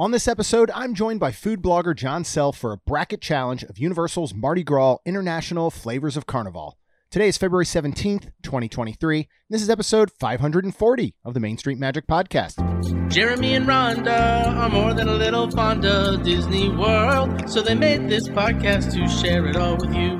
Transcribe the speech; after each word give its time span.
On 0.00 0.12
this 0.12 0.26
episode, 0.26 0.70
I'm 0.74 0.94
joined 0.94 1.20
by 1.20 1.30
food 1.30 1.60
blogger 1.60 1.94
John 1.94 2.24
Self 2.24 2.56
for 2.56 2.72
a 2.72 2.78
bracket 2.78 3.20
challenge 3.20 3.64
of 3.64 3.76
Universal's 3.76 4.32
Mardi 4.32 4.64
Gras 4.64 4.96
International 5.04 5.70
Flavors 5.70 6.16
of 6.16 6.24
Carnival. 6.24 6.78
Today 7.10 7.28
is 7.28 7.36
February 7.36 7.66
17th, 7.66 8.30
2023. 8.42 9.28
This 9.50 9.60
is 9.60 9.68
episode 9.68 10.10
540 10.10 11.14
of 11.22 11.34
the 11.34 11.40
Main 11.40 11.58
Street 11.58 11.76
Magic 11.76 12.06
Podcast. 12.06 13.10
Jeremy 13.10 13.52
and 13.52 13.66
Rhonda 13.66 14.46
are 14.46 14.70
more 14.70 14.94
than 14.94 15.06
a 15.06 15.14
little 15.14 15.50
fond 15.50 15.84
of 15.84 16.22
Disney 16.22 16.70
World, 16.70 17.50
so 17.50 17.60
they 17.60 17.74
made 17.74 18.08
this 18.08 18.26
podcast 18.26 18.94
to 18.94 19.06
share 19.06 19.44
it 19.48 19.56
all 19.56 19.76
with 19.76 19.94
you. 19.94 20.16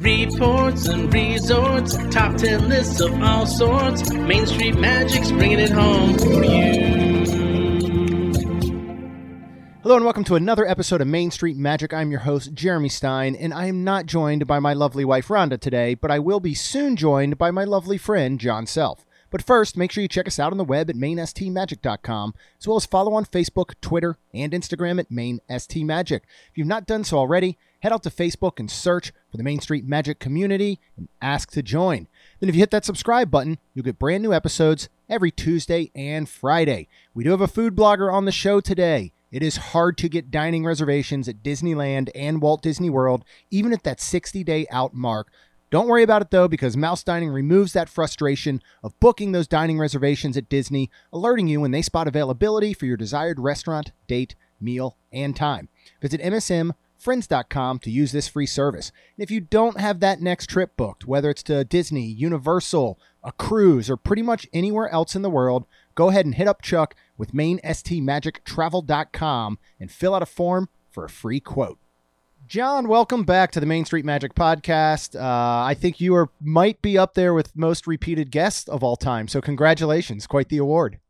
Reports 0.00 0.88
and 0.88 1.14
resorts, 1.14 1.96
top 2.12 2.36
10 2.36 2.68
lists 2.68 3.00
of 3.00 3.12
all 3.22 3.46
sorts. 3.46 4.12
Main 4.12 4.46
Street 4.46 4.76
Magic's 4.76 5.30
bringing 5.30 5.60
it 5.60 5.70
home 5.70 6.18
for 6.18 6.42
you. 6.42 7.09
Hello 9.90 9.96
and 9.96 10.04
welcome 10.04 10.22
to 10.22 10.36
another 10.36 10.64
episode 10.68 11.00
of 11.00 11.08
Main 11.08 11.32
Street 11.32 11.56
Magic. 11.56 11.92
I'm 11.92 12.12
your 12.12 12.20
host, 12.20 12.54
Jeremy 12.54 12.88
Stein, 12.88 13.34
and 13.34 13.52
I 13.52 13.66
am 13.66 13.82
not 13.82 14.06
joined 14.06 14.46
by 14.46 14.60
my 14.60 14.72
lovely 14.72 15.04
wife, 15.04 15.26
Rhonda, 15.26 15.58
today, 15.58 15.94
but 15.96 16.12
I 16.12 16.20
will 16.20 16.38
be 16.38 16.54
soon 16.54 16.94
joined 16.94 17.38
by 17.38 17.50
my 17.50 17.64
lovely 17.64 17.98
friend, 17.98 18.38
John 18.38 18.66
Self. 18.66 19.04
But 19.30 19.42
first, 19.42 19.76
make 19.76 19.90
sure 19.90 20.00
you 20.00 20.06
check 20.06 20.28
us 20.28 20.38
out 20.38 20.52
on 20.52 20.58
the 20.58 20.64
web 20.64 20.90
at 20.90 20.94
mainstmagic.com, 20.94 22.34
as 22.60 22.68
well 22.68 22.76
as 22.76 22.86
follow 22.86 23.14
on 23.14 23.24
Facebook, 23.24 23.74
Twitter, 23.80 24.16
and 24.32 24.52
Instagram 24.52 25.00
at 25.00 25.10
mainstmagic. 25.10 26.20
If 26.20 26.52
you've 26.54 26.68
not 26.68 26.86
done 26.86 27.02
so 27.02 27.18
already, 27.18 27.58
head 27.80 27.92
out 27.92 28.04
to 28.04 28.10
Facebook 28.10 28.60
and 28.60 28.70
search 28.70 29.12
for 29.28 29.38
the 29.38 29.42
Main 29.42 29.58
Street 29.58 29.84
Magic 29.84 30.20
community 30.20 30.78
and 30.96 31.08
ask 31.20 31.50
to 31.50 31.64
join. 31.64 32.06
Then, 32.38 32.48
if 32.48 32.54
you 32.54 32.60
hit 32.60 32.70
that 32.70 32.84
subscribe 32.84 33.28
button, 33.28 33.58
you'll 33.74 33.86
get 33.86 33.98
brand 33.98 34.22
new 34.22 34.32
episodes 34.32 34.88
every 35.08 35.32
Tuesday 35.32 35.90
and 35.96 36.28
Friday. 36.28 36.86
We 37.12 37.24
do 37.24 37.30
have 37.30 37.40
a 37.40 37.48
food 37.48 37.74
blogger 37.74 38.12
on 38.12 38.24
the 38.24 38.30
show 38.30 38.60
today. 38.60 39.10
It 39.30 39.42
is 39.42 39.56
hard 39.56 39.96
to 39.98 40.08
get 40.08 40.30
dining 40.30 40.64
reservations 40.64 41.28
at 41.28 41.42
Disneyland 41.42 42.10
and 42.14 42.42
Walt 42.42 42.62
Disney 42.62 42.90
World, 42.90 43.24
even 43.50 43.72
at 43.72 43.84
that 43.84 44.00
60 44.00 44.42
day 44.42 44.66
out 44.70 44.92
mark. 44.92 45.28
Don't 45.70 45.86
worry 45.86 46.02
about 46.02 46.22
it 46.22 46.30
though, 46.32 46.48
because 46.48 46.76
Mouse 46.76 47.04
Dining 47.04 47.28
removes 47.30 47.72
that 47.72 47.88
frustration 47.88 48.60
of 48.82 48.98
booking 48.98 49.30
those 49.30 49.46
dining 49.46 49.78
reservations 49.78 50.36
at 50.36 50.48
Disney, 50.48 50.90
alerting 51.12 51.46
you 51.46 51.60
when 51.60 51.70
they 51.70 51.82
spot 51.82 52.08
availability 52.08 52.74
for 52.74 52.86
your 52.86 52.96
desired 52.96 53.38
restaurant, 53.38 53.92
date, 54.08 54.34
meal, 54.60 54.96
and 55.12 55.36
time. 55.36 55.68
Visit 56.02 56.20
MSMFriends.com 56.20 57.78
to 57.78 57.90
use 57.90 58.10
this 58.10 58.26
free 58.26 58.46
service. 58.46 58.90
And 59.16 59.22
if 59.22 59.30
you 59.30 59.40
don't 59.40 59.78
have 59.78 60.00
that 60.00 60.20
next 60.20 60.48
trip 60.48 60.76
booked, 60.76 61.06
whether 61.06 61.30
it's 61.30 61.44
to 61.44 61.64
Disney, 61.64 62.06
Universal, 62.06 62.98
a 63.22 63.30
cruise, 63.30 63.88
or 63.88 63.96
pretty 63.96 64.22
much 64.22 64.48
anywhere 64.52 64.88
else 64.88 65.14
in 65.14 65.22
the 65.22 65.30
world, 65.30 65.66
go 66.00 66.08
ahead 66.08 66.24
and 66.24 66.34
hit 66.34 66.48
up 66.48 66.62
Chuck 66.62 66.94
with 67.18 67.32
mainstmagictravel.com 67.32 69.58
and 69.78 69.90
fill 69.90 70.14
out 70.14 70.22
a 70.22 70.26
form 70.26 70.70
for 70.90 71.04
a 71.04 71.10
free 71.10 71.40
quote. 71.40 71.78
John, 72.46 72.88
welcome 72.88 73.24
back 73.24 73.52
to 73.52 73.60
the 73.60 73.66
Main 73.66 73.84
Street 73.84 74.06
Magic 74.06 74.34
podcast. 74.34 75.14
Uh, 75.14 75.62
I 75.62 75.74
think 75.74 76.00
you 76.00 76.14
are 76.14 76.30
might 76.40 76.80
be 76.80 76.96
up 76.96 77.12
there 77.12 77.34
with 77.34 77.54
most 77.54 77.86
repeated 77.86 78.30
guests 78.30 78.66
of 78.66 78.82
all 78.82 78.96
time. 78.96 79.28
So 79.28 79.42
congratulations, 79.42 80.26
quite 80.26 80.48
the 80.48 80.56
award. 80.56 81.00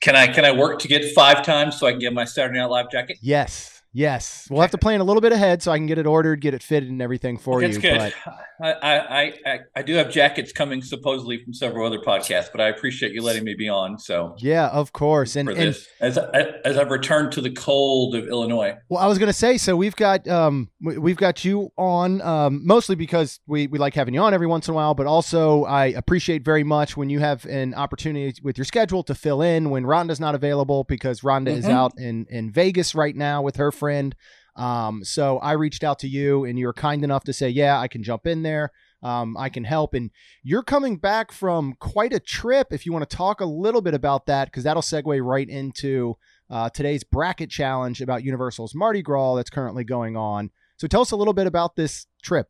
Can 0.00 0.16
I 0.16 0.28
can 0.28 0.46
I 0.46 0.52
work 0.52 0.78
to 0.78 0.88
get 0.88 1.04
five 1.12 1.44
times 1.44 1.78
so 1.78 1.86
I 1.86 1.90
can 1.90 2.00
get 2.00 2.14
my 2.14 2.24
Saturday 2.24 2.58
Night 2.58 2.70
Live 2.70 2.90
jacket? 2.90 3.18
Yes. 3.20 3.77
Yes, 3.92 4.46
we'll 4.50 4.60
have 4.60 4.70
to 4.72 4.78
plan 4.78 5.00
a 5.00 5.04
little 5.04 5.20
bit 5.22 5.32
ahead 5.32 5.62
so 5.62 5.72
I 5.72 5.78
can 5.78 5.86
get 5.86 5.98
it 5.98 6.06
ordered, 6.06 6.40
get 6.40 6.54
it 6.54 6.62
fitted, 6.62 6.90
and 6.90 7.00
everything 7.00 7.38
for 7.38 7.60
That's 7.60 7.76
you. 7.76 7.80
good. 7.82 8.12
But 8.22 8.38
I, 8.60 8.72
I, 8.72 9.22
I, 9.46 9.58
I 9.76 9.82
do 9.82 9.94
have 9.94 10.10
jackets 10.10 10.52
coming 10.52 10.82
supposedly 10.82 11.42
from 11.42 11.54
several 11.54 11.86
other 11.86 11.98
podcasts, 12.00 12.48
but 12.52 12.60
I 12.60 12.68
appreciate 12.68 13.12
you 13.12 13.22
letting 13.22 13.44
me 13.44 13.54
be 13.54 13.68
on. 13.68 13.98
So 13.98 14.34
yeah, 14.38 14.68
of 14.68 14.92
course. 14.92 15.36
And, 15.36 15.48
and 15.48 15.76
as 16.00 16.18
I, 16.18 16.52
as 16.64 16.76
I've 16.76 16.90
returned 16.90 17.32
to 17.32 17.40
the 17.40 17.50
cold 17.50 18.14
of 18.14 18.26
Illinois. 18.28 18.76
well, 18.88 19.00
I 19.00 19.06
was 19.06 19.16
going 19.18 19.28
to 19.28 19.32
say, 19.32 19.56
so 19.58 19.76
we've 19.76 19.96
got 19.96 20.26
um 20.28 20.70
we- 20.82 20.98
we've 20.98 21.16
got 21.16 21.44
you 21.44 21.70
on 21.78 22.20
um 22.22 22.66
mostly 22.66 22.94
because 22.96 23.40
we 23.46 23.68
we 23.68 23.78
like 23.78 23.94
having 23.94 24.12
you 24.12 24.20
on 24.20 24.34
every 24.34 24.46
once 24.48 24.68
in 24.68 24.72
a 24.72 24.74
while, 24.74 24.94
but 24.94 25.06
also 25.06 25.64
I 25.64 25.86
appreciate 25.86 26.44
very 26.44 26.64
much 26.64 26.96
when 26.96 27.08
you 27.10 27.20
have 27.20 27.44
an 27.46 27.74
opportunity 27.74 28.38
with 28.42 28.58
your 28.58 28.64
schedule 28.64 29.02
to 29.04 29.14
fill 29.14 29.40
in 29.40 29.70
when 29.70 29.84
Rhonda's 29.84 30.20
not 30.20 30.34
available 30.34 30.84
because 30.84 31.20
Rhonda 31.22 31.48
is 31.48 31.64
Mhm. 31.64 31.70
out 31.70 31.92
in 31.98 32.26
in 32.28 32.50
Vegas 32.50 32.94
right 32.94 33.14
now 33.16 33.40
with 33.40 33.56
her 33.56 33.70
friend. 33.78 34.14
Um, 34.56 35.04
so 35.04 35.38
I 35.38 35.52
reached 35.52 35.84
out 35.84 35.98
to 36.00 36.08
you, 36.08 36.44
and 36.44 36.58
you 36.58 36.66
were 36.66 36.72
kind 36.72 37.04
enough 37.04 37.24
to 37.24 37.32
say, 37.32 37.48
"Yeah, 37.48 37.78
I 37.78 37.86
can 37.88 38.02
jump 38.02 38.26
in 38.26 38.42
there. 38.42 38.72
Um, 39.02 39.36
I 39.36 39.48
can 39.48 39.62
help." 39.64 39.94
And 39.94 40.10
you're 40.42 40.64
coming 40.64 40.96
back 40.96 41.30
from 41.30 41.74
quite 41.78 42.12
a 42.12 42.18
trip. 42.18 42.68
If 42.72 42.84
you 42.84 42.92
want 42.92 43.08
to 43.08 43.16
talk 43.16 43.40
a 43.40 43.44
little 43.44 43.80
bit 43.80 43.94
about 43.94 44.26
that, 44.26 44.46
because 44.48 44.64
that'll 44.64 44.82
segue 44.82 45.24
right 45.24 45.48
into 45.48 46.16
uh, 46.50 46.70
today's 46.70 47.04
bracket 47.04 47.50
challenge 47.50 48.00
about 48.00 48.24
Universal's 48.24 48.74
Mardi 48.74 49.02
Gras 49.02 49.36
that's 49.36 49.50
currently 49.50 49.84
going 49.84 50.16
on. 50.16 50.50
So 50.76 50.88
tell 50.88 51.02
us 51.02 51.10
a 51.12 51.16
little 51.16 51.34
bit 51.34 51.46
about 51.46 51.76
this 51.76 52.06
trip. 52.22 52.46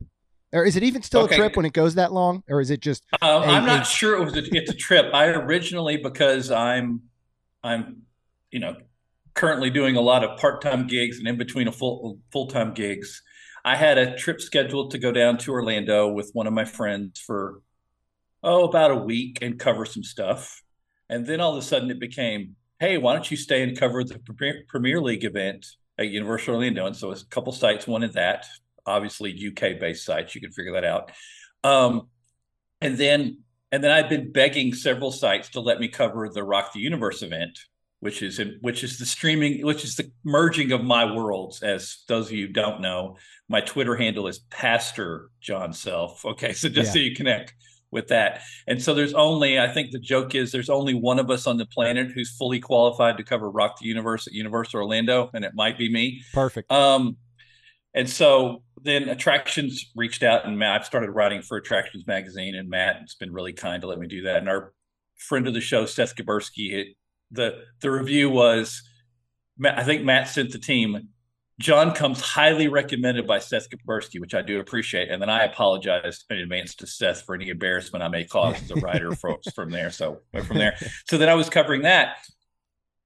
Or 0.51 0.65
is 0.65 0.75
it 0.75 0.81
even 0.81 1.03
still 1.03 1.21
Okay. 1.25 1.35
a 1.35 1.37
trip 1.37 1.55
when 1.55 1.65
it 1.67 1.73
goes 1.73 1.93
that 1.93 2.11
long, 2.11 2.43
or 2.49 2.59
is 2.59 2.71
it 2.71 2.79
just 2.79 3.03
And- 3.21 3.51
I'm 3.51 3.65
not 3.67 3.85
sure 3.85 4.19
it 4.19 4.23
was 4.25 4.35
a, 4.35 4.41
it's 4.55 4.71
a 4.71 4.75
trip. 4.75 5.13
I 5.13 5.27
originally 5.27 5.97
because 5.97 6.49
I'm 6.49 7.01
I'm 7.63 8.03
you 8.49 8.59
know 8.59 8.77
currently 9.39 9.69
doing 9.69 9.95
a 9.95 10.01
lot 10.01 10.21
of 10.21 10.37
part-time 10.37 10.85
gigs 10.85 11.17
and 11.17 11.25
in 11.25 11.37
between 11.37 11.69
a 11.69 11.71
full 11.71 12.19
full-time 12.29 12.73
gigs. 12.73 13.21
I 13.63 13.77
had 13.77 13.97
a 13.97 14.17
trip 14.17 14.41
scheduled 14.41 14.91
to 14.91 14.97
go 14.97 15.13
down 15.13 15.37
to 15.39 15.53
Orlando 15.53 16.09
with 16.09 16.31
one 16.33 16.45
of 16.45 16.51
my 16.51 16.65
friends 16.65 17.21
for 17.21 17.61
oh 18.43 18.65
about 18.65 18.91
a 18.91 18.95
week 18.95 19.39
and 19.41 19.57
cover 19.57 19.85
some 19.85 20.03
stuff. 20.03 20.61
And 21.07 21.25
then 21.25 21.39
all 21.39 21.53
of 21.53 21.57
a 21.57 21.61
sudden 21.61 21.89
it 21.89 22.01
became, 22.01 22.57
hey, 22.79 22.97
why 22.97 23.13
don't 23.13 23.31
you 23.31 23.37
stay 23.37 23.63
and 23.63 23.79
cover 23.79 24.03
the 24.03 24.19
Premier, 24.67 24.99
League 24.99 25.23
event 25.23 25.65
at 25.97 26.09
Universal 26.09 26.55
Orlando? 26.55 26.85
And 26.85 26.95
so 26.95 27.11
a 27.11 27.15
couple 27.29 27.53
sites 27.53 27.87
wanted 27.87 28.13
that, 28.13 28.45
obviously 28.85 29.31
UK 29.31 29.79
based 29.79 30.03
sites. 30.03 30.35
You 30.35 30.41
can 30.41 30.51
figure 30.51 30.73
that 30.73 30.83
out. 30.83 31.11
Um, 31.63 32.09
and 32.81 32.97
then 32.97 33.37
and 33.71 33.81
then 33.81 33.91
I've 33.91 34.09
been 34.09 34.33
begging 34.33 34.73
several 34.73 35.13
sites 35.13 35.49
to 35.51 35.61
let 35.61 35.79
me 35.79 35.87
cover 35.87 36.27
the 36.27 36.43
Rock 36.43 36.73
the 36.73 36.79
Universe 36.81 37.21
event, 37.21 37.57
which 37.99 38.21
is 38.21 38.39
in, 38.39 38.57
which 38.61 38.83
is 38.83 38.97
the 38.97 39.05
streaming, 39.05 39.65
which 39.65 39.83
is 39.83 39.95
the 39.95 40.11
merging 40.23 40.71
of 40.71 40.83
my 40.83 41.05
worlds. 41.05 41.61
As 41.61 42.03
those 42.07 42.27
of 42.27 42.31
you 42.31 42.47
who 42.47 42.53
don't 42.53 42.81
know, 42.81 43.17
my 43.47 43.61
Twitter 43.61 43.95
handle 43.95 44.27
is 44.27 44.39
Pastor 44.49 45.29
John 45.41 45.73
Self. 45.73 46.25
Okay, 46.25 46.53
so 46.53 46.69
just 46.69 46.87
Yeah. 46.87 46.93
so 46.93 46.99
you 46.99 47.15
connect 47.15 47.53
with 47.91 48.07
that. 48.09 48.41
And 48.67 48.81
so 48.81 48.93
there's 48.93 49.13
only, 49.13 49.59
I 49.59 49.67
think 49.67 49.91
the 49.91 49.99
joke 49.99 50.35
is 50.35 50.51
there's 50.51 50.69
only 50.69 50.93
one 50.93 51.19
of 51.19 51.29
us 51.31 51.47
on 51.47 51.57
the 51.57 51.65
planet 51.65 52.11
who's 52.13 52.29
fully 52.29 52.59
qualified 52.59 53.17
to 53.17 53.23
cover 53.23 53.49
Rock 53.49 53.79
the 53.79 53.87
Universe 53.87 54.27
at 54.27 54.33
Universal 54.33 54.79
Orlando, 54.79 55.29
and 55.33 55.43
it 55.43 55.53
might 55.55 55.77
be 55.77 55.91
me. 55.91 56.21
perfect? 56.33 56.71
Um, 56.71 57.17
and 57.95 58.07
so 58.07 58.61
then 58.83 59.09
Attractions 59.09 59.91
reached 59.95 60.21
out, 60.21 60.45
and 60.45 60.57
Matt, 60.59 60.81
I've 60.81 60.85
started 60.85 61.09
writing 61.09 61.41
for 61.41 61.57
Attractions 61.57 62.05
magazine, 62.05 62.55
and 62.55 62.69
Matt 62.69 62.97
has 63.01 63.15
been 63.15 63.33
really 63.33 63.53
kind 63.53 63.81
to 63.81 63.87
let 63.87 63.97
me 63.97 64.07
do 64.07 64.21
that. 64.21 64.37
And 64.37 64.47
our 64.47 64.71
friend 65.17 65.47
of 65.47 65.55
the 65.55 65.59
show, 65.59 65.87
Seth 65.87 66.15
Kubersky, 66.15 66.71
it, 66.73 66.87
the 67.31 67.63
the 67.81 67.91
review 67.91 68.29
was, 68.29 68.81
I 69.63 69.83
think 69.83 70.03
Matt 70.03 70.27
sent 70.27 70.51
the 70.51 70.59
team. 70.59 71.09
John 71.59 71.93
comes 71.93 72.21
highly 72.21 72.69
recommended 72.69 73.27
by 73.27 73.39
Seth 73.39 73.69
Kubersky, 73.69 74.21
which 74.21 74.33
I 74.33 74.41
do 74.41 74.61
appreciate, 74.61 75.09
and 75.09 75.21
then 75.21 75.29
I 75.29 75.43
apologize 75.43 76.23
in 76.29 76.37
advance 76.37 76.73
to 76.75 76.87
Seth 76.87 77.23
for 77.23 77.35
any 77.35 77.49
embarrassment 77.49 78.01
I 78.01 78.07
may 78.07 78.23
cause 78.23 78.61
as 78.61 78.71
a 78.71 78.75
writer 78.75 79.13
from 79.13 79.37
from 79.55 79.69
there. 79.69 79.91
So 79.91 80.21
from 80.45 80.57
there. 80.57 80.77
So 81.07 81.17
then 81.17 81.27
I 81.27 81.33
was 81.33 81.49
covering 81.49 81.81
that, 81.81 82.17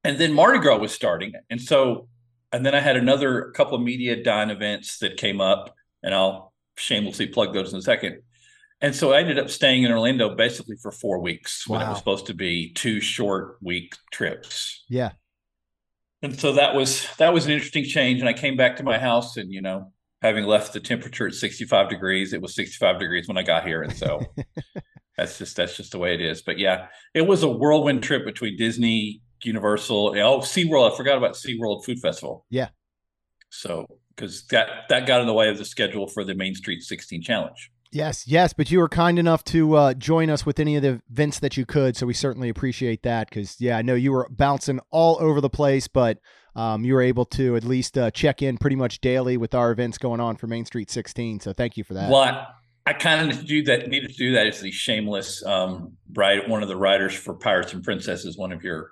and 0.04 0.18
then 0.18 0.32
Mardi 0.32 0.60
Gras 0.60 0.78
was 0.78 0.92
starting, 0.92 1.32
and 1.50 1.60
so 1.60 2.08
and 2.54 2.64
then 2.64 2.74
I 2.74 2.80
had 2.80 2.96
another 2.96 3.50
couple 3.50 3.74
of 3.74 3.82
media 3.82 4.22
dine 4.22 4.50
events 4.50 4.98
that 4.98 5.16
came 5.16 5.40
up, 5.40 5.74
and 6.04 6.14
I'll 6.14 6.52
shamelessly 6.76 7.26
plug 7.26 7.52
those 7.52 7.72
in 7.72 7.80
a 7.80 7.82
second. 7.82 8.22
And 8.84 8.94
so 8.94 9.14
I 9.14 9.20
ended 9.20 9.38
up 9.38 9.48
staying 9.48 9.84
in 9.84 9.90
Orlando 9.90 10.34
basically 10.34 10.76
for 10.76 10.92
four 10.92 11.18
weeks 11.18 11.66
when 11.66 11.80
it 11.80 11.88
was 11.88 11.96
supposed 11.96 12.26
to 12.26 12.34
be 12.34 12.70
two 12.74 13.00
short 13.00 13.56
week 13.62 13.96
trips. 14.12 14.84
yeah, 14.90 15.12
And 16.20 16.38
so 16.38 16.52
that 16.52 16.74
was 16.74 17.08
that 17.16 17.32
was 17.32 17.46
an 17.46 17.52
interesting 17.52 17.84
change. 17.84 18.20
And 18.20 18.28
I 18.28 18.34
came 18.34 18.58
back 18.58 18.76
to 18.76 18.82
my 18.82 18.98
house, 18.98 19.38
and 19.38 19.50
you 19.50 19.62
know, 19.62 19.90
having 20.20 20.44
left 20.44 20.74
the 20.74 20.80
temperature 20.80 21.26
at 21.26 21.32
65 21.32 21.88
degrees, 21.88 22.34
it 22.34 22.42
was 22.42 22.54
65 22.54 23.00
degrees 23.00 23.26
when 23.26 23.38
I 23.38 23.42
got 23.42 23.66
here, 23.66 23.80
and 23.80 23.96
so 23.96 24.20
that's 25.16 25.38
just 25.38 25.56
that's 25.56 25.78
just 25.78 25.92
the 25.92 25.98
way 25.98 26.12
it 26.12 26.20
is. 26.20 26.42
But 26.42 26.58
yeah, 26.58 26.88
it 27.14 27.26
was 27.26 27.42
a 27.42 27.48
whirlwind 27.48 28.02
trip 28.02 28.26
between 28.26 28.58
Disney, 28.58 29.22
Universal, 29.42 30.12
and, 30.12 30.20
oh 30.20 30.40
SeaWorld. 30.40 30.92
I 30.92 30.94
forgot 30.94 31.16
about 31.16 31.36
SeaWorld 31.36 31.86
Food 31.86 32.00
Festival. 32.00 32.44
Yeah. 32.50 32.68
So 33.48 33.86
because 34.14 34.44
that 34.48 34.90
that 34.90 35.06
got 35.06 35.22
in 35.22 35.26
the 35.26 35.32
way 35.32 35.48
of 35.48 35.56
the 35.56 35.64
schedule 35.64 36.06
for 36.06 36.22
the 36.22 36.34
Main 36.34 36.54
Street 36.54 36.82
16 36.82 37.22
challenge. 37.22 37.70
Yes, 37.94 38.26
yes, 38.26 38.52
but 38.52 38.72
you 38.72 38.80
were 38.80 38.88
kind 38.88 39.20
enough 39.20 39.44
to 39.44 39.76
uh, 39.76 39.94
join 39.94 40.28
us 40.28 40.44
with 40.44 40.58
any 40.58 40.74
of 40.74 40.82
the 40.82 41.00
events 41.08 41.38
that 41.38 41.56
you 41.56 41.64
could, 41.64 41.96
so 41.96 42.06
we 42.06 42.12
certainly 42.12 42.48
appreciate 42.48 43.04
that. 43.04 43.30
Because 43.30 43.60
yeah, 43.60 43.78
I 43.78 43.82
know 43.82 43.94
you 43.94 44.10
were 44.10 44.28
bouncing 44.30 44.80
all 44.90 45.16
over 45.20 45.40
the 45.40 45.48
place, 45.48 45.86
but 45.86 46.18
um, 46.56 46.84
you 46.84 46.94
were 46.94 47.02
able 47.02 47.24
to 47.26 47.54
at 47.54 47.62
least 47.62 47.96
uh, 47.96 48.10
check 48.10 48.42
in 48.42 48.58
pretty 48.58 48.74
much 48.74 49.00
daily 49.00 49.36
with 49.36 49.54
our 49.54 49.70
events 49.70 49.96
going 49.96 50.20
on 50.20 50.34
for 50.36 50.48
Main 50.48 50.64
Street 50.64 50.90
16. 50.90 51.38
So 51.38 51.52
thank 51.52 51.76
you 51.76 51.84
for 51.84 51.94
that. 51.94 52.10
Well, 52.10 52.22
I, 52.22 52.46
I 52.84 52.92
kind 52.94 53.30
of 53.30 53.46
do 53.46 53.62
that. 53.62 53.88
Needed 53.88 54.10
to 54.10 54.16
do 54.16 54.32
that 54.32 54.48
as 54.48 54.60
the 54.60 54.72
shameless 54.72 55.44
um, 55.44 55.92
one 56.12 56.62
of 56.62 56.68
the 56.68 56.76
writers 56.76 57.14
for 57.14 57.34
Pirates 57.34 57.72
and 57.74 57.84
Princesses, 57.84 58.36
one 58.36 58.50
of 58.50 58.64
your 58.64 58.90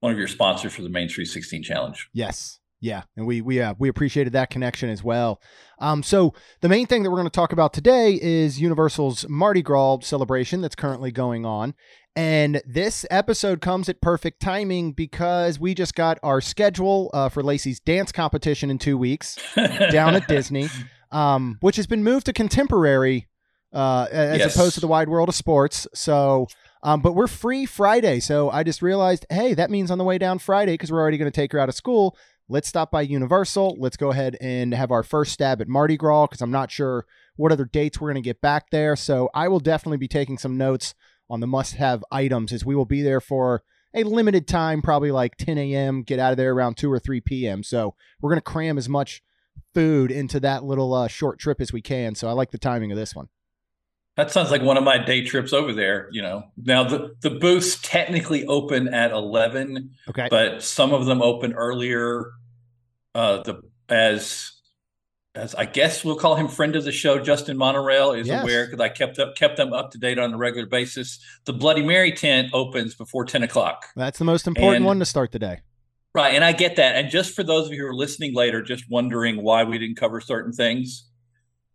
one 0.00 0.12
of 0.12 0.18
your 0.18 0.28
sponsors 0.28 0.74
for 0.74 0.82
the 0.82 0.90
Main 0.90 1.08
Street 1.08 1.26
16 1.26 1.62
Challenge. 1.62 2.10
Yes. 2.12 2.60
Yeah, 2.86 3.02
and 3.16 3.26
we 3.26 3.40
we 3.40 3.60
uh, 3.60 3.74
we 3.80 3.88
appreciated 3.88 4.32
that 4.34 4.48
connection 4.48 4.88
as 4.88 5.02
well. 5.02 5.40
Um, 5.80 6.04
so 6.04 6.34
the 6.60 6.68
main 6.68 6.86
thing 6.86 7.02
that 7.02 7.10
we're 7.10 7.16
going 7.16 7.26
to 7.26 7.30
talk 7.30 7.52
about 7.52 7.72
today 7.72 8.16
is 8.22 8.60
Universal's 8.60 9.28
Mardi 9.28 9.60
Gras 9.60 9.98
celebration 10.02 10.60
that's 10.60 10.76
currently 10.76 11.10
going 11.10 11.44
on, 11.44 11.74
and 12.14 12.62
this 12.64 13.04
episode 13.10 13.60
comes 13.60 13.88
at 13.88 14.00
perfect 14.00 14.38
timing 14.40 14.92
because 14.92 15.58
we 15.58 15.74
just 15.74 15.96
got 15.96 16.18
our 16.22 16.40
schedule 16.40 17.10
uh, 17.12 17.28
for 17.28 17.42
Lacey's 17.42 17.80
dance 17.80 18.12
competition 18.12 18.70
in 18.70 18.78
two 18.78 18.96
weeks 18.96 19.36
down 19.90 20.14
at 20.14 20.28
Disney, 20.28 20.68
um, 21.10 21.56
which 21.62 21.74
has 21.74 21.88
been 21.88 22.04
moved 22.04 22.26
to 22.26 22.32
contemporary 22.32 23.26
uh, 23.72 24.06
as 24.12 24.38
Yes. 24.38 24.54
opposed 24.54 24.74
to 24.76 24.80
the 24.80 24.86
wide 24.86 25.08
world 25.08 25.28
of 25.28 25.34
sports. 25.34 25.88
So. 25.92 26.46
Um, 26.82 27.00
but 27.00 27.14
we're 27.14 27.26
free 27.26 27.66
Friday, 27.66 28.20
so 28.20 28.48
I 28.48 28.62
just 28.62 28.80
realized, 28.80 29.26
hey, 29.28 29.54
that 29.54 29.70
means 29.72 29.90
on 29.90 29.98
the 29.98 30.04
way 30.04 30.18
down 30.18 30.38
Friday 30.38 30.74
because 30.74 30.92
we're 30.92 31.00
already 31.00 31.18
going 31.18 31.28
to 31.32 31.34
take 31.34 31.50
her 31.50 31.58
out 31.58 31.68
of 31.68 31.74
school 31.74 32.16
let's 32.48 32.68
stop 32.68 32.90
by 32.90 33.02
Universal. 33.02 33.76
Let's 33.78 33.96
go 33.96 34.10
ahead 34.10 34.36
and 34.40 34.72
have 34.74 34.90
our 34.90 35.02
first 35.02 35.32
stab 35.32 35.60
at 35.60 35.68
Mardi 35.68 35.96
Gras 35.96 36.26
because 36.26 36.40
I'm 36.40 36.50
not 36.50 36.70
sure 36.70 37.06
what 37.36 37.52
other 37.52 37.64
dates 37.64 38.00
we're 38.00 38.08
going 38.08 38.22
to 38.22 38.28
get 38.28 38.40
back 38.40 38.70
there. 38.70 38.96
So 38.96 39.30
I 39.34 39.48
will 39.48 39.60
definitely 39.60 39.98
be 39.98 40.08
taking 40.08 40.38
some 40.38 40.56
notes 40.56 40.94
on 41.28 41.40
the 41.40 41.46
must 41.46 41.74
have 41.74 42.04
items 42.10 42.52
as 42.52 42.64
we 42.64 42.74
will 42.74 42.84
be 42.84 43.02
there 43.02 43.20
for 43.20 43.62
a 43.94 44.04
limited 44.04 44.46
time, 44.46 44.82
probably 44.82 45.10
like 45.10 45.36
10 45.36 45.58
a.m., 45.58 46.02
get 46.02 46.18
out 46.18 46.32
of 46.32 46.36
there 46.36 46.52
around 46.52 46.76
2 46.76 46.92
or 46.92 46.98
3 46.98 47.20
p.m. 47.22 47.62
So 47.62 47.94
we're 48.20 48.30
going 48.30 48.38
to 48.38 48.42
cram 48.42 48.78
as 48.78 48.88
much 48.88 49.22
food 49.74 50.10
into 50.10 50.38
that 50.40 50.64
little 50.64 50.92
uh, 50.92 51.08
short 51.08 51.38
trip 51.38 51.60
as 51.60 51.72
we 51.72 51.80
can. 51.80 52.14
So 52.14 52.28
I 52.28 52.32
like 52.32 52.50
the 52.50 52.58
timing 52.58 52.92
of 52.92 52.98
this 52.98 53.14
one. 53.14 53.28
That 54.16 54.30
sounds 54.30 54.50
like 54.50 54.62
one 54.62 54.78
of 54.78 54.84
my 54.84 54.96
day 54.96 55.22
trips 55.24 55.52
over 55.52 55.72
there. 55.74 56.08
You 56.10 56.22
know, 56.22 56.44
now 56.56 56.84
the, 56.84 57.14
the 57.20 57.30
booths 57.30 57.78
technically 57.82 58.46
open 58.46 58.88
at 58.88 59.10
11, 59.12 59.90
Okay. 60.08 60.28
but 60.30 60.62
some 60.62 60.94
of 60.94 61.04
them 61.06 61.20
open 61.22 61.52
earlier. 61.52 62.30
Uh, 63.14 63.42
the 63.42 63.62
as 63.88 64.52
as 65.34 65.54
I 65.54 65.66
guess 65.66 66.02
we'll 66.02 66.16
call 66.16 66.34
him 66.36 66.48
friend 66.48 66.76
of 66.76 66.84
the 66.84 66.92
show, 66.92 67.18
Justin 67.18 67.58
Monorail 67.58 68.12
is 68.12 68.26
Yes. 68.26 68.42
aware 68.42 68.64
because 68.66 68.80
I 68.80 68.88
kept 68.88 69.18
up 69.18 69.36
kept 69.36 69.58
them 69.58 69.72
up 69.74 69.90
to 69.92 69.98
date 69.98 70.18
on 70.18 70.32
a 70.32 70.36
regular 70.38 70.66
basis. 70.66 71.18
The 71.44 71.52
Bloody 71.52 71.82
Mary 71.82 72.12
tent 72.12 72.48
opens 72.54 72.94
before 72.94 73.26
10 73.26 73.42
o'clock. 73.42 73.86
That's 73.96 74.18
the 74.18 74.24
most 74.24 74.46
important 74.46 74.76
And- 74.76 74.84
one 74.86 74.98
to 74.98 75.04
start 75.04 75.32
the 75.32 75.38
day. 75.38 75.60
Right, 76.14 76.34
and 76.34 76.42
I 76.42 76.52
get 76.52 76.76
that. 76.76 76.96
And 76.96 77.10
just 77.10 77.34
for 77.34 77.42
those 77.42 77.66
of 77.66 77.74
you 77.74 77.80
who 77.82 77.86
are 77.88 77.94
listening 77.94 78.34
later, 78.34 78.62
just 78.62 78.84
wondering 78.88 79.42
why 79.42 79.64
we 79.64 79.76
didn't 79.78 79.96
cover 79.96 80.22
certain 80.22 80.52
things, 80.52 81.04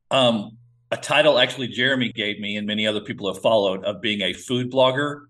um, 0.09 0.57
a 0.91 0.97
title 0.97 1.39
actually 1.39 1.67
Jeremy 1.67 2.11
gave 2.11 2.39
me 2.39 2.57
and 2.57 2.67
many 2.67 2.85
other 2.85 3.01
people 3.01 3.31
have 3.33 3.41
followed 3.41 3.83
of 3.85 4.01
being 4.01 4.21
a 4.21 4.33
food 4.33 4.71
blogger. 4.71 5.21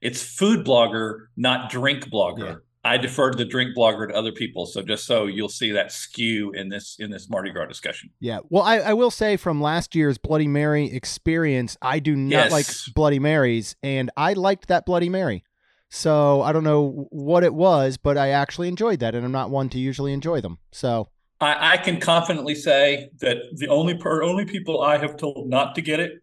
It's 0.00 0.22
food 0.22 0.64
blogger, 0.66 1.26
not 1.36 1.70
drink 1.70 2.06
blogger. 2.10 2.38
Yeah. 2.46 2.54
I 2.82 2.96
defer 2.96 3.30
to 3.30 3.36
the 3.36 3.44
drink 3.44 3.76
blogger 3.76 4.08
to 4.08 4.14
other 4.14 4.32
people. 4.32 4.64
So 4.64 4.80
just 4.80 5.04
so 5.04 5.26
you'll 5.26 5.50
see 5.50 5.72
that 5.72 5.92
skew 5.92 6.52
in 6.52 6.70
this 6.70 6.96
in 6.98 7.10
this 7.10 7.28
Mardi 7.28 7.50
Gras 7.50 7.66
discussion. 7.66 8.08
Yeah. 8.20 8.38
Well, 8.48 8.62
I, 8.62 8.78
I 8.78 8.92
will 8.94 9.10
say 9.10 9.36
from 9.36 9.60
last 9.60 9.94
year's 9.94 10.16
Bloody 10.16 10.48
Mary 10.48 10.90
experience, 10.90 11.76
I 11.82 11.98
do 11.98 12.16
not 12.16 12.50
Yes. 12.50 12.52
like 12.52 12.94
Bloody 12.94 13.18
Marys, 13.18 13.76
and 13.82 14.10
I 14.16 14.32
liked 14.32 14.68
that 14.68 14.86
Bloody 14.86 15.10
Mary. 15.10 15.44
So 15.90 16.40
I 16.40 16.52
don't 16.52 16.64
know 16.64 17.06
what 17.10 17.44
it 17.44 17.52
was, 17.52 17.98
but 17.98 18.16
I 18.16 18.28
actually 18.30 18.68
enjoyed 18.68 19.00
that, 19.00 19.14
and 19.14 19.26
I'm 19.26 19.32
not 19.32 19.50
one 19.50 19.68
to 19.70 19.78
usually 19.78 20.14
enjoy 20.14 20.40
them. 20.40 20.58
So 20.72 21.08
I, 21.40 21.72
I 21.72 21.76
can 21.78 22.00
confidently 22.00 22.54
say 22.54 23.10
that 23.20 23.38
the 23.52 23.68
only 23.68 23.94
per, 23.94 24.22
only 24.22 24.44
people 24.44 24.82
I 24.82 24.98
have 24.98 25.16
told 25.16 25.48
not 25.48 25.74
to 25.76 25.82
get 25.82 26.00
it, 26.00 26.22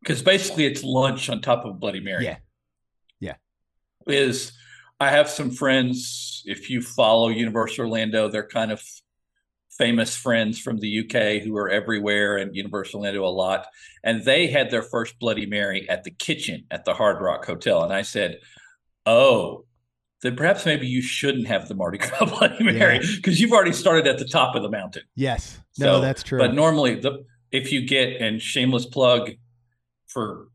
because 0.00 0.22
basically 0.22 0.66
it's 0.66 0.84
lunch 0.84 1.28
on 1.28 1.40
top 1.40 1.64
of 1.64 1.80
Bloody 1.80 2.00
Mary. 2.00 2.24
Yeah. 2.24 2.36
Yeah. 3.18 3.34
Is 4.06 4.52
I 5.00 5.10
have 5.10 5.28
some 5.28 5.50
friends. 5.50 6.42
If 6.46 6.70
you 6.70 6.80
follow 6.80 7.28
Universal 7.28 7.84
Orlando, 7.84 8.28
they're 8.28 8.46
kind 8.46 8.70
of 8.70 8.82
famous 9.76 10.16
friends 10.16 10.58
from 10.58 10.78
the 10.78 11.00
UK 11.00 11.42
who 11.42 11.56
are 11.56 11.68
everywhere 11.68 12.38
and 12.38 12.56
Universal 12.56 13.00
Orlando 13.00 13.24
a 13.24 13.28
lot. 13.28 13.66
And 14.04 14.24
they 14.24 14.46
had 14.46 14.70
their 14.70 14.82
first 14.82 15.18
Bloody 15.18 15.44
Mary 15.44 15.88
at 15.90 16.04
the 16.04 16.10
kitchen 16.10 16.64
at 16.70 16.84
the 16.84 16.94
Hard 16.94 17.20
Rock 17.20 17.44
Hotel. 17.44 17.82
And 17.82 17.92
I 17.92 18.02
said, 18.02 18.38
Oh, 19.04 19.65
then 20.22 20.34
perhaps 20.36 20.64
maybe 20.64 20.86
you 20.86 21.02
shouldn't 21.02 21.46
have 21.46 21.68
the 21.68 21.74
Mardi 21.74 21.98
Gras 21.98 22.24
Bloody 22.38 22.64
Mary 22.64 23.00
because 23.16 23.40
you've 23.40 23.52
already 23.52 23.72
started 23.72 24.06
at 24.06 24.18
the 24.18 24.24
top 24.24 24.54
of 24.54 24.62
the 24.62 24.70
mountain. 24.70 25.02
yes, 25.14 25.60
no, 25.78 25.96
So, 25.96 26.00
that's 26.00 26.22
true. 26.22 26.38
But 26.38 26.54
normally, 26.54 26.94
the 27.00 27.24
if 27.52 27.70
you 27.72 27.86
get 27.86 28.20
and 28.20 28.40
shameless 28.42 28.86
plug 28.86 29.30
for 30.08 30.48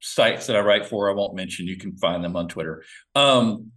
sites 0.00 0.46
that 0.46 0.56
I 0.56 0.60
write 0.60 0.86
for, 0.86 1.10
I 1.10 1.14
won't 1.14 1.34
mention. 1.34 1.66
You 1.66 1.76
can 1.76 1.96
find 1.96 2.22
them 2.22 2.36
on 2.36 2.48
Twitter. 2.48 2.84
Um, 3.14 3.72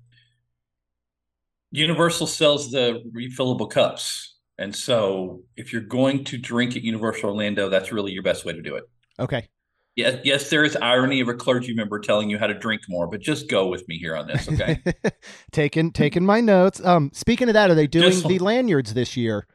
Universal 1.72 2.28
sells 2.28 2.70
the 2.70 3.02
refillable 3.16 3.70
cups, 3.70 4.36
and 4.58 4.76
so 4.76 5.44
if 5.56 5.72
you're 5.72 5.82
going 5.82 6.26
to 6.26 6.38
drink 6.38 6.76
at 6.76 6.84
Universal 6.84 7.30
Orlando, 7.30 7.70
that's 7.70 7.94
really 7.94 8.12
your 8.12 8.24
best 8.24 8.44
way 8.44 8.52
to 8.54 8.62
do 8.62 8.76
it. 8.76 8.84
okay. 9.20 9.48
Yes, 9.96 10.22
yes, 10.24 10.50
there 10.50 10.64
is 10.64 10.78
irony 10.78 11.20
of 11.20 11.28
a 11.28 11.34
clergy 11.34 11.74
member 11.74 12.00
telling 12.00 12.30
you 12.30 12.38
how 12.38 12.48
to 12.48 12.54
drink 12.54 12.82
more, 12.88 13.08
but 13.08 13.20
just 13.20 13.50
go 13.50 13.68
with 13.68 13.86
me 13.90 13.98
here 13.98 14.16
on 14.16 14.26
this, 14.28 14.48
okay? 14.48 14.82
taking 15.52 15.92
taking 15.92 16.26
my 16.26 16.40
notes. 16.40 16.84
Um, 16.84 17.12
speaking 17.14 17.50
of 17.50 17.54
that, 17.56 17.70
are 17.70 17.76
they 17.76 17.88
doing 17.88 18.12
Just- 18.12 18.28
the 18.28 18.40
lanyards 18.40 18.94
this 18.94 19.18
year? 19.18 19.46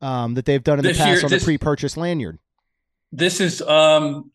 Um, 0.00 0.34
that 0.34 0.44
they've 0.44 0.62
done 0.62 0.78
in 0.78 0.84
the 0.84 0.90
past 0.94 1.00
year- 1.08 1.24
on 1.24 1.30
this- 1.30 1.42
the 1.42 1.46
pre-purchase 1.46 1.96
lanyard. 1.96 2.38
this 3.10 3.40
is 3.40 3.62
um 3.62 4.30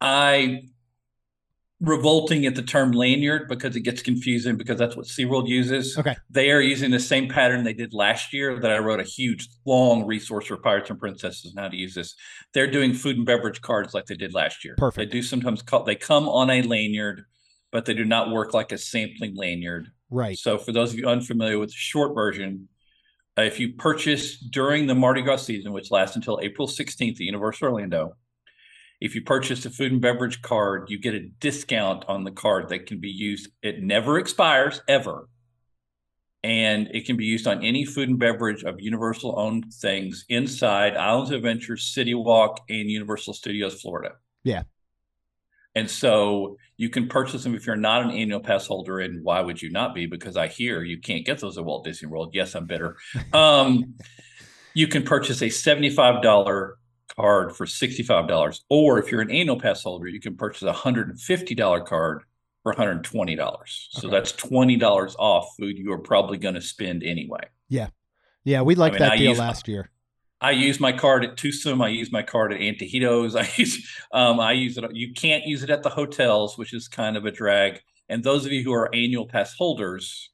I 0.00 0.62
revolting 1.82 2.46
at 2.46 2.54
the 2.54 2.62
term 2.62 2.92
lanyard 2.92 3.48
because 3.48 3.74
it 3.74 3.80
gets 3.80 4.02
confusing 4.02 4.56
because 4.56 4.78
that's 4.78 4.96
what 4.96 5.04
SeaWorld 5.04 5.48
uses. 5.48 5.98
Okay. 5.98 6.14
They 6.30 6.52
are 6.52 6.60
using 6.60 6.92
the 6.92 7.00
same 7.00 7.28
pattern 7.28 7.64
they 7.64 7.72
did 7.72 7.92
last 7.92 8.32
year 8.32 8.58
that 8.60 8.70
I 8.70 8.78
wrote 8.78 9.00
a 9.00 9.04
huge 9.04 9.48
long 9.66 10.06
resource 10.06 10.46
for 10.46 10.56
pirates 10.56 10.90
and 10.90 10.98
princesses 10.98 11.52
on 11.56 11.60
how 11.60 11.68
to 11.68 11.76
use 11.76 11.94
this. 11.94 12.14
They're 12.54 12.70
doing 12.70 12.94
food 12.94 13.16
and 13.16 13.26
beverage 13.26 13.60
cards 13.62 13.94
like 13.94 14.06
they 14.06 14.14
did 14.14 14.32
last 14.32 14.64
year. 14.64 14.76
Perfect. 14.78 14.96
They 15.10 15.18
do 15.18 15.22
sometimes 15.24 15.60
call 15.60 15.82
they 15.82 15.96
come 15.96 16.28
on 16.28 16.50
a 16.50 16.62
lanyard, 16.62 17.24
but 17.72 17.84
they 17.84 17.94
do 17.94 18.04
not 18.04 18.30
work 18.30 18.54
like 18.54 18.70
a 18.70 18.78
sampling 18.78 19.34
lanyard. 19.34 19.88
Right. 20.08 20.38
So, 20.38 20.58
for 20.58 20.70
those 20.70 20.92
of 20.92 21.00
you 21.00 21.08
unfamiliar 21.08 21.58
with 21.58 21.70
the 21.70 21.76
short 21.76 22.14
version, 22.14 22.68
uh, 23.36 23.42
if 23.42 23.58
you 23.58 23.72
purchase 23.72 24.38
during 24.38 24.86
the 24.86 24.94
Mardi 24.94 25.22
Gras 25.22 25.38
season, 25.38 25.72
which 25.72 25.90
lasts 25.90 26.14
until 26.14 26.38
April 26.42 26.68
16th 26.68 27.14
at 27.14 27.20
Universal 27.20 27.68
Orlando, 27.68 28.14
if 29.02 29.16
you 29.16 29.22
purchase 29.22 29.66
a 29.66 29.70
food 29.70 29.90
and 29.90 30.00
beverage 30.00 30.42
card, 30.42 30.88
you 30.88 30.96
get 30.96 31.12
a 31.12 31.26
discount 31.40 32.04
on 32.06 32.22
the 32.22 32.30
card 32.30 32.68
that 32.68 32.86
can 32.86 33.00
be 33.00 33.08
used. 33.08 33.50
It 33.60 33.82
never 33.82 34.16
expires 34.16 34.80
ever. 34.86 35.28
And 36.44 36.88
it 36.94 37.04
can 37.04 37.16
be 37.16 37.24
used 37.24 37.48
on 37.48 37.64
any 37.64 37.84
food 37.84 38.08
and 38.08 38.18
beverage 38.18 38.62
of 38.62 38.80
Universal 38.80 39.34
owned 39.36 39.74
things 39.74 40.24
inside 40.28 40.96
Islands 40.96 41.32
of 41.32 41.38
Adventure, 41.38 41.76
City 41.76 42.14
Walk, 42.14 42.60
and 42.68 42.88
Universal 42.88 43.34
Studios 43.34 43.80
Florida. 43.80 44.14
Yeah. 44.44 44.62
And 45.74 45.90
so 45.90 46.56
you 46.76 46.88
can 46.88 47.08
purchase 47.08 47.42
them 47.42 47.56
if 47.56 47.66
you're 47.66 47.74
not 47.74 48.02
an 48.02 48.12
annual 48.12 48.38
pass 48.38 48.68
holder. 48.68 49.00
And 49.00 49.24
why 49.24 49.40
would 49.40 49.60
you 49.60 49.70
not 49.70 49.96
be? 49.96 50.06
Because 50.06 50.36
I 50.36 50.46
hear 50.46 50.84
you 50.84 51.00
can't 51.00 51.26
get 51.26 51.40
those 51.40 51.58
at 51.58 51.64
Walt 51.64 51.84
Disney 51.84 52.06
World. 52.08 52.34
Yes, 52.34 52.54
I'm 52.54 52.66
bitter. 52.66 52.96
Um, 53.32 53.94
you 54.74 54.86
can 54.86 55.02
purchase 55.02 55.42
a 55.42 55.46
$75 55.46 56.72
card 57.16 57.54
for 57.56 57.66
$65. 57.66 58.60
Or 58.68 58.98
if 58.98 59.10
you're 59.10 59.20
an 59.20 59.30
annual 59.30 59.58
pass 59.58 59.82
holder, 59.82 60.08
you 60.08 60.20
can 60.20 60.36
purchase 60.36 60.62
a 60.62 60.72
$150 60.72 61.86
card 61.86 62.22
for 62.62 62.74
$120. 62.74 63.62
So 63.90 64.08
that's 64.08 64.32
$20 64.32 65.14
off 65.18 65.48
food 65.58 65.78
you 65.78 65.92
are 65.92 65.98
probably 65.98 66.38
going 66.38 66.54
to 66.54 66.60
spend 66.60 67.02
anyway. 67.02 67.40
Yeah, 67.68 67.88
Yeah. 68.44 68.62
we 68.62 68.74
liked 68.74 68.94
mean, 68.94 69.00
that 69.02 69.12
I 69.12 69.16
deal 69.16 69.30
use- 69.30 69.38
last 69.38 69.68
year. 69.68 69.90
I 70.40 70.50
use 70.50 70.80
my 70.80 70.90
card 70.90 71.24
at 71.24 71.36
Toothsome. 71.36 71.80
I 71.80 71.88
use 71.90 72.10
my 72.10 72.22
card 72.22 72.52
at 72.52 72.58
Antojitos. 72.58 73.36
I 73.40 73.48
use 73.56 73.88
um, 74.12 74.40
I 74.40 74.50
use 74.52 74.76
it. 74.76 74.84
You 74.92 75.12
can't 75.12 75.44
use 75.46 75.62
it 75.62 75.70
at 75.70 75.84
the 75.84 75.88
hotels, 75.90 76.58
which 76.58 76.74
is 76.74 76.88
kind 76.88 77.16
of 77.16 77.24
a 77.24 77.30
drag. 77.30 77.80
And 78.08 78.24
those 78.24 78.44
of 78.44 78.50
you 78.50 78.64
who 78.64 78.72
are 78.72 78.92
annual 78.92 79.24
pass 79.28 79.54
holders, 79.54 80.30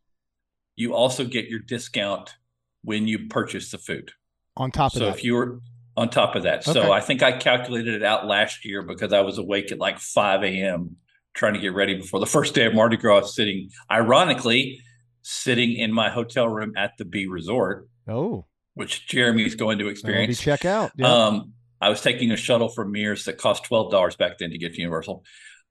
you 0.76 0.94
also 0.94 1.24
get 1.26 1.48
your 1.48 1.58
discount 1.58 2.36
when 2.82 3.06
you 3.06 3.28
purchase 3.28 3.70
the 3.70 3.76
food. 3.76 4.12
On 4.56 4.70
top 4.70 4.92
of 4.94 4.98
So 4.98 5.04
that, 5.04 5.16
if 5.18 5.24
you 5.24 5.34
were 5.34 5.60
on 5.98 6.08
top 6.08 6.34
of 6.36 6.44
that, 6.44 6.66
Okay. 6.66 6.72
so 6.72 6.92
I 6.92 7.00
think 7.00 7.22
I 7.22 7.32
calculated 7.32 7.94
it 7.94 8.02
out 8.04 8.26
last 8.26 8.64
year 8.64 8.82
because 8.82 9.12
I 9.12 9.20
was 9.20 9.36
awake 9.38 9.72
at 9.72 9.78
like 9.78 9.98
5 9.98 10.44
a.m. 10.44 10.96
trying 11.34 11.54
to 11.54 11.60
get 11.60 11.74
ready 11.74 11.94
before 11.96 12.20
the 12.20 12.26
first 12.36 12.54
day 12.54 12.66
of 12.66 12.74
Mardi 12.74 12.96
Gras, 12.96 13.22
sitting 13.34 13.68
ironically 13.90 14.80
sitting 15.22 15.72
in 15.74 15.92
my 15.92 16.08
hotel 16.08 16.48
room 16.48 16.72
at 16.76 16.92
the 16.96 17.04
B 17.04 17.26
Resort, 17.26 17.86
oh, 18.08 18.46
which 18.74 19.06
Jeremy's 19.08 19.54
going 19.54 19.78
to 19.80 19.88
experience. 19.88 20.40
check 20.40 20.64
out. 20.64 20.92
Yeah. 20.96 21.12
Um, 21.12 21.52
I 21.80 21.90
was 21.90 22.00
taking 22.00 22.30
a 22.32 22.36
shuttle 22.36 22.68
from 22.68 22.92
Mears 22.92 23.24
that 23.26 23.36
cost 23.38 23.64
twelve 23.64 23.90
dollars 23.90 24.16
back 24.16 24.38
then 24.38 24.50
to 24.50 24.58
get 24.58 24.74
to 24.74 24.80
Universal 24.80 25.22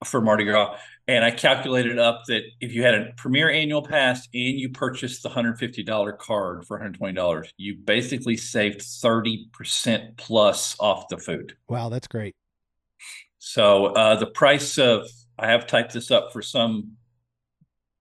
for 0.05 0.21
Mardi 0.21 0.43
Gras, 0.43 0.77
and 1.07 1.23
I 1.25 1.31
calculated 1.31 1.97
up 1.97 2.23
that 2.27 2.43
if 2.59 2.73
you 2.73 2.83
had 2.83 2.93
a 2.93 3.13
Premier 3.17 3.49
annual 3.49 3.81
pass 3.81 4.27
and 4.33 4.59
you 4.59 4.69
purchased 4.69 5.23
the 5.23 5.29
hundred 5.29 5.57
fifty 5.57 5.83
dollar 5.83 6.13
card 6.13 6.65
for 6.65 6.77
one 6.77 6.81
hundred 6.81 6.97
twenty 6.97 7.13
dollars, 7.13 7.51
you 7.57 7.75
basically 7.75 8.37
saved 8.37 8.81
thirty 8.81 9.49
percent 9.53 10.17
plus 10.17 10.75
off 10.79 11.07
the 11.09 11.17
food. 11.17 11.55
wow, 11.67 11.89
that's 11.89 12.07
great. 12.07 12.35
So 13.39 13.87
uh, 13.87 14.15
the 14.15 14.27
price 14.27 14.77
of 14.77 15.07
I 15.39 15.47
have 15.47 15.67
typed 15.67 15.93
this 15.93 16.11
up 16.11 16.33
for 16.33 16.41
some 16.41 16.93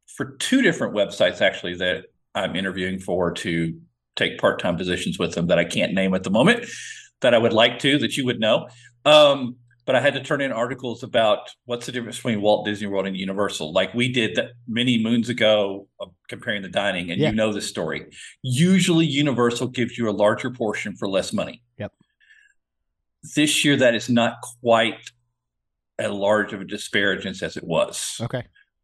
for 0.06 0.36
two 0.36 0.62
different 0.62 0.94
websites 0.94 1.40
actually 1.40 1.76
that 1.76 2.06
I'm 2.34 2.56
interviewing 2.56 2.98
for 2.98 3.32
to 3.32 3.80
take 4.16 4.38
part 4.38 4.60
time 4.60 4.76
positions 4.76 5.18
with 5.18 5.34
them 5.34 5.46
that 5.48 5.58
I 5.58 5.64
can't 5.64 5.92
name 5.92 6.14
at 6.14 6.24
the 6.24 6.30
moment 6.30 6.66
that 7.20 7.34
I 7.34 7.38
would 7.38 7.52
like 7.52 7.78
to 7.80 7.98
that 7.98 8.16
you 8.16 8.24
would 8.26 8.40
know. 8.40 8.68
Um, 9.04 9.56
but 9.86 9.94
I 9.94 10.00
had 10.00 10.14
to 10.14 10.20
turn 10.22 10.40
in 10.40 10.50
articles 10.52 11.02
about 11.04 11.48
what's 11.64 11.86
the 11.86 11.92
difference 11.92 12.16
between 12.16 12.42
Walt 12.42 12.66
Disney 12.66 12.88
World 12.88 13.06
and 13.06 13.16
Universal, 13.16 13.72
like 13.72 13.94
we 13.94 14.12
did 14.12 14.34
that 14.34 14.50
many 14.66 14.98
moons 15.02 15.28
ago, 15.28 15.86
uh, 16.00 16.06
comparing 16.28 16.62
the 16.62 16.68
dining, 16.68 17.10
and 17.10 17.20
Yeah. 17.20 17.30
you 17.30 17.36
know 17.36 17.52
the 17.52 17.62
story. 17.62 18.06
Usually, 18.42 19.06
Universal 19.06 19.68
gives 19.68 19.96
you 19.96 20.10
a 20.10 20.12
larger 20.12 20.50
portion 20.50 20.96
for 20.96 21.08
less 21.08 21.32
money. 21.32 21.62
Yep. 21.78 21.92
This 23.36 23.64
year, 23.64 23.76
that 23.76 23.94
is 23.94 24.08
not 24.08 24.34
quite 24.60 25.10
as 25.98 26.10
large 26.10 26.52
of 26.52 26.60
a 26.60 26.64
disparagence 26.64 27.42
as 27.42 27.56
it 27.56 27.64
was. 27.64 28.18
Okay. 28.20 28.42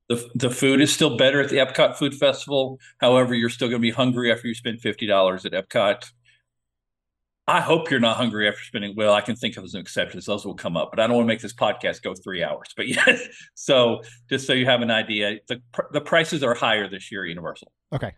The, 0.09 0.28
the 0.35 0.50
food 0.50 0.80
is 0.80 0.92
still 0.92 1.16
better 1.16 1.40
at 1.40 1.49
the 1.49 1.56
Epcot 1.56 1.97
Food 1.97 2.14
Festival. 2.14 2.78
However, 2.99 3.35
you're 3.35 3.50
still 3.50 3.68
going 3.68 3.80
to 3.80 3.82
be 3.82 3.90
hungry 3.90 4.30
after 4.32 4.47
you 4.47 4.54
spend 4.54 4.80
fifty 4.80 5.06
dollars 5.06 5.44
at 5.44 5.52
Epcot. 5.52 6.11
I 7.49 7.61
hope 7.61 7.91
you're 7.91 8.01
not 8.01 8.17
hungry 8.17 8.49
after 8.49 8.63
spending. 8.63 8.95
Well, 8.97 9.13
I 9.13 9.21
can 9.21 9.35
think 9.35 9.57
of 9.57 9.69
some 9.69 9.81
exceptions; 9.81 10.27
those 10.27 10.47
will 10.47 10.55
come 10.55 10.77
up, 10.77 10.91
but 10.91 11.01
I 11.01 11.07
don't 11.07 11.17
want 11.17 11.25
to 11.27 11.29
make 11.29 11.41
this 11.41 11.55
podcast 11.55 12.03
go 12.03 12.15
three 12.15 12.43
hours. 12.43 12.69
But 12.77 12.89
yes, 12.89 13.21
so 13.55 14.03
just 14.29 14.47
so 14.47 14.53
you 14.53 14.67
have 14.67 14.83
an 14.83 14.91
idea, 14.91 15.39
the 15.49 15.61
the 15.93 16.01
prices 16.01 16.43
are 16.43 16.55
higher 16.55 16.89
this 16.89 17.11
year 17.11 17.27
Universal. 17.27 17.73
Okay. 17.93 18.13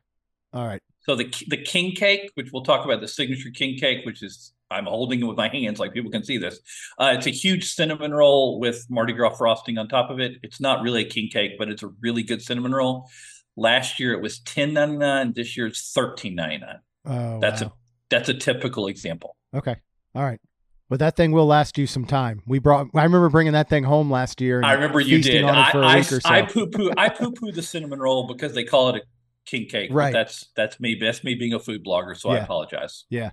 All 0.52 0.66
right. 0.66 0.80
So 1.00 1.16
the 1.16 1.32
the 1.48 1.56
king 1.56 1.92
cake, 1.92 2.30
which 2.34 2.50
we'll 2.52 2.64
talk 2.64 2.84
about, 2.84 3.00
the 3.00 3.08
signature 3.08 3.50
king 3.50 3.78
cake, 3.78 4.04
which 4.04 4.22
is 4.22 4.52
I'm 4.70 4.86
holding 4.86 5.20
it 5.20 5.24
with 5.24 5.36
my 5.36 5.48
hands, 5.48 5.78
like 5.78 5.92
people 5.92 6.10
can 6.10 6.24
see 6.24 6.38
this. 6.38 6.58
Uh, 6.98 7.14
it's 7.16 7.26
a 7.26 7.30
huge 7.30 7.72
cinnamon 7.72 8.12
roll 8.12 8.58
with 8.58 8.86
Mardi 8.90 9.12
Gras 9.12 9.34
frosting 9.36 9.78
on 9.78 9.88
top 9.88 10.10
of 10.10 10.20
it. 10.20 10.32
It's 10.42 10.60
not 10.60 10.82
really 10.82 11.02
a 11.02 11.08
king 11.08 11.28
cake, 11.28 11.52
but 11.58 11.68
it's 11.68 11.82
a 11.82 11.88
really 12.00 12.22
good 12.22 12.42
cinnamon 12.42 12.74
roll. 12.74 13.08
Last 13.56 14.00
year 14.00 14.12
it 14.12 14.22
was 14.22 14.40
ten 14.40 14.74
ninety 14.74 14.96
nine. 14.96 15.32
This 15.34 15.56
year 15.56 15.66
it's 15.66 15.92
thirteen 15.92 16.34
ninety 16.34 16.58
nine. 16.58 16.80
Oh, 17.06 17.40
That's 17.40 17.62
wow. 17.62 17.68
a 17.68 17.72
that's 18.10 18.28
a 18.28 18.34
typical 18.34 18.86
example. 18.88 19.36
Okay. 19.54 19.76
All 20.14 20.22
right. 20.22 20.40
But 20.88 20.98
that 20.98 21.16
thing 21.16 21.32
will 21.32 21.46
last 21.46 21.78
you 21.78 21.86
some 21.86 22.04
time. 22.04 22.42
We 22.46 22.58
brought. 22.58 22.88
I 22.94 23.04
remember 23.04 23.28
bringing 23.30 23.54
that 23.54 23.68
thing 23.68 23.84
home 23.84 24.10
last 24.10 24.40
year. 24.40 24.58
and 24.58 24.66
I 24.66 24.74
remember 24.74 25.00
you 25.00 25.20
did. 25.22 25.44
I 25.44 25.70
I, 25.74 26.00
so. 26.02 26.20
I 26.24 26.42
poo 26.42 26.66
poo 26.66 26.92
I 26.96 27.08
poo 27.08 27.32
poo 27.32 27.52
the 27.52 27.62
cinnamon 27.62 27.98
roll 27.98 28.26
because 28.26 28.54
they 28.54 28.64
call 28.64 28.90
it 28.90 28.96
a 28.96 29.02
king 29.46 29.66
cake. 29.66 29.90
but 29.90 29.96
Right. 29.96 30.12
That's 30.12 30.50
that's 30.54 30.78
me. 30.80 30.96
That's 31.00 31.24
me 31.24 31.34
being 31.34 31.54
a 31.54 31.58
food 31.58 31.84
blogger. 31.84 32.16
So 32.16 32.30
I 32.30 32.38
apologize. 32.38 33.06
Yeah. 33.08 33.30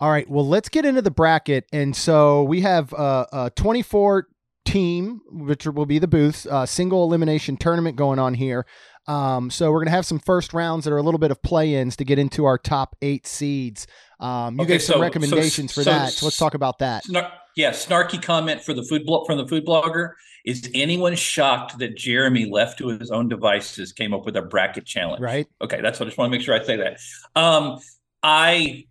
All 0.00 0.10
right. 0.10 0.28
Well, 0.28 0.46
let's 0.46 0.68
get 0.68 0.84
into 0.84 1.02
the 1.02 1.10
bracket. 1.10 1.66
And 1.72 1.94
so 1.94 2.44
we 2.44 2.60
have 2.60 2.92
uh, 2.94 3.26
a 3.32 3.50
24 3.50 4.28
team, 4.64 5.20
which 5.30 5.66
will 5.66 5.86
be 5.86 5.98
the 5.98 6.06
booths, 6.06 6.46
uh, 6.46 6.66
single 6.66 7.04
elimination 7.04 7.56
tournament 7.56 7.96
going 7.96 8.18
on 8.18 8.34
here. 8.34 8.66
Um, 9.08 9.50
so 9.50 9.72
we're 9.72 9.78
going 9.78 9.86
to 9.86 9.92
have 9.92 10.06
some 10.06 10.18
first 10.20 10.52
rounds 10.54 10.84
that 10.84 10.92
are 10.92 10.98
a 10.98 11.02
little 11.02 11.18
bit 11.18 11.30
of 11.30 11.42
play 11.42 11.74
ins 11.74 11.96
to 11.96 12.04
get 12.04 12.18
into 12.18 12.44
our 12.44 12.58
top 12.58 12.94
eight 13.02 13.26
seeds. 13.26 13.86
Um, 14.20 14.56
you 14.56 14.62
Okay, 14.62 14.74
gave 14.74 14.82
some 14.82 14.94
so- 14.96 15.00
recommendations 15.00 15.72
so- 15.72 15.80
for 15.80 15.84
so- 15.84 15.90
that. 15.90 16.12
So 16.12 16.26
let's 16.26 16.36
talk 16.36 16.54
about 16.54 16.78
that. 16.80 17.04
Snar- 17.06 17.32
yeah, 17.56 17.70
snarky 17.70 18.22
comment 18.22 18.62
for 18.62 18.74
the 18.74 18.82
food 18.84 19.04
blog 19.06 19.26
from 19.26 19.38
the 19.38 19.46
food 19.48 19.66
blogger. 19.66 20.10
Is 20.44 20.70
anyone 20.74 21.14
shocked 21.16 21.78
that 21.78 21.96
Jeremy, 21.96 22.48
left 22.50 22.78
to 22.78 22.88
his 22.88 23.10
own 23.10 23.28
devices, 23.28 23.92
came 23.92 24.14
up 24.14 24.24
with 24.24 24.36
a 24.36 24.42
bracket 24.42 24.86
challenge? 24.86 25.20
Right. 25.20 25.46
Okay, 25.60 25.80
that's 25.80 25.98
what 25.98 26.06
I 26.06 26.08
just 26.10 26.18
want 26.18 26.30
to 26.30 26.38
make 26.38 26.44
sure 26.44 26.54
I 26.54 26.62
say 26.62 26.76
that. 26.76 26.98
Um, 27.34 27.78
I, 28.22 28.84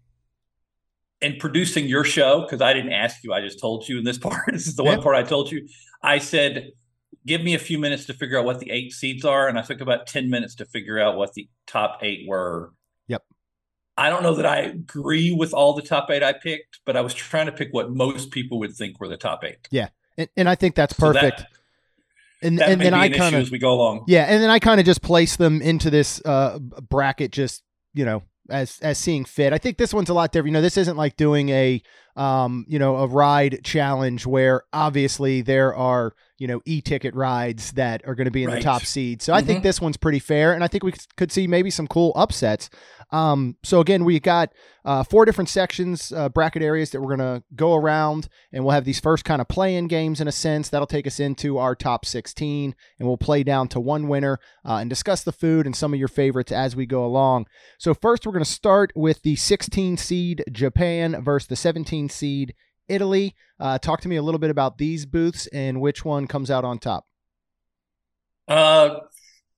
in 1.22 1.38
producing 1.40 1.86
your 1.88 2.04
show, 2.04 2.42
because 2.42 2.62
I 2.62 2.74
didn't 2.74 2.92
ask 2.92 3.24
you, 3.24 3.34
I 3.34 3.42
just 3.42 3.60
told 3.60 3.88
you 3.88 3.98
in 3.98 4.04
this 4.04 4.18
part. 4.20 4.52
This 4.52 4.68
is 4.68 4.76
the 4.76 4.84
one 4.84 5.02
part 5.02 5.16
I 5.16 5.24
told 5.24 5.52
you. 5.52 5.68
I 6.04 6.18
said, 6.20 6.72
give 7.28 7.44
me 7.44 7.54
a 7.54 7.60
few 7.60 7.78
minutes 7.78 8.06
to 8.06 8.14
figure 8.14 8.40
out 8.40 8.46
what 8.46 8.60
the 8.60 8.72
eight 8.72 8.92
seeds 8.94 9.24
are, 9.26 9.48
and 9.48 9.60
I 9.60 9.62
took 9.62 9.82
about 9.82 10.08
ten 10.08 10.30
minutes 10.30 10.56
to 10.56 10.66
figure 10.66 11.00
out 11.00 11.16
what 11.18 11.34
the 11.34 11.48
top 11.68 12.00
eight 12.02 12.26
were. 12.28 12.72
Yep. 13.08 13.24
I 13.98 14.10
don't 14.10 14.24
know 14.24 14.34
that 14.36 14.46
I 14.46 14.60
agree 14.62 15.32
with 15.32 15.54
all 15.54 15.74
the 15.76 15.82
top 15.82 16.10
eight 16.10 16.24
I 16.24 16.34
picked, 16.34 16.80
but 16.86 16.96
I 16.98 17.02
was 17.02 17.14
trying 17.14 17.46
to 17.48 17.52
pick 17.52 17.70
what 17.72 17.92
most 17.92 18.32
people 18.32 18.60
would 18.60 18.74
think 18.74 19.00
were 19.00 19.08
the 19.08 19.18
top 19.18 19.44
eight. 19.44 19.68
And, 20.18 20.30
and 20.36 20.50
I 20.50 20.56
think 20.56 20.74
that's 20.76 20.96
So 20.98 21.14
that- 21.14 21.22
perfect. 21.22 21.46
and 22.42 22.58
That 22.60 22.70
and 22.70 22.80
may 22.80 22.90
then 22.90 22.94
be 22.94 23.16
I 23.16 23.18
kind 23.18 23.36
of 23.36 23.42
as 23.42 23.52
we 23.52 23.60
go 23.60 23.72
along. 23.74 24.06
Yeah, 24.08 24.24
and 24.24 24.42
then 24.42 24.50
I 24.50 24.60
kind 24.60 24.80
of 24.80 24.86
just 24.86 25.02
place 25.04 25.36
them 25.36 25.62
into 25.62 25.90
this 25.92 26.20
uh, 26.26 26.58
bracket, 26.60 27.32
just 27.32 27.64
you 27.94 28.06
know, 28.06 28.24
as 28.50 28.80
as 28.82 28.98
seeing 28.98 29.26
fit. 29.26 29.54
I 29.54 29.58
think 29.58 29.78
this 29.78 29.94
one's 29.94 30.10
a 30.10 30.14
lot 30.14 30.32
different. 30.32 30.48
You 30.48 30.54
know, 30.54 30.62
this 30.62 30.78
isn't 30.78 30.98
like 30.98 31.18
doing 31.18 31.50
a 31.50 31.82
um, 32.16 32.66
you 32.68 32.80
know, 32.80 32.98
a 32.98 33.08
ride 33.08 33.60
challenge 33.64 34.26
where 34.26 34.64
obviously 34.74 35.42
there 35.44 35.76
are 35.76 36.14
you 36.38 36.48
know 36.48 36.62
e-ticket 36.66 37.16
rides 37.16 37.72
that 37.74 38.02
are 38.08 38.16
going 38.16 38.26
to 38.26 38.32
be 38.32 38.44
in 38.44 38.50
the 38.50 38.60
top 38.62 38.84
seed. 38.84 39.22
So 39.22 39.34
I 39.34 39.42
think 39.42 39.60
Mhm. 39.60 39.64
this 39.64 39.82
one's 39.82 39.98
pretty 39.98 40.20
fair, 40.20 40.54
and 40.54 40.64
I 40.64 40.68
think 40.68 40.84
we 40.84 40.94
could 41.16 41.32
see 41.32 41.48
maybe 41.48 41.70
some 41.72 41.88
cool 41.88 42.12
upsets. 42.16 42.70
Um, 43.12 43.56
so 43.64 43.80
again, 43.80 44.04
we 44.06 44.20
got 44.20 44.52
uh, 44.86 45.04
four 45.04 45.26
different 45.26 45.50
sections, 45.50 46.14
uh, 46.14 46.30
bracket 46.30 46.62
areas 46.62 46.92
that 46.92 47.02
we're 47.02 47.18
going 47.18 47.20
to 47.40 47.44
go 47.56 47.76
around, 47.76 48.30
and 48.54 48.64
we'll 48.64 48.74
have 48.74 48.86
these 48.86 49.02
first 49.02 49.26
kind 49.26 49.42
of 49.42 49.48
play-in 49.50 49.86
games 49.88 50.22
in 50.22 50.30
a 50.30 50.32
sense. 50.32 50.70
That'll 50.70 50.88
take 50.88 51.06
us 51.06 51.20
into 51.20 51.58
our 51.58 51.76
top 51.76 52.06
16, 52.06 52.74
and 52.98 53.06
we'll 53.08 53.18
play 53.18 53.44
down 53.44 53.68
to 53.70 53.82
one 53.82 54.08
winner 54.08 54.40
uh, 54.66 54.76
and 54.76 54.90
discuss 54.90 55.24
the 55.24 55.34
food 55.34 55.66
and 55.66 55.76
some 55.76 55.92
of 55.94 56.00
your 56.00 56.08
favorites 56.08 56.54
as 56.54 56.74
we 56.74 56.86
go 56.86 57.06
along. 57.06 57.48
So 57.78 57.94
first, 57.94 58.26
we're 58.26 58.32
going 58.32 58.46
to 58.46 58.50
start 58.50 58.94
with 58.96 59.24
the 59.24 59.36
16 59.36 59.98
seed 59.98 60.46
Japan 60.52 61.22
versus 61.22 61.48
the 61.48 61.58
17 61.58 62.08
seed 62.08 62.54
Italy. 62.88 63.36
Uh, 63.60 63.78
talk 63.78 64.02
to 64.02 64.08
me 64.08 64.16
a 64.16 64.22
little 64.22 64.40
bit 64.40 64.50
about 64.50 64.78
these 64.78 65.06
booths 65.06 65.48
and 65.48 65.82
which 65.82 66.06
one 66.06 66.28
comes 66.28 66.52
out 66.52 66.64
on 66.64 66.80
top. 66.80 67.06
Uh, 68.48 69.00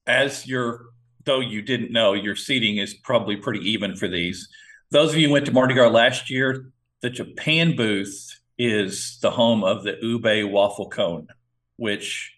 as 0.08 0.48
your 0.48 0.86
though 1.26 1.40
you 1.40 1.62
didn't 1.62 1.92
know, 1.92 2.14
your 2.14 2.36
seating 2.36 2.78
is 2.78 2.94
probably 2.94 3.36
pretty 3.36 3.60
even 3.70 3.96
for 3.96 4.08
these. 4.08 4.50
Those 4.92 5.12
of 5.12 5.18
you 5.18 5.28
who 5.28 5.34
went 5.34 5.46
to 5.46 5.52
Mardi 5.52 5.76
Gras 5.76 5.90
last 5.90 6.30
year, 6.30 6.72
the 7.02 7.10
Japan 7.10 7.76
booth 7.76 8.40
is 8.58 9.20
the 9.22 9.32
home 9.32 9.64
of 9.64 9.84
the 9.84 9.98
ube 10.02 10.52
waffle 10.52 10.90
cone, 10.90 11.28
which 11.78 12.34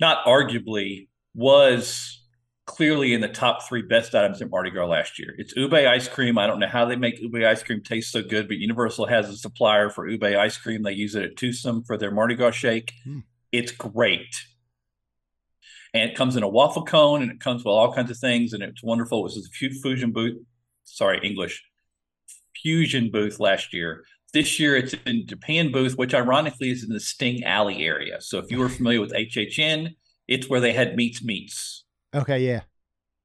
not 0.00 0.26
arguably 0.26 1.08
was 1.34 2.15
clearly 2.66 3.14
in 3.14 3.20
the 3.20 3.28
top 3.28 3.66
three 3.66 3.82
best 3.82 4.14
items 4.14 4.42
at 4.42 4.50
Mardi 4.50 4.70
Gras 4.70 4.86
last 4.86 5.18
year. 5.18 5.34
It's 5.38 5.54
ube 5.56 5.72
ice 5.72 6.08
cream. 6.08 6.36
I 6.36 6.46
don't 6.46 6.58
know 6.58 6.66
how 6.66 6.84
they 6.84 6.96
make 6.96 7.20
ube 7.20 7.36
ice 7.36 7.62
cream 7.62 7.80
taste 7.80 8.12
so 8.12 8.22
good, 8.22 8.48
but 8.48 8.58
Universal 8.58 9.06
has 9.06 9.28
a 9.28 9.36
supplier 9.36 9.88
for 9.88 10.08
ube 10.08 10.24
ice 10.24 10.58
cream. 10.58 10.82
They 10.82 10.92
use 10.92 11.14
it 11.14 11.24
at 11.24 11.36
Toothsome 11.36 11.84
for 11.84 11.96
their 11.96 12.10
Mardi 12.10 12.34
Gras 12.34 12.50
shake. 12.50 12.92
Hmm. 13.04 13.20
It's 13.52 13.72
great. 13.72 14.44
And 15.94 16.10
it 16.10 16.16
comes 16.16 16.36
in 16.36 16.42
a 16.42 16.48
waffle 16.48 16.84
cone 16.84 17.22
and 17.22 17.30
it 17.30 17.40
comes 17.40 17.60
with 17.60 17.72
all 17.72 17.94
kinds 17.94 18.10
of 18.10 18.18
things. 18.18 18.52
And 18.52 18.62
it's 18.62 18.82
wonderful. 18.82 19.20
It 19.20 19.22
was 19.22 19.36
a 19.38 19.48
fu- 19.56 19.80
fusion 19.80 20.12
booth. 20.12 20.36
Sorry, 20.84 21.20
English. 21.22 21.64
Fusion 22.60 23.10
booth 23.10 23.38
last 23.38 23.72
year. 23.72 24.04
This 24.32 24.60
year 24.60 24.76
it's 24.76 24.94
in 25.06 25.26
Japan 25.26 25.72
booth, 25.72 25.96
which 25.96 26.12
ironically 26.12 26.70
is 26.70 26.82
in 26.82 26.90
the 26.90 27.00
Sting 27.00 27.44
Alley 27.44 27.86
area. 27.86 28.20
So 28.20 28.38
if 28.38 28.50
you 28.50 28.58
were 28.58 28.68
familiar 28.68 29.00
with 29.00 29.12
HHN, 29.12 29.94
it's 30.26 30.50
where 30.50 30.60
they 30.60 30.72
had 30.72 30.96
Meats 30.96 31.24
meets. 31.24 31.85
Okay, 32.16 32.46
yeah. 32.46 32.62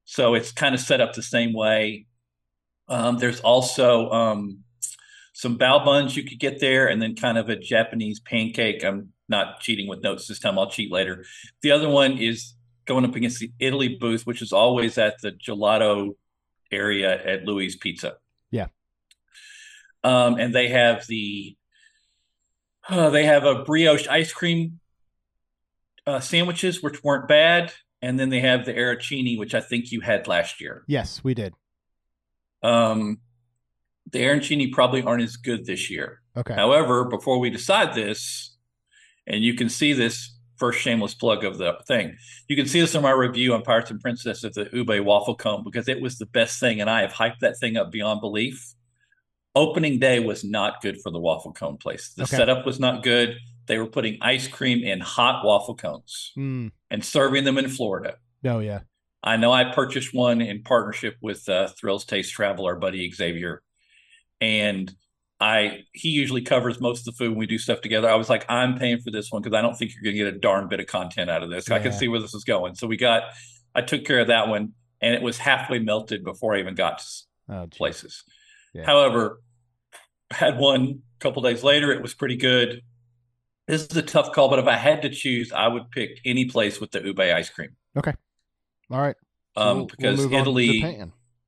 So 0.04 0.34
it's 0.34 0.52
kind 0.52 0.76
of 0.76 0.82
set 0.82 1.00
up 1.00 1.14
the 1.14 1.24
same 1.24 1.54
way. 1.54 2.08
Um, 2.90 3.18
there's 3.18 3.40
also 3.40 4.10
um, 4.10 4.60
some 5.34 5.58
bao 5.58 5.86
buns 5.86 6.18
you 6.18 6.24
could 6.24 6.40
get 6.40 6.60
there, 6.60 6.88
and 6.88 7.02
then 7.02 7.16
kind 7.16 7.38
of 7.38 7.50
a 7.50 7.56
Japanese 7.56 8.20
pancake. 8.20 8.84
I'm 8.84 9.14
not 9.30 9.62
cheating 9.62 9.88
with 9.88 10.04
notes 10.04 10.28
this 10.28 10.40
time. 10.40 10.60
I'll 10.60 10.70
cheat 10.70 10.92
later. 10.92 11.24
The 11.62 11.72
other 11.72 11.88
one 11.88 12.18
is 12.18 12.54
going 12.86 13.06
up 13.06 13.16
against 13.16 13.40
the 13.40 13.52
Italy 13.60 13.98
booth, 14.00 14.28
which 14.28 14.42
is 14.42 14.52
always 14.52 14.98
at 14.98 15.22
the 15.22 15.32
gelato 15.32 16.16
area 16.72 17.24
at 17.26 17.46
Louis 17.46 17.76
Pizza. 17.78 18.16
Yeah. 18.50 18.68
Um, 20.04 20.36
and 20.36 20.54
they 20.54 20.68
have 20.68 21.08
the 21.08 21.56
uh, 22.90 23.10
they 23.10 23.26
have 23.26 23.46
a 23.46 23.64
brioche 23.64 24.08
ice 24.08 24.34
cream 24.34 24.80
uh, 26.06 26.20
sandwiches, 26.20 26.84
which 26.84 27.04
weren't 27.04 27.28
bad. 27.28 27.72
And 28.02 28.20
then 28.20 28.30
they 28.30 28.40
have 28.40 28.66
the 28.66 28.74
arancini, 28.74 29.38
which 29.38 29.54
I 29.54 29.62
think 29.62 29.92
you 29.92 30.02
had 30.02 30.28
last 30.28 30.60
year. 30.60 30.84
Yes, 30.88 31.24
we 31.24 31.34
did. 31.34 31.54
Um, 32.64 33.20
the 34.12 34.20
arancini 34.20 34.72
probably 34.72 35.04
aren't 35.04 35.24
as 35.24 35.38
good 35.38 35.66
this 35.66 35.90
year. 35.90 36.22
Okay. 36.36 36.54
However, 36.56 37.06
before 37.06 37.40
we 37.40 37.50
decide 37.50 37.94
this, 37.94 38.56
and 39.28 39.44
you 39.44 39.54
can 39.54 39.70
see 39.70 39.94
this 39.94 40.36
first 40.58 40.80
shameless 40.80 41.14
plug 41.14 41.44
of 41.44 41.58
the 41.58 41.74
thing, 41.88 42.16
you 42.48 42.56
can 42.56 42.66
see 42.68 42.82
this 42.82 42.96
in 42.96 43.02
my 43.04 43.12
review 43.12 43.54
on 43.54 43.62
Pirates 43.62 43.92
and 43.92 44.00
Princess 44.00 44.44
of 44.44 44.54
the 44.54 44.68
Ube 44.74 45.06
waffle 45.06 45.36
cone 45.36 45.64
because 45.64 45.88
it 45.88 46.02
was 46.02 46.18
the 46.18 46.26
best 46.26 46.60
thing, 46.60 46.82
and 46.82 46.90
I 46.90 47.02
have 47.02 47.14
hyped 47.14 47.40
that 47.42 47.58
thing 47.60 47.78
up 47.78 47.92
beyond 47.92 48.22
belief. 48.22 48.74
Opening 49.54 50.00
day 50.00 50.20
was 50.20 50.44
not 50.44 50.82
good 50.82 50.98
for 51.04 51.12
the 51.12 51.20
waffle 51.20 51.52
cone 51.54 51.78
place. 51.78 52.14
The 52.16 52.24
Okay. 52.24 52.38
setup 52.38 52.66
was 52.66 52.80
not 52.80 53.04
good. 53.04 53.38
They 53.68 53.78
were 53.78 53.88
putting 53.88 54.18
ice 54.22 54.48
cream 54.48 54.84
in 54.84 55.00
hot 55.00 55.46
waffle 55.46 55.76
cones 55.76 56.32
Mm. 56.38 56.72
and 56.90 57.06
serving 57.06 57.44
them 57.44 57.58
in 57.58 57.70
Florida. 57.70 58.16
Oh, 58.46 58.60
yeah. 58.60 58.80
I 59.24 59.38
know 59.38 59.52
I 59.52 59.66
purchased 59.66 60.14
one 60.14 60.42
in 60.42 60.64
partnership 60.64 61.16
with 61.22 61.48
uh, 61.48 61.68
Thrills 61.80 62.06
Taste 62.06 62.34
Travel, 62.34 62.66
our 62.66 62.76
buddy 62.76 63.10
Xavier, 63.12 63.62
and 64.40 64.94
I 65.40 65.84
he 65.94 66.10
usually 66.10 66.42
covers 66.42 66.80
most 66.80 67.00
of 67.02 67.06
the 67.06 67.12
food 67.14 67.30
when 67.30 67.38
we 67.40 67.46
do 67.48 67.58
stuff 67.58 67.82
together. 67.82 68.10
I 68.10 68.16
was 68.16 68.30
like, 68.30 68.46
I'm 68.50 68.78
paying 68.78 69.00
for 69.00 69.12
this 69.12 69.32
one 69.32 69.42
because 69.42 69.56
I 69.58 69.62
don't 69.62 69.76
think 69.76 69.92
you're 69.94 70.04
going 70.04 70.16
to 70.16 70.24
get 70.26 70.34
a 70.36 70.40
darn 70.40 70.68
bit 70.68 70.80
of 70.80 70.88
content 70.88 71.30
out 71.30 71.44
of 71.44 71.50
this. 71.50 71.70
I 71.70 71.80
can 71.80 71.92
see 71.94 72.08
where 72.08 72.20
this 72.20 72.34
is 72.34 72.44
going. 72.44 72.76
So 72.76 72.88
we 72.88 72.98
got, 72.98 73.24
I 73.76 73.82
took 73.82 74.06
care 74.06 74.20
of 74.20 74.28
that 74.28 74.48
one, 74.48 74.74
and 75.02 75.14
it 75.16 75.22
was 75.22 75.38
halfway 75.40 75.80
melted 75.80 76.24
before 76.24 76.56
I 76.56 76.60
even 76.60 76.76
got 76.76 77.00
to 77.00 77.06
Oh, 77.50 77.68
places. 77.70 78.24
Yeah. 78.74 78.86
However, 78.86 79.42
had 80.32 80.58
one 80.58 81.02
a 81.18 81.20
couple 81.20 81.42
days 81.42 81.64
later. 81.64 81.92
It 81.92 82.02
was 82.02 82.14
pretty 82.14 82.38
good. 82.38 82.82
This 83.72 83.84
is 83.86 83.96
a 83.96 84.02
tough 84.02 84.34
call, 84.34 84.50
but 84.50 84.60
if 84.60 84.68
I 84.68 84.76
had 84.76 85.02
to 85.04 85.10
choose, 85.10 85.54
I 85.54 85.70
would 85.70 85.90
pick 85.92 86.20
any 86.26 86.44
place 86.44 86.82
with 86.82 86.92
the 86.92 87.00
ube 87.02 87.22
ice 87.22 87.50
cream. 87.50 87.70
Okay. 87.98 88.12
All 88.90 89.00
right. 89.00 89.16
So 89.58 89.62
Um, 89.62 89.68
we'll- 89.68 89.76
we'll 89.78 89.88
because 89.88 90.26
to 90.28 90.36
Italy, 90.36 91.02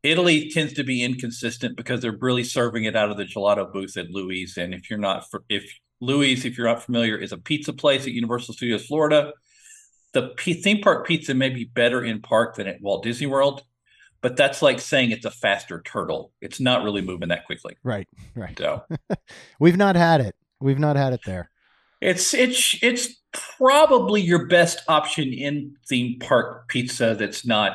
Italy 0.03 0.50
tends 0.50 0.72
to 0.75 0.86
be 0.86 1.03
inconsistent 1.03 1.75
because 1.75 2.00
they're 2.00 2.15
really 2.18 2.46
serving 2.46 2.86
it 2.86 2.96
out 2.96 3.12
of 3.12 3.18
the 3.18 3.25
gelato 3.25 3.70
booth 3.70 3.98
at 3.98 4.10
Louis. 4.10 4.56
And 4.56 4.74
if 4.74 4.89
you're 4.89 5.00
not, 5.00 5.30
for, 5.30 5.44
if 5.50 5.65
Louis, 6.00 6.46
if 6.46 6.58
you're 6.58 6.68
not 6.68 6.82
familiar, 6.82 7.18
is 7.18 7.34
a 7.34 7.38
pizza 7.38 7.74
place 7.74 8.03
at 8.03 8.13
Universal 8.13 8.53
Studios 8.53 8.86
Florida. 8.86 9.34
The 10.13 10.30
p- 10.38 10.53
theme 10.53 10.80
park 10.80 11.06
pizza 11.06 11.34
may 11.34 11.50
be 11.50 11.65
better 11.65 12.06
in 12.06 12.22
park 12.22 12.56
than 12.56 12.68
at 12.68 12.80
Walt 12.82 13.03
Disney 13.03 13.27
World, 13.27 13.63
but 14.22 14.38
that's 14.38 14.62
like 14.62 14.80
saying 14.80 15.12
it's 15.12 15.25
a 15.25 15.32
faster 15.32 15.82
turtle. 15.82 16.32
It's 16.39 16.62
not 16.62 16.86
really 16.86 17.01
moving 17.01 17.27
that 17.30 17.46
quickly. 17.46 17.75
Right. 17.84 18.08
Right. 18.34 18.58
So 18.58 18.84
We've 19.60 19.75
not 19.75 19.98
had 19.98 20.22
it. 20.22 20.36
We've 20.62 20.80
not 20.80 20.96
had 20.96 21.12
it 21.12 21.20
there. 21.25 21.50
It's 22.03 22.33
it's 22.33 22.77
it's 22.83 23.10
probably 23.31 24.22
your 24.22 24.45
best 24.48 24.79
option 24.88 25.33
in 25.33 25.75
theme 25.88 26.19
park 26.19 26.67
pizza 26.69 27.15
that's 27.17 27.45
not 27.45 27.74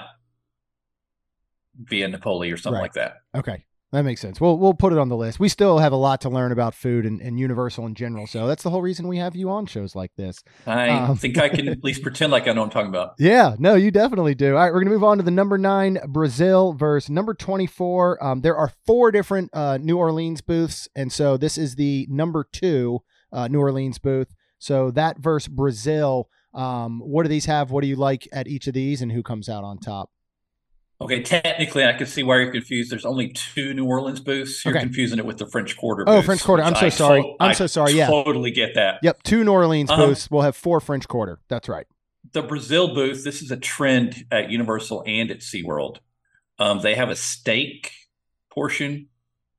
via 1.81 2.09
Napoli 2.09 2.51
or 2.51 2.57
something 2.57 2.75
Right. 2.77 2.83
like 2.83 2.93
that. 2.95 3.15
Okay. 3.35 3.65
That 3.91 4.03
makes 4.03 4.21
sense. 4.21 4.39
We'll 4.39 4.59
we'll 4.59 4.75
put 4.75 4.93
it 4.93 4.99
on 4.99 5.09
the 5.09 5.17
list. 5.17 5.41
We 5.41 5.49
still 5.49 5.79
have 5.79 5.93
a 5.93 5.97
lot 5.97 6.21
to 6.21 6.29
learn 6.29 6.53
about 6.53 6.75
food 6.75 7.07
and, 7.07 7.23
and 7.23 7.41
Universal 7.41 7.87
in 7.87 7.95
general. 7.95 8.27
So 8.27 8.47
that's 8.47 8.63
the 8.63 8.69
whole 8.69 8.83
reason 8.83 9.09
we 9.09 9.17
have 9.17 9.35
you 9.35 9.49
on 9.49 9.65
shows 9.65 9.95
like 9.97 10.15
this. 10.15 10.45
I 10.67 10.91
Um, 10.91 11.17
think 11.17 11.39
I 11.39 11.49
can 11.49 11.69
at 11.69 11.83
least 11.83 12.03
pretend 12.03 12.31
like 12.31 12.47
I 12.47 12.53
know 12.53 12.61
what 12.61 12.67
I'm 12.67 12.71
talking 12.71 12.91
about. 12.91 13.15
Yeah, 13.19 13.57
no, 13.59 13.77
you 13.77 13.91
definitely 13.91 14.35
do. 14.35 14.57
All 14.57 14.63
right, 14.63 14.75
we're 14.75 14.81
gonna 14.81 14.91
move 14.91 15.05
on 15.05 15.17
to 15.17 15.23
the 15.23 15.31
number 15.31 15.57
nine 15.57 15.99
Brazil 16.07 16.75
versus 16.75 17.09
number 17.09 17.33
twenty-four. 17.33 18.23
Um, 18.23 18.43
there 18.43 18.57
are 18.57 18.71
four 18.87 19.11
different 19.11 19.49
uh, 19.55 19.79
New 19.79 19.97
Orleans 19.97 20.43
booths, 20.43 20.87
and 20.95 21.11
so 21.11 21.39
this 21.39 21.57
is 21.57 21.77
the 21.77 22.07
number 22.11 22.47
two 22.53 23.01
uh, 23.33 23.49
New 23.49 23.61
Orleans 23.61 23.99
booth. 23.99 24.35
So 24.59 24.91
that 24.93 25.19
versus 25.19 25.49
Brazil. 25.49 26.29
Um, 26.55 27.01
what 27.01 27.23
do 27.25 27.29
these 27.29 27.45
have? 27.47 27.71
What 27.71 27.83
do 27.83 27.87
you 27.89 27.97
like 27.97 28.27
at 28.33 28.49
each 28.49 28.67
of 28.67 28.75
these, 28.75 29.03
and 29.03 29.13
who 29.13 29.23
comes 29.23 29.49
out 29.49 29.65
on 29.65 29.79
top? 29.79 30.11
Okay, 31.01 31.23
technically, 31.23 31.85
I 31.85 31.93
can 31.93 32.07
see 32.09 32.25
why 32.25 32.39
you're 32.41 32.51
confused. 32.51 32.91
There's 32.91 33.05
only 33.05 33.29
two 33.29 33.73
New 33.73 33.87
Orleans 33.87 34.19
booths. 34.19 34.65
You're 34.65 34.75
Okay. 34.75 34.83
confusing 34.83 35.19
it 35.21 35.27
with 35.27 35.39
the 35.39 35.47
French 35.47 35.77
Quarter. 35.77 36.03
Oh, 36.09 36.17
booths, 36.17 36.27
French 36.27 36.43
Quarter. 36.43 36.65
I'm 36.65 36.75
so 36.75 36.89
sorry. 36.89 37.23
to- 37.23 37.35
I'm 37.39 37.55
so 37.55 37.69
sorry. 37.69 37.93
Yeah. 37.93 38.09
totally 38.09 38.51
get 38.51 38.75
that. 38.75 38.99
Yep, 39.05 39.23
two 39.23 39.45
New 39.45 39.53
Orleans 39.53 39.91
Um, 39.91 40.01
booths. 40.01 40.29
We'll 40.29 40.43
have 40.43 40.57
four 40.57 40.81
French 40.81 41.07
Quarter. 41.07 41.39
That's 41.49 41.69
right. 41.69 41.87
the 42.33 42.43
Brazil 42.43 42.93
booth, 42.95 43.23
this 43.25 43.41
is 43.41 43.51
a 43.53 43.57
trend 43.57 44.25
at 44.33 44.51
Universal 44.51 45.05
and 45.07 45.31
at 45.31 45.39
SeaWorld. 45.39 45.99
Um, 46.59 46.81
they 46.83 46.95
have 46.97 47.09
a 47.11 47.17
steak 47.17 47.93
portion. 48.53 49.09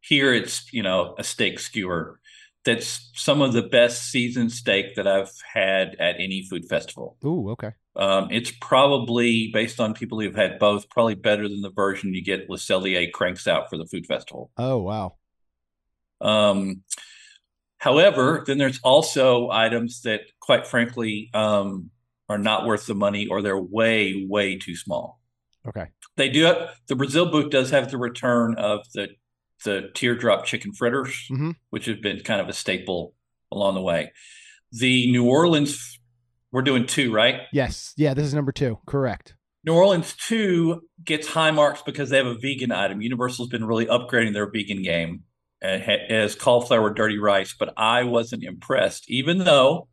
Here 0.01 0.33
it's, 0.33 0.71
you 0.73 0.83
know, 0.83 1.15
a 1.17 1.23
steak 1.23 1.59
skewer. 1.59 2.18
That's 2.66 3.10
some 3.13 3.42
of 3.42 3.54
the 3.54 3.62
best 3.62 4.12
seasoned 4.12 4.51
steak 4.51 4.96
that 4.96 5.08
I've 5.08 5.32
had 5.54 5.96
at 6.00 6.16
any 6.20 6.46
food 6.50 6.66
festival. 6.68 7.18
Ooh, 7.25 7.51
okay. 7.51 7.72
Um, 7.96 8.28
it's 8.32 8.51
probably 8.62 9.50
based 9.54 9.80
on 9.80 9.94
people 9.94 10.20
who've 10.20 10.36
had 10.36 10.60
both, 10.60 10.89
probably 10.89 11.16
better 11.16 11.48
than 11.48 11.62
the 11.62 11.72
version 11.72 12.13
you 12.13 12.24
get 12.24 12.50
Le 12.50 12.58
Cellier 12.58 13.12
cranks 13.12 13.48
out 13.48 13.70
for 13.70 13.78
the 13.78 13.86
food 13.86 14.06
festival. 14.06 14.51
Oh, 14.58 14.78
wow. 14.80 15.16
Um, 16.22 16.84
however, 17.78 18.44
then 18.46 18.58
there's 18.58 18.80
also 18.84 19.50
items 19.50 20.01
that, 20.01 20.22
quite 20.39 20.68
frankly, 20.68 21.30
um, 21.34 21.92
are 22.28 22.38
not 22.38 22.66
worth 22.66 22.86
the 22.86 22.94
money 22.94 23.28
or 23.28 23.42
they're 23.42 23.58
way, 23.60 24.25
way 24.30 24.58
too 24.58 24.75
small. 24.75 25.20
Okay. 25.68 25.88
They 26.18 26.30
do 26.30 26.44
have, 26.44 26.80
the 26.88 26.96
Brazil 26.96 27.32
booth 27.32 27.50
does 27.51 27.72
have 27.72 27.89
the 27.89 27.98
return 27.98 28.56
of 28.56 28.86
the 28.94 29.10
the 29.66 29.89
teardrop 29.94 30.46
chicken 30.46 30.74
fritters, 30.74 31.16
Mhm. 31.30 31.56
which 31.69 31.86
have 31.86 32.02
been 32.02 32.22
kind 32.22 32.41
of 32.41 32.48
a 32.50 32.54
staple 32.54 33.13
along 33.52 33.76
the 33.76 33.82
way. 33.82 34.12
The 34.72 35.12
New 35.12 35.26
Orleans, 35.26 36.00
we're 36.52 36.62
doing 36.62 36.86
two, 36.86 37.12
right? 37.13 37.41
Yes. 37.52 37.93
Yeah. 37.98 38.13
This 38.13 38.26
is 38.28 38.34
number 38.34 38.52
two. 38.52 38.80
Correct. 38.86 39.36
New 39.65 39.74
Orleans 39.74 40.15
2 40.15 40.82
gets 41.04 41.28
high 41.28 41.52
marks 41.52 41.82
because 41.82 42.10
they 42.10 42.17
have 42.17 42.26
a 42.26 42.36
vegan 42.38 42.72
item. 42.72 43.02
Universal's 43.02 43.50
been 43.50 43.65
really 43.65 43.86
upgrading 43.88 44.32
their 44.34 44.50
vegan 44.50 44.82
game 44.82 45.24
as 45.62 46.34
cauliflower 46.36 46.93
dirty 46.93 47.17
rice, 47.17 47.54
but 47.60 47.74
I 47.76 48.04
wasn't 48.04 48.45
impressed, 48.45 49.10
even 49.12 49.39
though 49.39 49.89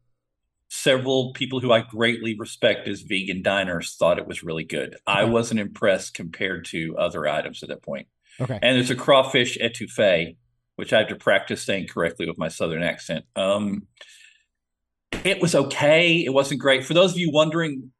several 0.68 1.33
people 1.33 1.59
who 1.61 1.72
I 1.72 1.81
greatly 1.81 2.37
respect 2.38 2.87
as 2.87 3.02
vegan 3.02 3.42
diners 3.42 3.96
thought 3.96 4.18
it 4.18 4.26
was 4.29 4.42
really 4.44 4.64
good. 4.64 4.96
I 5.07 5.24
wasn't 5.24 5.59
impressed 5.61 6.14
compared 6.14 6.64
to 6.66 6.96
other 6.96 7.26
items 7.26 7.62
at 7.62 7.68
that 7.68 7.83
point. 7.83 8.07
Okay. 8.40 8.59
And 8.62 8.77
there's 8.77 8.90
a 8.90 8.94
crawfish 8.96 9.57
etouffee, 9.59 10.37
which 10.77 10.92
I 10.92 10.99
have 11.01 11.09
to 11.09 11.16
practice 11.16 11.62
saying 11.64 11.88
correctly 11.88 12.27
with 12.27 12.38
my 12.38 12.49
southern 12.49 12.83
accent. 12.83 13.25
Um, 13.35 13.87
it 15.25 15.40
was 15.40 15.55
okay. 15.55 16.25
It 16.25 16.33
wasn't 16.33 16.61
great. 16.61 16.85
For 16.85 16.94
those 16.94 17.12
of 17.12 17.18
you 17.18 17.31
wondering, 17.33 17.92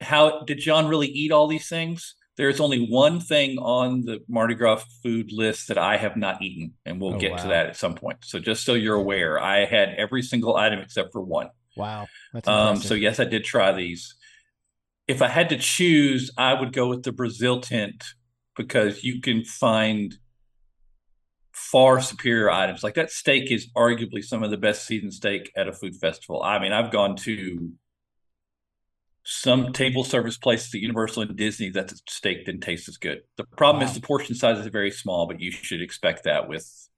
how 0.00 0.42
did 0.42 0.58
John 0.58 0.88
really 0.88 1.06
eat 1.06 1.32
all 1.32 1.46
these 1.46 1.68
things? 1.68 2.14
There's 2.36 2.58
only 2.60 2.84
one 2.88 3.20
thing 3.20 3.58
on 3.58 4.02
the 4.02 4.18
Mardi 4.28 4.54
Gras 4.56 4.82
food 5.04 5.30
list 5.30 5.68
that 5.68 5.78
I 5.78 5.96
have 5.96 6.16
not 6.16 6.42
eaten, 6.42 6.74
and 6.84 7.00
we'll 7.00 7.14
Oh, 7.14 7.18
get 7.18 7.38
to 7.38 7.48
that 7.48 7.66
at 7.66 7.76
some 7.76 7.94
point. 7.94 8.18
So 8.24 8.40
just 8.40 8.64
so 8.64 8.74
you're 8.74 8.96
aware, 8.96 9.40
I 9.40 9.64
had 9.66 9.90
every 9.96 10.20
single 10.22 10.56
item 10.56 10.80
except 10.80 11.12
for 11.12 11.20
one. 11.20 11.50
Wow. 11.76 12.08
That's 12.32 12.48
Um, 12.48 12.76
so 12.78 12.94
yes, 12.94 13.20
I 13.20 13.24
did 13.24 13.44
try 13.44 13.70
these. 13.72 14.16
If 15.06 15.22
I 15.22 15.28
had 15.28 15.48
to 15.50 15.58
choose, 15.58 16.32
I 16.36 16.54
would 16.54 16.72
go 16.72 16.88
with 16.88 17.04
the 17.04 17.12
Brazil 17.12 17.60
tent 17.60 18.02
because 18.56 19.02
you 19.04 19.20
can 19.20 19.44
find 19.44 20.14
far 21.52 22.00
superior 22.00 22.50
items. 22.50 22.82
Like 22.82 22.94
that 22.94 23.10
steak 23.10 23.50
is 23.50 23.68
arguably 23.76 24.22
some 24.24 24.42
of 24.42 24.50
the 24.50 24.56
best 24.56 24.86
seasoned 24.86 25.14
steak 25.14 25.52
at 25.56 25.68
a 25.68 25.72
food 25.72 25.94
festival. 25.96 26.42
I 26.42 26.58
mean, 26.58 26.72
I've 26.72 26.90
gone 26.90 27.16
to 27.16 27.72
some 29.26 29.72
table 29.72 30.04
service 30.04 30.36
places 30.36 30.74
at 30.74 30.80
Universal 30.80 31.22
and 31.22 31.36
Disney 31.36 31.70
that 31.70 31.88
the 31.88 31.98
steak 32.08 32.44
didn't 32.44 32.60
taste 32.60 32.88
as 32.88 32.98
good. 32.98 33.22
The 33.36 33.44
problem 33.56 33.82
Wow. 33.82 33.88
is 33.88 33.94
the 33.94 34.00
portion 34.02 34.34
size 34.34 34.58
is 34.58 34.66
very 34.66 34.90
small, 34.90 35.26
but 35.26 35.40
you 35.40 35.50
should 35.50 35.80
expect 35.80 36.24
that 36.24 36.48
with 36.48 36.88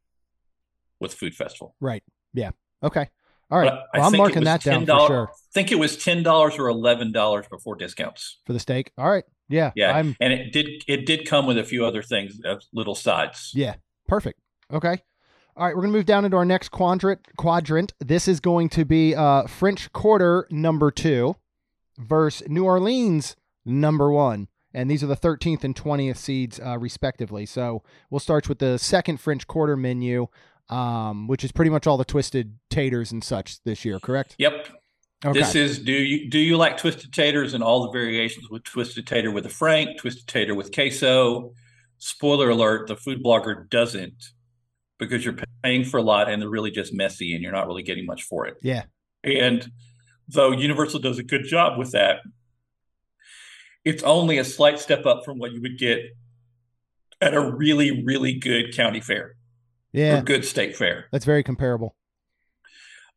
with 0.99 1.13
food 1.15 1.35
festival. 1.35 1.77
Right. 1.81 2.03
Yeah. 2.33 2.51
Okay. 2.83 3.09
All 3.51 3.59
right. 3.61 3.73
Well, 3.95 4.03
I'm 4.07 4.17
marking 4.17 4.45
that 4.45 4.63
down 4.63 4.87
for 4.87 5.07
sure 5.07 5.29
I 5.31 5.35
think 5.53 5.71
it 5.71 5.79
was 5.79 5.97
ten 6.03 6.23
dollars 6.23 6.59
or 6.59 6.69
eleven 6.69 7.13
dollars 7.13 7.47
before 7.49 7.77
discounts. 7.77 8.41
for 8.47 8.53
the 8.55 8.59
steak. 8.59 8.91
All 8.99 9.09
right. 9.11 9.25
Yeah. 9.49 9.73
Yeah, 9.77 9.97
I'm 9.97 10.17
and 10.21 10.33
it 10.33 10.53
did 10.53 10.85
it 10.89 11.07
did 11.07 11.27
come 11.29 11.47
with 11.47 11.59
a 11.59 11.65
few 11.65 11.85
other 11.85 12.03
things, 12.03 12.39
uh, 12.45 12.57
little 12.73 12.95
sides. 12.95 13.53
yeah. 13.55 13.77
Perfect. 14.09 14.39
Okay. 14.73 15.03
All 15.57 15.67
right. 15.67 15.75
We're 15.75 15.83
gonna 15.83 15.93
move 15.93 16.07
down 16.07 16.25
into 16.25 16.37
our 16.37 16.45
next 16.45 16.69
quadrant. 16.69 17.21
Quadrant. 17.37 17.93
This 17.99 18.29
is 18.29 18.41
going 18.41 18.69
to 18.71 18.85
be 18.85 19.15
uh 19.15 19.47
French 19.47 19.93
Quarter 19.93 20.47
number 20.51 20.91
two 20.91 21.37
versus 21.99 22.49
New 22.49 22.65
Orleans 22.65 23.37
number 23.65 24.11
one. 24.11 24.49
And 24.75 24.91
these 24.91 25.03
are 25.03 25.07
the 25.07 25.17
13th 25.17 25.65
and 25.65 25.75
20th 25.75 26.19
seeds, 26.19 26.61
uh, 26.61 26.77
respectively. 26.79 27.47
So 27.47 27.83
we'll 28.11 28.21
start 28.21 28.47
with 28.47 28.59
the 28.59 28.79
second 28.79 29.21
French 29.21 29.47
Quarter 29.47 29.75
menu, 29.75 30.27
um, 30.69 31.27
which 31.29 31.43
is 31.45 31.51
pretty 31.51 31.71
much 31.71 31.87
all 31.87 31.97
the 31.97 32.05
twisted 32.05 32.59
taters 32.69 33.11
and 33.11 33.25
such 33.25 33.63
this 33.65 33.87
year, 33.87 33.99
correct? 33.99 34.37
Yep. 34.39 34.69
Okay. 35.25 35.39
This 35.41 35.55
is 35.55 35.79
do 35.79 35.93
you 35.93 36.29
do 36.31 36.39
you 36.39 36.57
like 36.57 36.77
twisted 36.77 37.13
taters 37.13 37.55
and 37.55 37.65
all 37.65 37.83
the 37.85 37.91
variations 37.91 38.49
with 38.51 38.65
twisted 38.65 39.07
tater 39.07 39.31
with 39.31 39.47
a 39.47 39.51
frank, 39.51 39.99
twisted 39.99 40.27
tater 40.27 40.55
with 40.55 40.73
queso? 40.73 41.53
Spoiler 41.99 42.51
alert: 42.51 42.89
the 42.89 42.97
food 42.97 43.23
blogger 43.25 43.69
doesn't 43.71 44.23
because 44.99 45.25
you're 45.25 45.37
paying 45.63 45.85
for 45.85 45.97
a 45.99 46.03
lot 46.03 46.29
and 46.29 46.41
they're 46.41 46.49
really 46.51 46.71
just 46.71 46.93
messy 46.93 47.35
and 47.35 47.43
you're 47.43 47.53
not 47.53 47.67
really 47.67 47.83
getting 47.83 48.05
much 48.07 48.23
for 48.25 48.47
it. 48.47 48.57
yeah. 48.63 48.83
And 49.25 49.71
though 50.29 50.53
Universal 50.53 51.01
does 51.01 51.19
a 51.19 51.23
good 51.23 51.45
job 51.45 51.79
with 51.79 51.93
that, 51.93 52.21
it's 53.85 54.03
only 54.03 54.39
a 54.39 54.45
slight 54.45 54.79
step 54.79 55.05
up 55.07 55.25
from 55.25 55.39
what 55.39 55.53
you 55.53 55.61
would 55.63 55.79
get 55.79 56.01
at 57.21 57.35
a 57.35 57.41
really, 57.41 58.05
really 58.05 58.35
good 58.35 58.75
county 58.77 59.01
fair 59.01 59.35
Yeah. 59.93 60.19
or 60.19 60.23
good 60.23 60.45
state 60.45 60.77
fair. 60.77 61.07
That's 61.11 61.25
very 61.25 61.43
comparable. 61.43 61.96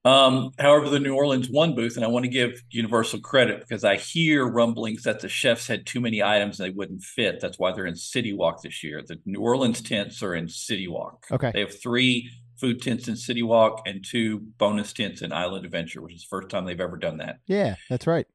Um, 0.06 0.52
however, 0.58 0.90
the 0.90 1.00
New 1.00 1.14
Orleans 1.14 1.50
one 1.50 1.76
booth, 1.76 1.98
and 1.98 2.06
I 2.06 2.08
want 2.08 2.24
to 2.24 2.32
give 2.32 2.64
Universal 2.70 3.20
credit 3.20 3.60
because 3.60 3.84
I 3.84 3.98
hear 3.98 4.48
rumblings 4.48 5.04
that 5.04 5.20
the 5.20 5.28
chefs 5.28 5.68
had 5.68 5.86
too 5.86 6.00
many 6.00 6.24
items 6.24 6.60
and 6.60 6.70
they 6.70 6.76
wouldn't 6.76 7.04
fit. 7.04 7.40
That's 7.42 7.60
why 7.60 7.74
they're 7.74 7.86
in 7.86 7.96
City 7.96 8.32
Walk 8.32 8.62
this 8.62 8.84
year. 8.84 9.04
The 9.06 9.18
New 9.26 9.42
Orleans 9.42 9.82
tents 9.82 10.24
are 10.24 10.34
in 10.34 10.48
City 10.48 10.88
Walk. 10.88 11.26
Okay. 11.32 11.52
They 11.54 11.60
have 11.60 11.82
three 11.82 12.32
food 12.58 12.82
tents 12.82 13.08
in 13.08 13.16
City 13.18 13.44
Walk 13.44 13.82
and 13.86 14.04
two 14.04 14.40
bonus 14.58 14.94
tents 14.94 15.22
in 15.22 15.34
Island 15.34 15.66
Adventure, 15.66 16.02
which 16.02 16.14
is 16.14 16.22
the 16.22 16.28
first 16.30 16.50
time 16.50 16.66
they've 16.66 16.80
ever 16.80 16.98
done 16.98 17.18
that. 17.18 17.40
Yeah, 17.46 17.76
that's 17.90 18.08
right. 18.08 18.26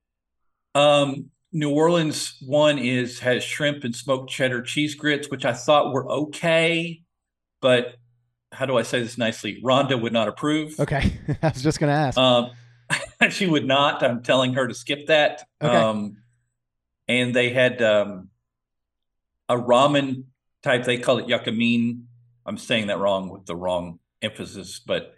Um, 0.74 1.30
New 1.52 1.70
Orleans 1.70 2.36
one 2.42 2.78
is 2.78 3.20
has 3.20 3.44
shrimp 3.44 3.84
and 3.84 3.94
smoked 3.94 4.30
cheddar 4.30 4.60
cheese 4.60 4.94
grits, 4.94 5.30
which 5.30 5.44
I 5.44 5.52
thought 5.52 5.92
were 5.92 6.10
okay, 6.10 7.02
but 7.60 7.94
how 8.54 8.66
do 8.66 8.76
I 8.76 8.82
say 8.82 9.00
this 9.00 9.18
nicely? 9.18 9.60
Rhonda 9.62 10.00
would 10.00 10.12
not 10.12 10.28
approve. 10.28 10.78
Okay, 10.78 11.18
I 11.42 11.48
was 11.48 11.62
just 11.62 11.80
going 11.80 11.90
to 11.90 11.96
ask. 11.96 12.18
Um, 12.18 12.50
she 13.30 13.46
would 13.46 13.66
not. 13.66 14.02
I'm 14.02 14.22
telling 14.22 14.54
her 14.54 14.66
to 14.66 14.74
skip 14.74 15.06
that. 15.06 15.46
Okay. 15.62 15.74
Um, 15.74 16.18
and 17.08 17.34
they 17.34 17.50
had 17.50 17.82
um, 17.82 18.28
a 19.48 19.56
ramen 19.56 20.24
type. 20.62 20.84
They 20.84 20.98
call 20.98 21.18
it 21.18 21.26
yakamein. 21.26 22.02
I'm 22.46 22.58
saying 22.58 22.88
that 22.88 22.98
wrong 22.98 23.28
with 23.30 23.46
the 23.46 23.56
wrong 23.56 23.98
emphasis, 24.22 24.78
but 24.78 25.14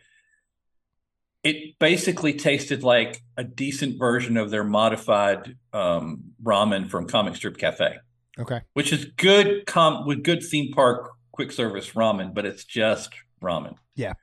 it 1.42 1.78
basically 1.78 2.32
tasted 2.32 2.82
like 2.82 3.22
a 3.36 3.44
decent 3.44 3.98
version 3.98 4.36
of 4.36 4.50
their 4.50 4.64
modified 4.64 5.56
um, 5.72 6.32
ramen 6.42 6.88
from 6.88 7.06
Comic 7.06 7.36
Strip 7.36 7.56
Cafe, 7.56 7.98
okay, 8.38 8.60
which 8.74 8.92
is 8.92 9.04
good 9.04 9.66
com 9.66 10.06
with 10.06 10.24
good 10.24 10.42
theme 10.42 10.72
park 10.72 11.10
quick 11.36 11.52
service 11.52 11.90
ramen, 11.90 12.34
but 12.34 12.46
it's 12.46 12.64
just 12.64 13.10
ramen. 13.42 13.76
Yeah. 13.94 14.14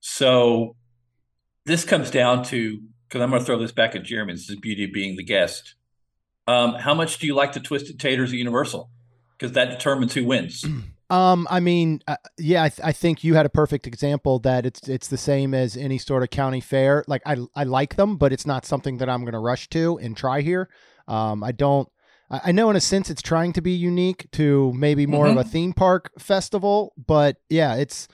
So 0.00 0.76
this 1.64 1.84
comes 1.84 2.10
down 2.10 2.44
to 2.44 2.80
because 3.08 3.22
I'm 3.22 3.30
going 3.30 3.40
to 3.40 3.46
throw 3.46 3.58
this 3.58 3.72
back 3.72 3.94
at 3.94 4.02
Jeremy. 4.02 4.32
This 4.32 4.42
is 4.42 4.48
the 4.48 4.56
beauty 4.56 4.84
of 4.84 4.92
being 4.92 5.16
the 5.16 5.24
guest. 5.24 5.74
Um, 6.46 6.74
how 6.74 6.94
much 6.94 7.18
do 7.18 7.26
you 7.26 7.34
like 7.34 7.52
the 7.52 7.60
twisted 7.60 8.00
taters 8.00 8.30
at 8.30 8.38
Universal? 8.38 8.90
Because 9.38 9.52
that 9.52 9.70
determines 9.70 10.14
who 10.14 10.24
wins. 10.24 10.64
Um, 11.10 11.46
I 11.50 11.60
mean, 11.60 12.00
uh, 12.08 12.16
yeah, 12.38 12.62
I, 12.62 12.68
th- 12.70 12.80
I 12.82 12.92
think 12.92 13.22
you 13.22 13.34
had 13.34 13.44
a 13.44 13.50
perfect 13.50 13.86
example 13.86 14.38
that 14.38 14.64
it's 14.64 14.88
it's 14.88 15.08
the 15.08 15.18
same 15.18 15.52
as 15.52 15.76
any 15.76 15.98
sort 15.98 16.22
of 16.22 16.30
county 16.30 16.62
fair. 16.62 17.04
Like 17.06 17.20
I 17.26 17.36
I 17.54 17.64
like 17.64 17.96
them, 17.96 18.16
but 18.16 18.32
it's 18.32 18.46
not 18.46 18.64
something 18.64 18.96
that 18.96 19.10
I'm 19.10 19.20
going 19.20 19.34
to 19.34 19.38
rush 19.38 19.68
to 19.70 19.98
and 19.98 20.16
try 20.16 20.40
here. 20.40 20.70
Um, 21.06 21.44
I 21.44 21.52
don't. 21.52 21.86
I 22.30 22.40
I 22.46 22.52
know 22.52 22.70
in 22.70 22.76
a 22.76 22.80
sense 22.80 23.10
it's 23.10 23.20
trying 23.20 23.52
to 23.52 23.60
be 23.60 23.72
unique 23.72 24.30
to 24.32 24.72
maybe 24.72 25.06
more 25.06 25.26
of 25.26 25.36
a 25.36 25.44
theme 25.44 25.74
park 25.74 26.12
festival, 26.18 26.94
but 26.96 27.36
yeah, 27.50 27.74
it's 27.74 28.08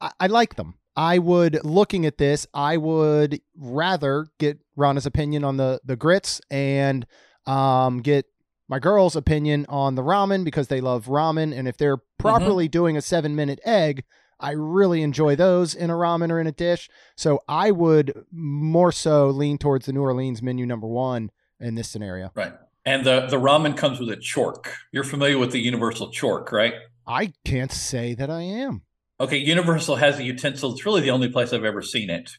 I, 0.00 0.12
I 0.20 0.26
like 0.26 0.56
them. 0.56 0.74
I 0.94 1.18
would 1.18 1.64
looking 1.64 2.04
at 2.04 2.18
this, 2.18 2.46
I 2.52 2.76
would 2.76 3.40
rather 3.56 4.26
get 4.38 4.58
Rhonda's 4.76 5.06
opinion 5.06 5.44
on 5.44 5.56
the 5.56 5.80
the 5.84 5.96
grits 5.96 6.40
and 6.50 7.06
um 7.46 8.02
get 8.02 8.26
my 8.68 8.78
girls' 8.78 9.16
opinion 9.16 9.66
on 9.68 9.94
the 9.94 10.02
ramen 10.02 10.44
because 10.44 10.68
they 10.68 10.80
love 10.80 11.06
ramen. 11.06 11.56
And 11.56 11.66
if 11.68 11.76
they're 11.76 11.98
properly 12.18 12.68
doing 12.68 12.96
a 12.96 13.02
seven 13.02 13.34
minute 13.34 13.60
egg, 13.64 14.04
I 14.40 14.52
really 14.52 15.02
enjoy 15.02 15.36
those 15.36 15.74
in 15.74 15.90
a 15.90 15.94
ramen 15.94 16.30
or 16.30 16.40
in 16.40 16.46
a 16.46 16.52
dish. 16.52 16.88
So 17.16 17.42
I 17.48 17.70
would 17.70 18.24
more 18.32 18.90
so 18.90 19.28
lean 19.28 19.58
towards 19.58 19.86
the 19.86 19.92
New 19.92 20.02
Orleans 20.02 20.42
menu 20.42 20.66
number 20.66 20.86
one 20.86 21.30
in 21.60 21.74
this 21.74 21.88
scenario. 21.88 22.32
right. 22.34 22.54
And 22.84 23.06
the, 23.06 23.26
the 23.28 23.36
ramen 23.36 23.76
comes 23.76 24.00
with 24.00 24.10
a 24.10 24.16
chork. 24.16 24.66
You're 24.90 25.04
familiar 25.04 25.38
with 25.38 25.52
the 25.52 25.60
Universal 25.60 26.10
chork, 26.10 26.50
right? 26.50 26.74
I 27.06 27.32
can't 27.44 27.70
say 27.70 28.14
that 28.14 28.28
I 28.28 28.42
am. 28.42 28.82
Okay, 29.22 29.38
Universal 29.38 29.96
has 29.96 30.18
a 30.18 30.24
utensil. 30.24 30.72
It's 30.72 30.84
really 30.84 31.00
the 31.00 31.10
only 31.10 31.28
place 31.28 31.52
I've 31.52 31.64
ever 31.64 31.80
seen 31.82 32.10
it 32.10 32.30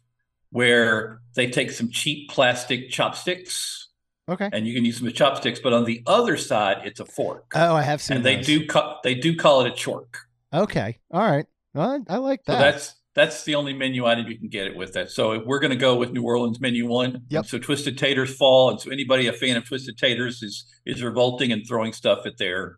where 0.50 1.22
they 1.36 1.48
take 1.50 1.72
some 1.72 1.90
cheap 1.90 2.30
plastic 2.30 2.90
chopsticks 2.90 3.90
Okay. 4.30 4.50
and 4.54 4.68
you 4.68 4.74
can 4.74 4.86
use 4.86 5.00
them 5.00 5.08
as 5.08 5.14
chopsticks, 5.14 5.60
but 5.60 5.74
on 5.74 5.86
the 5.86 6.02
other 6.06 6.38
side, 6.38 6.82
it's 6.86 7.00
a 7.00 7.06
fork. 7.06 7.52
Oh, 7.56 7.74
I 7.76 7.82
have 7.82 8.02
seen 8.02 8.18
and 8.18 8.26
they 8.26 8.36
those. 8.38 8.46
do 8.46 8.68
ca- 8.68 9.00
they 9.04 9.16
do 9.16 9.36
call 9.36 9.62
it 9.66 9.68
a 9.68 9.72
chork. 9.72 10.16
Okay. 10.54 11.00
All 11.12 11.22
right. 11.30 11.46
Well, 11.74 12.04
I, 12.10 12.14
I 12.14 12.18
like 12.18 12.42
So 12.46 12.52
that. 12.54 12.60
that's 12.60 12.96
that's 13.16 13.44
the 13.44 13.56
only 13.56 13.74
menu 13.74 14.06
item 14.06 14.28
you 14.28 14.38
can 14.38 14.50
get 14.50 14.68
it 14.68 14.76
with 14.76 14.94
that. 14.94 15.10
So 15.12 15.42
we're 15.46 15.60
going 15.60 15.72
to 15.72 15.78
go 15.78 15.96
with 15.96 16.12
New 16.12 16.24
Orleans 16.24 16.60
menu 16.60 16.88
one. 16.88 17.24
Yep. 17.30 17.46
So 17.46 17.58
twisted 17.60 17.98
taters 17.98 18.36
fall, 18.36 18.70
and 18.72 18.80
so 18.82 18.92
anybody 18.92 19.28
a 19.28 19.34
fan 19.34 19.56
of 19.58 19.66
twisted 19.66 19.98
taters 19.98 20.42
is 20.44 20.66
is 20.86 21.02
revolting 21.04 21.52
and 21.52 21.64
throwing 21.68 21.94
stuff 21.94 22.26
at 22.26 22.38
their 22.38 22.78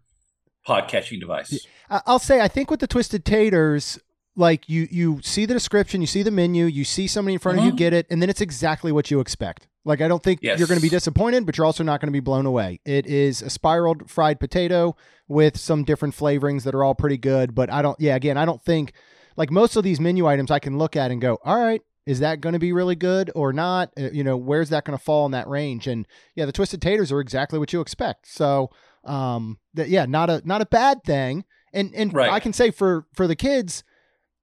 pod 0.65 0.87
catching 0.87 1.19
device. 1.19 1.65
I'll 1.89 2.19
say 2.19 2.41
I 2.41 2.47
think 2.47 2.69
with 2.71 2.79
the 2.79 2.87
twisted 2.87 3.25
taters, 3.25 3.99
like 4.35 4.67
you 4.67 4.87
you 4.91 5.21
see 5.21 5.45
the 5.45 5.53
description, 5.53 6.01
you 6.01 6.07
see 6.07 6.23
the 6.23 6.31
menu, 6.31 6.65
you 6.65 6.83
see 6.83 7.07
somebody 7.07 7.33
in 7.33 7.39
front 7.39 7.57
of 7.59 7.63
you 7.65 7.71
Mhm. 7.71 7.77
get 7.77 7.93
it, 7.93 8.07
and 8.09 8.21
then 8.21 8.29
it's 8.29 8.41
exactly 8.41 8.91
what 8.91 9.09
you 9.11 9.19
expect. 9.19 9.67
Like 9.85 10.01
I 10.01 10.07
don't 10.07 10.23
think 10.23 10.39
Yes. 10.41 10.57
you're 10.57 10.67
going 10.67 10.77
to 10.77 10.81
be 10.81 10.89
disappointed, 10.89 11.45
but 11.45 11.57
you're 11.57 11.65
also 11.65 11.83
not 11.83 12.01
going 12.01 12.07
to 12.07 12.11
be 12.13 12.19
blown 12.19 12.45
away. 12.45 12.79
It 12.85 13.05
is 13.05 13.41
a 13.41 13.49
spiraled 13.49 14.09
fried 14.09 14.39
potato 14.39 14.95
with 15.27 15.57
some 15.57 15.83
different 15.83 16.15
flavorings 16.15 16.63
that 16.63 16.73
are 16.75 16.83
all 16.83 16.95
pretty 16.95 17.17
good, 17.17 17.53
but 17.55 17.71
I 17.71 17.81
don't 17.81 17.99
yeah, 17.99 18.15
again, 18.15 18.37
I 18.37 18.45
don't 18.45 18.61
think 18.63 18.93
like 19.37 19.51
most 19.51 19.75
of 19.75 19.83
these 19.83 19.99
menu 19.99 20.25
items 20.27 20.49
I 20.51 20.59
can 20.59 20.77
look 20.77 20.95
at 20.95 21.11
and 21.11 21.21
go, 21.21 21.37
"All 21.45 21.59
right, 21.61 21.81
is 22.05 22.19
that 22.19 22.41
going 22.41 22.53
to 22.53 22.59
be 22.59 22.73
really 22.73 22.95
good 22.95 23.31
or 23.35 23.53
not? 23.53 23.91
Uh, 23.97 24.09
you 24.11 24.23
know, 24.23 24.37
where's 24.37 24.69
that 24.69 24.85
going 24.85 24.97
to 24.97 25.03
fall 25.03 25.25
in 25.27 25.31
that 25.33 25.47
range?" 25.47 25.87
And 25.87 26.07
yeah, 26.35 26.45
the 26.45 26.51
twisted 26.51 26.81
taters 26.81 27.11
are 27.11 27.19
exactly 27.19 27.59
what 27.59 27.71
you 27.71 27.79
expect. 27.79 28.27
So, 28.27 28.71
um 29.03 29.59
that 29.75 29.87
yeah, 29.89 30.05
not 30.05 30.29
a 30.31 30.41
not 30.45 30.61
a 30.61 30.65
bad 30.65 31.03
thing. 31.03 31.45
And 31.75 31.93
and 31.93 32.13
Right. 32.13 32.31
I 32.31 32.39
can 32.39 32.53
say 32.53 32.71
for 32.71 33.05
for 33.13 33.27
the 33.27 33.35
kids, 33.35 33.83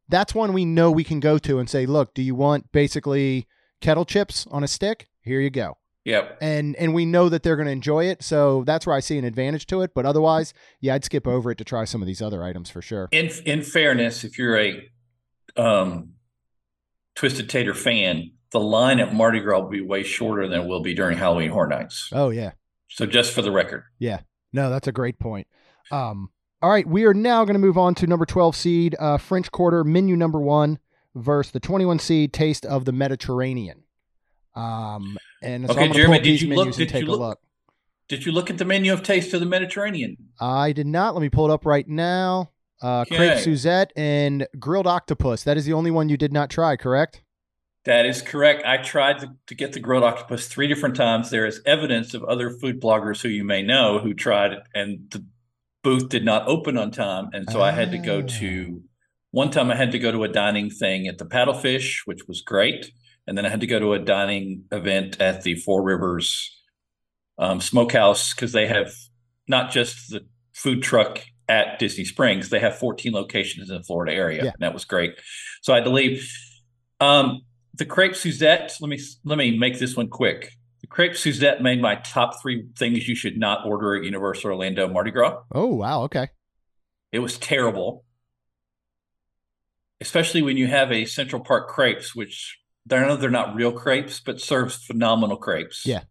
that's 0.09 0.35
one 0.35 0.53
we 0.53 0.65
know 0.65 0.91
we 0.91 1.03
can 1.05 1.19
go 1.19 1.39
to 1.39 1.59
and 1.59 1.69
say, 1.69 1.87
"Look, 1.87 2.15
do 2.15 2.23
you 2.23 2.35
want 2.35 2.71
basically 2.71 3.49
kettle 3.81 4.05
chips 4.05 4.47
on 4.51 4.63
a 4.63 4.69
stick? 4.69 5.09
Here 5.23 5.41
you 5.41 5.51
go." 5.51 5.79
Yep. 6.05 6.39
And 6.41 6.77
and 6.77 6.93
we 6.95 7.07
know 7.07 7.29
that 7.29 7.43
they're 7.43 7.57
going 7.57 7.67
to 7.67 7.73
enjoy 7.73 8.07
it, 8.07 8.23
so 8.23 8.65
that's 8.65 8.87
where 8.87 8.95
I 8.97 9.01
see 9.01 9.19
an 9.19 9.25
advantage 9.25 9.67
to 9.69 9.83
it, 9.83 9.93
but 9.95 10.05
otherwise, 10.05 10.53
yeah, 10.81 10.95
I'd 10.95 11.05
skip 11.05 11.27
over 11.27 11.51
it 11.53 11.59
to 11.59 11.65
try 11.65 11.85
some 11.85 12.03
of 12.03 12.07
these 12.07 12.21
other 12.21 12.43
items 12.43 12.71
for 12.71 12.83
sure. 12.83 13.09
In 13.13 13.31
in 13.47 13.63
fairness, 13.63 14.25
if 14.25 14.37
you're 14.37 14.59
a 14.59 14.91
um, 15.57 16.15
twisted 17.15 17.49
tater 17.49 17.73
fan, 17.75 18.33
the 18.51 18.61
line 18.61 18.99
at 19.01 19.15
Mardi 19.15 19.41
Gras 19.41 19.61
will 19.61 19.69
be 19.69 19.81
way 19.81 20.03
shorter 20.03 20.49
than 20.49 20.63
it 20.63 20.67
will 20.67 20.83
be 20.83 20.93
during 20.93 21.17
Halloween 21.19 21.51
Horror 21.51 21.69
Nights. 21.69 22.09
Oh 22.13 22.31
yeah. 22.31 22.53
So 22.89 23.07
just 23.07 23.33
for 23.33 23.41
the 23.43 23.53
record, 23.53 23.85
Yeah. 23.99 24.21
No, 24.53 24.69
that's 24.69 24.87
a 24.87 24.93
great 24.93 25.19
point. 25.19 25.47
Um, 25.91 26.29
all 26.63 26.71
right, 26.71 26.87
we 26.87 27.05
are 27.05 27.15
now 27.15 27.45
going 27.45 27.55
to 27.55 27.59
move 27.61 27.77
on 27.77 27.95
to 27.97 28.07
number 28.07 28.25
12 28.27 28.55
seed, 28.57 28.97
uh, 28.99 29.19
French 29.19 29.51
Quarter, 29.51 29.85
menu 29.85 30.17
number 30.17 30.41
one, 30.41 30.79
versus 31.15 31.53
the 31.53 31.61
21 31.61 31.99
seed, 31.99 32.33
Taste 32.33 32.65
of 32.65 32.85
the 32.85 32.93
Mediterranean. 32.93 33.83
Um, 34.55 35.19
and 35.43 35.67
so 35.67 35.73
Okay, 35.73 35.85
I'm 35.87 35.93
Jeremy, 35.93 36.21
did 36.21 36.41
you 36.41 36.49
menus 36.49 36.67
look- 36.67 36.77
did 36.77 36.89
take 36.89 37.03
you 37.03 37.09
a 37.09 37.11
look- 37.11 37.21
look. 37.21 37.39
did 38.09 38.27
you 38.27 38.33
look 38.33 38.51
at 38.51 38.59
the 38.59 38.65
menu 38.65 38.93
of 38.93 39.03
Taste 39.03 39.33
of 39.35 39.41
the 39.41 39.47
Mediterranean? 39.47 40.17
I 40.41 40.73
did 40.73 40.87
not. 40.87 41.15
Let 41.15 41.23
me 41.23 41.31
pull 41.31 41.51
it 41.51 41.53
up 41.53 41.65
right 41.67 41.89
now. 41.89 42.51
Uh, 42.81 43.05
crepe 43.05 43.39
Suzette 43.39 43.93
and 43.97 44.47
grilled 44.59 44.87
octopus. 44.89 45.45
That 45.45 45.57
is 45.57 45.65
the 45.65 45.73
only 45.73 45.91
one 45.93 46.09
you 46.09 46.17
did 46.17 46.33
not 46.33 46.51
try, 46.51 46.77
correct? 46.77 47.23
That 47.85 48.07
is 48.07 48.23
correct. 48.23 48.65
I 48.67 48.77
tried 48.77 49.21
to, 49.21 49.33
to 49.47 49.55
get 49.55 49.73
the 49.73 49.81
grilled 49.81 50.05
octopus 50.05 50.47
three 50.49 50.67
different 50.69 50.95
times. 50.97 51.31
There 51.31 51.47
is 51.47 51.61
evidence 51.65 52.13
of 52.15 52.23
other 52.25 52.51
food 52.51 52.81
bloggers 52.81 53.23
who 53.23 53.29
you 53.29 53.45
may 53.45 53.63
know 53.63 53.99
who 54.01 54.15
tried 54.15 54.53
it, 54.53 54.63
and 54.75 55.09
the 55.11 55.25
booth 55.83 56.09
did 56.09 56.25
not 56.25 56.47
open 56.49 56.77
on 56.79 56.91
time. 56.91 57.29
And 57.33 57.49
so 57.51 57.61
I 57.63 57.73
had 57.73 57.91
to 57.93 57.99
go 57.99 58.21
Ah. 58.21 58.39
to 58.39 58.83
one 59.31 59.51
time. 59.51 59.71
I 59.71 59.77
had 59.77 59.93
to 59.93 59.99
go 59.99 60.13
to 60.13 60.25
a 60.25 60.29
dining 60.29 60.71
thing 60.71 61.07
at 61.09 61.19
the 61.19 61.25
Paddlefish, 61.27 62.01
which 62.05 62.27
was 62.29 62.41
great, 62.43 62.93
and 63.27 63.37
then 63.37 63.45
I 63.47 63.49
had 63.49 63.61
to 63.61 63.67
go 63.67 63.79
to 63.79 63.93
a 63.95 63.99
dining 63.99 64.65
event 64.73 65.21
at 65.21 65.43
the 65.43 65.55
Four 65.57 65.83
Rivers 65.83 66.51
um, 67.39 67.61
Smokehouse 67.61 68.35
because 68.35 68.53
they 68.53 68.67
have 68.67 68.93
not 69.49 69.71
just 69.73 70.11
the 70.11 70.21
food 70.55 70.83
truck 70.83 71.21
at 71.49 71.79
Disney 71.79 72.05
Springs; 72.05 72.51
they 72.51 72.61
have 72.61 72.79
14 72.79 73.13
locations 73.13 73.69
in 73.71 73.77
the 73.77 73.83
Florida 73.83 74.13
area, 74.13 74.45
Yeah. 74.45 74.51
and 74.51 74.61
that 74.61 74.75
was 74.75 74.85
great. 74.85 75.15
So 75.63 75.73
I 75.73 75.77
had 75.77 75.85
to 75.85 75.91
leave. 75.91 76.31
Um, 77.01 77.41
the 77.75 77.87
crepe 77.87 78.15
Suzette. 78.15 78.77
Let 78.81 78.89
me 78.91 78.99
let 79.25 79.39
me 79.39 79.59
make 79.59 79.79
this 79.79 79.97
one 79.97 80.09
quick. 80.09 80.53
Crepe 80.93 81.17
Suzette 81.17 81.63
made 81.63 81.81
my 81.81 81.95
top 81.97 82.43
three 82.43 82.67
things 82.77 83.09
you 83.09 83.15
should 83.15 83.39
not 83.39 83.67
order 83.67 83.97
at 83.97 84.05
Universal 84.05 84.51
Orlando 84.51 84.87
Mardi 84.89 85.11
Gras. 85.11 85.41
Oh, 85.51 85.69
wow. 85.69 86.03
Okay. 86.03 86.29
It 87.13 87.21
was 87.21 87.39
terrible, 87.39 88.05
especially 90.03 90.43
when 90.43 90.59
you 90.59 90.67
have 90.67 90.93
a 90.93 91.07
Central 91.07 91.43
Park 91.43 91.69
crepes, 91.69 92.15
which 92.15 92.59
they're 92.85 93.07
no, 93.07 93.17
they're 93.17 93.31
not 93.31 93.55
real 93.55 93.73
crepes, 93.73 94.21
but 94.21 94.39
serves 94.39 94.77
phenomenal 94.77 95.39
crepes. 95.39 95.87
Yeah. 95.87 96.03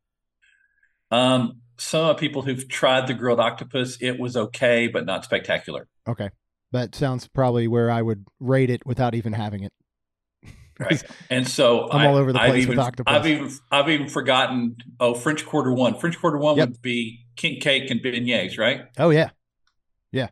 Um, 1.12 1.62
some 1.78 2.02
of 2.06 2.16
the 2.16 2.20
people 2.20 2.42
who've 2.42 2.68
tried 2.68 3.06
the 3.06 3.14
grilled 3.14 3.40
octopus, 3.40 3.98
it 4.02 4.20
was 4.20 4.36
okay, 4.36 4.88
but 4.88 5.06
not 5.06 5.24
spectacular. 5.24 5.88
Okay. 6.08 6.30
That 6.72 6.96
sounds 6.96 7.28
probably 7.28 7.68
where 7.68 7.92
I 7.92 8.02
would 8.02 8.26
rate 8.40 8.72
it 8.72 8.84
without 8.86 9.14
even 9.14 9.34
having 9.34 9.64
it. 9.64 9.74
Right. 10.82 11.04
And 11.30 11.48
so 11.48 11.90
I'm 11.92 12.02
I, 12.02 12.06
all 12.08 12.18
over 12.18 12.34
the 12.34 12.42
I've 12.42 12.50
place 12.52 12.68
with 12.68 12.78
octopus. 12.80 13.14
I've 13.14 13.26
even 13.28 13.50
I've 13.72 13.90
even 13.90 14.10
forgotten. 14.10 14.76
Oh, 15.00 15.14
French 15.14 15.46
Quarter 15.46 15.74
One. 15.74 15.98
French 15.98 16.20
Quarter 16.20 16.38
One 16.38 16.58
Yep. 16.58 16.70
would 16.70 16.82
be 16.82 17.26
king 17.36 17.60
cake 17.62 17.90
and 17.90 18.02
beignets, 18.02 18.58
right? 18.58 18.82
Oh, 18.98 19.10
yeah. 19.10 19.30
Yeah. 20.12 20.28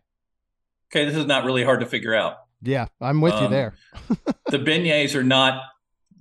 Okay, 0.92 1.06
this 1.06 1.16
is 1.16 1.26
not 1.26 1.46
really 1.46 1.64
hard 1.64 1.80
to 1.80 1.86
figure 1.86 2.14
out. 2.16 2.36
Yeah. 2.62 2.88
I'm 3.00 3.22
with 3.22 3.34
you 3.36 3.46
Um, 3.46 3.52
there. 3.52 3.76
the 4.50 4.58
beignets 4.60 5.16
are 5.16 5.24
not 5.24 5.62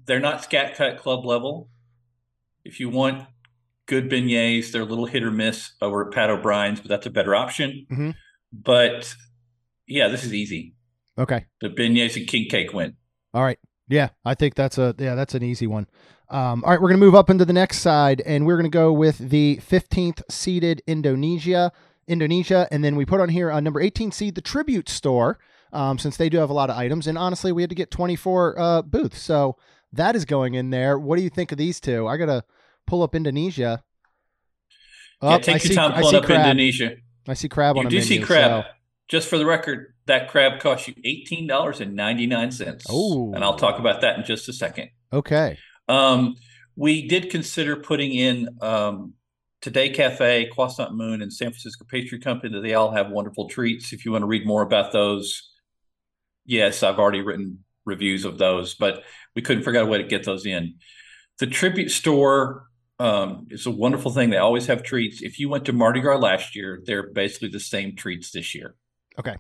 they're 0.07 0.21
not 0.21 0.45
Scat 0.45 0.77
Cat 0.77 0.99
Club 0.99 1.25
level. 1.27 1.69
If 2.65 2.79
you 2.81 2.89
want 2.89 3.27
good 3.87 4.09
beignets, 4.11 4.71
they're 4.71 4.83
a 4.83 4.87
little 4.87 5.07
hit 5.07 5.23
or 5.25 5.31
miss 5.31 5.73
over 5.83 6.07
at 6.07 6.13
Pat 6.15 6.31
O'Brien's, 6.31 6.81
but 6.81 6.89
that's 6.89 7.07
a 7.07 7.11
better 7.11 7.35
option. 7.35 7.87
Mhm. 7.91 8.15
But 8.53 9.15
yeah, 9.87 10.09
this 10.09 10.23
is 10.25 10.33
easy. 10.35 10.75
Okay. 11.19 11.47
The 11.61 11.69
beignets 11.71 12.17
and 12.17 12.27
king 12.29 12.49
cake 12.49 12.73
win. 12.73 12.95
All 13.35 13.43
right. 13.43 13.59
Yeah, 13.89 14.11
I 14.25 14.35
think 14.35 14.55
that's 14.55 14.77
a 14.79 14.95
yeah, 14.99 15.15
that's 15.15 15.35
an 15.35 15.43
easy 15.43 15.67
one. 15.67 15.87
Um, 16.31 16.63
all 16.65 16.71
right, 16.71 16.81
we're 16.81 16.89
gonna 16.89 16.99
move 16.99 17.15
up 17.15 17.31
into 17.31 17.45
the 17.47 17.53
next 17.55 17.79
side, 17.79 18.21
and 18.27 18.45
we're 18.47 18.57
gonna 18.57 18.69
go 18.69 18.93
with 18.93 19.17
the 19.19 19.59
15th 19.67 20.23
seeded 20.31 20.83
Indonesia, 20.87 21.73
Indonesia, 22.07 22.69
and 22.71 22.85
then 22.85 22.97
we 22.97 23.07
put 23.07 23.21
on 23.21 23.31
here 23.31 23.51
uh, 23.51 23.61
number 23.61 23.81
18 23.81 24.13
seed 24.13 24.35
the 24.35 24.43
Tribute 24.43 24.89
Store 24.91 25.39
um, 25.73 25.99
since 25.99 26.17
they 26.19 26.29
do 26.29 26.37
have 26.39 26.51
a 26.51 26.55
lot 26.55 26.69
of 26.71 26.77
items. 26.77 27.07
And 27.07 27.17
honestly, 27.17 27.51
we 27.51 27.63
had 27.63 27.71
to 27.71 27.75
get 27.75 27.91
24 27.91 28.59
uh, 28.61 28.83
booths, 28.83 29.23
so 29.23 29.57
that 29.93 30.15
is 30.15 30.27
going 30.27 30.53
in 30.55 30.69
there. 30.71 30.99
What 30.99 31.17
do 31.17 31.23
you 31.23 31.31
think 31.31 31.51
of 31.51 31.57
these 31.57 31.81
two? 31.81 32.07
I 32.07 32.19
gotta 32.19 32.45
pull 32.87 33.03
up 33.03 33.15
Indonesia. 33.15 33.83
yeah, 35.23 35.35
Oh, 35.35 35.39
take 35.39 35.49
I 35.49 35.53
your 35.53 35.59
see, 35.61 35.75
time 35.75 35.93
I 35.93 36.01
pulling 36.01 36.11
see 36.11 36.17
up 36.19 36.25
crab. 36.25 36.41
Indonesia. 36.41 36.97
I 37.27 37.35
see 37.35 37.49
crab 37.49 37.77
on 37.77 37.83
You 37.85 37.87
a 37.89 37.91
do 37.91 37.97
menu. 37.97 38.07
see 38.09 38.19
crab. 38.21 38.65
so- 38.65 38.71
Just 39.09 39.29
for 39.29 39.39
the 39.39 39.47
record, 39.47 39.95
that 40.07 40.29
crab 40.29 40.61
cost 40.61 40.87
you 40.87 40.95
eighteen 41.05 41.47
dollars 41.47 41.81
and 41.81 41.95
ninety 41.95 42.27
nine 42.27 42.51
cents. 42.51 42.87
Oh. 42.89 43.33
and 43.35 43.43
I'll 43.43 43.57
talk 43.57 43.79
about 43.79 44.03
that 44.03 44.19
in 44.19 44.25
just 44.25 44.49
a 44.49 44.53
second. 44.53 44.91
Okay. 45.13 45.59
Um, 45.89 46.37
we 46.77 47.09
did 47.09 47.31
consider 47.31 47.77
putting 47.77 48.13
in 48.13 48.49
um, 48.61 49.15
Today 49.61 49.91
Cafe, 49.91 50.51
Croissant 50.53 50.95
Moon, 50.95 51.23
and 51.23 51.33
San 51.33 51.49
Francisco 51.49 51.85
Pastry 51.91 52.21
Company. 52.21 52.61
They 52.61 52.75
all 52.75 52.93
have 52.93 53.11
wonderful 53.11 53.49
treats. 53.49 53.93
If 53.93 54.05
you 54.05 54.13
want 54.13 54.23
to 54.23 54.27
read 54.27 54.47
more 54.47 54.63
about 54.63 54.93
those, 54.93 55.51
yes, 56.45 56.83
I've 56.83 56.99
already 56.99 57.23
written 57.23 57.65
reviews 57.85 58.25
of 58.25 58.39
those, 58.39 58.75
but 58.75 59.03
we 59.35 59.43
couldn't 59.43 59.65
figure 59.65 59.81
out 59.81 59.87
a 59.87 59.91
way 59.91 59.99
to 59.99 60.05
get 60.05 60.25
those 60.25 60.47
in. 60.47 60.75
The 61.39 61.47
tribute 61.47 61.91
store 61.91 62.69
um, 63.01 63.47
is 63.51 63.67
a 63.67 63.71
wonderful 63.71 64.13
thing. 64.13 64.31
They 64.31 64.37
always 64.37 64.67
have 64.67 64.83
treats. 64.83 65.23
If 65.23 65.39
you 65.39 65.49
went 65.49 65.65
to 65.65 65.73
Mardi 65.73 66.01
Gras 66.01 66.19
last 66.19 66.55
year, 66.55 66.83
they're 66.85 67.11
basically 67.11 67.49
the 67.49 67.61
same 67.61 67.97
treats 67.97 68.31
this 68.31 68.55
year. 68.55 68.75
Okay. 69.19 69.37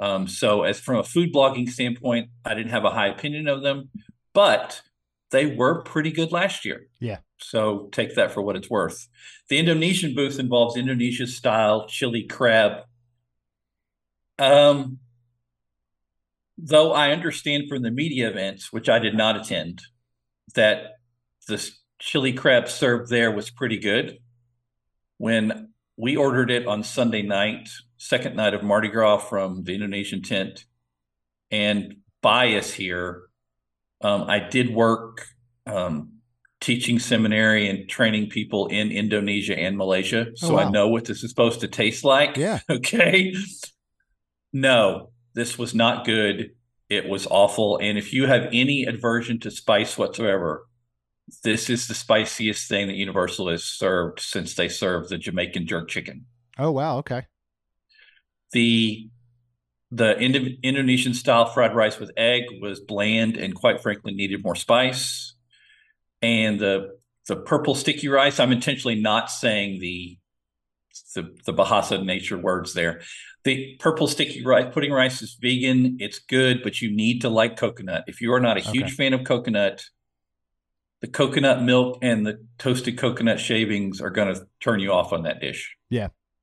Um, 0.00 0.28
so, 0.28 0.62
as 0.62 0.78
from 0.78 0.98
a 0.98 1.04
food 1.04 1.32
blogging 1.32 1.68
standpoint, 1.68 2.30
I 2.44 2.54
didn't 2.54 2.70
have 2.70 2.84
a 2.84 2.90
high 2.90 3.08
opinion 3.08 3.48
of 3.48 3.62
them, 3.62 3.90
but 4.32 4.82
they 5.30 5.46
were 5.46 5.82
pretty 5.82 6.10
good 6.10 6.32
last 6.32 6.64
year. 6.64 6.86
Yeah. 7.00 7.18
So 7.40 7.88
take 7.92 8.14
that 8.14 8.32
for 8.32 8.42
what 8.42 8.56
it's 8.56 8.70
worth. 8.70 9.08
The 9.48 9.58
Indonesian 9.58 10.14
booth 10.14 10.38
involves 10.38 10.76
Indonesia 10.76 11.26
style 11.26 11.86
chili 11.86 12.24
crab. 12.24 12.82
Um, 14.38 14.98
though 16.56 16.92
I 16.92 17.12
understand 17.12 17.68
from 17.68 17.82
the 17.82 17.90
media 17.90 18.28
events, 18.28 18.72
which 18.72 18.88
I 18.88 18.98
did 18.98 19.14
not 19.14 19.36
attend, 19.36 19.82
that 20.54 20.98
the 21.46 21.70
chili 21.98 22.32
crab 22.32 22.68
served 22.68 23.10
there 23.10 23.30
was 23.30 23.50
pretty 23.50 23.78
good. 23.78 24.18
When 25.18 25.72
we 25.96 26.16
ordered 26.16 26.50
it 26.50 26.66
on 26.66 26.82
Sunday 26.82 27.22
night, 27.22 27.68
second 27.98 28.36
night 28.36 28.54
of 28.54 28.62
Mardi 28.62 28.88
Gras 28.88 29.18
from 29.18 29.64
the 29.64 29.74
Indonesian 29.74 30.22
tent, 30.22 30.64
and 31.50 31.96
bias 32.22 32.72
here, 32.72 33.22
um, 34.00 34.24
I 34.28 34.38
did 34.38 34.74
work 34.74 35.26
um, 35.66 36.12
teaching 36.60 36.98
seminary 36.98 37.68
and 37.68 37.88
training 37.88 38.30
people 38.30 38.66
in 38.68 38.90
Indonesia 38.90 39.58
and 39.58 39.76
Malaysia, 39.76 40.28
so 40.34 40.54
wow. 40.54 40.60
I 40.60 40.70
know 40.70 40.88
what 40.88 41.04
this 41.04 41.22
is 41.22 41.30
supposed 41.30 41.60
to 41.60 41.68
taste 41.68 42.04
like. 42.04 42.36
Yeah. 42.36 42.60
Okay. 42.70 43.34
No, 44.52 45.10
this 45.34 45.58
was 45.58 45.74
not 45.74 46.06
good. 46.06 46.52
It 46.88 47.06
was 47.06 47.26
awful. 47.26 47.76
And 47.78 47.98
if 47.98 48.14
you 48.14 48.26
have 48.26 48.48
any 48.50 48.86
aversion 48.86 49.38
to 49.40 49.50
spice 49.50 49.98
whatsoever, 49.98 50.66
this 51.44 51.68
is 51.68 51.86
the 51.86 51.94
spiciest 51.94 52.68
thing 52.68 52.86
that 52.86 52.96
Universal 52.96 53.50
has 53.50 53.64
served 53.64 54.20
since 54.20 54.54
they 54.54 54.68
served 54.68 55.10
the 55.10 55.18
Jamaican 55.18 55.66
jerk 55.66 55.88
chicken. 55.88 56.24
Oh 56.58 56.70
wow. 56.70 56.98
Okay. 56.98 57.26
The 58.52 59.08
the 59.90 60.20
Indo- 60.20 60.54
Indonesian 60.62 61.14
style 61.14 61.46
fried 61.46 61.74
rice 61.74 61.98
with 61.98 62.10
egg 62.16 62.44
was 62.60 62.78
bland 62.80 63.36
and 63.38 63.54
quite 63.54 63.80
frankly 63.80 64.12
needed 64.12 64.44
more 64.44 64.54
spice. 64.54 65.34
And 66.20 66.60
the 66.60 66.98
the 67.26 67.36
purple 67.36 67.74
sticky 67.74 68.08
rice, 68.08 68.40
I'm 68.40 68.52
intentionally 68.52 69.00
not 69.00 69.30
saying 69.30 69.80
the 69.80 70.18
the, 71.14 71.34
the 71.46 71.52
Bahasa 71.54 72.04
nature 72.04 72.38
words 72.38 72.74
there. 72.74 73.00
The 73.44 73.76
purple 73.78 74.08
sticky 74.08 74.44
rice 74.44 74.72
pudding 74.74 74.92
rice 74.92 75.22
is 75.22 75.38
vegan. 75.40 75.96
It's 76.00 76.18
good, 76.18 76.62
but 76.62 76.82
you 76.82 76.94
need 76.94 77.20
to 77.22 77.28
like 77.28 77.56
coconut. 77.56 78.04
If 78.06 78.20
you 78.20 78.32
are 78.32 78.40
not 78.40 78.56
a 78.56 78.60
huge 78.60 78.84
Okay. 78.84 78.94
fan 78.94 79.14
of 79.14 79.24
coconut, 79.24 79.84
the 81.00 81.06
coconut 81.06 81.62
milk 81.62 81.98
and 82.02 82.26
the 82.26 82.44
toasted 82.58 82.98
coconut 82.98 83.38
shavings 83.38 84.00
are 84.00 84.10
going 84.10 84.34
to 84.34 84.42
turn 84.60 84.80
you 84.80 84.92
off 84.92 85.12
on 85.12 85.22
that 85.22 85.40
dish. 85.40 85.76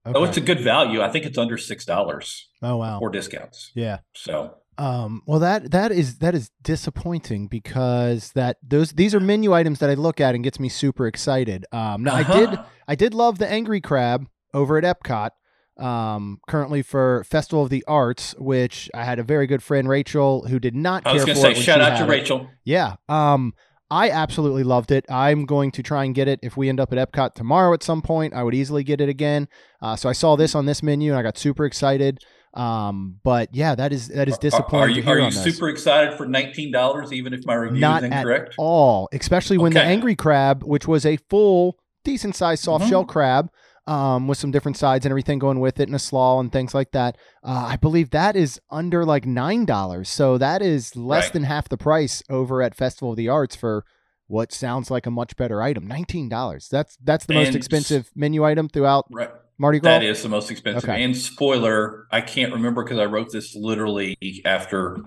Okay. 0.06 0.18
Oh, 0.20 0.24
it's 0.24 0.38
a 0.38 0.42
good 0.42 0.60
value. 0.60 1.02
I 1.02 1.10
think 1.10 1.26
it's 1.26 1.38
under 1.38 1.58
six 1.58 1.84
dollars 1.86 2.48
oh 2.62 2.78
wow. 2.78 3.00
or 3.00 3.10
discounts. 3.10 3.72
Yeah. 3.76 4.00
So 4.14 4.56
Um, 4.78 5.22
well, 5.26 5.40
that 5.40 5.72
that 5.72 5.92
is 5.92 6.18
that 6.20 6.36
is 6.36 6.52
disappointing 6.62 7.48
because 7.48 8.32
that 8.34 8.58
those 8.62 8.92
these 8.92 9.16
are 9.16 9.20
menu 9.20 9.54
items 9.54 9.80
that 9.80 9.90
I 9.90 9.96
look 9.96 10.22
at 10.22 10.36
and 10.36 10.44
gets 10.44 10.60
me 10.60 10.70
super 10.70 11.08
excited. 11.08 11.66
Um, 11.72 12.04
now 12.04 12.16
I 12.16 12.24
did 12.24 12.50
Uh-huh. 12.50 12.64
I 12.88 12.96
did 12.96 13.14
love 13.14 13.40
the 13.40 13.50
Angry 13.50 13.82
Crab 13.82 14.28
over 14.54 14.78
at 14.78 14.84
Epcot. 14.84 15.32
Um, 15.78 16.40
currently 16.48 16.84
for 16.84 17.26
Festival 17.26 17.64
of 17.64 17.70
the 17.70 17.84
Arts, 17.86 18.34
which 18.38 18.90
I 18.94 19.04
had 19.04 19.20
a 19.20 19.24
very 19.24 19.46
good 19.46 19.62
friend 19.62 19.90
Rachel 19.90 20.48
who 20.48 20.58
did 20.58 20.74
not 20.74 21.06
I 21.06 21.12
was 21.12 21.26
care 21.26 21.34
going 21.34 21.44
for 21.44 21.50
to 21.50 21.56
say 21.58 21.62
shout 21.62 21.82
out 21.82 21.98
to 21.98 22.06
it. 22.06 22.10
Rachel. 22.10 22.50
Yeah. 22.64 22.96
Um, 23.10 23.54
I 23.92 24.10
absolutely 24.10 24.64
loved 24.64 24.92
it. 24.92 25.06
I'm 25.10 25.46
going 25.46 25.72
to 25.72 25.84
try 25.84 26.06
and 26.06 26.16
get 26.16 26.28
it 26.28 26.40
if 26.42 26.58
we 26.58 26.70
end 26.70 26.80
up 26.80 26.92
at 26.92 27.12
Epcot 27.12 27.34
tomorrow 27.36 27.74
at 27.74 27.84
some 27.84 28.02
point. 28.02 28.34
I 28.34 28.42
would 28.44 28.56
easily 28.56 28.84
get 28.84 29.00
it 29.00 29.10
again. 29.10 29.48
Uh, 29.82 29.96
so 29.96 30.10
I 30.10 30.14
saw 30.14 30.36
this 30.36 30.56
on 30.56 30.66
this 30.66 30.82
menu 30.82 31.12
and 31.12 31.20
I 31.20 31.22
got 31.22 31.38
super 31.38 31.66
excited. 31.66 32.20
Um, 32.56 33.20
but 33.24 33.50
yeah, 33.54 33.76
that 33.76 33.92
is 33.92 34.08
that 34.08 34.30
is 34.30 34.38
disappointing 34.38 35.06
Are, 35.08 35.18
you, 35.18 35.26
are 35.26 35.26
you 35.26 35.32
super 35.32 35.68
excited 35.68 36.16
for 36.18 36.26
nineteen 36.26 36.72
dollars, 36.72 37.12
even 37.12 37.34
if 37.34 37.46
my 37.46 37.54
review 37.54 37.82
Not 37.82 38.04
is 38.04 38.12
at 38.12 38.18
incorrect? 38.20 38.56
all, 38.58 39.10
especially 39.12 39.58
when 39.58 39.74
the 39.74 39.84
Angry 39.84 40.16
Crab, 40.16 40.64
which 40.64 40.88
was 40.88 41.06
a 41.06 41.18
full, 41.30 41.78
decent 42.06 42.34
sized 42.36 42.64
soft 42.64 42.86
Mhm. 42.86 42.90
shell 42.90 43.06
crab, 43.06 43.50
um, 43.88 44.28
with 44.28 44.38
some 44.38 44.52
different 44.52 44.78
sides 44.78 45.06
and 45.06 45.12
everything 45.12 45.38
going 45.40 45.60
with 45.60 45.80
it, 45.80 45.88
and 45.88 45.96
a 45.96 46.00
slaw 46.00 46.40
and 46.40 46.52
things 46.52 46.74
like 46.74 46.92
that. 46.92 47.18
Uh, 47.44 47.68
I 47.72 47.76
believe 47.76 48.10
that 48.12 48.36
is 48.36 48.60
under 48.72 49.06
like 49.06 49.26
nine 49.26 49.66
dollars, 49.66 50.10
so 50.10 50.38
that 50.38 50.62
is 50.62 50.96
less 50.96 51.26
Right. 51.26 51.34
than 51.34 51.44
half 51.44 51.70
the 51.70 51.78
price 51.78 52.24
over 52.30 52.62
at 52.62 52.76
Festival 52.76 53.12
of 53.12 53.18
the 53.18 53.30
Arts 53.30 53.56
for 53.56 53.86
what 54.28 54.52
sounds 54.52 54.90
like 54.90 55.06
a 55.06 55.12
much 55.12 55.36
better 55.36 55.62
item. 55.62 55.86
Nineteen 55.88 56.30
dollars. 56.30 56.68
That's 56.72 56.98
that's 57.04 57.26
the 57.28 57.36
most 57.36 57.54
expensive 57.56 58.10
menu 58.16 58.44
item 58.44 58.68
throughout 58.70 59.06
Right. 59.12 59.30
Mardi 59.58 59.80
Gras. 59.80 60.00
That 60.00 60.04
is 60.04 60.22
the 60.24 60.30
most 60.30 60.50
expensive. 60.52 60.90
Okay. 60.90 61.04
And 61.04 61.16
spoiler, 61.16 62.08
I 62.12 62.22
can't 62.22 62.52
remember 62.52 62.84
because 62.84 62.98
I 63.00 63.06
wrote 63.06 63.32
this 63.32 63.56
literally 63.56 64.18
after, 64.44 64.98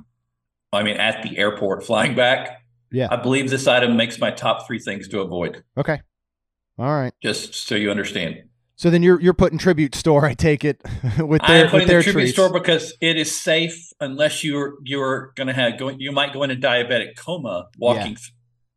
I 0.73 0.83
mean, 0.85 0.97
at 0.97 1.23
the 1.23 1.37
airport 1.37 1.85
flying 1.87 2.15
back. 2.15 2.63
Yeah. 2.91 3.09
I 3.11 3.17
believe 3.17 3.51
this 3.51 3.67
item 3.67 3.97
makes 3.97 4.19
my 4.19 4.31
top 4.31 4.67
three 4.67 4.79
things 4.79 5.07
to 5.09 5.21
avoid, 5.21 5.63
Okay. 5.77 6.01
All 6.79 6.87
right. 6.95 7.13
just 7.23 7.53
so 7.55 7.75
you 7.75 7.91
understand. 7.91 8.45
So 8.79 8.91
then 8.91 9.03
you're 9.03 9.21
you're 9.21 9.35
putting 9.35 9.59
tribute 9.59 9.97
store. 9.97 10.25
I 10.25 10.35
take 10.35 10.65
it 10.65 10.81
with 11.19 11.43
their 11.43 11.67
am 11.67 11.73
with 11.73 11.89
their 11.89 11.99
the 11.99 12.05
tribute 12.05 12.23
treats. 12.23 12.33
store 12.33 12.53
because 12.53 12.95
it 13.01 13.17
is 13.17 13.37
safe 13.37 13.93
unless 14.01 14.45
you're 14.45 14.75
you're 14.85 15.33
going 15.35 15.49
to 15.49 15.53
have 15.53 15.79
going. 15.81 15.99
You 15.99 16.13
might 16.13 16.33
go 16.33 16.45
into 16.45 16.55
diabetic 16.55 17.17
coma 17.17 17.67
walking, 17.77 18.15
th- 18.15 18.33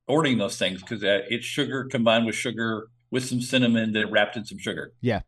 ordering 0.08 0.40
those 0.40 0.58
things 0.58 0.82
because 0.82 1.04
uh, 1.04 1.20
it's 1.30 1.46
sugar 1.46 1.86
combined 1.86 2.26
with 2.26 2.34
sugar 2.34 2.88
with 3.12 3.26
some 3.26 3.42
cinnamon 3.42 3.94
that 3.94 4.10
wrapped 4.10 4.36
in 4.36 4.44
some 4.44 4.58
sugar. 4.58 4.92
Yeah. 5.02 5.22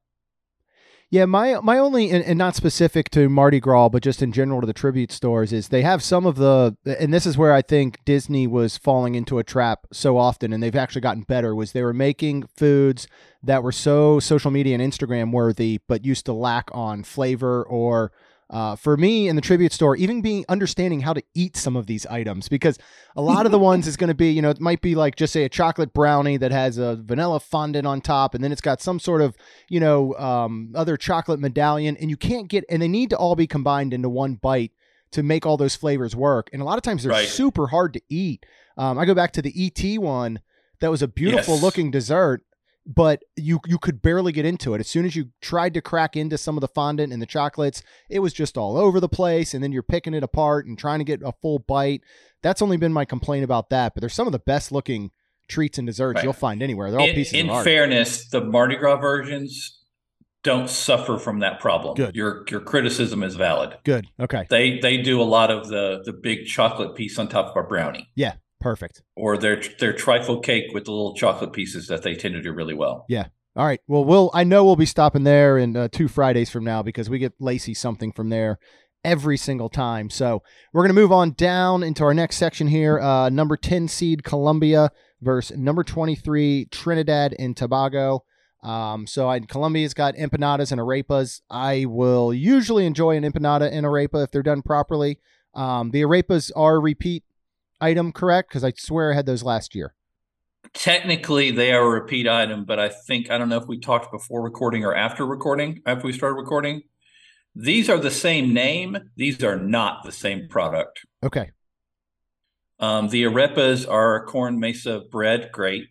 Yeah, 1.12 1.26
my 1.26 1.60
my 1.62 1.78
only 1.78 2.10
and, 2.10 2.26
and 2.26 2.40
not 2.40 2.56
specific 2.56 3.12
to 3.12 3.30
Mardi 3.30 3.60
Gras, 3.60 3.90
but 3.90 4.02
just 4.02 4.24
in 4.24 4.32
general 4.32 4.62
to 4.62 4.66
the 4.66 4.74
tribute 4.74 5.12
stores 5.12 5.54
is 5.54 5.68
they 5.68 5.84
have 5.84 6.02
some 6.02 6.26
of 6.26 6.38
the 6.38 6.76
and 6.84 7.14
this 7.14 7.28
is 7.28 7.38
where 7.38 7.54
I 7.54 7.62
think 7.62 8.00
Disney 8.06 8.48
was 8.48 8.80
falling 8.80 9.14
into 9.14 9.38
a 9.38 9.44
trap 9.44 9.86
so 9.94 10.18
often, 10.18 10.52
and 10.52 10.64
they've 10.64 10.76
actually 10.76 11.02
gotten 11.02 11.22
better. 11.22 11.54
Was 11.54 11.74
they 11.74 11.84
were 11.84 11.94
making 11.94 12.46
foods 12.58 13.08
that 13.44 13.62
were 13.64 13.72
so 13.72 14.20
social 14.20 14.52
media 14.52 14.78
and 14.78 14.94
Instagram 14.94 15.32
worthy, 15.32 15.80
but 15.88 16.06
used 16.06 16.26
to 16.28 16.34
lack 16.34 16.70
on 16.74 17.04
flavor 17.04 17.64
or. 17.64 18.12
Uh, 18.50 18.76
for 18.76 18.96
me 18.98 19.28
in 19.28 19.36
the 19.36 19.42
tribute 19.42 19.72
store, 19.74 19.96
even 19.96 20.22
being 20.22 20.46
understanding 20.48 21.00
how 21.00 21.12
to 21.12 21.24
eat 21.34 21.58
some 21.58 21.76
of 21.76 21.88
these 21.88 22.06
items, 22.06 22.48
because 22.48 22.78
a 23.16 23.22
lot 23.22 23.48
of 23.48 23.52
the 23.52 23.58
ones 23.58 23.88
is 23.88 23.98
going 23.98 24.10
to 24.10 24.14
be, 24.14 24.30
you 24.30 24.44
know, 24.44 24.52
it 24.52 24.60
might 24.60 24.80
be 24.80 24.94
like 24.94 25.16
just 25.16 25.34
say 25.34 25.44
a 25.44 25.50
chocolate 25.50 25.92
brownie 25.92 26.38
that 26.38 26.52
has 26.52 26.78
a 26.78 26.98
vanilla 26.98 27.40
fondant 27.40 27.88
on 27.88 28.00
top, 28.00 28.36
and 28.36 28.44
then 28.44 28.52
it's 28.52 28.62
got 28.62 28.80
some 28.80 29.00
sort 29.00 29.22
of 29.22 29.36
you 29.70 29.80
know, 29.80 30.14
um, 30.18 30.72
other 30.76 30.98
chocolate 30.98 31.40
medallion, 31.40 31.98
and 31.98 32.12
you 32.12 32.18
can't 32.18 32.48
get, 32.48 32.64
and 32.70 32.80
they 32.80 32.88
need 32.88 33.10
to 33.10 33.18
all 33.18 33.36
be 33.36 33.48
combined 33.48 33.92
into 33.92 34.10
one 34.10 34.36
bite 34.36 34.72
to 35.12 35.24
make 35.24 35.48
all 35.48 35.58
those 35.58 35.76
flavors 35.76 36.16
work. 36.16 36.50
And 36.54 36.62
a 36.62 36.66
lot 36.66 36.78
of 36.78 36.84
times 36.84 37.02
they're 37.04 37.12
Right. 37.12 37.28
super 37.28 37.68
hard 37.68 37.94
to 37.94 38.02
eat. 38.08 38.46
Um, 38.78 39.00
I 39.00 39.06
go 39.06 39.16
back 39.16 39.32
to 39.32 39.42
the 39.42 39.54
ET 39.56 39.98
one 39.98 40.42
that 40.80 40.92
was 40.92 41.02
a 41.02 41.08
beautiful 41.08 41.56
Yes. 41.56 41.64
looking 41.64 41.90
dessert, 41.90 42.44
but 42.86 43.24
you 43.36 43.60
you 43.66 43.78
could 43.78 44.02
barely 44.02 44.32
get 44.32 44.46
into 44.46 44.74
it. 44.74 44.80
As 44.80 44.88
soon 44.88 45.06
as 45.06 45.16
you 45.16 45.30
tried 45.42 45.74
to 45.76 45.82
crack 45.82 46.16
into 46.16 46.38
some 46.38 46.58
of 46.58 46.62
the 46.62 46.68
fondant 46.68 47.14
and 47.14 47.22
the 47.22 47.26
chocolates, 47.26 47.82
it 48.10 48.20
was 48.20 48.34
just 48.34 48.58
all 48.58 48.78
over 48.78 49.00
the 49.00 49.10
place. 49.10 49.54
And 49.54 49.64
then 49.64 49.72
you're 49.72 49.84
picking 49.84 50.14
it 50.14 50.24
apart 50.24 50.66
and 50.66 50.78
trying 50.78 51.00
to 51.00 51.06
get 51.06 51.22
a 51.24 51.32
full 51.42 51.60
bite. 51.60 52.02
That's 52.42 52.62
only 52.62 52.78
been 52.78 52.94
my 52.94 53.06
complaint 53.06 53.44
about 53.46 53.70
that. 53.70 53.94
But 53.94 54.02
there's 54.02 54.14
some 54.14 54.28
of 54.28 54.34
the 54.34 54.40
best 54.40 54.72
looking 54.72 55.12
treats 55.48 55.78
and 55.78 55.88
desserts 55.88 56.18
Right. 56.18 56.24
you'll 56.24 56.34
find 56.34 56.62
anywhere. 56.62 56.92
They're 56.92 57.00
all 57.00 57.08
in, 57.08 57.16
pieces 57.16 57.34
in 57.34 57.48
fairness, 57.64 58.28
the 58.30 58.42
Mardi 58.44 58.76
Gras 58.76 58.98
versions 58.98 59.80
don't 60.44 60.70
suffer 60.70 61.18
from 61.18 61.40
that 61.40 61.60
problem. 61.62 61.96
Good. 61.96 62.16
Your 62.16 62.44
your 62.50 62.60
criticism 62.60 63.24
is 63.24 63.36
valid. 63.36 63.78
Good. 63.86 64.08
Okay. 64.20 64.46
They 64.50 64.80
they 64.80 64.98
do 64.98 65.22
a 65.22 65.24
lot 65.24 65.50
of 65.52 65.70
the 65.70 66.02
the 66.04 66.12
big 66.12 66.46
chocolate 66.48 66.96
piece 66.96 67.18
on 67.18 67.30
top 67.30 67.56
of 67.56 67.64
a 67.64 67.68
brownie, 67.68 68.10
Perfect. 68.64 69.04
or 69.16 69.38
their 69.38 69.62
their 69.80 69.94
trifle 69.94 70.40
cake 70.40 70.74
with 70.74 70.86
the 70.86 70.92
little 70.92 71.14
chocolate 71.14 71.54
pieces 71.54 71.88
that 71.88 72.02
they 72.02 72.16
tend 72.16 72.34
to 72.36 72.42
do 72.42 72.52
really 72.54 72.74
well. 72.74 73.06
Yeah. 73.10 73.28
All 73.56 73.66
right. 73.66 73.82
Well, 73.88 74.06
we'll 74.06 74.32
I 74.34 74.44
know 74.44 74.64
we'll 74.64 74.76
be 74.76 74.86
stopping 74.86 75.24
there 75.26 75.58
in 75.58 75.76
uh, 75.76 75.90
two 75.92 76.08
Fridays 76.08 76.50
from 76.50 76.64
now 76.64 76.82
because 76.82 77.10
we 77.10 77.20
get 77.20 77.34
Lacey 77.40 77.74
something 77.74 78.12
from 78.12 78.30
there 78.30 78.58
every 79.04 79.38
single 79.38 79.70
time. 79.70 80.10
So 80.10 80.42
we're 80.72 80.84
going 80.84 80.96
to 80.96 81.02
move 81.02 81.12
on 81.12 81.34
down 81.34 81.84
into 81.84 82.04
our 82.04 82.14
next 82.14 82.38
section 82.38 82.68
here. 82.68 83.00
Uh, 83.00 83.30
number 83.30 83.58
10 83.58 83.88
seed 83.88 84.24
Colombia 84.24 84.92
versus 85.22 85.58
number 85.58 85.84
23 85.84 86.68
Trinidad 86.72 87.36
and 87.38 87.56
Tobago. 87.56 88.24
Um, 88.64 89.06
so 89.06 89.28
I, 89.30 89.42
Colombia's 89.42 89.94
got 89.94 90.16
empanadas 90.16 90.72
and 90.72 90.80
arepas. 90.80 91.42
I 91.50 91.86
will 91.86 92.34
usually 92.34 92.86
enjoy 92.86 93.18
an 93.18 93.24
empanada 93.24 93.70
and 93.72 93.86
arepa 93.86 94.24
if 94.24 94.32
they're 94.32 94.42
done 94.42 94.62
properly. 94.62 95.20
Um, 95.54 95.92
the 95.92 96.02
arepas 96.02 96.50
are 96.56 96.80
repeat 96.80 97.24
item, 97.84 98.12
correct? 98.12 98.50
Because 98.50 98.64
I 98.64 98.74
swear 98.78 99.12
I 99.12 99.16
had 99.16 99.26
those 99.26 99.44
last 99.44 99.76
year. 99.76 99.94
Technically, 100.74 101.52
they 101.52 101.72
are 101.72 101.86
a 101.86 102.02
repeat 102.02 102.28
item, 102.28 102.66
but 102.66 102.80
I 102.80 102.90
think 102.90 103.30
I 103.30 103.38
don't 103.38 103.50
know 103.50 103.58
if 103.58 103.68
we 103.68 103.80
talked 103.80 104.12
before 104.12 104.42
recording 104.42 104.84
or 104.86 104.96
after 104.96 105.26
recording. 105.26 105.82
After 105.86 106.08
we 106.08 106.14
started 106.14 106.36
recording, 106.36 106.84
these 107.54 107.90
are 107.90 108.00
the 108.00 108.10
same 108.10 108.54
name. 108.54 108.98
These 109.16 109.44
are 109.44 109.60
not 109.60 110.04
the 110.04 110.12
same 110.12 110.48
product. 110.50 111.02
Okay. 111.22 111.52
Um, 112.80 113.10
the 113.10 113.24
arepas 113.24 113.90
are 113.90 114.16
a 114.16 114.26
corn 114.26 114.60
masa 114.60 115.08
bread, 115.10 115.50
great, 115.52 115.90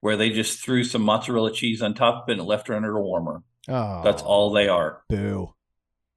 where 0.00 0.16
they 0.16 0.30
just 0.30 0.58
threw 0.58 0.82
some 0.82 1.02
mozzarella 1.02 1.52
cheese 1.52 1.80
on 1.80 1.94
top 1.94 2.28
and 2.28 2.42
left 2.42 2.68
it 2.68 2.74
under 2.74 2.96
a 2.96 3.00
warmer. 3.02 3.42
Oh, 3.68 4.02
That's 4.02 4.22
all 4.22 4.50
they 4.50 4.68
are. 4.68 5.02
Boo. 5.08 5.54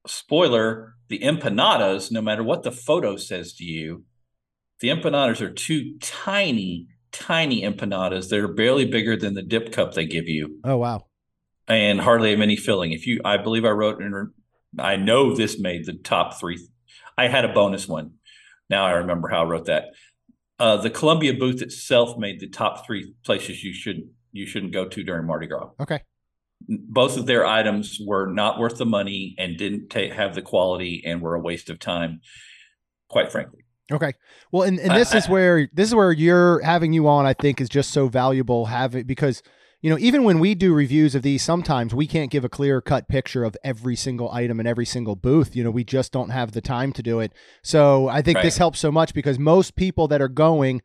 Spoiler: 0.08 0.96
the 1.10 1.20
empanadas, 1.20 2.12
no 2.12 2.22
matter 2.22 2.44
what 2.44 2.64
the 2.64 2.72
photo 2.72 3.16
says 3.18 3.54
to 3.54 3.64
you, 3.64 4.06
the 4.82 4.90
empanadas 4.90 5.42
are 5.42 5.52
two 5.52 5.98
tiny, 6.02 6.88
tiny 7.12 7.62
empanadas. 7.62 8.30
They're 8.30 8.48
barely 8.48 8.86
bigger 8.86 9.16
than 9.16 9.36
the 9.36 9.42
dip 9.42 9.72
cup 9.72 9.94
they 9.94 10.06
give 10.06 10.28
you. 10.28 10.60
Oh 10.64 10.78
wow. 10.78 11.06
and 11.68 12.02
hardly 12.02 12.32
have 12.32 12.42
any 12.42 12.56
filling. 12.58 12.92
If 12.92 13.08
you, 13.08 13.22
I 13.24 13.38
believe 13.38 13.64
I 13.64 13.70
wrote 13.70 14.02
I 14.80 14.96
know 14.96 15.36
this 15.36 15.60
made 15.60 15.86
the 15.86 15.94
top 15.94 16.40
three. 16.40 16.60
I 17.18 17.28
had 17.28 17.46
a 17.46 17.54
bonus 17.54 17.88
one. 17.88 18.14
Now 18.70 18.86
I 18.86 18.92
remember 18.92 19.28
how 19.28 19.44
I 19.44 19.46
wrote 19.46 19.66
that. 19.66 19.86
Uh, 20.58 20.78
the 20.78 20.90
Colombia 20.90 21.34
booth 21.34 21.62
itself 21.62 22.18
made 22.18 22.40
the 22.40 22.48
top 22.48 22.86
three 22.86 23.14
places 23.26 23.64
you 23.64 23.74
should 23.74 24.10
you 24.32 24.46
shouldn't 24.46 24.74
go 24.74 24.88
to 24.88 25.04
during 25.04 25.28
Mardi 25.28 25.48
Gras. 25.48 25.72
Okay. 25.80 26.02
Both 26.68 27.18
of 27.18 27.26
their 27.26 27.46
items 27.46 28.00
were 28.06 28.28
not 28.32 28.60
worth 28.60 28.78
the 28.78 28.86
money 28.86 29.36
and 29.38 29.58
didn't 29.58 29.90
ta- 29.90 30.14
have 30.14 30.36
the 30.36 30.42
quality 30.42 31.04
and 31.06 31.22
were 31.22 31.36
a 31.36 31.40
waste 31.40 31.70
of 31.70 31.80
time. 31.80 32.22
Quite 33.10 33.32
frankly, 33.32 33.61
Okay. 33.92 34.14
Well, 34.52 34.64
and, 34.64 34.80
and 34.80 34.92
this 34.92 35.14
is 35.14 35.28
where 35.28 35.70
this 35.74 35.90
is 35.90 35.96
where 35.96 36.12
you're 36.12 36.62
having 36.62 36.94
you 36.94 37.08
on. 37.08 37.26
I 37.26 37.34
think 37.34 37.60
is 37.60 37.70
just 37.70 37.92
so 37.92 38.08
valuable 38.08 38.66
having 38.66 39.04
because 39.04 39.44
you 39.82 39.90
know 39.90 39.98
even 40.00 40.24
when 40.24 40.40
we 40.40 40.56
do 40.56 40.74
reviews 40.74 41.16
of 41.16 41.22
these, 41.24 41.44
sometimes 41.44 41.94
we 41.94 42.08
can't 42.08 42.32
give 42.32 42.46
a 42.46 42.50
clear 42.50 42.82
cut 42.82 43.08
picture 43.08 43.44
of 43.44 43.58
every 43.64 43.96
single 43.96 44.32
item 44.32 44.60
and 44.60 44.68
every 44.68 44.86
single 44.86 45.16
booth. 45.16 45.56
You 45.56 45.64
know, 45.64 45.72
we 45.72 45.84
just 45.84 46.12
don't 46.12 46.30
have 46.30 46.54
the 46.54 46.62
time 46.62 46.94
to 46.94 47.04
do 47.04 47.20
it. 47.20 47.34
So 47.62 48.08
I 48.08 48.22
think 48.22 48.42
this 48.42 48.58
helps 48.58 48.80
so 48.80 48.92
much 48.92 49.14
because 49.14 49.38
most 49.38 49.76
people 49.76 50.08
that 50.08 50.22
are 50.22 50.30
going 50.30 50.82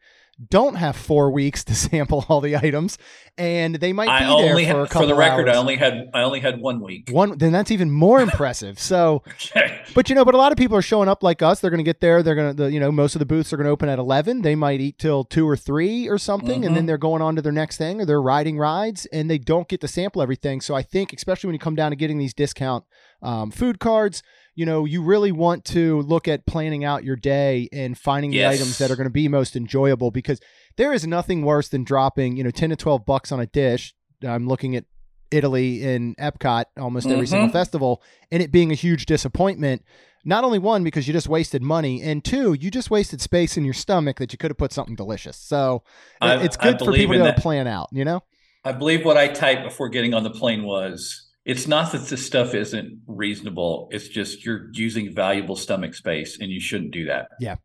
don't 0.50 0.74
have 0.74 0.96
four 0.96 1.30
weeks 1.30 1.64
to 1.64 1.74
sample 1.86 2.24
all 2.28 2.40
the 2.40 2.56
items, 2.56 2.98
and 3.38 3.76
they 3.76 3.92
might 3.92 4.08
I 4.08 4.20
be 4.20 4.24
only 4.26 4.64
there 4.64 4.74
for 4.74 4.82
a 4.82 4.86
couple 4.86 5.02
for 5.02 5.06
the 5.06 5.14
record, 5.14 5.48
hours. 5.48 5.56
I 5.56 5.60
only 5.60 5.76
had 5.76 6.10
I 6.12 6.22
only 6.22 6.40
had 6.40 6.60
one 6.60 6.80
week. 6.80 7.08
one. 7.10 7.38
Then 7.38 7.52
that's 7.52 7.70
even 7.70 7.90
more 7.90 8.20
impressive. 8.20 8.78
So. 8.78 9.22
Okay. 9.56 9.80
But 9.94 10.08
you 10.08 10.14
know, 10.14 10.24
but 10.24 10.34
a 10.34 10.38
lot 10.38 10.52
of 10.52 10.58
people 10.58 10.76
are 10.76 10.82
showing 10.82 11.08
up 11.08 11.22
like 11.22 11.40
us. 11.40 11.60
They're 11.60 11.70
going 11.70 11.78
to 11.78 11.84
get 11.84 12.00
there. 12.00 12.22
They're 12.22 12.34
going 12.34 12.54
to, 12.56 12.64
the, 12.64 12.72
you 12.72 12.80
know, 12.80 12.90
most 12.92 13.14
of 13.14 13.20
the 13.20 13.24
booths 13.26 13.52
are 13.52 13.56
going 13.56 13.64
to 13.66 13.70
open 13.70 13.88
at 13.88 13.98
eleven. 13.98 14.42
They 14.42 14.54
might 14.54 14.80
eat 14.80 14.98
till 14.98 15.24
two 15.24 15.48
or 15.48 15.56
three 15.56 16.08
or 16.08 16.18
something, 16.18 16.64
and 16.64 16.74
then 16.76 16.82
Mhm. 16.84 16.86
they're 16.88 16.98
going 16.98 17.22
on 17.22 17.36
to 17.36 17.42
their 17.42 17.52
next 17.52 17.76
thing, 17.78 18.00
or 18.00 18.04
they're 18.04 18.20
riding 18.20 18.58
rides, 18.58 19.06
and 19.06 19.30
they 19.30 19.38
don't 19.38 19.68
get 19.68 19.80
to 19.82 19.88
sample 19.88 20.20
everything. 20.20 20.60
So 20.60 20.74
I 20.74 20.82
think, 20.82 21.12
especially 21.12 21.48
when 21.48 21.54
you 21.54 21.58
come 21.60 21.74
down 21.76 21.92
to 21.92 21.96
getting 21.96 22.18
these 22.18 22.34
discount 22.34 22.84
um, 23.22 23.50
food 23.50 23.78
cards, 23.78 24.22
you 24.56 24.66
know, 24.66 24.84
you 24.84 25.02
really 25.02 25.30
want 25.30 25.64
to 25.66 26.00
look 26.02 26.26
at 26.26 26.46
planning 26.46 26.82
out 26.84 27.04
your 27.04 27.14
day 27.14 27.68
and 27.72 27.96
finding 27.96 28.32
the 28.32 28.38
items 28.46 28.78
that 28.78 28.90
are 28.90 28.96
going 28.96 29.06
to 29.06 29.10
be 29.10 29.28
most 29.28 29.54
enjoyable 29.54 30.10
because 30.10 30.40
there 30.76 30.92
is 30.92 31.06
nothing 31.06 31.42
worse 31.42 31.68
than 31.68 31.84
dropping, 31.84 32.36
you 32.36 32.42
know, 32.42 32.50
ten 32.50 32.70
to 32.70 32.76
twelve 32.76 33.06
bucks 33.06 33.30
on 33.30 33.38
a 33.38 33.46
dish. 33.46 33.94
I'm 34.26 34.48
looking 34.48 34.74
at 34.74 34.84
Italy 35.30 35.82
in 35.82 36.14
Epcot 36.16 36.64
almost 36.78 37.06
every 37.06 37.26
Mhm. 37.26 37.30
single 37.30 37.48
festival, 37.50 38.02
and 38.32 38.42
it 38.42 38.50
being 38.50 38.72
a 38.72 38.74
huge 38.74 39.06
disappointment. 39.06 39.82
Not 40.24 40.42
only 40.42 40.58
one 40.58 40.82
because 40.82 41.06
you 41.06 41.12
just 41.12 41.28
wasted 41.28 41.62
money, 41.62 42.02
and 42.02 42.24
two, 42.24 42.54
you 42.54 42.70
just 42.70 42.90
wasted 42.90 43.20
space 43.20 43.56
in 43.56 43.64
your 43.64 43.74
stomach 43.74 44.18
that 44.18 44.32
you 44.32 44.38
could 44.38 44.50
have 44.50 44.58
put 44.58 44.72
something 44.72 44.96
delicious. 44.96 45.36
So 45.36 45.82
I- 46.20 46.42
it's 46.42 46.56
good 46.56 46.78
for 46.78 46.92
people 46.92 47.14
to 47.16 47.32
to 47.32 47.40
plan 47.40 47.66
out. 47.68 47.88
You 47.92 48.04
know? 48.04 48.22
I 48.64 48.72
believe 48.72 49.04
what 49.04 49.16
I 49.16 49.28
typed 49.28 49.62
before 49.64 49.88
getting 49.88 50.14
on 50.14 50.24
the 50.24 50.30
plane 50.30 50.64
was 50.64 51.25
it's 51.46 51.66
not 51.68 51.92
that 51.92 52.08
this 52.08 52.26
stuff 52.26 52.54
isn't 52.54 53.00
reasonable. 53.06 53.88
It's 53.92 54.08
just 54.08 54.44
you're 54.44 54.68
using 54.72 55.14
valuable 55.14 55.54
stomach 55.56 55.94
space 55.94 56.38
and 56.40 56.50
you 56.50 56.60
shouldn't 56.60 56.90
do 56.90 57.06
that. 57.06 57.28
Yeah. 57.40 57.56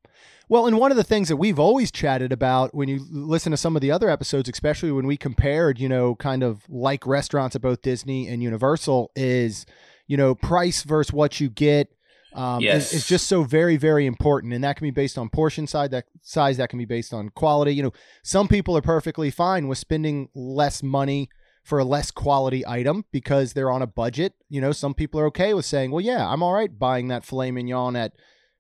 Well, 0.47 0.67
and 0.67 0.77
one 0.77 0.91
of 0.91 0.97
the 0.97 1.03
things 1.03 1.29
that 1.29 1.37
we've 1.37 1.57
always 1.59 1.91
chatted 1.91 2.31
about 2.31 2.75
when 2.75 2.89
you 2.89 3.05
listen 3.09 3.51
to 3.51 3.57
some 3.57 3.75
of 3.75 3.81
the 3.81 3.89
other 3.89 4.09
episodes, 4.09 4.49
especially 4.49 4.91
when 4.91 5.07
we 5.07 5.17
compared, 5.17 5.79
you 5.79 5.89
know, 5.89 6.13
kind 6.15 6.43
of 6.43 6.61
like 6.69 7.07
restaurants 7.07 7.55
at 7.55 7.61
both 7.61 7.81
Disney 7.81 8.27
and 8.27 8.43
Universal, 8.43 9.11
is, 9.15 9.65
you 10.07 10.15
know, 10.17 10.35
price 10.35 10.83
versus 10.83 11.11
what 11.11 11.39
you 11.39 11.49
get. 11.49 11.87
Um, 12.33 12.59
is- 12.59 12.63
Yes. 12.65 12.93
is, 12.93 13.07
just 13.07 13.27
so 13.27 13.43
very, 13.43 13.77
very 13.77 14.05
important, 14.05 14.53
and 14.53 14.63
that 14.63 14.77
can 14.77 14.85
be 14.85 14.91
based 14.91 15.17
on 15.17 15.27
portion 15.29 15.67
size. 15.67 15.89
That 15.89 16.05
size 16.21 16.57
that 16.57 16.69
can 16.69 16.79
be 16.79 16.85
based 16.85 17.13
on 17.13 17.29
quality. 17.29 17.73
You 17.75 17.83
know, 17.83 17.93
some 18.23 18.47
people 18.47 18.77
are 18.77 18.81
perfectly 18.81 19.31
fine 19.31 19.67
with 19.67 19.77
spending 19.77 20.29
less 20.35 20.81
money 20.83 21.29
for 21.71 21.79
a 21.79 21.85
less 21.85 22.11
quality 22.11 22.67
item 22.67 23.05
because 23.13 23.53
they're 23.53 23.71
on 23.71 23.81
a 23.81 23.87
budget. 23.87 24.33
You 24.49 24.59
know, 24.59 24.73
some 24.73 24.93
people 24.93 25.21
are 25.21 25.27
okay 25.27 25.53
with 25.53 25.65
saying, 25.65 25.91
"Well, 25.91 26.01
yeah, 26.01 26.27
I'm 26.27 26.43
all 26.43 26.51
right 26.51 26.77
buying 26.77 27.07
that 27.07 27.23
filet 27.23 27.49
mignon 27.49 27.95
at 27.95 28.11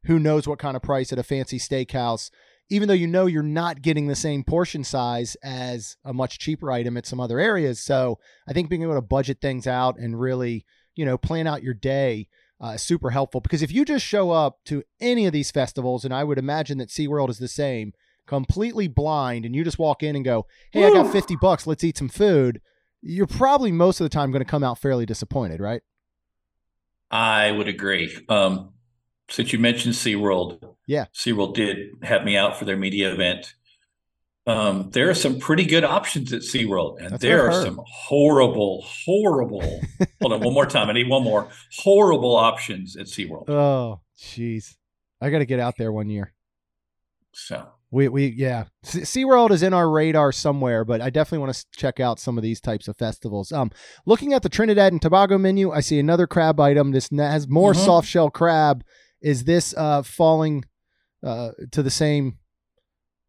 who 0.05 0.17
knows 0.17 0.47
what 0.47 0.59
kind 0.59 0.77
of 0.77 0.81
price 0.81 1.11
at 1.11 1.19
a 1.19 1.23
fancy 1.23 1.59
steakhouse." 1.59 2.31
Even 2.69 2.87
though 2.87 2.93
you 2.93 3.07
know 3.07 3.25
you're 3.25 3.43
not 3.43 3.81
getting 3.81 4.07
the 4.07 4.15
same 4.15 4.45
portion 4.45 4.85
size 4.85 5.35
as 5.43 5.97
a 6.05 6.13
much 6.13 6.39
cheaper 6.39 6.71
item 6.71 6.95
at 6.95 7.05
some 7.05 7.19
other 7.19 7.37
areas. 7.37 7.81
So 7.81 8.17
I 8.47 8.53
think 8.53 8.69
being 8.69 8.83
able 8.83 8.93
to 8.93 9.01
budget 9.01 9.41
things 9.41 9.67
out 9.67 9.99
and 9.99 10.17
really, 10.17 10.65
you 10.95 11.03
know, 11.03 11.17
plan 11.17 11.47
out 11.47 11.63
your 11.63 11.73
day 11.73 12.29
uh, 12.63 12.75
is 12.75 12.81
super 12.81 13.09
helpful 13.09 13.41
because 13.41 13.61
if 13.61 13.73
you 13.73 13.83
just 13.83 14.05
show 14.05 14.31
up 14.31 14.59
to 14.67 14.83
any 15.01 15.25
of 15.25 15.33
these 15.33 15.51
festivals, 15.51 16.05
and 16.05 16.13
I 16.13 16.23
would 16.23 16.37
imagine 16.37 16.77
that 16.77 16.87
SeaWorld 16.87 17.29
is 17.29 17.39
the 17.39 17.49
same, 17.49 17.91
completely 18.25 18.87
blind, 18.87 19.43
and 19.43 19.53
you 19.53 19.65
just 19.65 19.79
walk 19.79 20.01
in 20.01 20.15
and 20.15 20.23
go, 20.23 20.45
hey, 20.71 20.85
I 20.85 20.91
got 20.91 21.11
50 21.11 21.35
bucks, 21.41 21.67
let's 21.67 21.83
eat 21.83 21.97
some 21.97 22.07
food, 22.07 22.61
you're 23.01 23.27
probably 23.27 23.71
most 23.71 23.99
of 23.99 24.05
the 24.05 24.09
time 24.09 24.31
going 24.31 24.43
to 24.43 24.49
come 24.49 24.63
out 24.63 24.77
fairly 24.79 25.05
disappointed, 25.05 25.59
right? 25.59 25.81
I 27.09 27.51
would 27.51 27.67
agree. 27.67 28.15
Um, 28.29 28.73
since 29.29 29.51
you 29.53 29.59
mentioned 29.59 29.93
SeaWorld, 29.95 30.75
Yeah. 30.87 31.05
SeaWorld 31.13 31.55
did 31.55 31.89
have 32.03 32.23
me 32.23 32.37
out 32.37 32.57
for 32.57 32.65
their 32.65 32.77
media 32.77 33.11
event. 33.13 33.55
Um, 34.47 34.89
there 34.91 35.09
are 35.09 35.13
some 35.13 35.39
pretty 35.39 35.65
good 35.65 35.83
options 35.83 36.33
at 36.33 36.41
SeaWorld, 36.41 36.99
and 36.99 37.11
That's 37.11 37.21
there 37.21 37.49
are 37.49 37.63
some 37.63 37.79
horrible, 37.85 38.81
horrible. 38.83 39.61
hold 40.21 40.33
on, 40.33 40.39
one 40.41 40.53
more 40.53 40.65
time. 40.65 40.89
I 40.89 40.93
need 40.93 41.09
one 41.09 41.23
more. 41.23 41.49
Horrible 41.77 42.35
options 42.35 42.95
at 42.97 43.05
SeaWorld. 43.05 43.49
Oh, 43.49 44.01
jeez. 44.17 44.75
I 45.21 45.29
got 45.29 45.39
to 45.39 45.45
get 45.45 45.59
out 45.59 45.75
there 45.77 45.91
one 45.91 46.09
year. 46.09 46.33
So 47.33 47.67
We, 47.93 48.07
we, 48.07 48.27
yeah. 48.27 48.65
Se- 48.83 49.01
SeaWorld 49.01 49.51
is 49.51 49.61
in 49.63 49.73
our 49.73 49.89
radar 49.89 50.31
somewhere, 50.31 50.85
but 50.85 51.01
I 51.01 51.09
definitely 51.09 51.39
want 51.45 51.53
to 51.55 51.65
check 51.75 51.99
out 51.99 52.19
some 52.19 52.37
of 52.37 52.41
these 52.41 52.61
types 52.61 52.87
of 52.87 52.97
festivals. 52.97 53.51
Um, 53.51 53.69
looking 54.05 54.31
at 54.33 54.43
the 54.43 54.49
Trinidad 54.49 54.93
and 54.93 55.01
Tobago 55.01 55.37
menu, 55.37 55.71
I 55.71 55.81
see 55.81 55.99
another 55.99 56.25
crab 56.25 56.59
item. 56.59 56.91
This 56.91 57.09
has 57.11 57.49
more 57.49 57.73
Mhm. 57.73 57.83
soft 57.85 58.07
shell 58.07 58.29
crab. 58.29 58.83
Is 59.21 59.43
this 59.43 59.73
uh, 59.77 60.03
falling 60.03 60.63
uh, 61.23 61.51
to 61.71 61.83
the 61.83 61.91
same 61.91 62.37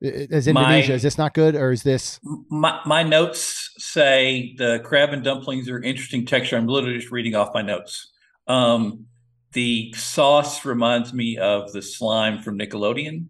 as 0.00 0.46
My- 0.46 0.60
Indonesia? 0.62 0.94
is 0.94 1.02
this 1.02 1.18
not 1.18 1.34
good, 1.34 1.54
or 1.56 1.72
is 1.72 1.82
this? 1.82 2.18
my 2.48 2.80
my 2.86 3.02
notes 3.02 3.70
say 3.78 4.54
the 4.58 4.80
crab 4.84 5.10
and 5.12 5.22
dumplings 5.24 5.68
are 5.68 5.82
interesting 5.82 6.24
texture. 6.24 6.56
I'm 6.56 6.66
literally 6.68 6.98
just 6.98 7.10
reading 7.12 7.34
off 7.34 7.50
my 7.52 7.62
notes. 7.62 8.10
Um, 8.46 9.06
the 9.52 9.92
sauce 9.96 10.64
reminds 10.64 11.12
me 11.12 11.36
of 11.36 11.72
the 11.72 11.82
slime 11.82 12.40
from 12.42 12.58
Nickelodeon 12.58 13.26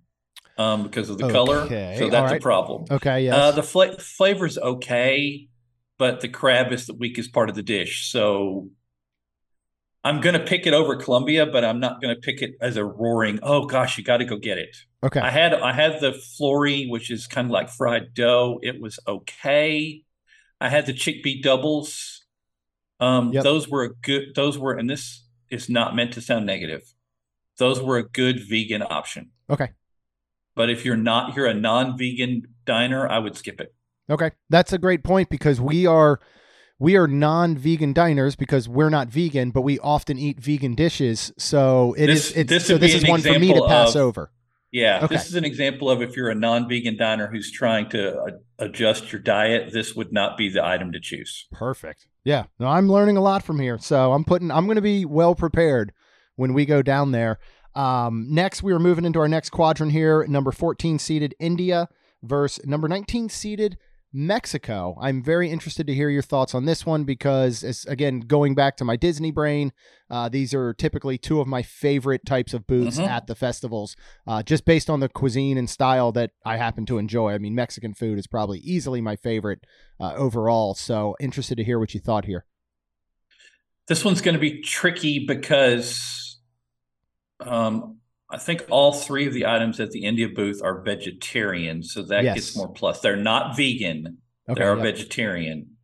um, 0.58 0.82
because 0.84 1.08
of 1.10 1.18
the 1.18 1.28
color. 1.30 1.58
Okay, 1.62 1.96
So 1.98 2.08
that's 2.10 2.30
right. 2.32 2.40
a 2.40 2.42
problem. 2.42 2.84
Okay, 2.90 3.24
yes. 3.24 3.34
Uh, 3.34 3.50
the 3.52 3.62
fla- 3.62 3.98
flavor's 3.98 4.58
okay, 4.58 5.48
but 5.98 6.20
the 6.20 6.28
crab 6.28 6.72
is 6.72 6.86
the 6.86 6.94
weakest 6.94 7.32
part 7.32 7.48
of 7.48 7.54
the 7.56 7.62
dish. 7.62 8.10
So 8.10 8.68
I'm 10.04 10.20
going 10.20 10.34
to 10.34 10.44
pick 10.44 10.66
it 10.66 10.74
over 10.74 10.96
Colombia, 10.96 11.46
but 11.46 11.64
I'm 11.64 11.78
not 11.80 12.02
going 12.02 12.14
to 12.14 12.20
pick 12.20 12.42
it 12.42 12.54
as 12.60 12.76
a 12.76 12.84
roaring, 12.84 13.38
oh 13.42 13.66
gosh, 13.66 13.96
you 13.98 14.04
got 14.04 14.16
to 14.18 14.24
go 14.24 14.36
get 14.36 14.58
it. 14.58 14.76
okay. 15.04 15.20
I 15.20 15.30
had 15.30 15.54
I 15.54 15.72
had 15.72 16.00
the 16.00 16.10
pholourie, 16.38 16.90
which 16.90 17.10
is 17.10 17.26
kind 17.26 17.46
of 17.46 17.50
like 17.52 17.68
fried 17.70 18.12
dough. 18.14 18.58
It 18.62 18.80
was 18.80 18.98
okay. 19.06 20.02
I 20.60 20.68
had 20.68 20.86
the 20.86 20.92
chickpea 20.92 21.42
doubles. 21.42 22.24
Um, 23.00 23.32
Yep. 23.32 23.42
those 23.44 23.68
were 23.68 23.82
a 23.84 23.94
good. 23.94 24.34
Those 24.36 24.58
were, 24.58 24.74
and 24.74 24.88
this 24.88 25.24
is 25.50 25.68
not 25.68 25.94
meant 25.96 26.12
to 26.14 26.20
sound 26.20 26.46
negative. 26.46 26.82
Those 27.58 27.80
were 27.82 27.98
a 27.98 28.08
good 28.08 28.40
vegan 28.48 28.82
option. 28.82 29.30
Okay. 29.50 29.68
But 30.54 30.70
if 30.70 30.84
you're 30.84 30.96
not, 30.96 31.34
you're 31.34 31.46
a 31.46 31.54
non-vegan 31.54 32.42
diner, 32.66 33.08
I 33.08 33.18
would 33.18 33.36
skip 33.36 33.60
it. 33.60 33.74
Okay, 34.10 34.32
that's 34.50 34.72
a 34.72 34.78
great 34.78 35.02
point 35.04 35.30
because 35.30 35.60
we 35.60 35.86
are 35.86 36.20
we 36.78 36.96
are 36.96 37.06
non-vegan 37.06 37.92
diners 37.92 38.34
because 38.36 38.68
we're 38.68 38.90
not 38.90 39.08
vegan, 39.08 39.50
but 39.50 39.62
we 39.62 39.78
often 39.78 40.18
eat 40.18 40.40
vegan 40.40 40.74
dishes. 40.74 41.32
So 41.38 41.94
it 41.96 42.06
This- 42.06 42.30
is. 42.30 42.36
It's, 42.38 42.48
this 42.50 42.66
so 42.66 42.76
this 42.78 42.94
is 42.94 43.06
one 43.08 43.20
for 43.22 43.38
me 43.38 43.52
to 43.54 43.64
pass 43.66 43.94
of- 43.94 44.02
over. 44.02 44.30
Yeah, 44.74 45.00
Okay. 45.04 45.16
this 45.16 45.26
is 45.28 45.34
an 45.34 45.44
example 45.44 45.90
of 45.90 46.00
if 46.00 46.16
you're 46.16 46.30
a 46.30 46.34
non-vegan 46.34 46.96
diner 46.96 47.26
who's 47.26 47.52
trying 47.52 47.90
to 47.90 48.18
uh, 48.18 48.30
adjust 48.58 49.12
your 49.12 49.20
diet, 49.20 49.70
this 49.70 49.94
would 49.94 50.14
not 50.14 50.38
be 50.38 50.48
the 50.48 50.64
item 50.64 50.92
to 50.92 50.98
choose. 51.00 51.46
Perfect. 51.52 52.06
Yeah. 52.24 52.44
No, 52.58 52.68
I'm 52.68 52.90
learning 52.90 53.18
a 53.18 53.20
lot 53.20 53.42
from 53.42 53.60
here. 53.60 53.76
So 53.78 54.14
I'm 54.14 54.24
putting 54.24 54.50
I'm 54.50 54.64
going 54.64 54.76
to 54.76 54.80
be 54.82 55.04
well 55.04 55.34
prepared 55.34 55.92
when 56.36 56.54
we 56.54 56.64
go 56.64 56.80
down 56.80 57.12
there. 57.12 57.38
Um, 57.74 58.26
next, 58.30 58.62
we 58.62 58.72
are 58.72 58.78
moving 58.78 59.04
into 59.04 59.18
our 59.18 59.28
next 59.28 59.50
quadrant 59.50 59.92
here. 59.92 60.26
Number 60.26 60.52
14 60.52 60.98
seeded 60.98 61.34
India 61.40 61.88
versus 62.22 62.64
number 62.66 62.88
19 62.88 63.28
seeded 63.28 63.78
Mexico. 64.14 64.94
I'm 65.00 65.22
very 65.22 65.50
interested 65.50 65.86
to 65.86 65.94
hear 65.94 66.10
your 66.10 66.20
thoughts 66.22 66.54
on 66.54 66.66
this 66.66 66.84
one 66.84 67.04
because, 67.04 67.64
as, 67.64 67.86
again, 67.86 68.20
going 68.20 68.54
back 68.54 68.76
to 68.76 68.84
my 68.84 68.94
Disney 68.94 69.30
brain, 69.30 69.72
uh, 70.10 70.28
these 70.28 70.52
are 70.52 70.74
typically 70.74 71.16
two 71.16 71.40
of 71.40 71.46
my 71.46 71.62
favorite 71.62 72.26
types 72.26 72.52
of 72.52 72.66
booths 72.66 72.98
Mhm. 72.98 73.08
at 73.08 73.26
the 73.26 73.34
festivals, 73.34 73.96
uh, 74.26 74.42
just 74.42 74.66
based 74.66 74.90
on 74.90 75.00
the 75.00 75.08
cuisine 75.08 75.56
and 75.56 75.70
style 75.70 76.12
that 76.12 76.32
I 76.44 76.58
happen 76.58 76.84
to 76.86 76.98
enjoy. 76.98 77.32
I 77.32 77.38
mean, 77.38 77.54
Mexican 77.54 77.94
food 77.94 78.18
is 78.18 78.26
probably 78.26 78.58
easily 78.58 79.00
my 79.00 79.16
favorite 79.16 79.60
uh, 79.98 80.12
overall. 80.14 80.74
So, 80.74 81.16
interested 81.18 81.56
to 81.56 81.64
hear 81.64 81.78
what 81.78 81.94
you 81.94 82.00
thought 82.00 82.26
here. 82.26 82.44
This 83.88 84.04
one's 84.04 84.20
going 84.20 84.34
to 84.34 84.40
be 84.40 84.60
tricky 84.60 85.24
because 85.24 86.21
um, 87.46 87.98
I 88.30 88.38
think 88.38 88.64
all 88.70 88.92
three 88.92 89.26
of 89.26 89.34
the 89.34 89.46
items 89.46 89.78
at 89.80 89.90
the 89.90 90.04
India 90.04 90.28
booth 90.28 90.60
are 90.62 90.80
vegetarian, 90.82 91.82
so 91.82 92.02
that 92.04 92.24
Yes. 92.24 92.34
gets 92.34 92.56
more 92.56 92.72
plus. 92.72 93.00
They're 93.00 93.16
not 93.16 93.56
vegan; 93.56 94.18
Okay. 94.48 94.60
they 94.60 94.66
are 94.66 94.76
yeah. 94.76 94.82
vegetarian. 94.82 95.76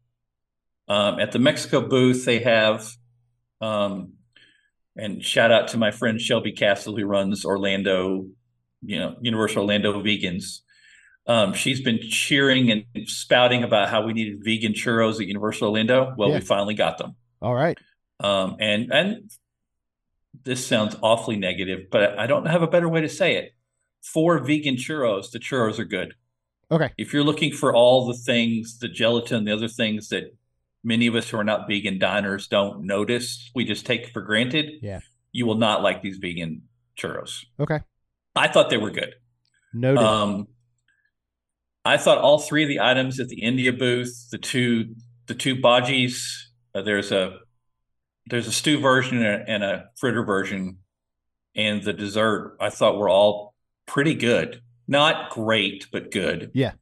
Um, 0.88 1.20
at 1.20 1.32
the 1.32 1.38
Mexico 1.38 1.86
booth, 1.86 2.24
they 2.24 2.38
have, 2.40 2.90
um, 3.60 4.14
and 4.96 5.22
shout 5.22 5.50
out 5.52 5.68
to 5.68 5.76
my 5.76 5.90
friend 5.90 6.18
Shelby 6.20 6.52
Castle 6.52 6.96
who 6.96 7.04
runs 7.04 7.44
Orlando, 7.44 8.26
you 8.82 8.98
know, 8.98 9.16
Universal 9.20 9.62
Orlando 9.62 10.02
Vegans. 10.02 10.60
Um, 11.26 11.52
she's 11.52 11.82
been 11.82 12.00
cheering 12.00 12.70
and 12.70 12.84
spouting 13.06 13.62
about 13.62 13.90
how 13.90 14.06
we 14.06 14.14
needed 14.14 14.42
vegan 14.42 14.72
churros 14.72 15.20
at 15.20 15.26
Universal 15.26 15.68
Orlando. 15.68 16.14
Well, 16.16 16.30
Yeah. 16.30 16.36
we 16.36 16.40
finally 16.40 16.74
got 16.74 16.96
them. 16.96 17.16
All 17.42 17.54
right. 17.54 17.76
Um, 18.20 18.56
and 18.58 18.90
and 18.90 19.30
this 20.48 20.66
sounds 20.66 20.96
awfully 21.02 21.36
negative, 21.36 21.90
but 21.90 22.18
I 22.18 22.26
don't 22.26 22.46
have 22.46 22.62
a 22.62 22.66
better 22.66 22.88
way 22.88 23.02
to 23.02 23.08
say 23.08 23.36
it. 23.36 23.54
For 24.02 24.38
vegan 24.38 24.76
churros, 24.76 25.30
the 25.30 25.38
churros 25.38 25.78
are 25.78 25.84
good. 25.84 26.14
Okay. 26.70 26.90
If 26.96 27.12
you're 27.12 27.22
looking 27.22 27.52
for 27.52 27.74
all 27.74 28.06
the 28.06 28.14
things, 28.14 28.78
the 28.78 28.88
gelatin, 28.88 29.44
the 29.44 29.52
other 29.52 29.68
things 29.68 30.08
that 30.08 30.34
many 30.82 31.06
of 31.06 31.14
us 31.14 31.28
who 31.28 31.36
are 31.36 31.44
not 31.44 31.68
vegan 31.68 31.98
diners 31.98 32.48
don't 32.48 32.86
notice, 32.86 33.50
we 33.54 33.64
just 33.64 33.84
take 33.84 34.08
for 34.08 34.22
granted. 34.22 34.72
Yeah. 34.80 35.00
You 35.32 35.44
will 35.44 35.56
not 35.56 35.82
like 35.82 36.00
these 36.00 36.16
vegan 36.16 36.62
churros. 36.98 37.44
Okay. 37.60 37.80
I 38.34 38.48
thought 38.48 38.70
they 38.70 38.78
were 38.78 38.90
good. 38.90 39.14
Noted. 39.74 40.02
Um, 40.02 40.46
I 41.84 41.98
thought 41.98 42.18
all 42.18 42.38
three 42.38 42.62
of 42.62 42.70
the 42.70 42.80
items 42.80 43.20
at 43.20 43.28
the 43.28 43.42
India 43.42 43.72
booth, 43.72 44.28
the 44.30 44.38
two 44.38 44.94
the 45.26 45.34
two 45.34 45.56
bhajis, 45.56 46.22
uh, 46.74 46.80
there's 46.80 47.12
a 47.12 47.38
there's 48.28 48.46
a 48.46 48.52
stew 48.52 48.80
version 48.80 49.22
and 49.22 49.62
a, 49.62 49.86
fritter 49.96 50.22
version, 50.22 50.78
and 51.54 51.82
the 51.82 51.92
dessert 51.92 52.56
I 52.60 52.70
thought 52.70 52.98
were 52.98 53.08
all 53.08 53.54
pretty 53.86 54.14
good. 54.14 54.62
Not 54.86 55.30
great, 55.30 55.86
but 55.92 56.10
good. 56.10 56.50
Yeah. 56.54 56.72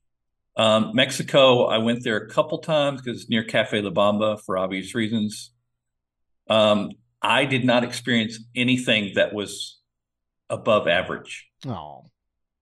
Um, 0.57 0.93
Mexico, 0.95 1.67
I 1.67 1.79
went 1.79 2.03
there 2.03 2.17
a 2.17 2.29
couple 2.29 2.59
times 2.59 3.03
because 3.03 3.23
it's 3.23 3.31
near 3.31 3.45
Cafe 3.45 3.81
La 3.81 3.91
Bamba 3.91 4.41
for 4.41 4.57
obvious 4.57 4.95
reasons. 4.95 5.51
Um, 6.49 6.93
I 7.21 7.45
did 7.45 7.65
not 7.65 7.85
experience 7.85 8.39
anything 8.55 9.13
that 9.15 9.35
was 9.35 9.81
above 10.49 10.89
average. 10.89 11.49
oh, 11.67 12.07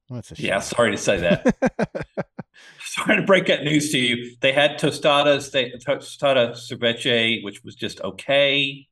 that's 0.09 0.33
a 0.33 0.37
shame. 0.37 0.47
Yeah, 0.47 0.61
sorry 0.61 0.91
to 0.93 0.99
say 0.99 1.21
that. 1.21 2.27
sorry 2.85 3.17
to 3.17 3.23
break 3.23 3.47
that 3.47 3.65
news 3.65 3.91
to 3.93 3.99
you. 3.99 4.37
They 4.41 4.53
had 4.53 4.79
tostadas, 4.79 5.51
they 5.51 5.71
tostada 5.71 6.53
ceviche, 6.53 7.43
which 7.43 7.63
was 7.65 7.75
just 7.75 8.01
okay. 8.01 8.87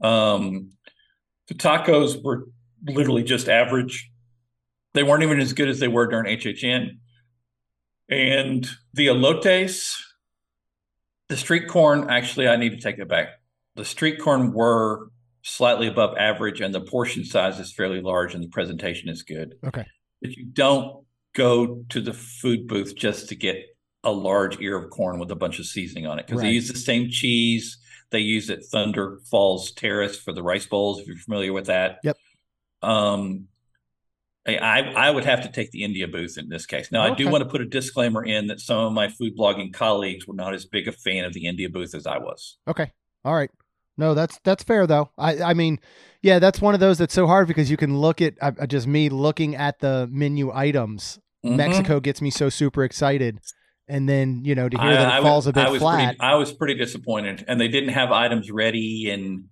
Um, 0.00 0.70
the 1.48 1.54
tacos 1.54 2.22
were 2.22 2.46
literally 2.84 3.22
just 3.22 3.48
average. 3.48 4.10
They 4.94 5.02
weren't 5.02 5.22
even 5.22 5.40
as 5.40 5.52
good 5.52 5.68
as 5.68 5.80
they 5.80 5.88
were 5.88 6.06
during 6.06 6.26
HHN. 6.38 6.98
And 8.08 8.68
the 8.94 9.08
elotes, 9.08 9.94
the 11.28 11.36
street 11.36 11.68
corn, 11.68 12.08
actually, 12.08 12.48
I 12.48 12.56
need 12.56 12.70
to 12.70 12.80
take 12.80 12.98
it 12.98 13.08
back. 13.08 13.28
The 13.76 13.84
street 13.84 14.18
corn 14.20 14.52
were 14.52 15.10
slightly 15.42 15.86
above 15.86 16.16
average, 16.16 16.60
and 16.60 16.74
the 16.74 16.80
portion 16.80 17.24
size 17.24 17.60
is 17.60 17.72
fairly 17.72 18.00
large, 18.00 18.34
and 18.34 18.42
the 18.42 18.48
presentation 18.48 19.08
is 19.08 19.22
good 19.22 19.54
okay. 19.64 19.84
that 20.22 20.36
you 20.36 20.46
don't 20.46 21.04
go 21.38 21.84
to 21.88 22.00
the 22.00 22.12
food 22.12 22.66
booth 22.66 22.94
just 22.96 23.28
to 23.30 23.34
get 23.34 23.56
a 24.04 24.12
large 24.12 24.60
ear 24.60 24.76
of 24.76 24.90
corn 24.90 25.18
with 25.18 25.30
a 25.30 25.36
bunch 25.36 25.58
of 25.58 25.66
seasoning 25.66 26.06
on 26.06 26.18
it 26.18 26.26
because 26.26 26.40
Right. 26.42 26.48
they 26.48 26.54
use 26.54 26.68
the 26.68 26.78
same 26.78 27.08
cheese 27.10 27.78
they 28.10 28.20
use 28.20 28.48
at 28.48 28.64
Thunder 28.64 29.20
Falls 29.30 29.70
Terrace 29.72 30.18
for 30.18 30.32
the 30.32 30.42
rice 30.42 30.66
bowls. 30.66 30.98
If 30.98 31.06
you're 31.06 31.16
familiar 31.18 31.52
with 31.52 31.66
that, 31.66 31.98
Yep. 32.04 32.16
Um, 32.80 33.48
I 34.46 34.80
I 34.96 35.10
would 35.10 35.26
have 35.26 35.42
to 35.42 35.50
take 35.50 35.72
the 35.72 35.82
India 35.84 36.08
booth 36.08 36.38
in 36.38 36.48
this 36.48 36.64
case. 36.64 36.90
Now 36.90 37.02
I 37.02 37.14
do 37.14 37.28
want 37.28 37.44
to 37.44 37.50
put 37.50 37.60
a 37.60 37.66
disclaimer 37.66 38.24
in 38.24 38.46
that 38.46 38.60
some 38.60 38.78
of 38.78 38.92
my 38.92 39.08
food 39.08 39.36
blogging 39.36 39.74
colleagues 39.74 40.26
were 40.26 40.34
not 40.34 40.54
as 40.54 40.64
big 40.64 40.88
a 40.88 40.92
fan 40.92 41.24
of 41.26 41.34
the 41.34 41.44
India 41.46 41.68
booth 41.68 41.94
as 41.94 42.06
I 42.06 42.16
was. 42.18 42.56
Okay. 42.66 42.90
All 43.26 43.34
right. 43.34 43.50
No, 43.98 44.14
that's 44.14 44.38
that's 44.44 44.62
fair 44.62 44.86
though. 44.86 45.10
I 45.18 45.42
I 45.42 45.54
mean, 45.54 45.80
yeah, 46.22 46.38
that's 46.38 46.62
one 46.62 46.72
of 46.72 46.80
those 46.80 46.96
that's 46.96 47.12
so 47.12 47.26
hard 47.26 47.46
because 47.46 47.70
you 47.70 47.76
can 47.76 47.98
look 47.98 48.22
at 48.22 48.34
uh, 48.40 48.66
just 48.66 48.86
me 48.86 49.10
looking 49.10 49.54
at 49.54 49.80
the 49.80 50.08
menu 50.10 50.50
items. 50.50 51.18
Mhm. 51.44 51.56
Mexico 51.56 52.00
gets 52.00 52.20
me 52.20 52.30
so 52.30 52.48
super 52.48 52.82
excited, 52.84 53.38
and 53.88 54.08
then 54.08 54.44
you 54.44 54.54
know 54.54 54.68
to 54.68 54.78
hear 54.80 54.92
that 54.94 55.02
it 55.08 55.12
I- 55.12 55.18
I 55.18 55.22
falls 55.22 55.46
was- 55.46 55.50
a 55.50 55.52
bit 55.54 55.66
I 55.66 55.70
was 55.70 55.80
flat. 55.80 56.04
Pretty, 56.18 56.20
I 56.20 56.34
was 56.34 56.52
pretty 56.52 56.74
disappointed, 56.74 57.44
and 57.48 57.60
they 57.60 57.68
didn't 57.68 57.90
have 57.90 58.10
items 58.12 58.50
ready, 58.50 59.08
and 59.10 59.44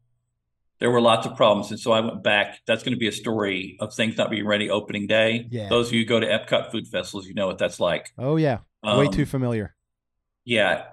there 0.78 0.90
were 0.90 1.00
lots 1.00 1.26
of 1.26 1.36
problems. 1.36 1.70
And 1.70 1.80
so 1.80 1.92
I 1.92 2.00
went 2.00 2.22
back. 2.22 2.60
That's 2.66 2.82
going 2.82 2.92
to 2.92 2.98
be 2.98 3.08
a 3.08 3.12
story 3.12 3.76
of 3.80 3.94
things 3.94 4.16
not 4.18 4.30
being 4.30 4.46
ready 4.46 4.68
opening 4.68 5.06
day. 5.06 5.46
Yeah. 5.50 5.68
Those 5.70 5.88
of 5.88 5.94
you 5.94 6.00
who 6.00 6.06
go 6.06 6.20
to 6.20 6.26
Epcot 6.26 6.70
food 6.70 6.86
festivals, 6.86 7.26
you 7.26 7.32
know 7.34 7.46
what 7.46 7.56
that's 7.58 7.80
like. 7.80 8.10
oh 8.18 8.36
yeah, 8.36 8.58
way 8.82 9.06
Um, 9.06 9.10
too 9.12 9.24
familiar. 9.26 9.74
Yeah, 10.44 10.84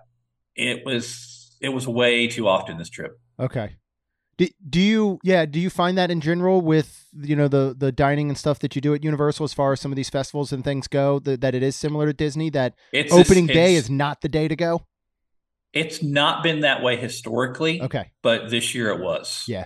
it 0.55 0.85
was. 0.85 1.57
It 1.59 1.69
was 1.69 1.87
way 1.87 2.27
too 2.27 2.47
often 2.47 2.77
this 2.77 2.89
trip. 2.89 3.19
Okay. 3.39 3.77
Do, 4.38 4.47
do 4.67 4.79
you 4.79 5.19
yeah 5.23 5.45
do 5.45 5.59
you 5.59 5.69
find 5.69 5.97
that 5.97 6.09
in 6.09 6.19
general 6.19 6.61
with 6.61 7.05
you 7.15 7.36
know 7.36 7.47
the 7.47 7.75
the 7.77 7.91
dining 7.91 8.29
and 8.29 8.38
stuff 8.38 8.57
that 8.59 8.75
you 8.75 8.81
do 8.81 8.93
at 8.95 9.03
Universal 9.03 9.43
as 9.43 9.53
far 9.53 9.73
as 9.73 9.79
some 9.81 9.91
of 9.91 9.95
these 9.95 10.09
festivals 10.09 10.51
and 10.51 10.63
things 10.63 10.88
go 10.88 11.19
that, 11.19 11.41
that 11.41 11.53
it 11.53 11.61
is 11.61 11.75
similar 11.75 12.07
to 12.07 12.13
Disney 12.13 12.49
that 12.49 12.73
It's 12.91 13.13
opening 13.13 13.45
it's- 13.49 13.55
day 13.55 13.75
is 13.75 13.89
not 13.89 14.21
the 14.21 14.29
day 14.29 14.47
to 14.47 14.55
go? 14.55 14.86
It's 15.71 16.03
not 16.03 16.43
been 16.43 16.59
that 16.61 16.84
way 16.84 16.97
historically, 16.97 17.81
Okay. 17.81 18.11
but 18.21 18.49
this 18.51 18.75
year 18.75 18.89
it 18.89 18.99
was. 18.99 19.43
Yeah. 19.47 19.65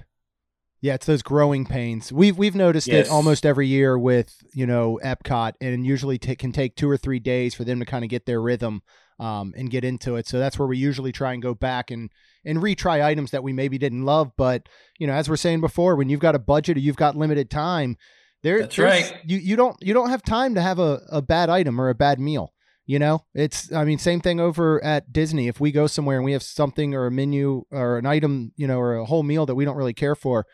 Yeah, 0.79 0.93
it's 0.93 1.05
those 1.05 1.21
growing 1.23 1.65
pains. 1.65 2.13
We've 2.13 2.37
we've 2.37 2.55
noticed 2.55 2.87
Yes. 2.87 3.07
it 3.07 3.11
almost 3.11 3.45
every 3.45 3.67
year 3.67 3.97
with 3.97 4.35
you 4.53 4.65
know 4.67 4.99
Epcot, 5.03 5.53
and 5.59 5.85
usually 5.85 6.17
ta 6.17 6.35
can 6.37 6.51
take 6.51 6.75
two 6.75 6.89
or 6.89 6.97
three 6.97 7.19
days 7.19 7.55
for 7.55 7.63
them 7.63 7.79
to 7.79 7.85
kind 7.85 8.03
of 8.05 8.09
get 8.09 8.25
their 8.25 8.39
rhythm 8.41 8.83
um, 9.19 9.53
and 9.57 9.71
get 9.71 9.83
into 9.83 10.15
it. 10.17 10.27
So 10.27 10.37
that's 10.39 10.59
where 10.59 10.67
we 10.67 10.77
usually 10.77 11.11
try 11.11 11.33
and 11.33 11.41
go 11.41 11.53
back 11.55 11.89
and 11.89 12.11
and 12.47 12.59
retry 12.59 13.03
items 13.03 13.31
that 13.31 13.43
we 13.43 13.53
maybe 13.53 13.77
didn't 13.77 14.05
love. 14.05 14.31
But 14.37 14.67
you 14.97 15.05
know, 15.05 15.13
as 15.13 15.29
we're 15.29 15.35
saying 15.35 15.61
before, 15.61 15.95
when 15.95 16.09
you've 16.09 16.19
got 16.19 16.35
a 16.35 16.39
budget 16.39 16.77
or 16.77 16.79
you've 16.79 16.95
got 16.95 17.15
limited 17.15 17.49
time, 17.49 17.97
there 18.43 18.61
That's 18.61 18.77
right. 18.77 19.13
You 19.23 19.37
you 19.37 19.55
don't 19.55 19.77
you 19.81 19.93
don't 19.93 20.09
have 20.09 20.23
time 20.23 20.55
to 20.55 20.61
have 20.61 20.79
a, 20.79 21.01
a 21.11 21.21
bad 21.21 21.49
item 21.49 21.79
or 21.79 21.89
a 21.89 21.95
bad 21.95 22.19
meal. 22.19 22.53
You 22.85 22.99
know, 22.99 23.25
it's 23.33 23.71
I 23.73 23.83
mean, 23.83 23.97
same 23.97 24.21
thing 24.21 24.39
over 24.39 24.81
at 24.83 25.11
Disney. 25.11 25.49
If 25.49 25.59
we 25.59 25.71
go 25.71 25.87
somewhere 25.87 26.15
and 26.15 26.23
we 26.25 26.31
have 26.31 26.43
something 26.43 26.95
or 26.95 27.05
a 27.05 27.11
menu 27.11 27.63
or 27.69 27.97
an 27.97 28.05
item, 28.05 28.53
you 28.55 28.65
know, 28.65 28.79
or 28.79 28.95
a 28.95 29.05
whole 29.05 29.23
meal 29.23 29.45
that 29.45 29.55
we 29.55 29.65
don't 29.65 29.75
really 29.75 29.93
care 29.93 30.15
for, 30.15 30.45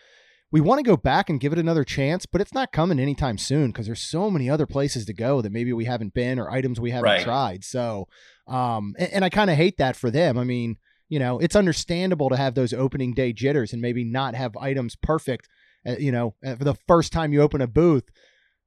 we 0.52 0.60
want 0.62 0.80
to 0.80 0.84
go 0.84 0.98
back 0.98 1.30
and 1.30 1.40
give 1.40 1.54
it 1.54 1.60
another 1.60 1.84
chance, 1.84 2.26
but 2.26 2.42
it's 2.42 2.54
not 2.54 2.72
coming 2.72 3.00
anytime 3.00 3.38
soon 3.38 3.68
because 3.68 3.86
there's 3.86 4.02
so 4.02 4.32
many 4.32 4.50
other 4.50 4.66
places 4.66 5.06
to 5.06 5.14
go 5.14 5.42
that 5.42 5.52
maybe 5.52 5.74
we 5.74 5.86
haven't 5.86 6.14
been 6.14 6.40
or 6.40 6.50
items 6.50 6.80
we 6.80 6.92
haven't 6.92 7.10
Right. 7.10 7.22
tried. 7.22 7.64
So, 7.64 8.08
um, 8.48 8.96
and, 8.98 9.14
and 9.14 9.26
I 9.26 9.30
kind 9.30 9.52
of 9.52 9.58
hate 9.58 9.78
that 9.78 9.96
for 9.96 10.10
them. 10.10 10.38
I 10.38 10.44
mean, 10.44 10.78
you 11.14 11.20
know, 11.20 11.38
it's 11.38 11.56
understandable 11.56 12.28
to 12.30 12.36
have 12.36 12.56
those 12.56 12.74
opening 12.74 13.14
day 13.14 13.32
jitters 13.32 13.72
and 13.72 13.80
maybe 13.80 14.04
not 14.04 14.34
have 14.34 14.58
items 14.58 14.96
perfect, 14.96 15.48
uh, 15.88 15.96
you 16.00 16.12
know, 16.12 16.34
uh, 16.44 16.56
for 16.56 16.64
the 16.64 16.74
first 16.88 17.14
time 17.14 17.32
you 17.32 17.40
open 17.40 17.62
a 17.62 17.68
booth, 17.68 18.06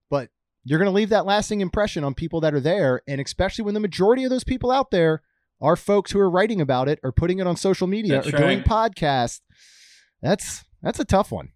but 0.08 0.28
you're 0.62 0.78
going 0.78 0.88
to 0.88 0.94
leave 0.94 1.08
that 1.08 1.26
lasting 1.26 1.60
impression 1.60 2.04
on 2.04 2.14
people 2.14 2.40
that 2.42 2.54
are 2.54 2.60
there. 2.60 3.02
And 3.08 3.20
especially 3.20 3.64
when 3.64 3.74
the 3.74 3.80
majority 3.80 4.22
of 4.22 4.30
those 4.30 4.44
people 4.44 4.70
out 4.70 4.92
there 4.92 5.22
are 5.60 5.74
folks 5.74 6.12
who 6.12 6.20
are 6.20 6.30
writing 6.30 6.60
about 6.60 6.88
it 6.88 7.00
or 7.02 7.10
putting 7.10 7.40
it 7.40 7.48
on 7.48 7.56
social 7.56 7.88
media 7.88 8.22
That's 8.22 8.28
or 8.28 8.36
doing 8.36 8.62
podcasts. 8.62 9.40
That's, 10.22 10.62
that's 10.80 11.00
a 11.00 11.04
tough 11.04 11.32
one. 11.32 11.48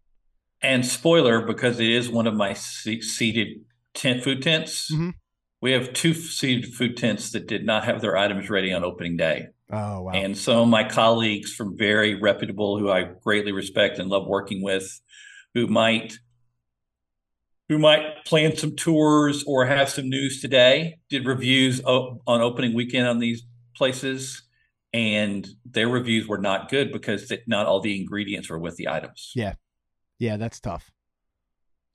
And 0.61 0.84
spoiler, 0.84 1.41
because 1.41 1.78
it 1.78 1.88
is 1.88 2.11
one 2.11 2.26
of 2.26 2.34
my 2.34 2.53
seated 2.53 3.47
tent 3.95 4.24
food 4.24 4.43
tents. 4.43 4.91
Mhm. 4.93 5.14
We 5.62 5.70
have 5.70 5.93
two 5.93 6.14
seated 6.14 6.74
food 6.74 6.97
tents 6.97 7.30
that 7.30 7.47
did 7.47 7.64
not 7.64 7.84
have 7.84 8.01
their 8.01 8.16
items 8.16 8.51
ready 8.51 8.72
on 8.72 8.82
opening 8.82 9.16
day. 9.16 9.51
Oh 9.73 10.03
wow. 10.03 10.12
And 10.12 10.37
some 10.37 10.59
of 10.59 10.68
my 10.68 10.89
colleagues 10.89 11.55
from 11.55 11.77
very 11.77 12.14
reputable, 12.14 12.79
who 12.79 12.91
I 12.91 13.05
greatly 13.23 13.53
respect 13.53 13.99
and 13.99 14.09
love 14.09 14.27
working 14.27 14.62
with, 14.62 15.01
who 15.55 15.66
might 15.66 16.18
who 17.68 17.79
might 17.79 18.25
plan 18.25 18.57
some 18.57 18.75
tours 18.75 19.45
or 19.47 19.64
have 19.64 19.89
some 19.89 20.09
news 20.09 20.41
today, 20.41 20.99
did 21.09 21.25
reviews 21.25 21.81
o- 21.85 22.21
on 22.27 22.41
opening 22.41 22.75
weekend 22.75 23.07
on 23.07 23.21
these 23.21 23.45
places, 23.77 24.43
and 24.93 25.49
their 25.64 25.89
reviews 25.89 26.27
were 26.27 26.39
not 26.39 26.68
good 26.68 26.93
because 26.93 27.33
not 27.47 27.66
all 27.66 27.81
the 27.81 28.01
ingredients 28.01 28.51
were 28.51 28.59
with 28.59 28.75
the 28.77 28.89
items. 28.89 29.31
Yeah. 29.37 29.55
Yeah, 30.18 30.37
that's 30.37 30.59
tough. 30.59 30.91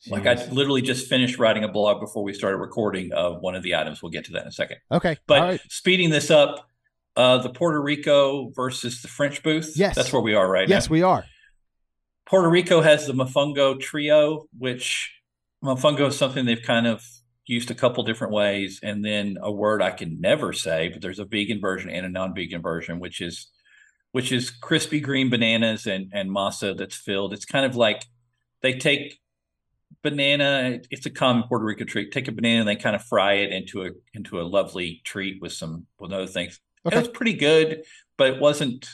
Like 0.07 0.27
I 0.27 0.35
literally 0.51 0.81
just 0.81 1.07
finished 1.07 1.39
writing 1.39 1.63
a 1.63 1.67
blog 1.67 1.99
before 1.99 2.23
we 2.23 2.33
started 2.33 2.57
recording 2.57 3.11
of 3.11 3.41
one 3.41 3.55
of 3.55 3.63
the 3.63 3.75
items. 3.75 4.01
We'll 4.01 4.11
get 4.11 4.25
to 4.25 4.33
that 4.33 4.43
in 4.43 4.47
a 4.47 4.51
second. 4.51 4.77
Okay. 4.91 5.17
But 5.27 5.41
right. 5.41 5.61
speeding 5.69 6.09
this 6.09 6.29
up, 6.29 6.69
uh, 7.15 7.37
the 7.39 7.49
Puerto 7.49 7.81
Rico 7.81 8.49
versus 8.55 9.01
the 9.01 9.07
French 9.07 9.41
booth. 9.43 9.73
Yes. 9.75 9.95
that's 9.95 10.11
where 10.11 10.21
we 10.21 10.33
are 10.33 10.49
right 10.49 10.67
Yes, 10.67 10.89
now. 10.89 10.93
we 10.93 11.01
are. 11.03 11.25
Puerto 12.27 12.49
Rico 12.49 12.81
has 12.81 13.05
the 13.07 13.13
Mofongo 13.13 13.79
Trio, 13.79 14.47
which 14.57 15.13
Mofongo 15.63 16.07
is 16.07 16.17
something 16.17 16.45
they've 16.45 16.61
kind 16.61 16.87
of 16.87 17.03
used 17.45 17.69
a 17.69 17.75
couple 17.75 18.03
different 18.03 18.33
ways, 18.33 18.79
and 18.81 19.05
then 19.05 19.37
a 19.41 19.51
word 19.51 19.81
I 19.81 19.91
can 19.91 20.19
never 20.19 20.51
say, 20.51 20.89
but 20.89 21.01
there's 21.01 21.19
a 21.19 21.25
vegan 21.25 21.61
version 21.61 21.89
and 21.91 22.05
a 22.05 22.09
non-vegan 22.09 22.61
version, 22.61 22.99
which 22.99 23.21
is 23.21 23.51
which 24.11 24.31
is 24.31 24.49
crispy 24.49 24.99
green 24.99 25.29
bananas 25.29 25.85
and 25.85 26.09
and 26.13 26.29
masa 26.31 26.75
that's 26.75 26.95
filled. 26.95 27.33
It's 27.33 27.45
kind 27.45 27.65
of 27.65 27.75
like 27.75 28.03
they 28.61 28.73
take 28.73 29.19
banana. 30.01 30.79
It's 30.89 31.05
a 31.05 31.09
common 31.11 31.43
Puerto 31.43 31.65
Rico 31.65 31.83
treat. 31.85 32.11
Take 32.11 32.27
a 32.27 32.31
banana 32.31 32.61
and 32.61 32.67
they 32.67 32.75
kind 32.75 32.95
of 32.95 33.03
fry 33.03 33.33
it 33.33 33.51
into 33.51 33.83
a 33.83 33.89
into 34.13 34.39
a 34.39 34.43
lovely 34.43 35.01
treat 35.05 35.41
with 35.41 35.53
some 35.53 35.85
with 35.99 36.11
other 36.11 36.27
things. 36.27 36.59
Okay. 36.85 36.95
It 36.95 36.99
was 36.99 37.07
pretty 37.09 37.33
good, 37.33 37.83
but 38.17 38.27
it 38.33 38.39
wasn't 38.39 38.87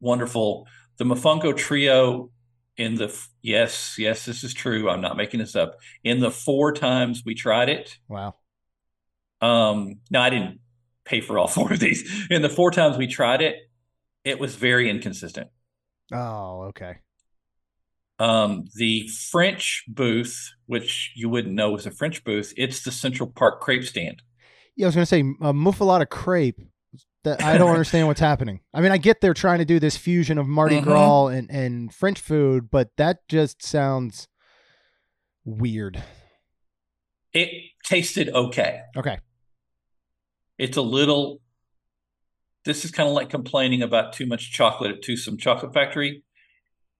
wonderful. 0.00 0.66
The 0.98 1.04
Mofongo 1.04 1.56
Trio 1.56 2.30
in 2.76 2.94
the 2.94 3.14
yes, 3.42 3.96
yes, 3.98 4.24
this 4.24 4.42
is 4.44 4.54
true. 4.54 4.88
I'm 4.88 5.00
not 5.02 5.16
making 5.16 5.40
this 5.40 5.54
up. 5.54 5.76
In 6.04 6.20
the 6.20 6.30
four 6.30 6.72
times 6.72 7.22
we 7.26 7.34
tried 7.34 7.68
it, 7.68 7.98
Wow. 8.08 8.34
um, 9.40 9.96
no, 10.10 10.20
I 10.20 10.30
didn't 10.30 10.60
pay 11.04 11.20
for 11.20 11.38
all 11.38 11.48
four 11.56 11.72
of 11.72 11.80
these. 11.80 12.26
In 12.30 12.42
the 12.42 12.48
four 12.48 12.70
times 12.70 12.96
we 12.96 13.06
tried 13.06 13.42
it, 13.42 13.56
it 14.24 14.38
was 14.38 14.54
very 14.54 14.88
inconsistent. 14.88 15.48
Oh, 16.12 16.62
okay. 16.70 16.96
Um, 18.18 18.64
the 18.74 19.08
French 19.30 19.84
booth, 19.88 20.50
which 20.66 21.12
you 21.16 21.28
wouldn't 21.30 21.54
know 21.54 21.70
was 21.70 21.86
a 21.86 21.90
French 21.90 22.22
booth, 22.22 22.52
it's 22.56 22.82
the 22.82 22.92
Central 22.92 23.30
Park 23.30 23.60
crepe 23.60 23.84
stand. 23.84 24.22
Yeah, 24.76 24.86
I 24.86 24.88
was 24.88 24.94
going 24.94 25.02
to 25.02 25.06
say 25.06 25.20
a 25.20 25.52
muffaletta 25.54 26.08
crepe. 26.08 26.60
That 27.24 27.42
I 27.42 27.58
don't 27.58 27.70
understand 27.70 28.06
what's 28.08 28.20
happening. 28.20 28.60
I 28.72 28.80
mean, 28.80 28.92
I 28.92 28.96
get 28.96 29.20
they're 29.20 29.34
trying 29.34 29.58
to 29.58 29.66
do 29.66 29.78
this 29.78 29.96
fusion 29.96 30.38
of 30.38 30.46
Mardi 30.46 30.80
Mhm. 30.80 30.84
Gras 30.84 31.26
and, 31.26 31.50
and 31.50 31.92
French 31.94 32.18
food, 32.18 32.70
but 32.70 32.88
that 32.96 33.18
just 33.28 33.62
sounds 33.62 34.26
weird. 35.44 36.02
It 37.34 37.50
tasted 37.84 38.30
okay. 38.30 38.80
Okay. 38.96 39.18
It's 40.58 40.76
a 40.78 40.82
little. 40.82 41.40
This 42.64 42.84
is 42.84 42.90
kind 42.90 43.08
of 43.08 43.14
like 43.14 43.30
complaining 43.30 43.82
about 43.82 44.12
too 44.12 44.26
much 44.26 44.52
chocolate 44.52 44.90
at 44.90 45.02
Toothsome 45.02 45.38
Chocolate 45.38 45.72
Factory. 45.72 46.22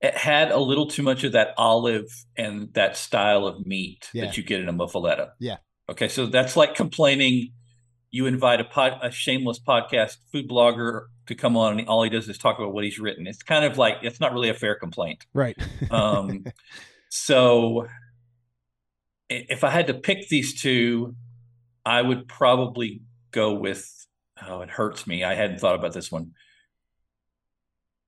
It 0.00 0.16
had 0.16 0.50
a 0.50 0.58
little 0.58 0.86
too 0.86 1.02
much 1.02 1.24
of 1.24 1.32
that 1.32 1.48
olive 1.58 2.06
and 2.36 2.72
that 2.74 2.96
style 2.96 3.46
of 3.46 3.66
meat 3.66 4.08
Yeah. 4.14 4.26
that 4.26 4.36
you 4.38 4.42
get 4.42 4.60
in 4.60 4.68
a 4.68 4.72
muffaletta. 4.72 5.30
Yeah. 5.38 5.56
Okay, 5.90 6.08
so 6.08 6.26
that's 6.26 6.56
like 6.56 6.74
complaining. 6.74 7.52
You 8.10 8.26
invite 8.26 8.60
a 8.60 8.64
pod, 8.64 8.98
a 9.02 9.10
shameless 9.10 9.60
podcast 9.60 10.16
food 10.32 10.48
blogger 10.48 11.06
to 11.26 11.34
come 11.34 11.56
on, 11.56 11.78
and 11.78 11.88
all 11.88 12.02
he 12.02 12.10
does 12.10 12.28
is 12.28 12.38
talk 12.38 12.58
about 12.58 12.72
what 12.72 12.84
he's 12.84 12.98
written. 12.98 13.26
It's 13.26 13.42
kind 13.42 13.64
of 13.64 13.78
like 13.78 13.98
it's 14.02 14.20
not 14.20 14.32
really 14.32 14.48
a 14.48 14.54
fair 14.54 14.74
complaint. 14.74 15.26
Right. 15.32 15.56
Um, 15.90 16.44
so 17.08 17.88
if 19.28 19.64
I 19.64 19.70
had 19.70 19.88
to 19.88 19.94
pick 19.94 20.28
these 20.28 20.60
two, 20.60 21.14
I 21.84 22.02
would 22.02 22.28
probably 22.28 23.02
go 23.30 23.54
with. 23.54 24.06
Oh, 24.46 24.60
it 24.62 24.70
hurts 24.70 25.06
me. 25.06 25.22
I 25.24 25.34
hadn't 25.34 25.60
thought 25.60 25.74
about 25.74 25.92
this 25.92 26.10
one. 26.10 26.32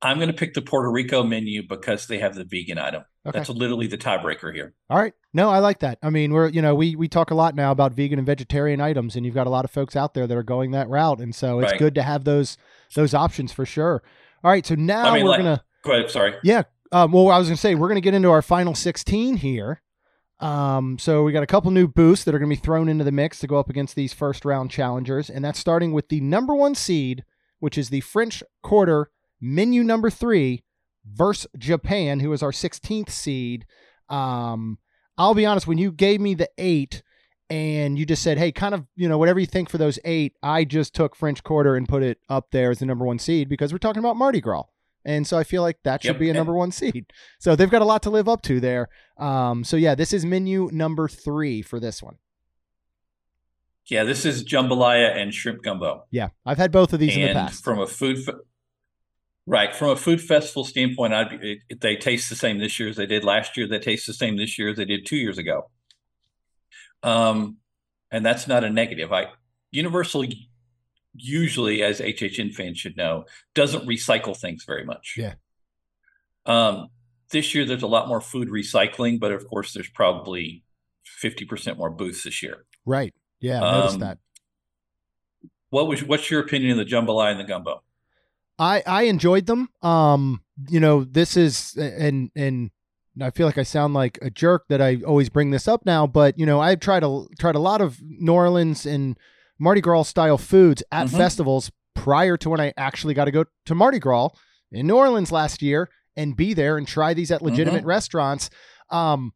I'm 0.02 0.18
going 0.18 0.28
to 0.28 0.34
pick 0.34 0.54
the 0.54 0.62
Puerto 0.62 0.90
Rico 0.90 1.22
menu 1.22 1.62
because 1.66 2.06
they 2.08 2.18
have 2.18 2.34
the 2.34 2.44
vegan 2.44 2.76
item. 2.78 3.04
Okay. 3.24 3.38
That's 3.38 3.48
literally 3.50 3.86
the 3.86 3.96
tiebreaker 3.96 4.52
here. 4.52 4.74
All 4.90 4.98
right. 4.98 5.12
No, 5.32 5.48
I 5.48 5.60
like 5.60 5.78
that. 5.80 5.98
I 6.02 6.10
mean, 6.10 6.32
we're 6.32 6.48
you 6.48 6.60
know 6.60 6.74
we 6.74 6.96
we 6.96 7.06
talk 7.08 7.30
a 7.30 7.34
lot 7.36 7.54
now 7.54 7.70
about 7.70 7.92
vegan 7.92 8.18
and 8.18 8.26
vegetarian 8.26 8.80
items, 8.80 9.14
and 9.14 9.24
you've 9.24 9.34
got 9.36 9.46
a 9.46 9.50
lot 9.50 9.64
of 9.64 9.70
folks 9.70 9.94
out 9.94 10.14
there 10.14 10.26
that 10.26 10.36
are 10.36 10.42
going 10.42 10.72
that 10.72 10.88
route, 10.88 11.20
and 11.20 11.32
so 11.34 11.60
it's 11.60 11.70
Right. 11.72 11.78
good 11.78 11.94
to 11.94 12.02
have 12.02 12.24
those 12.24 12.56
those 12.96 13.14
options 13.14 13.52
for 13.52 13.64
sure. 13.64 14.02
All 14.42 14.50
right. 14.50 14.66
So 14.66 14.74
now 14.74 15.04
I 15.04 15.14
mean, 15.14 15.24
we're 15.24 15.30
like- 15.30 15.38
gonna 15.38 15.64
Go 15.84 15.92
ahead. 15.92 16.10
Sorry. 16.10 16.34
Yeah. 16.42 16.62
Um, 16.92 17.10
well, 17.12 17.28
I 17.30 17.38
was 17.38 17.48
going 17.48 17.56
to 17.56 17.60
say 17.60 17.74
we're 17.74 17.88
going 17.88 17.96
to 17.96 18.02
get 18.02 18.12
into 18.14 18.30
our 18.30 18.42
final 18.42 18.74
16 18.74 19.38
here. 19.38 19.80
Um, 20.40 20.98
so 20.98 21.22
we 21.24 21.32
got 21.32 21.42
a 21.42 21.46
couple 21.46 21.70
new 21.70 21.88
boosts 21.88 22.24
that 22.24 22.34
are 22.34 22.38
going 22.38 22.50
to 22.50 22.56
be 22.56 22.60
thrown 22.60 22.88
into 22.88 23.02
the 23.04 23.10
mix 23.12 23.38
to 23.40 23.46
go 23.46 23.58
up 23.58 23.70
against 23.70 23.94
these 23.96 24.12
first 24.12 24.44
round 24.44 24.70
challengers, 24.70 25.30
and 25.30 25.44
that's 25.44 25.58
starting 25.58 25.92
with 25.92 26.08
the 26.08 26.20
number 26.20 26.54
one 26.54 26.74
seed, 26.74 27.24
which 27.60 27.78
is 27.78 27.88
the 27.90 28.00
French 28.00 28.42
Quarter 28.62 29.10
menu 29.42 29.82
number 29.82 30.08
three 30.08 30.62
versus 31.04 31.48
Japan, 31.58 32.20
who 32.20 32.32
is 32.32 32.42
our 32.42 32.52
16th 32.52 33.10
seed. 33.10 33.66
Um, 34.08 34.78
I'll 35.18 35.34
be 35.34 35.44
honest, 35.44 35.66
when 35.66 35.76
you 35.78 35.92
gave 35.92 36.20
me 36.20 36.34
the 36.34 36.48
eight 36.56 37.02
and 37.50 37.98
you 37.98 38.06
just 38.06 38.22
said, 38.22 38.38
hey, 38.38 38.52
kind 38.52 38.74
of, 38.74 38.86
you 38.96 39.08
know, 39.08 39.18
whatever 39.18 39.40
you 39.40 39.46
think 39.46 39.68
for 39.68 39.76
those 39.78 39.98
eight, 40.04 40.34
I 40.42 40.64
just 40.64 40.94
took 40.94 41.14
French 41.16 41.42
Quarter 41.42 41.76
and 41.76 41.86
put 41.88 42.02
it 42.02 42.18
up 42.28 42.50
there 42.52 42.70
as 42.70 42.78
the 42.78 42.86
number 42.86 43.04
one 43.04 43.18
seed 43.18 43.48
because 43.48 43.72
we're 43.72 43.78
talking 43.78 44.00
about 44.00 44.16
Mardi 44.16 44.40
Gras. 44.40 44.62
And 45.04 45.26
so 45.26 45.36
I 45.36 45.42
feel 45.44 45.62
like 45.62 45.78
that 45.82 46.02
should 46.02 46.12
Yep. 46.12 46.18
be 46.20 46.30
a 46.30 46.34
number 46.34 46.54
one 46.54 46.70
seed. 46.70 47.06
So 47.40 47.56
they've 47.56 47.68
got 47.68 47.82
a 47.82 47.84
lot 47.84 48.02
to 48.04 48.10
live 48.10 48.28
up 48.28 48.40
to 48.42 48.60
there. 48.60 48.88
Um, 49.18 49.64
so 49.64 49.76
yeah, 49.76 49.96
this 49.96 50.12
is 50.12 50.24
menu 50.24 50.70
number 50.72 51.08
three 51.08 51.60
for 51.60 51.80
this 51.80 52.00
one. 52.02 52.16
Yeah, 53.86 54.04
this 54.04 54.24
is 54.24 54.44
jambalaya 54.44 55.14
and 55.16 55.34
shrimp 55.34 55.62
gumbo. 55.62 56.04
Yeah, 56.10 56.28
I've 56.46 56.56
had 56.58 56.70
both 56.70 56.92
of 56.92 57.00
these 57.00 57.16
in 57.16 57.22
the 57.22 57.28
and 57.30 57.36
past. 57.36 57.64
from 57.64 57.80
a 57.80 57.86
food 57.86 58.18
right 59.46 59.74
from 59.74 59.90
a 59.90 59.96
food 59.96 60.20
festival 60.20 60.64
standpoint 60.64 61.12
I'd, 61.12 61.40
be- 61.40 61.60
it, 61.68 61.80
they 61.80 61.96
taste 61.96 62.28
the 62.30 62.36
same 62.36 62.58
this 62.58 62.78
year 62.78 62.88
as 62.88 62.96
they 62.96 63.06
did 63.06 63.24
last 63.24 63.56
year 63.56 63.66
they 63.66 63.78
taste 63.78 64.06
the 64.06 64.14
same 64.14 64.36
this 64.36 64.58
year 64.58 64.70
as 64.70 64.76
they 64.76 64.84
did 64.84 65.04
two 65.06 65.16
years 65.16 65.38
ago 65.38 65.70
um 67.02 67.56
and 68.10 68.24
that's 68.24 68.46
not 68.46 68.62
a 68.64 68.70
negative 68.70 69.12
i 69.12 69.26
universal 69.72 70.24
usually 71.14 71.82
as 71.82 72.00
hhn 72.00 72.54
fans 72.54 72.78
should 72.78 72.96
know 72.96 73.24
doesn't 73.54 73.86
recycle 73.86 74.36
things 74.36 74.64
very 74.64 74.84
much 74.84 75.14
Yeah. 75.18 75.34
um 76.46 76.88
this 77.30 77.54
year 77.54 77.64
there's 77.64 77.82
a 77.82 77.86
lot 77.88 78.08
more 78.08 78.20
food 78.20 78.48
recycling 78.48 79.18
but 79.18 79.32
of 79.32 79.46
course 79.48 79.72
there's 79.72 79.88
probably 79.90 80.62
50% 81.22 81.76
more 81.76 81.90
booths 81.90 82.22
this 82.24 82.42
year 82.42 82.64
right. 82.86 83.12
Yeah, 83.40 83.60
I 83.62 83.72
noticed 83.78 83.94
Um, 83.94 84.00
that. 84.00 84.18
what 85.70 85.88
was 85.88 86.04
what's 86.04 86.30
your 86.30 86.40
opinion 86.40 86.70
of 86.72 86.76
the 86.78 86.84
jambalaya 86.84 87.32
and 87.32 87.40
the 87.40 87.44
gumbo 87.44 87.82
I 88.62 88.82
I 88.86 89.02
enjoyed 89.04 89.46
them. 89.46 89.68
Um, 89.82 90.42
you 90.68 90.80
know, 90.80 91.04
this 91.04 91.36
is 91.36 91.74
and 91.76 92.30
and 92.36 92.70
I 93.20 93.30
feel 93.30 93.46
like 93.46 93.58
I 93.58 93.62
sound 93.64 93.92
like 93.94 94.18
a 94.22 94.30
jerk 94.30 94.64
that 94.68 94.80
I 94.80 95.02
always 95.06 95.28
bring 95.28 95.50
this 95.50 95.66
up 95.68 95.84
now, 95.84 96.06
but 96.06 96.38
you 96.38 96.46
know, 96.46 96.60
I've 96.60 96.80
tried 96.80 97.02
a 97.04 97.24
tried 97.38 97.56
a 97.56 97.60
lot 97.60 97.80
of 97.80 97.98
New 98.02 98.32
Orleans 98.32 98.86
and 98.86 99.18
Mardi 99.58 99.80
Gras 99.80 100.04
style 100.04 100.38
foods 100.38 100.82
at 100.90 101.08
Mhm. 101.08 101.16
festivals 101.18 101.70
prior 101.94 102.36
to 102.38 102.48
when 102.50 102.60
I 102.60 102.72
actually 102.76 103.14
got 103.14 103.26
to 103.26 103.30
go 103.30 103.44
to 103.66 103.74
Mardi 103.74 103.98
Gras 103.98 104.30
in 104.70 104.86
New 104.86 104.96
Orleans 104.96 105.30
last 105.32 105.60
year 105.62 105.88
and 106.16 106.36
be 106.36 106.54
there 106.54 106.78
and 106.78 106.86
try 106.86 107.14
these 107.14 107.30
at 107.30 107.42
legitimate 107.42 107.84
restaurants. 107.84 108.48
Um, 108.90 109.32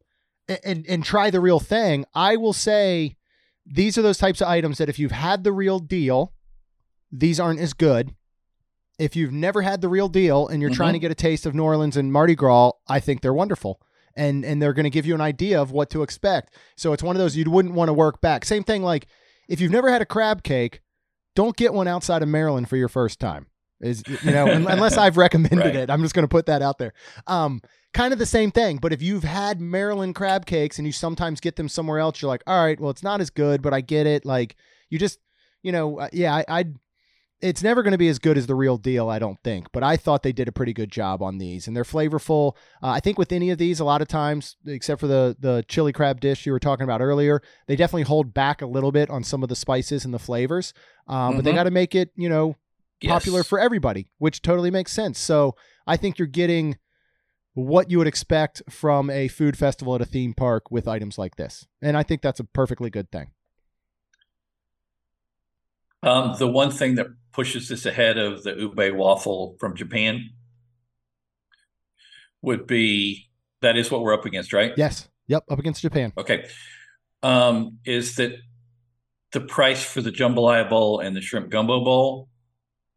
and 0.63 0.85
and 0.87 1.03
try 1.03 1.29
the 1.29 1.39
real 1.41 1.59
thing. 1.59 2.05
I 2.15 2.35
will 2.37 2.53
say 2.53 3.17
these 3.65 3.97
are 3.97 4.01
those 4.01 4.17
types 4.17 4.39
of 4.41 4.47
items 4.47 4.77
that 4.77 4.89
if 4.89 4.97
you've 4.97 5.11
had 5.11 5.43
the 5.43 5.51
real 5.51 5.79
deal, 5.79 6.33
these 7.11 7.39
aren't 7.39 7.59
as 7.59 7.73
good. 7.73 8.15
If 8.99 9.15
you've 9.15 9.31
never 9.31 9.61
had 9.61 9.81
the 9.81 9.89
real 9.89 10.09
deal 10.09 10.47
and 10.47 10.61
you're 10.61 10.71
trying 10.71 10.93
to 10.93 10.99
get 10.99 11.11
a 11.11 11.15
taste 11.15 11.45
of 11.45 11.53
New 11.53 11.63
Orleans 11.63 11.97
and 11.97 12.11
Mardi 12.11 12.35
Gras, 12.35 12.71
I 12.87 12.99
think 12.99 13.21
they're 13.21 13.33
wonderful. 13.33 13.79
And 14.15 14.43
and 14.43 14.59
they're 14.59 14.73
going 14.73 14.85
to 14.85 14.89
give 14.89 15.05
you 15.05 15.13
an 15.13 15.21
idea 15.21 15.61
of 15.61 15.71
what 15.71 15.89
to 15.91 16.01
expect. 16.01 16.55
So 16.75 16.91
it's 16.93 17.03
one 17.03 17.15
of 17.15 17.19
those 17.19 17.35
you 17.35 17.49
wouldn't 17.51 17.75
want 17.75 17.89
to 17.89 17.93
work 17.93 18.19
back. 18.21 18.45
Same 18.45 18.63
thing 18.63 18.81
like 18.81 19.05
if 19.47 19.61
you've 19.61 19.71
never 19.71 19.91
had 19.91 20.01
a 20.01 20.05
crab 20.07 20.41
cake, 20.41 20.81
don't 21.35 21.55
get 21.55 21.71
one 21.73 21.87
outside 21.87 22.23
of 22.23 22.27
Maryland 22.29 22.67
for 22.67 22.77
your 22.77 22.87
first 22.89 23.19
time. 23.19 23.45
Is 23.79 24.01
you 24.23 24.31
know, 24.31 24.47
unless 24.51 24.97
I've 24.97 25.17
recommended 25.17 25.59
Right. 25.59 25.75
it. 25.75 25.89
I'm 25.91 26.01
just 26.01 26.15
going 26.15 26.23
to 26.23 26.27
put 26.27 26.47
that 26.47 26.63
out 26.63 26.79
there. 26.79 26.93
Um 27.27 27.61
kind 27.93 28.11
of 28.11 28.17
the 28.19 28.25
same 28.25 28.49
thing, 28.51 28.77
but 28.77 28.91
if 28.91 29.01
you've 29.03 29.23
had 29.23 29.61
Maryland 29.61 30.15
crab 30.15 30.47
cakes 30.47 30.79
and 30.79 30.87
you 30.87 30.91
sometimes 30.91 31.39
get 31.39 31.55
them 31.55 31.69
somewhere 31.69 31.99
else, 31.99 32.19
you're 32.21 32.29
like, 32.29 32.43
"All 32.47 32.63
right, 32.65 32.79
well 32.79 32.89
it's 32.89 33.03
not 33.03 33.21
as 33.21 33.29
good, 33.29 33.61
but 33.61 33.73
I 33.73 33.81
get 33.81 34.07
it." 34.07 34.25
Like 34.25 34.55
you 34.89 34.97
just, 34.97 35.19
you 35.61 35.71
know, 35.71 35.99
uh, 35.99 36.09
yeah, 36.11 36.33
I 36.35 36.45
I'd 36.47 36.75
it's 37.41 37.61
never 37.61 37.83
going 37.83 37.91
to 37.91 37.97
be 37.97 38.07
as 38.07 38.17
good 38.19 38.37
as 38.37 38.47
the 38.47 38.55
real 38.55 38.77
deal, 38.77 39.09
I 39.09 39.19
don't 39.19 39.37
think. 39.43 39.67
But 39.71 39.83
I 39.83 39.95
thought 39.95 40.23
they 40.23 40.31
did 40.31 40.47
a 40.47 40.51
pretty 40.51 40.73
good 40.73 40.91
job 40.91 41.21
on 41.21 41.37
these, 41.37 41.67
and 41.67 41.75
they're 41.75 41.83
flavorful. 41.83 42.53
Uh, 42.81 42.89
I 42.89 42.99
think 42.99 43.17
with 43.19 43.31
any 43.31 43.51
of 43.51 43.57
these, 43.57 43.79
a 43.79 43.85
lot 43.85 44.01
of 44.01 44.07
times, 44.07 44.55
except 44.65 44.99
for 44.99 45.07
the 45.07 45.35
the 45.39 45.63
chili 45.67 45.93
crab 45.93 46.19
dish 46.19 46.45
you 46.45 46.51
were 46.51 46.59
talking 46.59 46.83
about 46.83 47.01
earlier, 47.01 47.41
they 47.67 47.75
definitely 47.75 48.03
hold 48.03 48.33
back 48.33 48.61
a 48.61 48.65
little 48.67 48.91
bit 48.91 49.09
on 49.09 49.23
some 49.23 49.43
of 49.43 49.49
the 49.49 49.55
spices 49.55 50.03
and 50.05 50.13
the 50.13 50.19
flavors. 50.19 50.73
Um, 51.07 51.35
But 51.35 51.45
they 51.45 51.51
Mhm. 51.51 51.55
got 51.55 51.63
to 51.63 51.71
make 51.71 51.93
it, 51.95 52.11
you 52.15 52.29
know, 52.29 52.55
popular 53.05 53.39
Yes. 53.39 53.47
for 53.47 53.59
everybody, 53.59 54.07
which 54.17 54.41
totally 54.41 54.71
makes 54.71 54.91
sense. 54.91 55.19
So 55.19 55.55
I 55.85 55.95
think 55.97 56.17
you're 56.17 56.27
getting 56.27 56.77
what 57.53 57.89
you 57.89 57.97
would 57.97 58.07
expect 58.07 58.61
from 58.69 59.09
a 59.09 59.27
food 59.27 59.57
festival 59.57 59.95
at 59.95 60.01
a 60.01 60.05
theme 60.05 60.33
park 60.33 60.69
with 60.69 60.87
items 60.87 61.17
like 61.17 61.35
this. 61.37 61.65
And 61.81 61.97
I 61.97 62.03
think 62.03 62.21
that's 62.21 62.39
a 62.39 62.43
perfectly 62.43 62.89
good 62.89 63.11
thing. 63.11 63.31
Um, 66.03 66.35
the 66.37 66.47
one 66.47 66.71
thing 66.71 66.95
that 66.95 67.07
pushes 67.33 67.69
this 67.69 67.85
ahead 67.85 68.17
of 68.17 68.43
the 68.43 68.55
ube 68.55 68.95
waffle 68.95 69.55
from 69.59 69.75
Japan 69.75 70.29
would 72.41 72.67
be 72.67 73.29
that 73.61 73.77
is 73.77 73.91
what 73.91 74.01
we're 74.01 74.13
up 74.13 74.25
against, 74.25 74.53
right? 74.53 74.73
Yes. 74.77 75.09
Yep. 75.27 75.43
Up 75.49 75.59
against 75.59 75.81
Japan. 75.81 76.13
Okay. 76.17 76.47
Um, 77.23 77.79
is 77.85 78.15
that 78.15 78.33
the 79.33 79.41
price 79.41 79.83
for 79.83 80.01
the 80.01 80.11
jambalaya 80.11 80.69
bowl 80.69 80.99
and 80.99 81.15
the 81.15 81.21
shrimp 81.21 81.49
gumbo 81.49 81.83
bowl? 81.83 82.29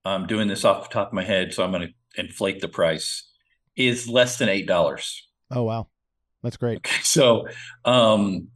I'm 0.05 0.27
doing 0.27 0.49
this 0.49 0.65
off 0.65 0.89
the 0.89 0.93
top 0.93 1.09
of 1.09 1.13
my 1.13 1.25
head, 1.25 1.53
so 1.53 1.63
I'm 1.63 1.73
going 1.73 1.89
to 1.89 2.21
inflate 2.21 2.61
the 2.61 2.69
price. 2.69 3.27
Is 3.77 4.09
less 4.09 4.37
than 4.37 4.49
eight 4.49 4.67
dollars. 4.67 5.29
Oh, 5.51 5.63
wow. 5.63 5.89
That's 6.43 6.57
great. 6.57 6.79
Okay, 6.79 7.03
so 7.03 7.49
um, 7.85 8.49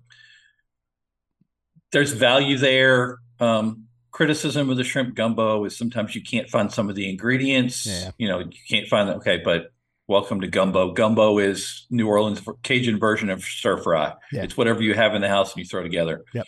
there's 1.92 2.12
value 2.12 2.59
there. 2.59 3.18
Um, 3.40 3.84
criticism 4.15 4.71
of 4.71 4.77
the 4.77 4.85
shrimp 4.85 5.15
gumbo 5.17 5.65
is 5.65 5.77
sometimes 5.77 6.15
you 6.15 6.23
can't 6.23 6.49
find 6.49 6.73
some 6.73 6.89
of 6.89 6.95
the 6.95 7.11
ingredients. 7.11 7.85
Yeah. 7.85 8.12
You 8.17 8.29
know, 8.29 8.39
you 8.39 8.53
can't 8.71 8.87
find 8.87 9.09
that. 9.09 9.17
Okay, 9.17 9.43
but 9.45 9.73
welcome 10.07 10.41
to 10.41 10.47
gumbo. 10.47 10.93
Gumbo 10.93 11.39
is 11.39 11.85
New 11.91 12.07
Orleans 12.07 12.41
Cajun 12.62 13.01
version 13.01 13.29
of 13.29 13.43
stir 13.43 13.77
fry. 13.77 14.15
Yeah. 14.33 14.45
It's 14.45 14.57
whatever 14.57 14.83
you 14.83 14.95
have 14.95 15.15
in 15.17 15.21
the 15.21 15.29
house 15.29 15.53
and 15.53 15.59
you 15.59 15.69
throw 15.69 15.83
together. 15.83 16.25
Yep. 16.33 16.47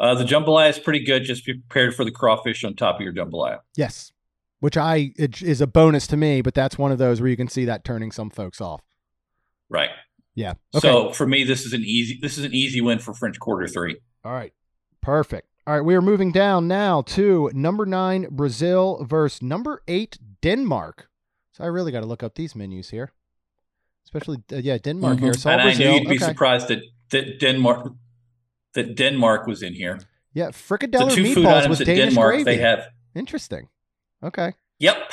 Uh, 0.00 0.14
the 0.16 0.24
jambalaya 0.24 0.70
is 0.70 0.78
pretty 0.80 1.04
good. 1.04 1.22
Just 1.22 1.46
be 1.46 1.54
prepared 1.54 1.94
for 1.94 2.04
the 2.04 2.10
crawfish 2.10 2.64
on 2.64 2.74
top 2.74 2.96
of 2.96 3.02
your 3.02 3.12
jambalaya. 3.12 3.60
Yes. 3.76 4.12
Which 4.58 4.76
I 4.76 5.12
it 5.16 5.40
is 5.40 5.60
a 5.60 5.68
bonus 5.68 6.08
to 6.08 6.16
me, 6.16 6.42
but 6.42 6.54
that's 6.54 6.76
one 6.76 6.90
of 6.90 6.98
those 6.98 7.20
where 7.20 7.30
you 7.30 7.36
can 7.36 7.48
see 7.48 7.64
that 7.66 7.84
turning 7.84 8.10
some 8.10 8.28
folks 8.28 8.60
off. 8.60 8.82
Right. 9.68 9.90
Yeah. 10.34 10.54
Okay. 10.74 10.88
So 10.88 11.12
for 11.12 11.28
me, 11.28 11.44
this 11.44 11.64
is 11.64 11.74
an 11.74 11.82
easy. 11.82 12.18
This 12.20 12.38
is 12.38 12.44
an 12.44 12.54
easy 12.54 12.80
win 12.80 12.98
for 12.98 13.14
French 13.14 13.38
Quarter 13.38 13.68
Three. 13.68 13.98
All 14.24 14.32
right. 14.32 14.52
Perfect. 15.00 15.48
All 15.66 15.74
right. 15.74 15.84
We 15.84 15.94
are 15.94 16.02
moving 16.02 16.30
down 16.32 16.68
now 16.68 17.02
to 17.02 17.50
number 17.54 17.86
nine, 17.86 18.26
Brazil 18.30 19.04
versus 19.08 19.42
number 19.42 19.82
eight, 19.88 20.18
Denmark. 20.42 21.08
So 21.52 21.64
I 21.64 21.68
really 21.68 21.92
got 21.92 22.00
to 22.00 22.06
look 22.06 22.22
up 22.22 22.34
these 22.34 22.54
menus 22.54 22.90
here, 22.90 23.12
especially, 24.04 24.38
uh, 24.52 24.56
yeah, 24.56 24.76
Denmark 24.78 25.20
here. 25.20 25.32
So 25.34 25.48
Mm-hmm. 25.50 25.60
and 25.60 25.62
Brazil. 25.62 25.86
I 25.86 25.90
knew 25.92 25.98
you'd 26.00 26.08
be 26.08 26.16
okay. 26.16 26.24
surprised 26.26 26.68
that, 26.68 26.80
that 27.10 27.40
Denmark 27.40 27.92
that 28.74 28.96
Denmark 28.96 29.46
was 29.46 29.62
in 29.62 29.72
here. 29.74 30.00
Yeah. 30.32 30.46
The 30.46 30.52
Frikadeller 30.52 31.14
two 31.14 31.32
food 31.32 31.44
meatballs 31.46 31.54
items 31.62 31.78
with 31.78 31.86
Danish 31.86 32.14
Denmark 32.14 32.34
gravy. 32.34 32.44
they 32.44 32.56
have. 32.58 32.88
Interesting. 33.14 33.68
Okay. 34.22 34.52
Yep, 34.80 35.12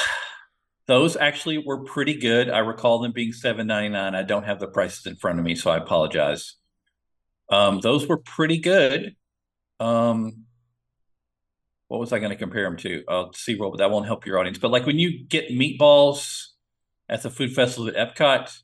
those 0.88 1.16
actually 1.16 1.60
were 1.60 1.84
pretty 1.84 2.16
good. 2.16 2.50
I 2.50 2.58
recall 2.60 3.00
them 3.00 3.12
being 3.12 3.32
seven 3.32 3.68
ninety 3.68 3.90
nine. 3.90 4.16
I 4.16 4.24
don't 4.24 4.44
have 4.44 4.60
the 4.60 4.68
prices 4.68 5.06
in 5.06 5.16
front 5.16 5.38
of 5.38 5.46
me, 5.46 5.54
so 5.54 5.70
I 5.70 5.78
apologize. 5.78 6.56
Um, 7.52 7.80
those 7.82 8.08
were 8.08 8.18
pretty 8.18 8.58
good. 8.58 9.16
Um, 9.82 10.46
what 11.88 12.00
was 12.00 12.14
I 12.14 12.20
going 12.20 12.32
to 12.32 12.38
compare 12.38 12.64
them 12.64 12.78
to? 12.78 13.04
I'll 13.10 13.34
see 13.34 13.56
what 13.56 13.78
that 13.80 13.92
won't 13.92 14.06
help 14.06 14.26
your 14.26 14.40
audience. 14.40 14.58
But 14.58 14.72
like 14.72 14.86
when 14.86 15.00
you 15.00 15.26
get 15.26 15.50
meatballs 15.50 16.46
at 17.10 17.24
the 17.24 17.30
food 17.30 17.54
festival 17.54 17.90
at 17.90 18.16
Epcot, 18.16 18.60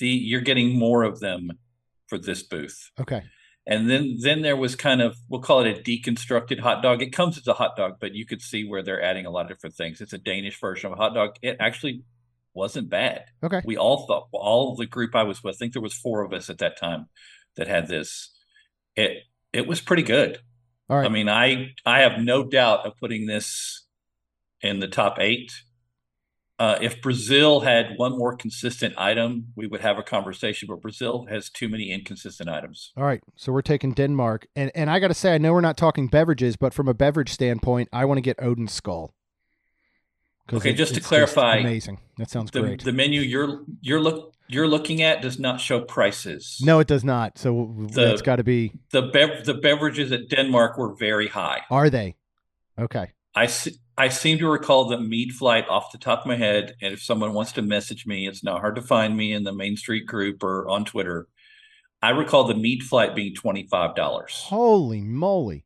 the 0.00 0.08
you're 0.08 0.40
getting 0.40 0.76
more 0.76 1.04
of 1.04 1.20
them 1.20 1.50
for 2.08 2.18
this 2.18 2.42
booth. 2.42 2.90
Okay. 2.98 3.22
And 3.66 3.90
then 3.90 4.16
then 4.20 4.40
there 4.42 4.56
was 4.56 4.74
kind 4.74 5.02
of 5.02 5.16
we'll 5.28 5.42
call 5.42 5.60
it 5.60 5.78
a 5.78 5.80
deconstructed 5.80 6.60
hot 6.60 6.82
dog. 6.82 7.02
It 7.02 7.12
comes 7.12 7.36
as 7.36 7.46
a 7.46 7.52
hot 7.52 7.76
dog, 7.76 7.98
but 8.00 8.14
you 8.14 8.24
could 8.24 8.40
see 8.40 8.66
where 8.66 8.82
they're 8.82 9.02
adding 9.02 9.26
a 9.26 9.30
lot 9.30 9.42
of 9.42 9.48
different 9.48 9.76
things. 9.76 10.00
It's 10.00 10.14
a 10.14 10.18
Danish 10.18 10.58
version 10.58 10.90
of 10.90 10.98
a 10.98 11.00
hot 11.00 11.14
dog. 11.14 11.36
It 11.42 11.58
actually 11.60 12.02
wasn't 12.54 12.88
bad. 12.88 13.26
Okay. 13.44 13.60
We 13.64 13.76
all 13.76 14.06
thought 14.06 14.28
all 14.32 14.74
the 14.74 14.86
group 14.86 15.14
I 15.14 15.22
was 15.22 15.44
with, 15.44 15.56
I 15.56 15.58
think 15.58 15.74
there 15.74 15.82
was 15.82 15.94
four 15.94 16.24
of 16.24 16.32
us 16.32 16.48
at 16.48 16.58
that 16.58 16.78
time 16.78 17.06
that 17.56 17.68
had 17.68 17.86
this. 17.86 18.30
It 18.96 19.18
it 19.58 19.66
was 19.66 19.80
pretty 19.80 20.04
good. 20.04 20.38
All 20.88 20.96
right. 20.96 21.06
I 21.06 21.08
mean, 21.08 21.28
I 21.28 21.72
I 21.84 22.00
have 22.00 22.20
no 22.20 22.44
doubt 22.44 22.86
of 22.86 22.94
putting 23.00 23.26
this 23.26 23.86
in 24.62 24.80
the 24.80 24.88
top 24.88 25.18
eight. 25.18 25.52
Uh, 26.60 26.76
if 26.80 27.00
Brazil 27.00 27.60
had 27.60 27.94
one 27.96 28.18
more 28.18 28.36
consistent 28.36 28.92
item, 28.98 29.52
we 29.54 29.68
would 29.68 29.80
have 29.80 29.98
a 29.98 30.02
conversation. 30.02 30.66
But 30.68 30.80
Brazil 30.80 31.26
has 31.28 31.50
too 31.50 31.68
many 31.68 31.90
inconsistent 31.90 32.48
items. 32.48 32.92
All 32.96 33.04
right, 33.04 33.20
so 33.36 33.52
we're 33.52 33.62
taking 33.62 33.92
Denmark, 33.92 34.46
and 34.56 34.70
and 34.74 34.88
I 34.90 34.98
got 34.98 35.08
to 35.08 35.14
say, 35.14 35.34
I 35.34 35.38
know 35.38 35.52
we're 35.52 35.60
not 35.60 35.76
talking 35.76 36.08
beverages, 36.08 36.56
but 36.56 36.72
from 36.72 36.88
a 36.88 36.94
beverage 36.94 37.30
standpoint, 37.30 37.88
I 37.92 38.04
want 38.04 38.18
to 38.18 38.22
get 38.22 38.40
Odin 38.40 38.68
Skull. 38.68 39.12
Okay, 40.52 40.70
it- 40.70 40.74
just 40.74 40.94
to 40.94 41.00
clarify, 41.00 41.56
amazing. 41.56 41.98
That 42.16 42.30
sounds 42.30 42.50
the, 42.50 42.60
great. 42.60 42.84
the 42.84 42.92
menu 42.92 43.20
you're 43.20 43.60
you're 43.80 44.00
look 44.00 44.34
you're 44.48 44.66
looking 44.68 45.02
at 45.02 45.20
does 45.20 45.38
not 45.38 45.60
show 45.60 45.80
prices. 45.82 46.58
no, 46.64 46.78
it 46.80 46.86
does 46.88 47.04
not. 47.04 47.36
So 47.38 47.74
The- 47.92 48.06
that's 48.06 48.22
got 48.22 48.36
to 48.36 48.44
be. 48.44 48.72
the 48.92 49.02
bev- 49.02 49.44
the 49.44 49.54
beverages 49.54 50.10
at 50.12 50.28
Denmark 50.30 50.78
were 50.78 50.94
very 50.94 51.28
high. 51.28 51.60
Are 51.70 51.90
they? 51.90 52.16
Okay. 52.78 53.12
I 53.34 53.46
se- 53.46 53.76
I 53.98 54.08
seem 54.08 54.38
to 54.38 54.48
recall 54.48 54.86
the 54.88 54.98
mead 54.98 55.32
flight 55.32 55.68
off 55.68 55.92
the 55.92 55.98
top 55.98 56.20
of 56.20 56.26
my 56.26 56.36
head, 56.36 56.74
and 56.80 56.92
if 56.94 57.02
someone 57.02 57.34
wants 57.34 57.52
to 57.52 57.62
message 57.62 58.06
me, 58.06 58.26
it's 58.28 58.42
not 58.44 58.60
hard 58.60 58.76
to 58.76 58.82
find 58.82 59.16
me 59.16 59.32
in 59.32 59.42
the 59.44 59.52
Main 59.52 59.76
Street 59.76 60.06
group 60.06 60.42
or 60.42 60.66
on 60.68 60.84
Twitter. 60.84 61.26
I 62.00 62.10
recall 62.10 62.44
the 62.44 62.54
mead 62.54 62.82
flight 62.84 63.14
being 63.14 63.34
twenty 63.34 63.66
five 63.66 63.94
dollars, 63.96 64.44
Holy 64.46 65.02
moly! 65.02 65.64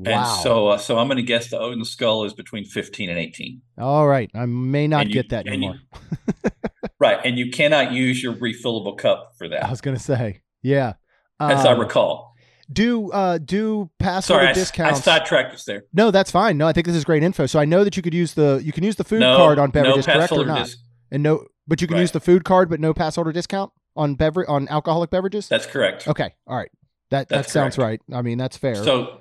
Wow. 0.00 0.12
and 0.34 0.42
so 0.42 0.68
uh, 0.68 0.78
so 0.78 0.96
I'm 0.96 1.08
going 1.08 1.16
to 1.16 1.22
guess 1.24 1.50
the 1.50 1.58
Odin 1.58 1.84
Skull 1.84 2.24
is 2.24 2.32
between 2.32 2.64
fifteen 2.64 3.10
and 3.10 3.18
eighteen. 3.18 3.62
All 3.76 4.06
right, 4.06 4.30
I 4.34 4.46
may 4.46 4.86
not 4.86 5.08
you- 5.08 5.12
get 5.12 5.30
that 5.30 5.46
and 5.48 5.62
you- 5.62 5.70
anymore. 5.70 5.80
Right, 7.00 7.18
and 7.24 7.38
you 7.38 7.50
cannot 7.52 7.92
use 7.92 8.20
your 8.22 8.34
refillable 8.34 8.96
cup 8.98 9.32
for 9.38 9.48
that. 9.48 9.64
I 9.64 9.70
was 9.70 9.80
gonna 9.80 9.98
say, 10.00 10.40
yeah. 10.62 10.94
as 11.38 11.64
I 11.64 11.72
Um, 11.72 11.80
recall. 11.80 12.34
do 12.72 13.10
uh 13.12 13.38
do 13.38 13.88
pass 14.00 14.26
Sorry, 14.26 14.46
I, 14.46 14.50
I 14.50 14.52
discounts? 14.52 15.04
sidetracked 15.04 15.54
us 15.54 15.64
there. 15.64 15.84
no, 15.92 16.10
that's 16.10 16.30
fine. 16.32 16.58
No, 16.58 16.66
I 16.66 16.72
think 16.72 16.86
this 16.86 16.96
is 16.96 17.04
great 17.04 17.22
info. 17.22 17.46
So 17.46 17.58
I 17.60 17.64
know 17.66 17.84
that 17.84 17.96
you 17.96 18.02
could 18.02 18.14
use 18.14 18.34
the 18.34 18.60
you 18.64 18.72
can 18.72 18.82
use 18.84 18.96
the 18.96 19.04
food 19.04 19.20
no, 19.20 19.36
card 19.36 19.58
on 19.60 19.68
no 19.68 19.72
beverages, 19.72 20.06
pass 20.06 20.28
correct 20.28 20.32
or 20.32 20.44
not? 20.44 20.64
dis- 20.66 20.76
And 21.12 21.22
no, 21.22 21.44
but 21.68 21.80
you 21.80 21.86
can 21.86 21.94
Right. 21.94 22.00
use 22.02 22.10
the 22.10 22.20
food 22.20 22.44
card, 22.44 22.68
but 22.68 22.80
no 22.80 22.92
pass 22.92 23.16
order 23.16 23.30
discount 23.32 23.70
on 23.94 24.16
beverage 24.16 24.48
on 24.48 24.66
alcoholic 24.68 25.10
beverages. 25.10 25.46
That's 25.48 25.66
correct. 25.66 26.08
okay, 26.08 26.34
all 26.48 26.56
right. 26.56 26.70
That 27.10 27.28
that 27.28 27.48
sounds 27.48 27.76
correct. 27.76 28.02
right. 28.08 28.18
I 28.18 28.22
mean, 28.22 28.38
that's 28.38 28.56
fair. 28.56 28.74
So 28.74 29.20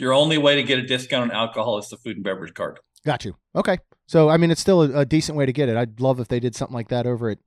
your 0.00 0.12
only 0.12 0.38
way 0.38 0.56
to 0.56 0.62
get 0.62 0.78
a 0.78 0.82
discount 0.82 1.30
on 1.30 1.36
alcohol 1.36 1.78
is 1.78 1.88
the 1.88 1.96
food 1.96 2.16
and 2.16 2.24
beverage 2.24 2.54
card. 2.54 2.78
Got 3.04 3.24
you. 3.24 3.36
Okay. 3.54 3.78
So 4.06 4.28
I 4.28 4.36
mean, 4.36 4.50
it's 4.50 4.60
still 4.60 4.82
a, 4.82 5.00
a 5.00 5.04
decent 5.04 5.36
way 5.38 5.46
to 5.46 5.52
get 5.52 5.68
it. 5.68 5.76
I'd 5.76 6.00
love 6.00 6.20
if 6.20 6.28
they 6.28 6.40
did 6.40 6.54
something 6.56 6.74
like 6.74 6.88
that 6.88 7.06
over 7.06 7.30
at 7.30 7.38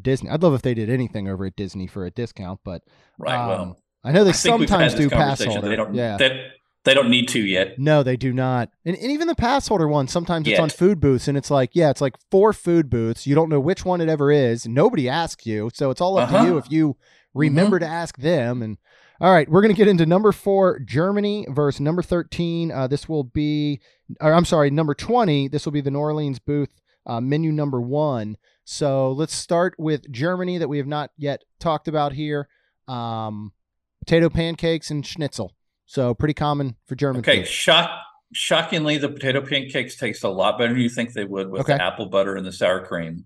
Disney. 0.00 0.30
I'd 0.30 0.42
love 0.42 0.54
if 0.54 0.62
they 0.62 0.74
did 0.74 0.90
anything 0.90 1.28
over 1.28 1.44
at 1.46 1.56
Disney 1.56 1.86
for 1.86 2.04
a 2.04 2.10
discount, 2.10 2.60
but 2.64 2.82
Right. 3.18 3.34
um, 3.38 3.48
well, 3.48 3.78
I 4.04 4.12
know 4.12 4.24
they 4.24 4.30
I 4.30 4.32
think 4.34 4.60
we've 4.60 4.68
had 4.68 4.90
sometimes 4.90 4.94
do 4.94 5.10
pass 5.10 5.42
holder. 5.44 5.68
They 5.68 5.76
don't. 5.76 5.94
yeah. 5.94 6.16
They, 6.16 6.46
they 6.84 6.94
don't 6.94 7.10
need 7.10 7.26
to 7.30 7.40
yet. 7.40 7.78
No, 7.80 8.04
they 8.04 8.16
do 8.16 8.32
not. 8.32 8.70
And, 8.84 8.96
and 8.96 9.10
even 9.10 9.26
the 9.26 9.34
pass 9.34 9.66
holder 9.66 9.88
one, 9.88 10.06
sometimes 10.06 10.46
it's 10.46 10.60
on 10.60 10.68
food 10.70 11.00
booths, 11.00 11.26
and 11.26 11.36
it's 11.36 11.50
like, 11.50 11.70
yeah, 11.72 11.90
it's 11.90 12.00
like 12.00 12.14
four 12.30 12.52
food 12.52 12.88
booths. 12.88 13.26
You 13.26 13.34
don't 13.34 13.48
know 13.48 13.58
which 13.58 13.84
one 13.84 14.00
it 14.00 14.08
ever 14.08 14.30
is. 14.30 14.66
Nobody 14.68 15.08
asks 15.08 15.44
you, 15.46 15.70
so 15.74 15.90
it's 15.90 16.00
all 16.00 16.16
up 16.18 16.30
Uh-huh. 16.30 16.42
to 16.44 16.48
you 16.48 16.58
if 16.58 16.70
you 16.70 16.96
remember 17.34 17.80
to 17.80 17.86
ask 17.86 18.16
them. 18.18 18.62
And 18.62 18.78
all 19.20 19.32
right, 19.32 19.48
we're 19.48 19.62
gonna 19.62 19.74
get 19.74 19.88
into 19.88 20.06
number 20.06 20.32
four, 20.32 20.78
Germany 20.80 21.46
versus 21.48 21.80
number 21.80 22.02
thirteen. 22.02 22.70
Uh, 22.70 22.86
this 22.86 23.08
will 23.08 23.24
be, 23.24 23.80
or 24.20 24.32
I'm 24.32 24.44
sorry, 24.44 24.70
number 24.70 24.94
twenty. 24.94 25.48
This 25.48 25.64
will 25.64 25.72
be 25.72 25.80
the 25.80 25.90
New 25.90 25.98
Orleans 25.98 26.38
booth 26.38 26.80
uh, 27.06 27.20
menu 27.20 27.52
number 27.52 27.80
one. 27.80 28.36
So 28.64 29.12
let's 29.12 29.34
start 29.34 29.74
with 29.78 30.10
Germany 30.10 30.58
that 30.58 30.68
we 30.68 30.78
have 30.78 30.86
not 30.88 31.10
yet 31.16 31.42
talked 31.60 31.86
about 31.88 32.12
here. 32.12 32.48
Um, 32.88 33.52
potato 34.00 34.28
pancakes 34.28 34.90
and 34.90 35.06
schnitzel. 35.06 35.54
So 35.86 36.14
pretty 36.14 36.34
common 36.34 36.76
for 36.86 36.94
German 36.96 37.20
Okay. 37.20 37.38
food. 37.38 37.48
Shock. 37.48 37.90
Shockingly, 38.32 38.98
the 38.98 39.08
potato 39.08 39.40
pancakes 39.40 39.96
taste 39.96 40.24
a 40.24 40.28
lot 40.28 40.58
better 40.58 40.72
than 40.72 40.82
you 40.82 40.88
think 40.88 41.12
they 41.12 41.24
would 41.24 41.48
with 41.48 41.60
Okay. 41.60 41.76
the 41.76 41.82
apple 41.82 42.06
butter 42.06 42.34
and 42.34 42.44
the 42.44 42.52
sour 42.52 42.84
cream. 42.84 43.24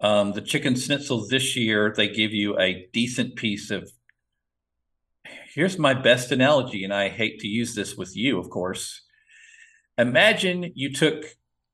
Um, 0.00 0.32
the 0.32 0.40
chicken 0.40 0.76
schnitzel 0.76 1.26
this 1.28 1.56
year, 1.56 1.92
they 1.96 2.08
give 2.08 2.32
you 2.32 2.56
a 2.58 2.88
decent 2.92 3.34
piece 3.34 3.70
of. 3.72 3.90
Here's 5.54 5.78
my 5.78 5.94
best 5.94 6.32
analogy, 6.32 6.84
and 6.84 6.94
I 6.94 7.08
hate 7.08 7.40
to 7.40 7.48
use 7.48 7.74
this 7.74 7.96
with 7.96 8.16
you, 8.16 8.38
of 8.38 8.48
course. 8.50 9.02
Imagine 9.98 10.72
you 10.74 10.92
took 10.92 11.24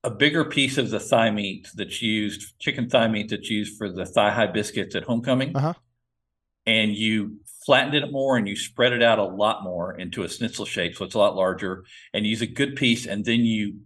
a 0.02 0.10
bigger 0.10 0.44
piece 0.44 0.78
of 0.78 0.90
the 0.90 0.98
thigh 1.00 1.30
meat 1.30 1.68
that's 1.74 2.02
used, 2.02 2.58
chicken 2.58 2.88
thigh 2.88 3.08
meat 3.08 3.30
that's 3.30 3.50
used 3.50 3.76
for 3.78 3.90
the 3.92 4.04
thigh 4.06 4.30
high 4.32 4.46
biscuits 4.46 4.94
at 4.94 5.04
homecoming, 5.04 5.56
Uh-huh. 5.56 5.74
and 6.66 6.92
you 6.94 7.38
flattened 7.64 7.94
it 7.94 8.10
more 8.10 8.36
and 8.36 8.48
you 8.48 8.56
spread 8.56 8.92
it 8.92 9.02
out 9.02 9.18
a 9.18 9.24
lot 9.24 9.62
more 9.62 9.94
into 9.96 10.22
a 10.22 10.28
schnitzel 10.28 10.64
shape, 10.64 10.96
so 10.96 11.04
it's 11.04 11.14
a 11.14 11.18
lot 11.18 11.36
larger, 11.36 11.84
and 12.12 12.24
you 12.24 12.30
use 12.30 12.42
a 12.42 12.46
good 12.46 12.74
piece, 12.76 13.06
and 13.06 13.24
then 13.24 13.40
you 13.40 13.80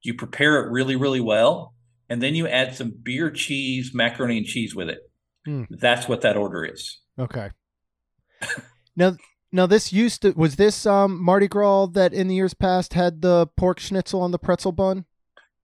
you 0.00 0.14
prepare 0.14 0.64
it 0.64 0.70
really, 0.70 0.94
really 0.94 1.20
well, 1.20 1.74
and 2.08 2.22
then 2.22 2.36
you 2.36 2.46
add 2.46 2.72
some 2.76 2.90
beer 3.02 3.30
cheese, 3.32 3.92
macaroni 3.92 4.38
and 4.38 4.46
cheese 4.46 4.72
with 4.74 4.88
it. 4.88 5.00
Hmm. 5.44 5.64
That's 5.70 6.06
what 6.06 6.20
that 6.20 6.36
order 6.36 6.64
is. 6.64 7.00
Okay. 7.18 7.50
now, 8.98 9.16
Now 9.50 9.66
this 9.66 9.92
used 9.92 10.22
to 10.22 10.32
was 10.32 10.56
this 10.56 10.84
um 10.84 11.22
Mardi 11.22 11.48
Gras 11.48 11.86
that 11.94 12.12
in 12.12 12.28
the 12.28 12.34
years 12.34 12.52
past 12.54 12.92
had 12.94 13.22
the 13.22 13.46
pork 13.56 13.80
schnitzel 13.80 14.20
on 14.20 14.30
the 14.30 14.38
pretzel 14.38 14.72
bun? 14.72 15.06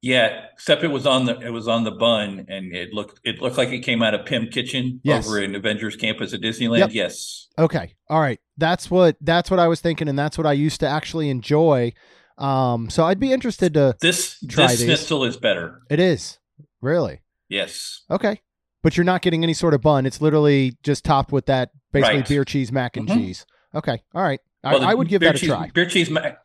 Yeah, 0.00 0.46
except 0.52 0.84
it 0.84 0.88
was 0.88 1.06
on 1.06 1.24
the 1.26 1.38
it 1.40 1.50
was 1.50 1.66
on 1.68 1.84
the 1.84 1.90
bun, 1.90 2.46
and 2.48 2.74
it 2.74 2.92
looked 2.92 3.20
it 3.24 3.40
looked 3.42 3.56
like 3.58 3.70
it 3.70 3.80
came 3.80 4.02
out 4.02 4.14
of 4.14 4.24
Pym 4.26 4.48
Kitchen 4.48 5.00
Yes. 5.02 5.26
over 5.26 5.42
in 5.42 5.54
Avengers 5.54 5.96
Campus 5.96 6.32
at 6.34 6.40
Disneyland. 6.40 6.78
Yep. 6.78 6.90
Yes, 6.92 7.48
Okay. 7.58 7.94
All 8.08 8.20
right. 8.20 8.38
That's 8.58 8.90
what 8.90 9.16
that's 9.20 9.50
what 9.50 9.60
I 9.60 9.68
was 9.68 9.80
thinking 9.80 10.08
and 10.08 10.18
that's 10.18 10.36
what 10.38 10.46
I 10.46 10.52
used 10.52 10.80
to 10.80 10.86
actually 10.88 11.28
enjoy. 11.30 11.92
Um 12.38 12.90
so 12.90 13.04
I'd 13.04 13.20
be 13.20 13.32
interested 13.32 13.74
to 13.74 13.96
this 14.00 14.38
Try 14.48 14.66
this 14.68 14.78
these. 14.80 14.86
schnitzel 14.88 15.24
is 15.24 15.36
better. 15.36 15.80
It 15.90 16.00
is. 16.00 16.38
Really? 16.82 17.20
Yes, 17.48 18.02
Okay. 18.10 18.40
But 18.84 18.96
you're 18.96 19.04
not 19.04 19.22
getting 19.22 19.42
any 19.42 19.54
sort 19.54 19.72
of 19.74 19.80
bun. 19.80 20.04
It's 20.06 20.20
literally 20.20 20.76
just 20.84 21.04
topped 21.04 21.32
with 21.32 21.46
that 21.46 21.70
basically 21.90 22.18
Right. 22.18 22.28
beer 22.28 22.44
cheese 22.44 22.70
mac 22.70 22.96
and 22.98 23.08
Mhm. 23.08 23.14
cheese. 23.14 23.46
Okay. 23.74 24.02
All 24.14 24.22
right. 24.22 24.40
Well, 24.62 24.84
I, 24.84 24.90
I 24.90 24.94
would 24.94 25.08
give 25.08 25.22
that 25.22 25.34
a 25.34 25.38
cheese, 25.38 25.48
try. 25.48 25.70
Beer 25.74 25.86
cheese 25.86 26.10
mac, 26.10 26.38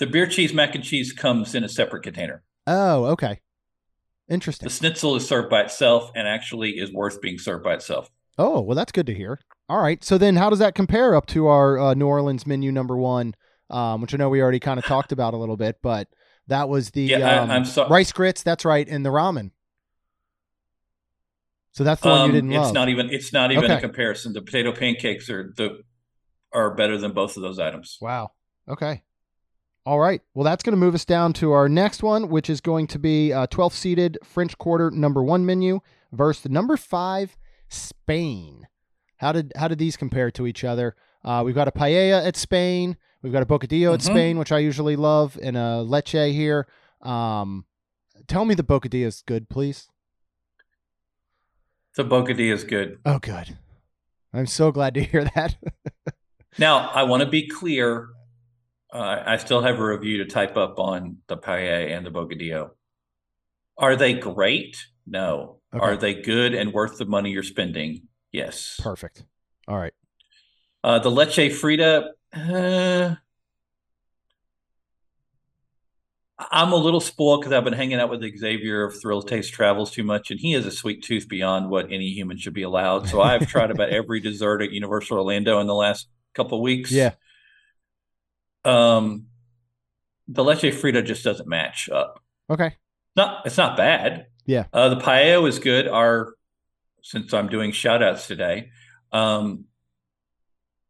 the 0.00 0.06
beer 0.06 0.26
cheese 0.26 0.52
mac 0.52 0.74
and 0.74 0.82
cheese 0.84 1.12
comes 1.12 1.54
in 1.54 1.62
a 1.64 1.68
separate 1.68 2.02
container. 2.02 2.42
Oh, 2.66 3.04
okay. 3.06 3.40
Interesting. 4.28 4.66
The 4.66 4.74
schnitzel 4.74 5.14
is 5.16 5.26
served 5.28 5.48
by 5.50 5.60
itself, 5.62 6.10
and 6.16 6.26
actually 6.26 6.70
is 6.78 6.92
worth 6.92 7.20
being 7.20 7.38
served 7.38 7.62
by 7.62 7.74
itself. 7.74 8.10
Oh, 8.38 8.60
well, 8.60 8.74
that's 8.74 8.90
good 8.90 9.06
to 9.06 9.14
hear. 9.14 9.38
All 9.68 9.80
right. 9.80 10.02
So 10.02 10.18
then 10.18 10.36
how 10.36 10.50
does 10.50 10.58
that 10.58 10.74
compare 10.74 11.14
up 11.14 11.26
to 11.26 11.46
our 11.46 11.78
uh, 11.78 11.94
New 11.94 12.06
Orleans 12.06 12.46
menu 12.46 12.72
number 12.72 12.96
one, 12.96 13.34
um, 13.70 14.00
which 14.00 14.12
I 14.14 14.16
know 14.16 14.28
we 14.28 14.42
already 14.42 14.60
kind 14.60 14.78
of 14.80 14.84
talked 14.84 15.12
about 15.12 15.32
a 15.34 15.36
little 15.36 15.56
bit, 15.56 15.76
but 15.82 16.08
that 16.48 16.68
was 16.68 16.90
the 16.90 17.02
Yeah, 17.02 17.42
um, 17.42 17.50
I, 17.50 17.54
I'm 17.56 17.64
sorry. 17.64 17.88
rice 17.90 18.10
grits. 18.12 18.42
That's 18.42 18.64
right. 18.64 18.88
And 18.88 19.04
the 19.06 19.10
ramen. 19.10 19.50
So 21.74 21.82
that's 21.84 22.00
the 22.00 22.08
one 22.08 22.26
you 22.28 22.32
didn't 22.32 22.50
Um, 22.50 22.56
it's 22.56 22.66
love. 22.66 22.74
not 22.74 22.88
even. 22.88 23.10
It's 23.10 23.32
not 23.32 23.50
even 23.52 23.64
Okay. 23.64 23.74
a 23.74 23.80
comparison. 23.80 24.32
The 24.32 24.42
potato 24.42 24.72
pancakes 24.72 25.28
are 25.28 25.52
the 25.56 25.80
are 26.52 26.72
better 26.74 26.96
than 26.96 27.12
both 27.12 27.36
of 27.36 27.42
those 27.42 27.58
items. 27.58 27.98
Wow. 28.00 28.30
Okay. 28.68 29.02
All 29.84 29.98
right. 29.98 30.22
Well, 30.34 30.44
that's 30.44 30.62
going 30.62 30.72
to 30.72 30.78
move 30.78 30.94
us 30.94 31.04
down 31.04 31.32
to 31.34 31.50
our 31.52 31.68
next 31.68 32.02
one, 32.02 32.28
which 32.28 32.48
is 32.48 32.60
going 32.60 32.86
to 32.86 32.98
be 32.98 33.32
uh, 33.32 33.48
12 33.48 33.74
seeded 33.74 34.18
French 34.24 34.56
Quarter 34.56 34.92
number 34.92 35.22
one 35.22 35.44
menu 35.44 35.80
versus 36.12 36.44
the 36.44 36.48
number 36.48 36.76
five 36.76 37.36
Spain. 37.68 38.68
How 39.16 39.32
did 39.32 39.52
how 39.56 39.66
did 39.68 39.78
these 39.78 39.96
compare 39.96 40.30
to 40.30 40.46
each 40.46 40.62
other? 40.64 40.94
Uh, 41.24 41.42
we've 41.44 41.54
got 41.56 41.66
a 41.68 41.72
paella 41.72 42.24
at 42.24 42.36
Spain. 42.36 42.96
We've 43.20 43.32
got 43.32 43.42
a 43.42 43.46
bocadillo 43.46 43.94
at 43.94 44.00
Mhm. 44.00 44.04
Spain, 44.04 44.38
which 44.38 44.52
I 44.52 44.58
usually 44.58 44.94
love, 44.96 45.38
and 45.42 45.56
a 45.56 45.82
leche 45.82 46.12
here. 46.12 46.68
Um, 47.00 47.64
tell 48.28 48.44
me 48.44 48.54
the 48.54 48.62
bocadillo 48.62 49.06
is 49.06 49.22
good, 49.26 49.48
please. 49.48 49.88
The 51.96 52.04
bocadillo 52.04 52.52
is 52.52 52.64
good. 52.64 52.98
Oh, 53.04 53.18
good. 53.18 53.56
I'm 54.32 54.46
so 54.46 54.72
glad 54.72 54.94
to 54.94 55.02
hear 55.02 55.24
that. 55.34 55.56
Now, 56.56 56.88
I 56.90 57.02
want 57.02 57.24
to 57.24 57.28
be 57.28 57.48
clear. 57.48 58.10
Uh, 58.92 59.22
I 59.26 59.38
still 59.38 59.60
have 59.62 59.80
a 59.80 59.84
review 59.84 60.18
to 60.18 60.26
type 60.26 60.56
up 60.56 60.78
on 60.78 61.16
the 61.26 61.36
paella 61.36 61.96
and 61.96 62.06
the 62.06 62.12
bocadillo. 62.12 62.70
Are 63.76 63.96
they 63.96 64.12
great? 64.12 64.76
No. 65.04 65.58
Okay. 65.74 65.84
Are 65.84 65.96
they 65.96 66.14
good 66.14 66.54
and 66.54 66.72
worth 66.72 66.98
the 66.98 67.06
money 67.06 67.32
you're 67.32 67.42
spending? 67.42 68.02
Yes. 68.30 68.78
Perfect. 68.80 69.24
All 69.66 69.76
right. 69.76 69.94
Uh, 70.84 71.00
the 71.00 71.10
leche 71.10 71.50
frita. 71.50 72.10
Uh, 72.32 73.16
I'm 76.38 76.72
a 76.72 76.76
little 76.76 77.00
spoiled 77.00 77.40
because 77.40 77.52
I've 77.52 77.62
been 77.62 77.74
hanging 77.74 78.00
out 78.00 78.10
with 78.10 78.38
Xavier 78.38 78.84
of 78.84 79.00
Thrill 79.00 79.22
Taste 79.22 79.52
Travels 79.52 79.92
too 79.92 80.02
much, 80.02 80.30
and 80.32 80.40
he 80.40 80.52
has 80.52 80.66
a 80.66 80.70
sweet 80.70 81.04
tooth 81.04 81.28
beyond 81.28 81.70
what 81.70 81.92
any 81.92 82.08
human 82.08 82.38
should 82.38 82.54
be 82.54 82.62
allowed. 82.62 83.08
So 83.08 83.22
I've 83.22 83.46
tried 83.46 83.70
about 83.70 83.88
every 83.90 84.18
dessert 84.20 84.60
at 84.60 84.72
Universal 84.72 85.18
Orlando 85.18 85.60
in 85.60 85.68
the 85.68 85.74
last 85.74 86.08
couple 86.34 86.58
of 86.58 86.62
weeks. 86.62 86.90
Yeah. 86.90 87.12
Um, 88.64 89.26
the 90.26 90.42
leche 90.42 90.62
frita 90.62 91.04
just 91.04 91.22
doesn't 91.22 91.48
match 91.48 91.88
up. 91.88 92.20
Okay. 92.50 92.74
Not, 93.14 93.46
it's 93.46 93.56
not 93.56 93.76
bad. 93.76 94.26
Yeah. 94.44 94.64
Uh, 94.72 94.88
the 94.88 94.96
paella 94.96 95.48
is 95.48 95.60
good. 95.60 95.86
Our, 95.86 96.34
since 97.02 97.32
I'm 97.32 97.48
doing 97.48 97.70
shout 97.70 98.02
outs 98.02 98.26
today, 98.26 98.70
um, 99.12 99.66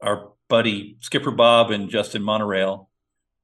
our 0.00 0.32
buddy 0.48 0.96
Skipper 1.00 1.32
Bob 1.32 1.70
and 1.70 1.90
Justin 1.90 2.22
Monorail, 2.22 2.88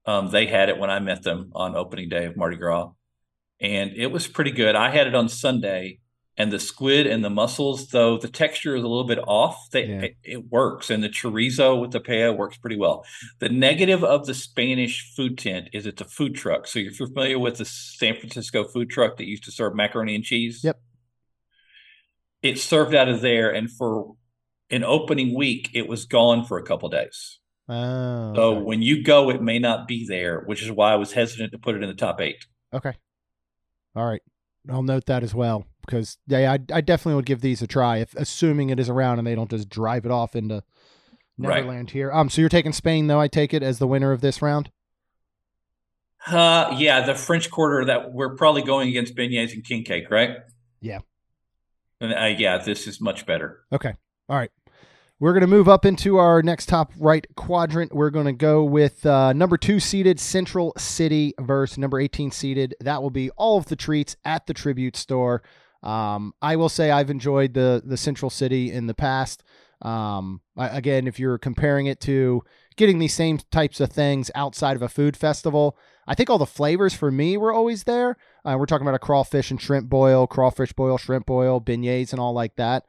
um, 0.06 0.30
they 0.30 0.46
had 0.46 0.68
it 0.68 0.78
when 0.78 0.90
I 0.90 0.98
met 0.98 1.22
them 1.22 1.50
on 1.54 1.76
opening 1.76 2.08
day 2.08 2.24
of 2.26 2.36
Mardi 2.36 2.56
Gras, 2.56 2.90
and 3.60 3.92
it 3.94 4.08
was 4.08 4.26
pretty 4.26 4.50
good. 4.50 4.74
I 4.74 4.90
had 4.90 5.06
it 5.06 5.14
on 5.14 5.28
Sunday, 5.28 6.00
and 6.36 6.50
the 6.50 6.58
squid 6.58 7.06
and 7.06 7.22
the 7.22 7.28
mussels, 7.30 7.88
though 7.88 8.16
the 8.16 8.28
texture 8.28 8.74
is 8.74 8.82
a 8.82 8.88
little 8.88 9.04
bit 9.04 9.18
off, 9.26 9.68
they 9.72 9.84
Yeah. 9.86 10.00
it, 10.02 10.16
it 10.24 10.44
works, 10.50 10.88
and 10.88 11.04
the 11.04 11.08
chorizo 11.10 11.78
with 11.78 11.90
the 11.90 12.00
paella 12.00 12.34
works 12.36 12.56
pretty 12.56 12.76
well. 12.76 13.04
The 13.40 13.50
negative 13.50 14.02
of 14.02 14.26
the 14.26 14.34
Spanish 14.34 15.12
food 15.14 15.36
tent 15.36 15.68
is 15.74 15.84
it's 15.86 16.00
a 16.00 16.06
food 16.06 16.34
truck. 16.34 16.66
So 16.66 16.78
if 16.78 16.98
you're 16.98 17.08
familiar 17.08 17.38
with 17.38 17.58
the 17.58 17.64
San 17.66 18.14
Francisco 18.16 18.64
food 18.64 18.88
truck 18.88 19.18
that 19.18 19.26
used 19.26 19.44
to 19.44 19.52
serve 19.52 19.74
macaroni 19.74 20.14
and 20.14 20.24
cheese, 20.24 20.62
Yep. 20.64 20.80
It's 22.42 22.62
served 22.62 22.94
out 22.94 23.08
of 23.08 23.20
there, 23.20 23.50
and 23.50 23.70
for 23.70 24.14
an 24.70 24.82
opening 24.82 25.34
week, 25.34 25.68
it 25.74 25.86
was 25.86 26.06
gone 26.06 26.46
for 26.46 26.56
a 26.58 26.62
couple 26.62 26.88
days. 26.88 27.38
Oh, 27.70 28.34
So 28.34 28.42
okay. 28.56 28.62
when 28.62 28.82
you 28.82 29.02
go, 29.02 29.30
it 29.30 29.40
may 29.42 29.58
not 29.58 29.86
be 29.86 30.06
there, 30.06 30.40
which 30.46 30.62
is 30.62 30.70
why 30.70 30.92
I 30.92 30.96
was 30.96 31.12
hesitant 31.12 31.52
to 31.52 31.58
put 31.58 31.76
it 31.76 31.82
in 31.82 31.88
the 31.88 31.94
top 31.94 32.20
eight. 32.20 32.44
Okay. 32.72 32.94
All 33.94 34.06
right. 34.06 34.22
I'll 34.68 34.82
note 34.82 35.06
that 35.06 35.22
as 35.22 35.34
well 35.34 35.66
because 35.86 36.18
yeah, 36.26 36.52
I, 36.52 36.58
I 36.72 36.80
definitely 36.80 37.14
would 37.14 37.26
give 37.26 37.40
these 37.40 37.62
a 37.62 37.66
try 37.66 37.98
if 37.98 38.14
assuming 38.14 38.70
it 38.70 38.78
is 38.78 38.88
around 38.88 39.18
and 39.18 39.26
they 39.26 39.34
don't 39.34 39.50
just 39.50 39.68
drive 39.68 40.04
it 40.04 40.10
off 40.10 40.34
into 40.36 40.62
Right. 41.38 41.64
Neverland 41.64 41.90
here. 41.92 42.12
Um, 42.12 42.28
so 42.28 42.42
you're 42.42 42.50
taking 42.50 42.72
Spain 42.74 43.06
though. 43.06 43.18
I 43.20 43.26
take 43.28 43.54
it 43.54 43.62
as 43.62 43.78
the 43.78 43.86
winner 43.86 44.12
of 44.12 44.20
this 44.20 44.42
round. 44.42 44.70
Uh, 46.26 46.74
yeah, 46.78 47.00
the 47.06 47.14
French 47.14 47.50
Quarter 47.50 47.86
that 47.86 48.12
we're 48.12 48.36
probably 48.36 48.60
going 48.62 48.88
against 48.90 49.14
beignets 49.16 49.54
and 49.54 49.64
king 49.64 49.82
cake, 49.84 50.10
right? 50.10 50.36
Yeah. 50.82 50.98
And 52.00 52.12
uh, 52.12 52.36
yeah, 52.38 52.58
this 52.58 52.86
is 52.86 53.00
much 53.00 53.24
better. 53.24 53.60
Okay. 53.72 53.94
All 54.28 54.36
right. 54.36 54.50
We're 55.20 55.34
going 55.34 55.42
to 55.42 55.48
move 55.48 55.68
up 55.68 55.84
into 55.84 56.16
our 56.16 56.42
next 56.42 56.64
top 56.70 56.94
right 56.98 57.26
quadrant. 57.36 57.94
We're 57.94 58.08
going 58.08 58.24
to 58.24 58.32
go 58.32 58.64
with 58.64 59.04
uh, 59.04 59.34
number 59.34 59.58
two 59.58 59.78
seeded 59.78 60.18
Central 60.18 60.72
City 60.78 61.34
versus 61.38 61.76
number 61.76 62.00
18 62.00 62.30
seeded. 62.30 62.74
That 62.80 63.02
will 63.02 63.10
be 63.10 63.28
all 63.32 63.58
of 63.58 63.66
the 63.66 63.76
treats 63.76 64.16
at 64.24 64.46
the 64.46 64.54
tribute 64.54 64.96
store. 64.96 65.42
Um, 65.82 66.32
I 66.40 66.56
will 66.56 66.70
say 66.70 66.90
I've 66.90 67.10
enjoyed 67.10 67.52
the 67.52 67.82
the 67.84 67.98
Central 67.98 68.30
City 68.30 68.72
in 68.72 68.86
the 68.86 68.94
past. 68.94 69.42
Um, 69.82 70.40
again, 70.56 71.06
if 71.06 71.20
you're 71.20 71.36
comparing 71.36 71.84
it 71.84 72.00
to 72.00 72.42
getting 72.76 72.98
these 72.98 73.12
same 73.12 73.40
types 73.50 73.78
of 73.78 73.92
things 73.92 74.30
outside 74.34 74.74
of 74.74 74.80
a 74.80 74.88
food 74.88 75.18
festival, 75.18 75.76
I 76.06 76.14
think 76.14 76.30
all 76.30 76.38
the 76.38 76.46
flavors 76.46 76.94
for 76.94 77.10
me 77.10 77.36
were 77.36 77.52
always 77.52 77.84
there. 77.84 78.16
Uh, 78.42 78.56
we're 78.58 78.64
talking 78.64 78.86
about 78.86 78.94
a 78.94 78.98
crawfish 78.98 79.50
and 79.50 79.60
shrimp 79.60 79.90
boil, 79.90 80.26
crawfish 80.26 80.72
boil, 80.72 80.96
shrimp 80.96 81.26
boil, 81.26 81.60
beignets, 81.60 82.12
and 82.12 82.20
all 82.20 82.32
like 82.32 82.56
that. 82.56 82.86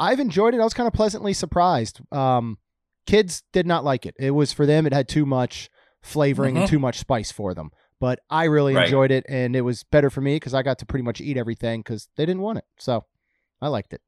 I've 0.00 0.18
enjoyed 0.18 0.54
it. 0.54 0.60
I 0.60 0.64
was 0.64 0.74
kind 0.74 0.86
of 0.86 0.92
pleasantly 0.92 1.32
surprised. 1.32 2.00
Um, 2.10 2.58
kids 3.06 3.42
did 3.52 3.66
not 3.66 3.84
like 3.84 4.06
it. 4.06 4.14
It 4.18 4.30
was 4.32 4.52
for 4.52 4.66
them. 4.66 4.86
It 4.86 4.92
had 4.92 5.08
too 5.08 5.26
much 5.26 5.68
flavoring 6.02 6.56
and 6.56 6.66
Mhm. 6.66 6.70
too 6.70 6.78
much 6.78 6.98
spice 6.98 7.30
for 7.30 7.54
them. 7.54 7.70
But 8.00 8.20
I 8.30 8.44
really 8.44 8.74
Right. 8.74 8.86
enjoyed 8.86 9.10
it, 9.10 9.26
and 9.28 9.54
it 9.54 9.60
was 9.60 9.84
better 9.84 10.08
for 10.08 10.22
me 10.22 10.36
because 10.36 10.54
I 10.54 10.62
got 10.62 10.78
to 10.78 10.86
pretty 10.86 11.02
much 11.02 11.20
eat 11.20 11.36
everything 11.36 11.80
because 11.80 12.08
they 12.16 12.24
didn't 12.24 12.40
want 12.40 12.58
it. 12.58 12.64
So 12.78 13.04
I 13.60 13.68
liked 13.68 13.92
it. 13.92 14.00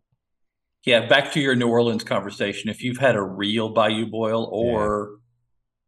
Yeah, 0.84 1.06
back 1.06 1.30
to 1.32 1.40
your 1.40 1.54
New 1.54 1.68
Orleans 1.68 2.02
conversation. 2.02 2.70
If 2.70 2.82
you've 2.82 2.96
had 2.98 3.14
a 3.14 3.22
real 3.22 3.68
Bayou 3.68 4.06
boil, 4.06 4.48
or 4.50 5.18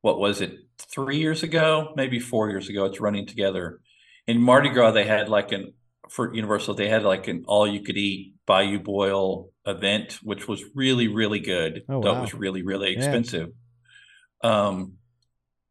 what 0.03 0.21
was 0.21 0.43
it, 0.43 0.53
three 0.79 1.17
years 1.19 1.43
ago, 1.43 1.95
maybe 1.97 2.21
four 2.21 2.51
years 2.51 2.69
ago, 2.69 2.85
it's 2.85 3.01
running 3.01 3.27
together. 3.27 3.81
In 4.27 4.41
Mardi 4.41 4.69
Gras, 4.69 4.91
they 4.93 5.05
had 5.05 5.29
like 5.31 5.51
an 5.51 5.73
for 6.11 6.35
Universal, 6.35 6.75
they 6.75 6.89
had 6.89 7.03
like 7.03 7.29
an 7.29 7.45
all 7.47 7.67
you 7.67 7.83
could 7.83 7.97
eat 7.97 8.35
Bayou 8.47 8.79
boil 8.79 9.51
event, 9.67 10.19
which 10.23 10.47
was 10.47 10.63
really, 10.75 11.09
really 11.09 11.41
good. 11.41 11.83
Oh, 11.89 11.99
wow. 12.01 12.19
it 12.19 12.21
was 12.21 12.35
really, 12.35 12.63
really 12.63 12.91
Yeah. 12.93 12.99
expensive. 12.99 13.49
Um, 14.43 14.95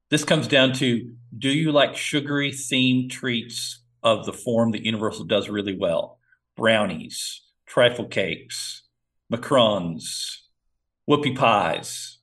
this 0.09 0.23
comes 0.23 0.47
down 0.47 0.73
to 0.73 1.11
do 1.37 1.49
you 1.49 1.71
like 1.71 1.95
sugary 1.95 2.51
themed 2.51 3.09
treats 3.11 3.83
of 4.01 4.25
the 4.25 4.33
form 4.33 4.71
that 4.71 4.83
Universal 4.85 5.25
does 5.25 5.49
really 5.49 5.77
well? 5.77 6.19
Brownies, 6.55 7.41
trifle 7.65 8.07
cakes, 8.07 8.83
macarons, 9.31 10.37
whoopie 11.09 11.35
pies 11.35 12.19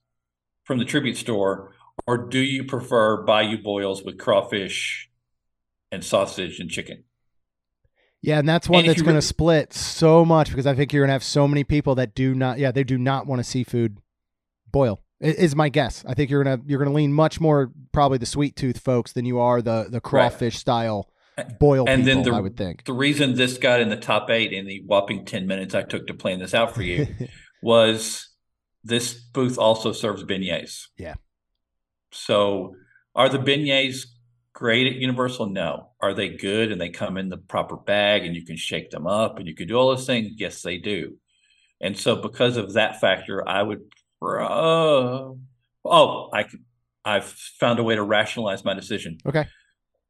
from 0.63 0.77
the 0.77 0.85
tribute 0.85 1.17
store, 1.17 1.73
or 2.07 2.17
do 2.29 2.39
you 2.39 2.63
prefer 2.63 3.23
Bayou 3.23 3.61
boils 3.61 4.03
with 4.03 4.17
crawfish 4.17 5.09
and 5.91 6.03
sausage 6.03 6.59
and 6.59 6.69
chicken? 6.69 7.03
Yeah, 8.21 8.37
and 8.39 8.47
that's 8.47 8.69
one 8.69 8.81
And 8.81 8.89
that's 8.89 9.01
going 9.01 9.13
to 9.13 9.17
really- 9.17 9.21
split 9.21 9.73
so 9.73 10.23
much 10.23 10.49
because 10.49 10.67
I 10.67 10.75
think 10.75 10.93
you're 10.93 11.01
going 11.03 11.09
to 11.09 11.13
have 11.13 11.23
so 11.23 11.47
many 11.47 11.63
people 11.63 11.95
that 11.95 12.13
do 12.13 12.35
not. 12.35 12.59
Yeah, 12.59 12.71
they 12.71 12.83
do 12.83 12.97
not 12.97 13.25
want 13.25 13.39
to 13.39 13.43
see 13.43 13.63
food 13.63 13.97
boil. 14.71 15.01
Is 15.19 15.55
my 15.55 15.69
guess. 15.69 16.03
I 16.07 16.15
think 16.15 16.31
you're 16.31 16.43
gonna 16.43 16.63
you're 16.65 16.79
gonna 16.79 16.95
lean 16.95 17.13
much 17.13 17.39
more 17.39 17.71
probably 17.91 18.17
the 18.17 18.25
sweet 18.25 18.55
tooth 18.55 18.79
folks 18.79 19.13
than 19.13 19.23
you 19.23 19.37
are 19.39 19.61
the 19.61 19.85
the 19.87 20.01
crawfish 20.01 20.57
style 20.57 21.11
boil 21.59 21.85
And 21.87 22.03
people. 22.03 22.23
then 22.23 22.31
the- 22.31 22.37
I 22.37 22.41
would 22.41 22.57
think. 22.57 22.85
The 22.85 22.93
reason 22.93 23.35
this 23.35 23.59
got 23.59 23.79
in 23.81 23.89
the 23.89 23.97
top 23.97 24.31
eight 24.31 24.51
in 24.51 24.65
the 24.65 24.81
whopping 24.87 25.23
10 25.25 25.45
minutes 25.45 25.75
I 25.75 25.83
took 25.83 26.07
to 26.07 26.15
plan 26.15 26.39
this 26.39 26.55
out 26.55 26.73
for 26.73 26.81
you 26.81 27.05
was 27.61 28.29
this 28.83 29.13
booth 29.13 29.59
also 29.59 29.91
serves 29.91 30.23
beignets. 30.23 30.85
Yeah. 30.97 31.13
So 32.11 32.73
are 33.13 33.29
the 33.29 33.37
beignets 33.37 34.05
great 34.53 34.87
at 34.87 34.95
Universal? 34.95 35.47
No. 35.47 35.89
Are 36.01 36.13
they 36.13 36.29
good 36.29 36.71
and 36.71 36.79
they 36.79 36.89
come 36.89 37.17
in 37.17 37.29
the 37.29 37.37
proper 37.37 37.75
bag 37.75 38.25
and 38.25 38.35
you 38.35 38.45
can 38.45 38.57
shake 38.57 38.89
them 38.89 39.07
up 39.07 39.37
and 39.37 39.47
you 39.47 39.55
can 39.55 39.67
do 39.67 39.75
all 39.75 39.89
those 39.89 40.05
things? 40.05 40.33
Yes, 40.37 40.61
they 40.61 40.77
do. 40.77 41.17
And 41.79 41.97
so 41.97 42.15
because 42.15 42.57
of 42.57 42.73
that 42.73 43.01
factor, 43.01 43.47
I 43.47 43.63
would 43.63 43.81
uh, 44.21 45.33
oh, 45.85 46.29
I 46.33 46.45
I've 47.03 47.25
found 47.25 47.79
a 47.79 47.83
way 47.83 47.95
to 47.95 48.03
rationalize 48.03 48.63
my 48.63 48.73
decision. 48.73 49.17
Okay. 49.25 49.47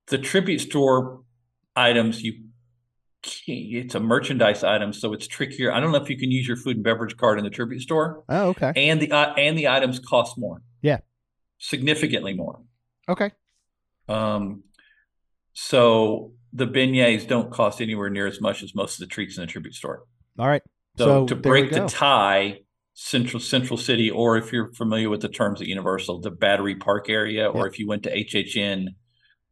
The 0.08 0.18
tribute 0.18 0.60
store 0.60 1.22
items 1.76 2.22
you 2.22 2.44
it's 3.46 3.94
a 3.94 4.00
merchandise 4.00 4.64
item, 4.64 4.94
so 4.94 5.14
it's 5.14 5.28
trickier. 5.28 5.72
I 5.72 5.80
don't 5.80 5.92
know 5.92 6.02
if 6.02 6.10
you 6.10 6.18
can 6.18 6.32
use 6.32 6.48
your 6.48 6.58
food 6.58 6.78
and 6.78 6.84
beverage 6.84 7.18
card 7.18 7.38
in 7.38 7.44
the 7.44 7.52
tribute 7.52 7.82
store. 7.82 8.24
Oh, 8.28 8.50
okay. 8.50 8.74
And 8.76 9.00
the 9.00 9.12
uh, 9.12 9.34
and 9.36 9.58
the 9.58 9.68
items 9.68 10.00
cost 10.00 10.38
more. 10.38 10.64
Yeah, 10.82 11.00
significantly 11.60 12.34
more. 12.34 12.62
Okay. 13.08 13.32
Um, 14.12 14.64
so 15.54 16.34
the 16.54 16.68
beignets 16.68 17.28
don't 17.28 17.52
cost 17.52 17.82
anywhere 17.82 18.10
near 18.10 18.28
as 18.28 18.42
much 18.42 18.64
as 18.64 18.76
most 18.76 18.96
of 18.96 19.08
the 19.08 19.14
treats 19.14 19.38
in 19.38 19.42
the 19.42 19.48
tribute 19.48 19.74
store. 19.74 20.04
All 20.38 20.48
right. 20.48 20.62
So, 20.98 21.06
so 21.06 21.26
to 21.28 21.36
break 21.36 21.72
the 21.72 21.88
tie, 21.88 22.60
Central 22.94 23.40
Central 23.40 23.78
City, 23.78 24.12
or 24.12 24.38
if 24.38 24.52
you're 24.52 24.74
familiar 24.74 25.10
with 25.10 25.22
the 25.22 25.30
terms 25.30 25.62
at 25.62 25.68
Universal, 25.68 26.22
the 26.22 26.32
Battery 26.32 26.76
Park 26.76 27.10
area, 27.10 27.50
or 27.50 27.68
if 27.68 27.80
you 27.80 27.88
went 27.88 28.04
to 28.04 28.16
HHN, 28.16 28.88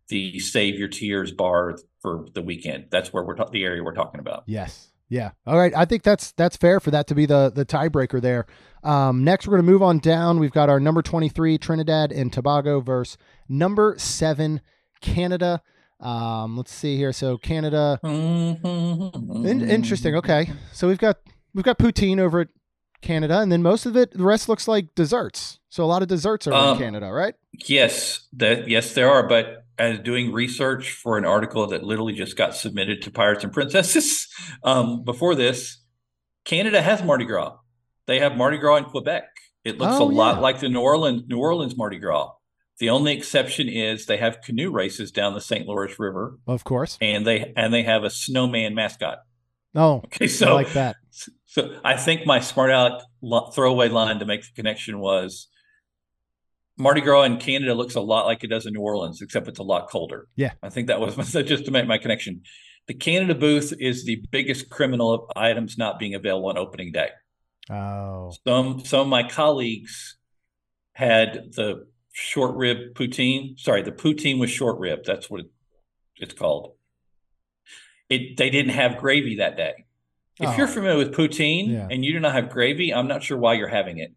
the 0.09 0.39
Save 0.39 0.77
Your 0.77 0.89
Tears 0.89 1.31
bar 1.31 1.77
for 2.01 2.25
the 2.33 2.41
weekend. 2.41 2.85
That's 2.91 3.13
where 3.13 3.23
we're 3.23 3.35
ta- 3.35 3.49
the 3.49 3.63
area 3.63 3.83
we're 3.83 3.93
talking 3.93 4.19
about. 4.19 4.43
Yes. 4.47 4.89
Yeah. 5.07 5.31
All 5.47 5.57
right. 5.57 5.73
I 5.75 5.85
think 5.85 6.03
that's 6.03 6.33
that's 6.33 6.55
fair 6.55 6.79
for 6.79 6.91
that 6.91 7.07
to 7.07 7.15
be 7.15 7.25
the 7.25 7.51
the 7.53 7.65
tiebreaker 7.65 8.21
there. 8.21 8.45
Um, 8.83 9.23
next, 9.23 9.47
we're 9.47 9.55
going 9.57 9.65
to 9.65 9.71
move 9.71 9.81
on 9.81 9.99
down. 9.99 10.39
We've 10.39 10.51
got 10.51 10.69
our 10.69 10.79
number 10.79 11.01
twenty 11.01 11.29
three 11.29 11.57
Trinidad 11.57 12.11
and 12.11 12.31
Tobago 12.31 12.79
versus 12.79 13.17
number 13.49 13.95
seven 13.97 14.61
Canada. 15.01 15.61
Um, 15.99 16.55
let's 16.55 16.71
see 16.71 16.95
here. 16.95 17.11
So 17.11 17.37
Canada. 17.37 17.99
In- 18.03 19.69
interesting. 19.69 20.15
Okay. 20.15 20.51
So 20.71 20.87
we've 20.87 20.97
got 20.97 21.17
we've 21.53 21.65
got 21.65 21.77
poutine 21.77 22.19
over 22.19 22.41
at 22.41 22.47
Canada, 23.01 23.39
and 23.39 23.51
then 23.51 23.61
most 23.61 23.85
of 23.85 23.95
it, 23.95 24.11
the 24.11 24.23
rest 24.23 24.49
looks 24.49 24.67
like 24.67 24.93
desserts. 24.95 25.59
So 25.69 25.83
a 25.83 25.87
lot 25.87 26.01
of 26.01 26.07
desserts 26.07 26.47
are 26.47 26.53
um, 26.53 26.77
in 26.77 26.83
Canada, 26.83 27.11
right? 27.11 27.35
Yes, 27.67 28.27
that 28.33 28.67
yes 28.67 28.93
there 28.93 29.09
are, 29.09 29.27
but 29.27 29.65
as 29.77 29.99
doing 29.99 30.33
research 30.33 30.91
for 30.91 31.17
an 31.17 31.25
article 31.25 31.65
that 31.67 31.83
literally 31.83 32.13
just 32.13 32.35
got 32.35 32.53
submitted 32.53 33.01
to 33.01 33.11
Pirates 33.11 33.43
and 33.43 33.53
Princesses 33.53 34.27
um, 34.63 35.03
before 35.03 35.35
this, 35.35 35.81
Canada 36.43 36.81
has 36.81 37.01
Mardi 37.01 37.25
Gras. 37.25 37.55
They 38.05 38.19
have 38.19 38.35
Mardi 38.35 38.57
Gras 38.57 38.77
in 38.77 38.85
Quebec. 38.85 39.29
It 39.63 39.77
looks 39.77 39.95
oh, 39.95 40.09
a 40.09 40.11
yeah. 40.11 40.17
lot 40.17 40.41
like 40.41 40.59
the 40.59 40.69
New 40.69 40.81
Orleans 40.81 41.23
New 41.27 41.39
Orleans 41.39 41.77
Mardi 41.77 41.99
Gras. 41.99 42.31
The 42.79 42.89
only 42.89 43.13
exception 43.13 43.67
is 43.67 44.05
they 44.05 44.17
have 44.17 44.41
canoe 44.41 44.71
races 44.71 45.11
down 45.11 45.33
the 45.33 45.41
St. 45.41 45.67
Lawrence 45.67 45.99
River, 45.99 46.37
of 46.47 46.63
course, 46.63 46.97
and 47.01 47.25
they 47.25 47.53
and 47.55 47.73
they 47.73 47.83
have 47.83 48.03
a 48.03 48.09
snowman 48.09 48.73
mascot. 48.73 49.19
Oh, 49.75 49.95
okay, 50.05 50.27
so 50.27 50.47
I 50.47 50.53
like 50.53 50.73
that. 50.73 50.95
So 51.45 51.79
I 51.83 51.97
think 51.97 52.25
my 52.25 52.39
smart 52.39 52.71
aleck 52.71 53.53
throwaway 53.53 53.89
line 53.89 54.19
to 54.19 54.25
make 54.25 54.41
the 54.41 54.49
connection 54.55 54.99
was 54.99 55.47
Mardi 56.79 57.01
Gras 57.01 57.23
in 57.23 57.37
Canada 57.37 57.73
looks 57.73 57.95
a 57.95 58.01
lot 58.01 58.25
like 58.25 58.43
it 58.43 58.47
does 58.47 58.65
in 58.65 58.73
New 58.73 58.81
Orleans, 58.81 59.21
except 59.21 59.49
it's 59.49 59.59
a 59.59 59.63
lot 59.63 59.89
colder. 59.89 60.27
Yeah. 60.37 60.53
I 60.63 60.69
think 60.69 60.87
that 60.87 61.01
was 61.01 61.15
just 61.33 61.65
to 61.65 61.71
make 61.71 61.85
my 61.85 61.97
connection. 61.97 62.43
The 62.87 62.93
Canada 62.93 63.35
booth 63.35 63.73
is 63.77 64.05
the 64.05 64.23
biggest 64.31 64.69
criminal 64.69 65.13
of 65.13 65.21
items 65.35 65.77
not 65.77 65.99
being 65.99 66.15
available 66.15 66.47
on 66.47 66.57
opening 66.57 66.93
day. 66.93 67.09
Oh. 67.69 68.31
Some 68.47 68.83
some 68.85 69.01
of 69.01 69.07
my 69.07 69.27
colleagues 69.27 70.17
had 70.93 71.51
the 71.55 71.85
short 72.19 72.55
rib 72.55 72.93
poutine. 72.93 73.59
Sorry, 73.59 73.81
the 73.81 73.91
poutine 73.91 74.39
with 74.39 74.49
short 74.49 74.79
rib. 74.79 74.99
That's 75.05 75.29
what 75.29 75.45
it's 76.17 76.33
called. 76.33 76.73
It 78.09 78.37
they 78.37 78.49
didn't 78.49 78.73
have 78.73 78.97
gravy 78.97 79.37
that 79.37 79.57
day. 79.57 79.85
If 80.39 80.49
oh. 80.49 80.57
you're 80.57 80.67
familiar 80.67 80.97
with 80.97 81.13
poutine 81.13 81.69
yeah. 81.69 81.87
and 81.91 82.03
you 82.05 82.13
do 82.13 82.19
not 82.19 82.33
have 82.33 82.49
gravy, 82.49 82.93
I'm 82.93 83.07
not 83.07 83.23
sure 83.23 83.37
why 83.37 83.53
you're 83.55 83.67
having 83.67 83.97
it 83.97 84.13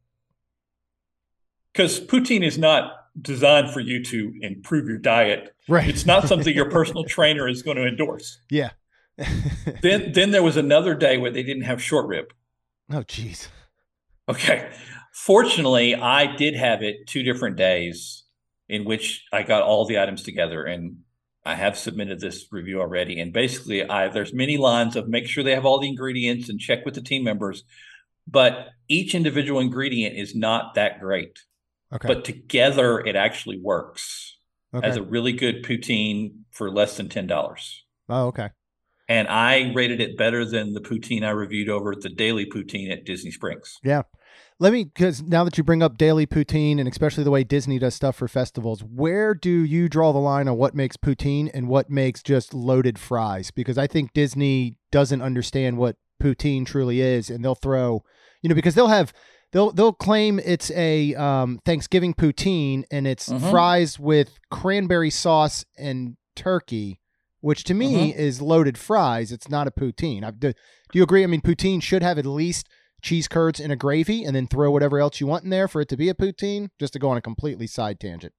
because 1.72 2.00
poutine 2.00 2.44
is 2.44 2.58
not 2.58 2.92
designed 3.20 3.70
for 3.70 3.80
you 3.80 4.02
to 4.04 4.32
improve 4.40 4.88
your 4.88 4.98
diet. 4.98 5.54
Right. 5.68 5.88
It's 5.88 6.06
not 6.06 6.28
something 6.28 6.54
your 6.54 6.70
personal 6.70 7.04
trainer 7.04 7.48
is 7.48 7.62
going 7.62 7.76
to 7.76 7.86
endorse. 7.86 8.38
Yeah. 8.50 8.70
then 9.82 10.12
then 10.12 10.30
there 10.30 10.42
was 10.42 10.56
another 10.56 10.94
day 10.94 11.18
where 11.18 11.30
they 11.30 11.42
didn't 11.42 11.64
have 11.64 11.82
short 11.82 12.06
rib. 12.06 12.32
Oh 12.90 13.02
jeez. 13.02 13.48
Okay. 14.28 14.70
Fortunately, 15.12 15.94
I 15.94 16.34
did 16.34 16.54
have 16.54 16.82
it 16.82 17.06
two 17.06 17.22
different 17.22 17.56
days 17.56 18.24
in 18.68 18.84
which 18.84 19.24
I 19.32 19.42
got 19.42 19.62
all 19.62 19.84
the 19.84 20.00
items 20.00 20.22
together 20.22 20.64
and 20.64 20.98
I 21.44 21.54
have 21.54 21.76
submitted 21.76 22.20
this 22.20 22.46
review 22.50 22.80
already. 22.80 23.20
And 23.20 23.32
basically 23.32 23.88
I 23.88 24.08
there's 24.08 24.32
many 24.32 24.56
lines 24.56 24.96
of 24.96 25.08
make 25.08 25.26
sure 25.26 25.44
they 25.44 25.54
have 25.54 25.66
all 25.66 25.80
the 25.80 25.88
ingredients 25.88 26.48
and 26.48 26.58
check 26.58 26.84
with 26.84 26.94
the 26.94 27.02
team 27.02 27.24
members. 27.24 27.64
But 28.26 28.68
each 28.88 29.14
individual 29.14 29.60
ingredient 29.60 30.16
is 30.16 30.34
not 30.34 30.74
that 30.74 31.00
great. 31.00 31.40
Okay. 31.92 32.08
But 32.08 32.24
together, 32.24 33.00
it 33.00 33.16
actually 33.16 33.58
works 33.58 34.38
okay. 34.72 34.86
as 34.86 34.96
a 34.96 35.02
really 35.02 35.32
good 35.32 35.62
poutine 35.62 36.32
for 36.50 36.70
less 36.70 36.96
than 36.96 37.08
ten 37.08 37.26
dollars. 37.26 37.84
Oh, 38.08 38.28
okay. 38.28 38.50
And 39.08 39.28
I 39.28 39.72
rated 39.74 40.00
it 40.00 40.16
better 40.16 40.44
than 40.44 40.72
the 40.72 40.80
poutine 40.80 41.24
I 41.24 41.30
reviewed 41.30 41.68
over 41.68 41.92
at 41.92 42.00
the 42.00 42.08
Daily 42.08 42.46
Poutine 42.46 42.90
at 42.90 43.04
Disney 43.04 43.30
Springs. 43.30 43.78
Yeah. 43.82 44.02
Let 44.58 44.72
me, 44.72 44.84
because 44.84 45.22
now 45.22 45.44
that 45.44 45.58
you 45.58 45.64
bring 45.64 45.82
up 45.82 45.98
Daily 45.98 46.26
Poutine 46.26 46.78
and 46.78 46.88
especially 46.88 47.24
the 47.24 47.30
way 47.30 47.42
Disney 47.42 47.78
does 47.78 47.94
stuff 47.94 48.16
for 48.16 48.28
festivals, 48.28 48.82
where 48.84 49.34
do 49.34 49.50
you 49.50 49.88
draw 49.88 50.12
the 50.12 50.18
line 50.18 50.46
on 50.46 50.56
what 50.56 50.74
makes 50.74 50.96
poutine 50.96 51.50
and 51.52 51.68
what 51.68 51.90
makes 51.90 52.22
just 52.22 52.54
loaded 52.54 52.98
fries? 52.98 53.50
Because 53.50 53.76
I 53.76 53.86
think 53.86 54.12
Disney 54.12 54.76
doesn't 54.92 55.22
understand 55.22 55.78
what 55.78 55.96
poutine 56.22 56.64
truly 56.64 57.00
is, 57.00 57.28
and 57.28 57.44
they'll 57.44 57.54
throw, 57.54 58.04
you 58.40 58.48
know, 58.48 58.54
because 58.54 58.74
they'll 58.74 58.86
have 58.86 59.12
they'll 59.52 59.72
they'll 59.72 59.92
claim 59.92 60.38
it's 60.44 60.70
a 60.72 61.14
um, 61.14 61.60
Thanksgiving 61.64 62.14
poutine 62.14 62.84
and 62.90 63.06
it's 63.06 63.28
mm-hmm. 63.28 63.50
fries 63.50 63.98
with 63.98 64.38
cranberry 64.50 65.10
sauce 65.10 65.64
and 65.76 66.16
turkey, 66.36 67.00
which 67.40 67.64
to 67.64 67.74
me 67.74 68.10
mm-hmm. 68.12 68.20
is 68.20 68.40
loaded 68.40 68.78
fries. 68.78 69.32
It's 69.32 69.48
not 69.48 69.66
a 69.66 69.70
poutine. 69.70 70.24
I, 70.24 70.30
do, 70.30 70.52
do 70.52 70.98
you 70.98 71.02
agree? 71.02 71.24
I 71.24 71.26
mean, 71.26 71.40
poutine 71.40 71.82
should 71.82 72.02
have 72.02 72.18
at 72.18 72.26
least 72.26 72.68
cheese 73.02 73.28
curds 73.28 73.60
in 73.60 73.70
a 73.70 73.76
gravy, 73.76 74.24
and 74.24 74.34
then 74.34 74.46
throw 74.46 74.70
whatever 74.70 74.98
else 74.98 75.20
you 75.20 75.26
want 75.26 75.44
in 75.44 75.50
there 75.50 75.68
for 75.68 75.80
it 75.80 75.88
to 75.90 75.96
be 75.96 76.08
a 76.08 76.14
poutine. 76.14 76.70
Just 76.78 76.94
to 76.94 76.98
go 76.98 77.10
on 77.10 77.16
a 77.16 77.22
completely 77.22 77.66
side 77.66 78.00
tangent. 78.00 78.32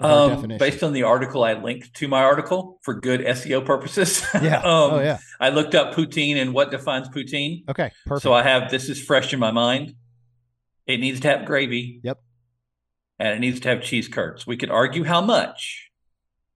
Um, 0.00 0.56
based 0.58 0.84
on 0.84 0.92
the 0.92 1.02
article 1.02 1.42
I 1.42 1.54
linked 1.54 1.92
to 1.94 2.06
my 2.06 2.22
article 2.22 2.78
for 2.82 2.94
good 2.94 3.20
SEO 3.20 3.64
purposes. 3.64 4.24
Yeah. 4.42 4.58
um, 4.58 4.92
oh 4.92 5.00
yeah. 5.00 5.18
I 5.40 5.48
looked 5.48 5.74
up 5.74 5.92
poutine 5.94 6.36
and 6.36 6.54
what 6.54 6.70
defines 6.70 7.08
poutine. 7.08 7.68
Okay. 7.68 7.90
Perfect. 8.06 8.22
So 8.22 8.32
I 8.32 8.44
have 8.44 8.70
this 8.70 8.88
is 8.88 9.02
fresh 9.02 9.32
in 9.32 9.40
my 9.40 9.50
mind. 9.50 9.94
It 10.86 11.00
needs 11.00 11.18
to 11.20 11.28
have 11.28 11.44
gravy. 11.44 12.00
Yep. 12.04 12.20
And 13.18 13.28
it 13.34 13.40
needs 13.40 13.58
to 13.60 13.68
have 13.68 13.82
cheese 13.82 14.06
curds. 14.06 14.46
We 14.46 14.56
could 14.56 14.70
argue 14.70 15.02
how 15.02 15.20
much, 15.20 15.90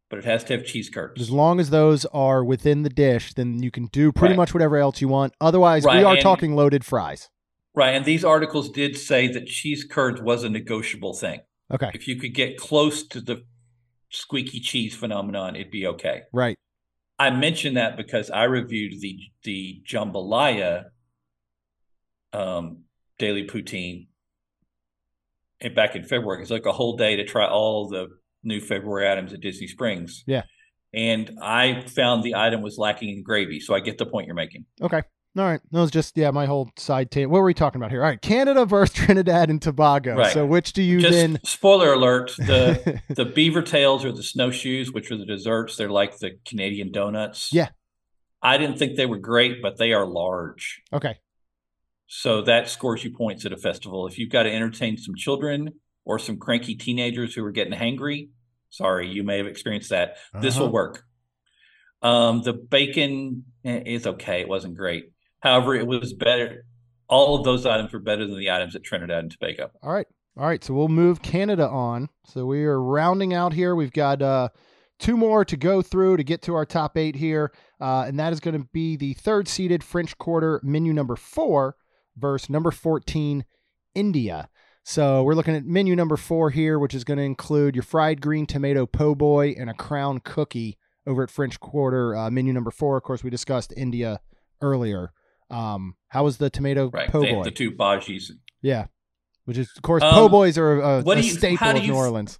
but 0.09 0.21
it 0.21 0.25
has 0.25 0.45
to 0.45 0.57
have 0.57 0.65
cheese 0.65 0.89
curds. 0.89 1.21
As 1.21 1.31
long 1.31 1.59
as 1.59 1.71
those 1.71 2.05
are 2.07 2.45
within 2.45 2.85
the 2.85 2.89
dish, 2.89 3.35
then 3.35 3.61
you 3.61 3.73
can 3.73 3.87
do 3.87 4.13
pretty 4.13 4.35
right. 4.35 4.37
much 4.37 4.55
whatever 4.55 4.77
else 4.77 5.01
you 5.01 5.09
want. 5.09 5.35
Otherwise, 5.41 5.85
right. 5.85 5.99
we 5.99 6.05
are 6.05 6.15
and, 6.15 6.23
talking 6.23 6.55
loaded 6.55 6.85
fries. 6.85 7.29
Right. 7.75 7.95
And 7.95 8.05
these 8.05 8.25
articles 8.25 8.71
did 8.71 8.97
say 8.97 9.29
that 9.29 9.47
cheese 9.47 9.85
curds 9.85 10.21
was 10.21 10.45
a 10.45 10.49
negotiable 10.49 11.15
thing. 11.15 11.41
Okay. 11.73 11.91
If 11.95 12.07
you 12.07 12.17
could 12.17 12.35
get 12.35 12.59
close 12.59 13.07
to 13.09 13.21
the 13.21 13.45
squeaky 14.11 14.61
cheese 14.61 14.95
phenomenon, 14.95 15.57
it'd 15.57 15.71
be 15.71 15.87
okay. 15.87 16.23
Right. 16.33 16.57
I 17.19 17.31
mentioned 17.31 17.77
that 17.77 17.97
because 17.97 18.31
I 18.31 18.45
reviewed 18.45 19.01
the 19.01 19.19
the 19.45 19.83
jambalaya 19.89 20.87
um, 22.33 22.85
daily 23.19 23.47
poutine 23.47 24.09
and 25.61 25.75
back 25.75 25.95
in 25.95 26.03
February. 26.03 26.43
It's 26.43 26.51
like 26.51 26.67
a 26.67 26.73
whole 26.73 26.97
day 26.97 27.17
to 27.17 27.25
try 27.25 27.47
all 27.47 27.89
the 27.89 28.09
new 28.43 28.61
February 28.61 29.09
items 29.11 29.33
at 29.33 29.41
Disney 29.41 29.67
Springs. 29.67 30.25
Yeah. 30.27 30.43
And 30.93 31.39
I 31.41 31.83
found 31.87 32.23
the 32.23 32.35
item 32.35 32.61
was 32.61 32.77
lacking 32.77 33.09
in 33.11 33.23
gravy. 33.23 33.61
So 33.61 33.75
I 33.75 33.81
get 33.81 33.99
the 33.99 34.07
point 34.07 34.27
you're 34.27 34.35
making. 34.35 34.67
Okay. 34.83 35.03
All 35.37 35.45
right. 35.45 35.61
That 35.71 35.81
was 35.81 35.91
just, 35.91 36.17
yeah, 36.17 36.31
my 36.31 36.45
whole 36.45 36.71
side 36.77 37.11
tangent. 37.11 37.31
What 37.31 37.39
were 37.39 37.47
we 37.47 37.55
talking 37.55 37.81
about 37.81 37.91
here? 37.91 38.03
All 38.03 38.11
right. 38.11 38.21
Canada 38.21 38.67
versus 38.67 38.95
Trinidad 38.95 39.49
and 39.49 39.63
Tobago. 39.63 40.17
Right. 40.17 40.33
So 40.33 40.45
which 40.45 40.75
do 40.75 40.83
you 40.83 41.01
just, 41.01 41.13
then? 41.13 41.41
Spoiler 41.45 41.93
alert 41.93 42.33
the, 42.37 43.01
the 43.09 43.25
beaver 43.25 43.63
tails 43.63 44.05
or 44.05 44.13
the 44.13 44.23
snowshoes, 44.23 44.93
which 44.93 45.11
are 45.11 45.17
the 45.17 45.25
desserts, 45.25 45.77
they're 45.77 45.91
like 45.91 46.19
the 46.19 46.39
Canadian 46.45 46.93
donuts. 46.93 47.51
Yeah. 47.53 47.71
I 48.43 48.59
didn't 48.59 48.79
think 48.79 48.97
they 48.97 49.07
were 49.07 49.19
great, 49.19 49.63
but 49.63 49.79
they 49.79 49.93
are 49.93 50.05
large. 50.05 50.83
Okay. 50.93 51.19
So 52.09 52.43
that 52.43 52.69
scores 52.69 53.03
you 53.05 53.11
points 53.11 53.47
at 53.47 53.53
a 53.53 53.57
festival. 53.57 54.07
If 54.07 54.19
you've 54.19 54.31
got 54.31 54.43
to 54.43 54.53
entertain 54.53 54.99
some 54.99 55.15
children 55.15 55.71
or 56.05 56.19
some 56.19 56.37
cranky 56.37 56.75
teenagers 56.75 57.35
who 57.35 57.45
are 57.45 57.53
getting 57.53 57.73
hangry, 57.73 58.29
sorry, 58.69 59.09
you 59.09 59.23
may 59.23 59.39
have 59.39 59.47
experienced 59.47 59.91
that. 59.91 60.11
Uh-huh. 60.11 60.41
This 60.41 60.57
will 60.57 60.67
uh-huh. 60.67 60.73
work. 60.73 61.05
Um, 62.03 62.43
the 62.43 62.53
bacon 62.53 63.45
eh, 63.65 63.83
is 63.87 64.07
okay. 64.07 64.41
It 64.41 64.49
wasn't 64.49 64.77
great. 64.77 65.12
However, 65.43 65.75
it 65.75 65.87
was 65.87 66.13
better. 66.13 66.65
all 67.09 67.37
of 67.37 67.45
those 67.45 67.67
items 67.67 67.93
were 67.93 67.99
better 67.99 68.27
than 68.27 68.39
the 68.39 68.51
items 68.51 68.75
at 68.75 68.83
Trinidad 68.83 69.19
and 69.19 69.31
Tobago. 69.31 69.71
All 69.83 69.93
right. 69.93 70.07
All 70.39 70.47
right. 70.47 70.65
So 70.65 70.73
we'll 70.73 70.89
move 70.89 71.21
Canada 71.21 71.69
on. 71.69 72.09
So 72.25 72.47
we 72.47 72.65
are 72.65 72.81
rounding 72.81 73.35
out 73.35 73.53
here. 73.53 73.75
We've 73.75 73.93
got 73.93 74.23
uh, 74.23 74.49
two 74.99 75.17
more 75.17 75.45
to 75.45 75.57
go 75.57 75.83
through 75.83 76.17
to 76.17 76.25
get 76.25 76.41
to 76.43 76.55
our 76.55 76.65
top 76.65 76.97
eight 76.97 77.17
here. 77.17 77.53
Uh, 77.81 78.05
and 78.07 78.19
that 78.19 78.33
is 78.33 78.41
going 78.41 78.59
to 78.59 78.67
be 78.73 78.97
the 78.97 79.13
third 79.15 79.47
seeded 79.49 79.85
French 79.85 80.17
Quarter 80.17 80.61
menu 80.63 80.93
number 80.95 81.17
four 81.17 81.77
versus 82.17 82.49
number 82.49 82.71
14, 82.71 83.45
India. 83.95 84.49
So 84.85 85.23
we're 85.23 85.35
looking 85.35 85.55
at 85.55 85.65
menu 85.65 85.95
number 85.95 86.17
four 86.17 86.51
here, 86.51 86.79
which 86.79 86.95
is 86.95 87.05
going 87.05 87.19
to 87.19 87.25
include 87.25 87.77
your 87.77 87.83
fried 87.83 88.21
green 88.21 88.47
tomato 88.47 88.87
po' 88.87 89.15
boy 89.15 89.55
and 89.59 89.69
a 89.69 89.75
crown 89.75 90.21
cookie 90.21 90.79
over 91.07 91.23
at 91.23 91.31
French 91.31 91.61
Quarter. 91.61 92.17
Uh, 92.17 92.31
menu 92.31 92.53
number 92.53 92.71
four, 92.71 92.97
of 92.97 93.03
course, 93.03 93.23
we 93.23 93.31
discussed 93.31 93.73
India 93.77 94.21
earlier. 94.61 95.13
Um, 95.51 95.97
how 96.09 96.25
was 96.25 96.39
the 96.39 96.49
tomato 96.51 96.91
Right. 96.91 97.11
po' 97.11 97.23
boy? 97.25 97.43
the 97.45 97.51
two 97.51 97.71
bhajis. 97.73 98.31
Yeah, 98.63 98.87
which 99.45 99.59
is 99.59 99.71
of 99.77 99.83
course 99.83 100.03
Um, 100.03 100.15
po' 100.15 100.29
boys 100.29 100.57
are 100.59 100.81
a, 100.81 101.03
a 101.07 101.17
you- 101.17 101.23
staple 101.23 101.69
of 101.69 101.83
New 101.83 101.95
Orleans. 101.95 102.39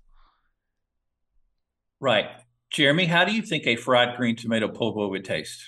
Right. 2.01 2.27
Jeremy, 2.71 3.05
how 3.07 3.25
do 3.25 3.33
you 3.33 3.43
think 3.43 3.67
a 3.67 3.77
fried 3.77 4.17
green 4.17 4.35
tomato 4.37 4.69
po' 4.69 4.93
boy 4.93 5.09
would 5.09 5.25
taste? 5.25 5.61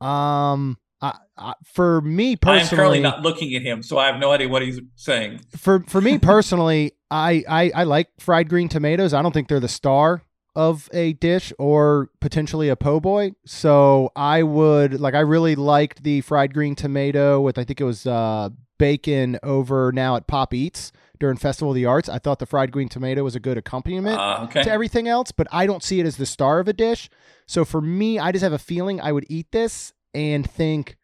Um, 0.00 0.76
I, 1.00 1.16
I, 1.38 1.54
for 1.64 2.00
me 2.00 2.36
personally, 2.36 2.58
I 2.58 2.62
am 2.62 2.76
currently 2.76 3.00
not 3.00 3.22
looking 3.22 3.54
at 3.54 3.62
him, 3.62 3.82
so 3.82 3.96
I 3.96 4.06
have 4.06 4.18
no 4.18 4.32
idea 4.32 4.48
what 4.48 4.62
he's 4.62 4.80
saying. 4.96 5.40
for 5.56 5.80
for 5.84 6.00
me 6.00 6.18
personally, 6.32 6.92
I, 7.10 7.44
I 7.48 7.70
I 7.74 7.84
like 7.84 8.08
fried 8.18 8.48
green 8.48 8.68
tomatoes. 8.68 9.14
I 9.14 9.22
don't 9.22 9.32
think 9.32 9.48
they're 9.48 9.60
the 9.60 9.68
star 9.68 10.22
of 10.56 10.88
a 10.92 11.12
dish 11.12 11.52
or 11.58 12.10
potentially 12.18 12.70
a 12.70 12.76
po' 12.76 12.98
boy. 12.98 13.32
So 13.44 14.10
I 14.16 14.42
would 14.42 14.98
like 14.98 15.14
I 15.14 15.20
really 15.20 15.54
liked 15.54 16.02
the 16.02 16.22
fried 16.22 16.54
green 16.54 16.74
tomato 16.74 17.40
with 17.40 17.58
I 17.58 17.64
think 17.64 17.80
it 17.80 17.84
was 17.84 18.06
uh 18.06 18.48
bacon 18.78 19.38
over 19.42 19.92
now 19.92 20.16
at 20.16 20.26
Pop 20.26 20.52
Eats 20.52 20.92
during 21.18 21.36
Festival 21.36 21.70
of 21.70 21.74
the 21.74 21.86
Arts. 21.86 22.08
I 22.08 22.18
thought 22.18 22.38
the 22.38 22.46
fried 22.46 22.72
green 22.72 22.88
tomato 22.88 23.22
was 23.22 23.34
a 23.34 23.40
good 23.40 23.56
accompaniment. 23.56 24.18
Uh, 24.18 24.40
okay. 24.44 24.62
to 24.64 24.70
everything 24.70 25.08
else, 25.08 25.30
but 25.32 25.46
I 25.50 25.66
don't 25.66 25.82
see 25.82 26.00
it 26.00 26.06
as 26.06 26.16
the 26.16 26.26
star 26.26 26.58
of 26.58 26.68
a 26.68 26.72
dish. 26.72 27.08
So 27.46 27.64
for 27.64 27.80
me, 27.80 28.18
I 28.18 28.32
just 28.32 28.42
have 28.42 28.52
a 28.52 28.58
feeling 28.58 29.00
I 29.00 29.12
would 29.12 29.24
eat 29.28 29.50
this 29.52 29.92
and 30.14 30.48
think 30.48 30.96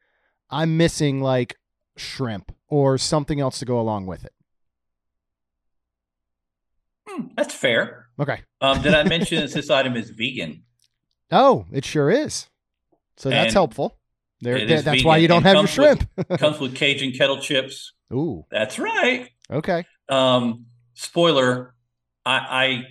I'm 0.50 0.76
missing 0.76 1.20
like 1.22 1.56
shrimp 1.96 2.52
or 2.68 2.98
something 2.98 3.40
else 3.40 3.58
to 3.60 3.64
go 3.64 3.78
along 3.80 4.06
with 4.06 4.24
it. 4.24 4.32
Hmm, 7.08 7.28
that's 7.36 7.54
fair. 7.54 8.01
Okay. 8.22 8.40
Um, 8.60 8.80
did 8.82 8.94
I 8.94 9.02
mention 9.04 9.40
that 9.40 9.52
this 9.52 9.68
item 9.70 9.96
is 9.96 10.10
vegan? 10.10 10.62
Oh, 11.30 11.66
it 11.72 11.84
sure 11.84 12.10
is. 12.10 12.48
So 13.16 13.28
that's 13.30 13.46
And 13.46 13.52
helpful. 13.52 13.98
There, 14.40 14.56
it 14.56 14.66
there- 14.68 14.78
is 14.78 14.84
that's 14.84 15.04
why 15.04 15.16
you 15.18 15.28
don't 15.28 15.44
and 15.44 15.46
have 15.46 15.54
your 15.56 15.66
comes 15.66 15.78
with- 15.78 16.08
shrimp. 16.26 16.40
Comes 16.40 16.58
with 16.60 16.74
Cajun 16.74 17.12
kettle 17.12 17.38
chips. 17.40 17.92
Ooh, 18.12 18.44
That's 18.50 18.78
right. 18.78 19.28
okay. 19.50 19.84
Um, 20.08 20.66
spoiler, 20.94 21.74
I, 22.26 22.36
I 22.36 22.82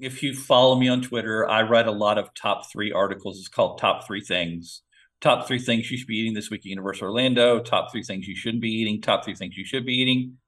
if 0.00 0.22
you 0.22 0.34
follow 0.34 0.74
me 0.76 0.88
on 0.88 1.00
Twitter, 1.02 1.48
I 1.48 1.62
write 1.62 1.86
a 1.86 1.92
lot 1.92 2.18
of 2.18 2.34
top 2.34 2.70
three 2.72 2.90
articles. 2.90 3.38
It's 3.38 3.48
called 3.48 3.78
Top 3.78 4.06
Three 4.06 4.20
Things. 4.20 4.82
Top 5.20 5.46
three 5.46 5.60
things 5.60 5.90
you 5.90 5.96
should 5.96 6.08
be 6.08 6.16
eating 6.16 6.34
this 6.34 6.50
week 6.50 6.62
at 6.62 6.66
Universal 6.66 7.06
Orlando. 7.06 7.60
Top 7.60 7.92
three 7.92 8.02
things 8.02 8.26
you 8.26 8.34
shouldn't 8.36 8.60
be 8.60 8.70
eating. 8.70 9.00
Top 9.00 9.24
three 9.24 9.34
things 9.36 9.56
you 9.56 9.64
should 9.64 9.86
be 9.86 9.94
eating. 9.94 10.38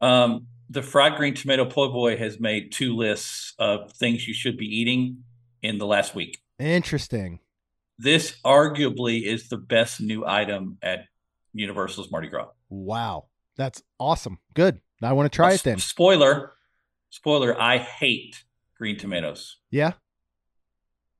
Um, 0.00 0.46
the 0.70 0.82
fried 0.82 1.16
green 1.16 1.34
tomato 1.34 1.64
po' 1.64 1.92
boy 1.92 2.16
has 2.16 2.40
made 2.40 2.72
two 2.72 2.96
lists 2.96 3.54
of 3.58 3.92
things 3.92 4.26
you 4.26 4.34
should 4.34 4.56
be 4.56 4.66
eating 4.66 5.24
in 5.62 5.78
the 5.78 5.86
last 5.86 6.14
week. 6.14 6.38
Interesting. 6.58 7.40
This 7.98 8.36
arguably 8.44 9.24
is 9.24 9.48
the 9.48 9.58
best 9.58 10.00
new 10.00 10.26
item 10.26 10.78
at 10.82 11.04
Universal's 11.52 12.10
Mardi 12.10 12.28
Gras. 12.28 12.48
Wow. 12.68 13.26
That's 13.56 13.82
awesome. 13.98 14.38
Good. 14.54 14.80
I 15.02 15.12
want 15.12 15.30
to 15.30 15.36
try 15.36 15.52
it 15.52 15.62
then. 15.62 15.78
Spoiler, 15.78 16.52
spoiler, 17.10 17.60
I 17.60 17.78
hate 17.78 18.44
green 18.76 18.96
tomatoes. 18.96 19.58
Yeah. 19.70 19.92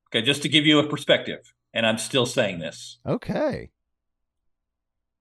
Okay, 0.09 0.21
just 0.21 0.41
to 0.43 0.49
give 0.49 0.65
you 0.65 0.79
a 0.79 0.87
perspective, 0.87 1.53
and 1.73 1.85
I'm 1.85 1.97
still 1.97 2.25
saying 2.25 2.59
this. 2.59 2.99
Okay. 3.05 3.71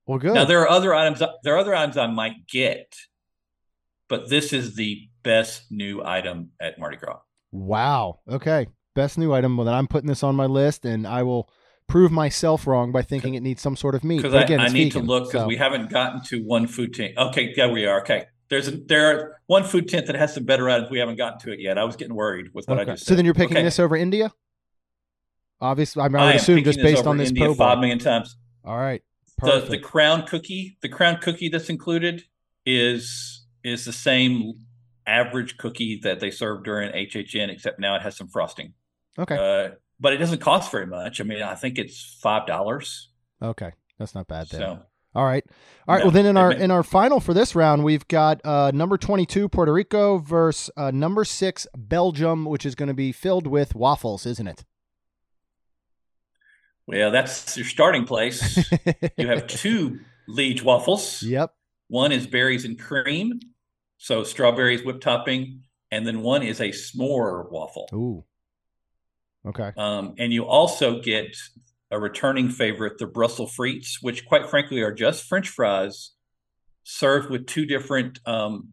Well, 0.06 0.18
good. 0.18 0.34
Now 0.34 0.44
there 0.44 0.60
are 0.60 0.68
other 0.68 0.94
items 0.94 1.22
there 1.42 1.54
are 1.54 1.58
other 1.58 1.74
items 1.74 1.96
I 1.96 2.06
might 2.06 2.46
get, 2.46 2.94
but 4.12 4.28
this 4.28 4.52
is 4.52 4.76
the 4.76 5.08
best 5.22 5.64
new 5.70 6.04
item 6.04 6.50
at 6.60 6.78
Mardi 6.78 6.98
Gras. 6.98 7.20
Wow. 7.50 8.20
Okay. 8.28 8.66
Best 8.94 9.16
new 9.16 9.32
item. 9.32 9.56
Well, 9.56 9.64
then 9.64 9.72
I'm 9.72 9.88
putting 9.88 10.06
this 10.06 10.22
on 10.22 10.36
my 10.36 10.44
list, 10.44 10.84
and 10.84 11.06
I 11.06 11.22
will 11.22 11.48
prove 11.88 12.12
myself 12.12 12.66
wrong 12.66 12.92
by 12.92 13.00
thinking 13.00 13.32
it 13.32 13.42
needs 13.42 13.62
some 13.62 13.74
sort 13.74 13.94
of 13.94 14.04
meat. 14.04 14.18
Because 14.18 14.34
I, 14.34 14.42
I 14.42 14.68
need 14.68 14.92
vegan, 14.92 15.00
to 15.00 15.08
look 15.08 15.28
because 15.30 15.44
so- 15.44 15.46
we 15.48 15.56
haven't 15.56 15.88
gotten 15.88 16.22
to 16.24 16.42
one 16.42 16.66
food 16.66 16.92
tent. 16.92 17.14
Okay, 17.16 17.54
yeah, 17.56 17.70
we 17.70 17.86
are. 17.86 18.02
Okay. 18.02 18.26
There's 18.50 18.68
a, 18.68 18.72
there 18.72 19.06
are 19.06 19.40
one 19.46 19.64
food 19.64 19.88
tent 19.88 20.08
that 20.08 20.16
has 20.16 20.34
some 20.34 20.44
better 20.44 20.68
items. 20.68 20.90
We 20.90 20.98
haven't 20.98 21.16
gotten 21.16 21.38
to 21.40 21.52
it 21.52 21.60
yet. 21.60 21.78
I 21.78 21.84
was 21.84 21.96
getting 21.96 22.14
worried 22.14 22.48
with 22.52 22.68
what 22.68 22.76
I 22.78 22.82
Okay. 22.82 22.92
just 22.92 23.06
said. 23.06 23.12
So 23.12 23.16
then 23.16 23.24
you're 23.24 23.32
picking 23.32 23.56
Okay. 23.56 23.64
this 23.64 23.80
over 23.80 23.96
India? 23.96 24.30
Obviously, 25.58 26.02
I, 26.02 26.08
mean, 26.08 26.16
I 26.16 26.22
I 26.22 26.26
would 26.26 26.36
assume 26.36 26.64
just 26.64 26.82
based 26.82 27.06
on 27.06 27.16
this 27.16 27.30
India 27.30 27.54
five 27.54 27.98
times. 28.00 28.36
All 28.62 28.76
right. 28.76 29.00
the 29.40 29.60
the 29.70 29.78
crown 29.78 30.26
cookie 30.26 30.76
the 30.82 30.90
crown 30.90 31.16
cookie 31.16 31.48
that's 31.48 31.70
included 31.70 32.24
is 32.66 33.41
is 33.64 33.84
the 33.84 33.92
same 33.92 34.54
average 35.06 35.56
cookie 35.56 35.98
that 36.02 36.20
they 36.20 36.30
serve 36.30 36.62
during 36.64 36.92
hhn 36.92 37.50
except 37.50 37.80
now 37.80 37.96
it 37.96 38.02
has 38.02 38.16
some 38.16 38.28
frosting 38.28 38.72
okay. 39.18 39.36
uh, 39.36 39.74
but 39.98 40.12
it 40.12 40.18
doesn't 40.18 40.40
cost 40.40 40.70
very 40.70 40.86
much 40.86 41.20
i 41.20 41.24
mean 41.24 41.42
i 41.42 41.54
think 41.54 41.78
it's 41.78 42.18
five 42.22 42.46
dollars 42.46 43.10
okay. 43.42 43.72
That's 43.98 44.14
not 44.16 44.26
bad 44.26 44.48
then. 44.48 44.60
so 44.60 44.82
All 45.14 45.24
right. 45.24 45.44
All 45.86 45.94
right. 45.94 46.00
No, 46.00 46.06
well, 46.06 46.10
then 46.10 46.26
in 46.26 46.36
our 46.36 46.50
in 46.50 46.70
our 46.72 46.82
final 46.82 47.20
for 47.20 47.32
this 47.34 47.54
round, 47.54 47.84
we've 47.84 48.08
got 48.08 48.40
uh, 48.44 48.72
number 48.74 48.98
22 48.98 49.48
Puerto 49.48 49.72
Rico 49.72 50.18
versus 50.18 50.70
uh, 50.76 50.90
number 50.90 51.24
6 51.24 51.66
Belgium, 51.76 52.44
which 52.44 52.66
is 52.66 52.74
going 52.74 52.88
to 52.88 52.94
be 52.94 53.12
filled 53.12 53.46
with 53.46 53.76
waffles, 53.76 54.26
isn't 54.26 54.48
it? 54.48 54.64
well 56.86 57.12
that's 57.12 57.56
your 57.56 57.64
starting 57.64 58.04
place 58.04 58.56
you 59.16 59.28
have 59.28 59.46
two 59.46 60.00
liege 60.26 60.64
waffles 60.64 61.22
Yep. 61.22 61.54
one 61.86 62.10
is 62.10 62.26
berries 62.26 62.64
and 62.64 62.76
cream 62.76 63.38
so 64.02 64.24
strawberries 64.24 64.84
whipped 64.84 65.02
topping 65.02 65.62
and 65.90 66.06
then 66.06 66.22
one 66.22 66.42
is 66.42 66.60
a 66.60 66.70
s'more 66.70 67.50
waffle 67.50 67.88
Ooh. 67.92 68.24
Okay. 69.44 69.72
Um, 69.76 70.14
and 70.18 70.32
you 70.32 70.44
also 70.46 71.00
get 71.00 71.36
a 71.90 71.98
returning 71.98 72.48
favorite, 72.48 72.98
the 72.98 73.06
Brussels 73.06 73.54
frites, 73.56 73.96
which 74.00 74.24
quite 74.24 74.48
frankly 74.48 74.80
are 74.80 74.92
just 74.92 75.24
French 75.24 75.48
fries 75.48 76.12
served 76.84 77.28
with 77.28 77.46
two 77.46 77.66
different 77.66 78.20
um, 78.24 78.68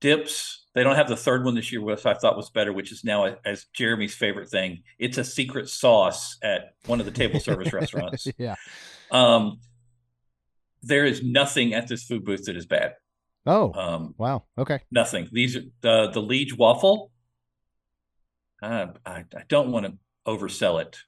dips. 0.00 0.66
They 0.74 0.82
don't 0.82 0.96
have 0.96 1.08
the 1.08 1.16
third 1.16 1.44
one 1.44 1.54
this 1.54 1.70
year, 1.70 1.82
which 1.82 2.06
I 2.06 2.14
thought 2.14 2.36
was 2.36 2.48
better, 2.48 2.72
which 2.72 2.90
is 2.90 3.04
now, 3.04 3.36
as 3.44 3.66
Jeremy's 3.74 4.14
favorite 4.14 4.48
thing, 4.48 4.82
it's 4.98 5.18
a 5.18 5.24
secret 5.24 5.68
sauce 5.68 6.38
at 6.42 6.74
one 6.86 7.00
of 7.00 7.06
the 7.06 7.12
table 7.12 7.40
service 7.40 7.72
restaurants. 7.72 8.26
yeah. 8.38 8.54
Um, 9.10 9.60
there 10.82 11.04
is 11.04 11.22
nothing 11.22 11.74
at 11.74 11.88
this 11.88 12.04
food 12.04 12.24
booth 12.24 12.46
that 12.46 12.56
is 12.56 12.66
bad. 12.66 12.94
Oh. 13.46 13.72
Um, 13.74 14.14
wow. 14.18 14.44
Okay. 14.56 14.80
nothing. 14.90 15.28
These 15.32 15.56
are 15.56 15.62
the 15.80 16.10
the 16.12 16.20
Liege 16.20 16.56
waffle. 16.56 17.10
Uh, 18.62 18.88
I 19.04 19.24
I 19.36 19.42
don't 19.48 19.72
want 19.72 19.86
to 19.86 19.94
oversell 20.26 20.80
it. 20.80 20.98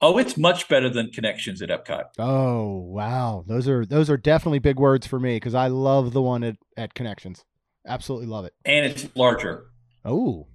Oh, 0.00 0.16
it's 0.16 0.36
much 0.38 0.68
better 0.68 0.88
than 0.88 1.10
Connections 1.10 1.60
at 1.60 1.70
Epcot. 1.70 2.04
Oh, 2.18 2.78
wow. 2.78 3.44
Those 3.46 3.68
are 3.68 3.84
those 3.84 4.08
are 4.08 4.16
definitely 4.16 4.60
big 4.60 4.78
words 4.78 5.06
for 5.06 5.18
me 5.18 5.36
because 5.36 5.54
I 5.54 5.66
love 5.66 6.12
the 6.12 6.22
one 6.22 6.44
at, 6.44 6.56
at 6.76 6.94
Connections. 6.94 7.44
Absolutely 7.86 8.28
love 8.28 8.44
it. 8.44 8.54
and 8.64 8.86
it's 8.86 9.08
larger. 9.16 9.66
Oh. 10.04 10.46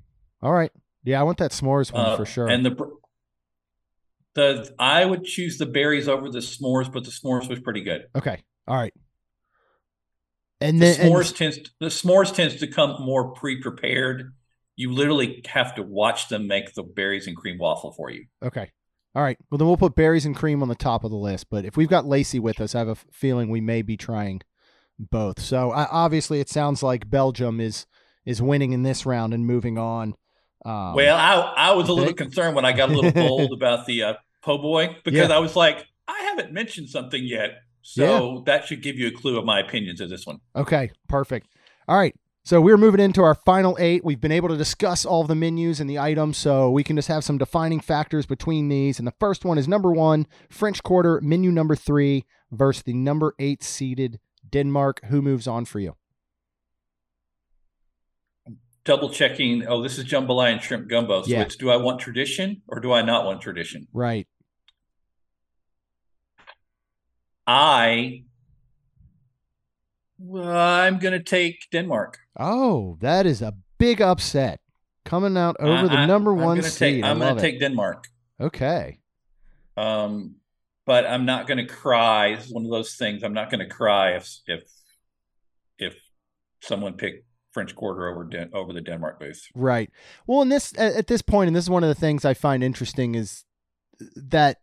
All 0.42 0.52
right. 0.54 0.72
Yeah, 1.04 1.20
I 1.20 1.24
want 1.24 1.38
that 1.40 1.52
s'mores 1.52 1.92
one 1.92 2.06
Uh, 2.06 2.16
for 2.18 2.26
sure. 2.26 2.48
And 2.48 2.66
the 2.66 2.76
the 4.36 4.74
I 4.80 5.06
would 5.06 5.26
choose 5.26 5.58
the 5.58 5.66
berries 5.66 6.08
over 6.08 6.30
the 6.30 6.40
s'mores, 6.40 6.92
but 6.92 7.04
the 7.04 7.12
s'mores 7.12 7.48
was 7.50 7.60
pretty 7.60 7.82
good. 7.82 8.06
okay. 8.16 8.42
All 8.68 8.76
right. 8.78 8.94
And 10.64 10.82
The 10.82 10.86
then 10.88 11.00
and- 11.02 11.12
s'mores 11.14 11.36
tends 11.36 11.60
the 11.80 11.88
s'mores 11.88 12.34
tends 12.34 12.56
to 12.58 12.68
come 12.68 12.96
more 13.02 13.32
pre-prepared. 13.34 14.34
You 14.76 14.92
literally 14.92 15.44
have 15.48 15.76
to 15.76 15.84
watch 15.84 16.30
them 16.30 16.48
make 16.48 16.74
the 16.74 16.84
berries 16.84 17.28
and 17.28 17.36
cream 17.38 17.58
waffle 17.60 17.92
for 17.92 18.10
you. 18.10 18.26
Okay. 18.44 18.72
All 19.16 19.22
right. 19.22 19.38
Well, 19.52 19.60
then 19.60 19.68
we'll 19.68 19.78
put 19.78 19.96
berries 19.96 20.26
and 20.26 20.36
cream 20.36 20.64
on 20.64 20.70
the 20.70 20.76
top 20.76 21.04
of 21.04 21.12
the 21.12 21.18
list. 21.18 21.48
But 21.52 21.66
if 21.66 21.78
we've 21.78 21.88
got 21.90 22.08
Lacey 22.08 22.40
with 22.40 22.60
us, 22.60 22.74
I 22.74 22.80
have 22.80 22.88
a 22.88 22.96
feeling 23.12 23.50
we 23.50 23.62
may 23.62 23.84
be 23.84 23.96
trying 23.98 24.42
both. 24.98 25.40
So 25.40 25.70
I 25.72 25.86
obviously, 25.92 26.40
it 26.40 26.50
sounds 26.50 26.82
like 26.82 27.10
Belgium 27.10 27.60
is 27.60 27.86
is 28.26 28.42
winning 28.42 28.72
in 28.72 28.84
this 28.84 29.06
round 29.06 29.34
and 29.34 29.46
moving 29.46 29.78
on. 29.78 30.16
Um, 30.66 30.94
Well, 30.96 31.16
I 31.18 31.70
I 31.70 31.72
was 31.74 31.90
a 31.90 31.94
little 31.94 32.14
concerned 32.14 32.56
when 32.56 32.66
I 32.66 32.72
got 32.72 32.90
a 32.90 32.94
little 32.94 33.12
bold 33.12 33.52
about 33.58 33.86
the 33.86 34.02
uh, 34.04 34.14
po' 34.42 34.58
boy 34.58 34.96
because 35.04 35.28
Yeah. 35.30 35.36
I 35.36 35.40
was 35.40 35.56
like, 35.56 35.86
I 36.08 36.20
haven't 36.22 36.52
mentioned 36.54 36.90
something 36.90 37.24
yet, 37.24 37.52
so 37.84 38.42
that 38.48 38.66
should 38.66 38.82
give 38.82 38.96
you 38.98 39.08
a 39.08 39.12
clue 39.12 39.38
of 39.38 39.46
my 39.46 39.60
opinions 39.60 40.02
of 40.02 40.10
this 40.10 40.26
one. 40.26 40.40
okay, 40.56 40.90
perfect. 41.08 41.48
All 41.88 41.98
right. 41.98 42.16
So 42.46 42.60
we're 42.60 42.76
moving 42.78 43.00
into 43.00 43.22
our 43.24 43.36
final 43.36 43.78
eight. 43.80 44.04
We've 44.04 44.20
been 44.20 44.32
able 44.32 44.50
to 44.50 44.58
discuss 44.58 45.06
all 45.06 45.24
the 45.24 45.34
menus 45.36 45.80
and 45.80 45.90
the 45.90 45.98
items, 46.00 46.36
so 46.38 46.70
we 46.70 46.84
can 46.84 46.98
just 46.98 47.08
have 47.08 47.24
some 47.24 47.38
defining 47.38 47.80
factors 47.80 48.26
between 48.26 48.68
these. 48.68 49.00
And 49.00 49.08
the 49.08 49.14
first 49.18 49.46
one 49.46 49.58
is 49.58 49.66
number 49.66 49.94
one, 49.94 50.28
French 50.50 50.84
Quarter, 50.84 51.22
menu 51.22 51.52
number 51.52 51.74
three, 51.76 52.26
versus 52.52 52.84
the 52.84 52.94
number 52.94 53.34
eight 53.40 53.64
seeded 53.64 54.20
Denmark. 54.50 55.00
Who 55.06 55.22
moves 55.22 55.48
on 55.48 55.64
for 55.64 55.80
you? 55.80 55.96
Double 58.86 59.10
checking. 59.10 59.66
Oh, 59.66 59.82
this 59.82 59.98
is 59.98 60.04
jambalaya 60.04 60.52
and 60.54 60.62
shrimp 60.62 60.90
gumbo. 60.90 61.22
So 61.22 61.30
Yeah. 61.30 61.44
it's 61.44 61.56
do 61.56 61.70
I 61.70 61.78
want 61.78 62.02
tradition 62.02 62.62
or 62.68 62.82
do 62.82 62.92
I 62.92 63.02
not 63.02 63.24
want 63.26 63.40
tradition? 63.42 63.88
Right. 63.94 64.28
I 67.48 68.24
well, 70.20 70.48
I'm 70.58 71.00
going 71.00 71.14
to 71.14 71.24
take 71.24 71.68
Denmark. 71.72 72.18
Oh, 72.40 72.98
that 73.02 73.26
is 73.26 73.42
a 73.42 73.54
big 73.78 74.02
upset 74.02 74.60
coming 75.06 75.38
out 75.38 75.56
over 75.60 75.86
I- 75.86 75.88
the 75.88 75.98
I- 76.00 76.06
number 76.06 76.32
I'm 76.32 76.38
one 76.38 76.58
gonna 76.58 76.70
seed. 76.70 76.96
Take, 76.96 77.04
I 77.04 77.10
I'm 77.10 77.20
going 77.20 77.36
to 77.36 77.42
take 77.42 77.60
Denmark. 77.60 78.08
Okay. 78.40 79.00
Um, 79.76 80.36
but 80.86 81.06
I'm 81.06 81.26
not 81.26 81.48
going 81.48 81.58
to 81.66 81.72
cry. 81.74 82.28
It's 82.28 82.50
one 82.52 82.64
of 82.66 82.72
those 82.72 82.96
things. 82.96 83.24
I'm 83.24 83.34
not 83.34 83.50
going 83.50 83.60
to 83.68 83.74
cry 83.74 84.12
if 84.16 84.30
if 84.48 84.64
if 85.78 85.96
someone 86.62 86.94
picked 86.94 87.26
French 87.52 87.76
Quarter 87.76 88.08
over 88.10 88.24
Den- 88.24 88.50
over 88.54 88.72
the 88.74 88.82
Denmark 88.82 89.20
booth. 89.20 89.48
Right. 89.56 89.90
Well, 90.28 90.42
in 90.42 90.50
this 90.50 90.74
at 90.78 91.08
this 91.08 91.22
point, 91.22 91.48
and 91.48 91.56
this 91.56 91.66
is 91.66 91.70
one 91.70 91.84
of 91.84 91.90
the 91.90 91.96
things 92.00 92.24
I 92.26 92.34
find 92.34 92.64
interesting 92.64 93.16
is 93.16 93.44
that 94.16 94.58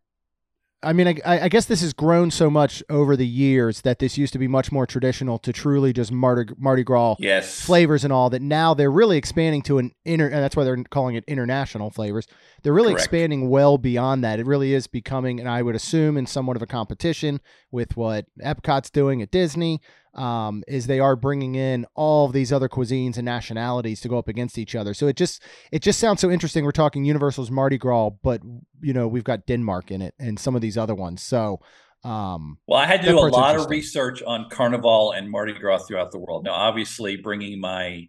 I 0.83 0.95
mean, 0.95 1.21
I, 1.27 1.41
I 1.41 1.49
guess 1.49 1.67
this 1.67 1.83
has 1.83 1.93
grown 1.93 2.31
so 2.31 2.49
much 2.49 2.83
over 2.89 3.15
the 3.15 3.27
years 3.27 3.83
that 3.83 3.99
this 3.99 4.17
used 4.17 4.33
to 4.33 4.39
be 4.39 4.49
much 4.49 4.73
more 4.73 4.87
traditional 4.87 5.39
to 5.41 5.53
truly 5.53 5.93
just 5.93 6.11
Mardi, 6.11 6.55
Mardi 6.57 6.85
Gras 6.85 7.17
Yes, 7.19 7.61
flavors 7.61 8.03
and 8.03 8.13
all 8.13 8.31
that. 8.31 8.41
Now 8.41 8.73
they're 8.73 8.91
really 8.91 9.19
expanding 9.19 9.61
to 9.63 9.77
an 9.77 9.93
inner, 10.07 10.27
and 10.27 10.43
that's 10.43 10.57
why 10.57 10.65
they're 10.65 10.83
calling 10.85 11.17
it 11.17 11.25
international 11.27 11.91
flavors. 11.91 12.27
They're 12.63 12.73
really 12.73 12.93
Correct. 12.93 13.05
expanding 13.05 13.51
well 13.51 13.77
beyond 13.77 14.25
that. 14.25 14.41
It 14.41 14.47
really 14.47 14.73
is 14.73 14.87
becoming, 14.87 15.39
and 15.39 15.49
I 15.49 15.61
would 15.61 15.75
assume, 15.75 16.17
in 16.17 16.27
somewhat 16.27 16.57
of 16.57 16.63
a 16.63 16.67
competition 16.67 17.41
with 17.71 17.97
what 17.97 18.25
Epcot's 18.43 18.89
doing 18.89 19.21
at 19.21 19.31
Disney. 19.31 19.81
Um, 20.15 20.65
is 20.67 20.89
they 20.89 20.99
are 20.99 21.15
bringing 21.15 21.55
in 21.55 21.87
all 21.95 22.27
of 22.27 22.33
these 22.33 22.53
other 22.53 22.69
cuisines 22.69 23.17
and 23.17 23.25
nationalities 23.25 24.01
to 24.01 24.09
go 24.09 24.19
up 24.19 24.27
against 24.27 24.59
each 24.59 24.75
other. 24.75 24.93
So 24.93 25.07
it 25.07 25.17
just 25.17 25.43
it 25.71 25.83
just 25.83 26.01
sounds 26.01 26.21
so 26.21 26.31
interesting. 26.31 26.65
We're 26.65 26.73
talking 26.73 27.05
Universal's 27.05 27.51
Mardi 27.51 27.79
Gras, 27.79 28.11
but 28.23 28.43
you 28.81 28.93
know 28.93 29.07
we've 29.07 29.25
got 29.25 29.47
Denmark 29.47 29.93
in 29.93 30.03
it 30.03 30.15
and 30.19 30.39
some 30.39 30.57
of 30.57 30.63
these 30.63 30.77
other 30.77 30.97
ones. 30.97 31.23
So 31.23 31.61
um, 32.03 32.59
Well, 32.67 32.79
I 32.79 32.87
had 32.87 33.03
to 33.03 33.09
do 33.09 33.19
a 33.19 33.29
lot 33.29 33.57
of 33.57 33.69
research 33.69 34.23
on 34.23 34.49
Carnival 34.51 35.13
and 35.13 35.31
Mardi 35.31 35.53
Gras 35.53 35.85
throughout 35.87 36.13
the 36.13 36.19
world. 36.19 36.45
Now, 36.45 36.55
obviously, 36.55 37.17
bringing 37.17 37.61
my 37.61 38.09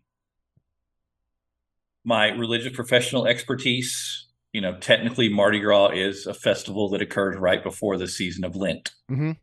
my 2.03 2.29
religious 2.29 2.73
professional 2.73 3.27
expertise, 3.27 4.27
you 4.53 4.61
know, 4.61 4.77
technically 4.79 5.29
Mardi 5.29 5.59
Gras 5.59 5.89
is 5.89 6.25
a 6.25 6.33
festival 6.33 6.89
that 6.89 7.01
occurs 7.01 7.37
right 7.37 7.61
before 7.61 7.97
the 7.97 8.07
season 8.07 8.43
of 8.43 8.55
Lent. 8.55 8.91
Mhm. 9.09 9.37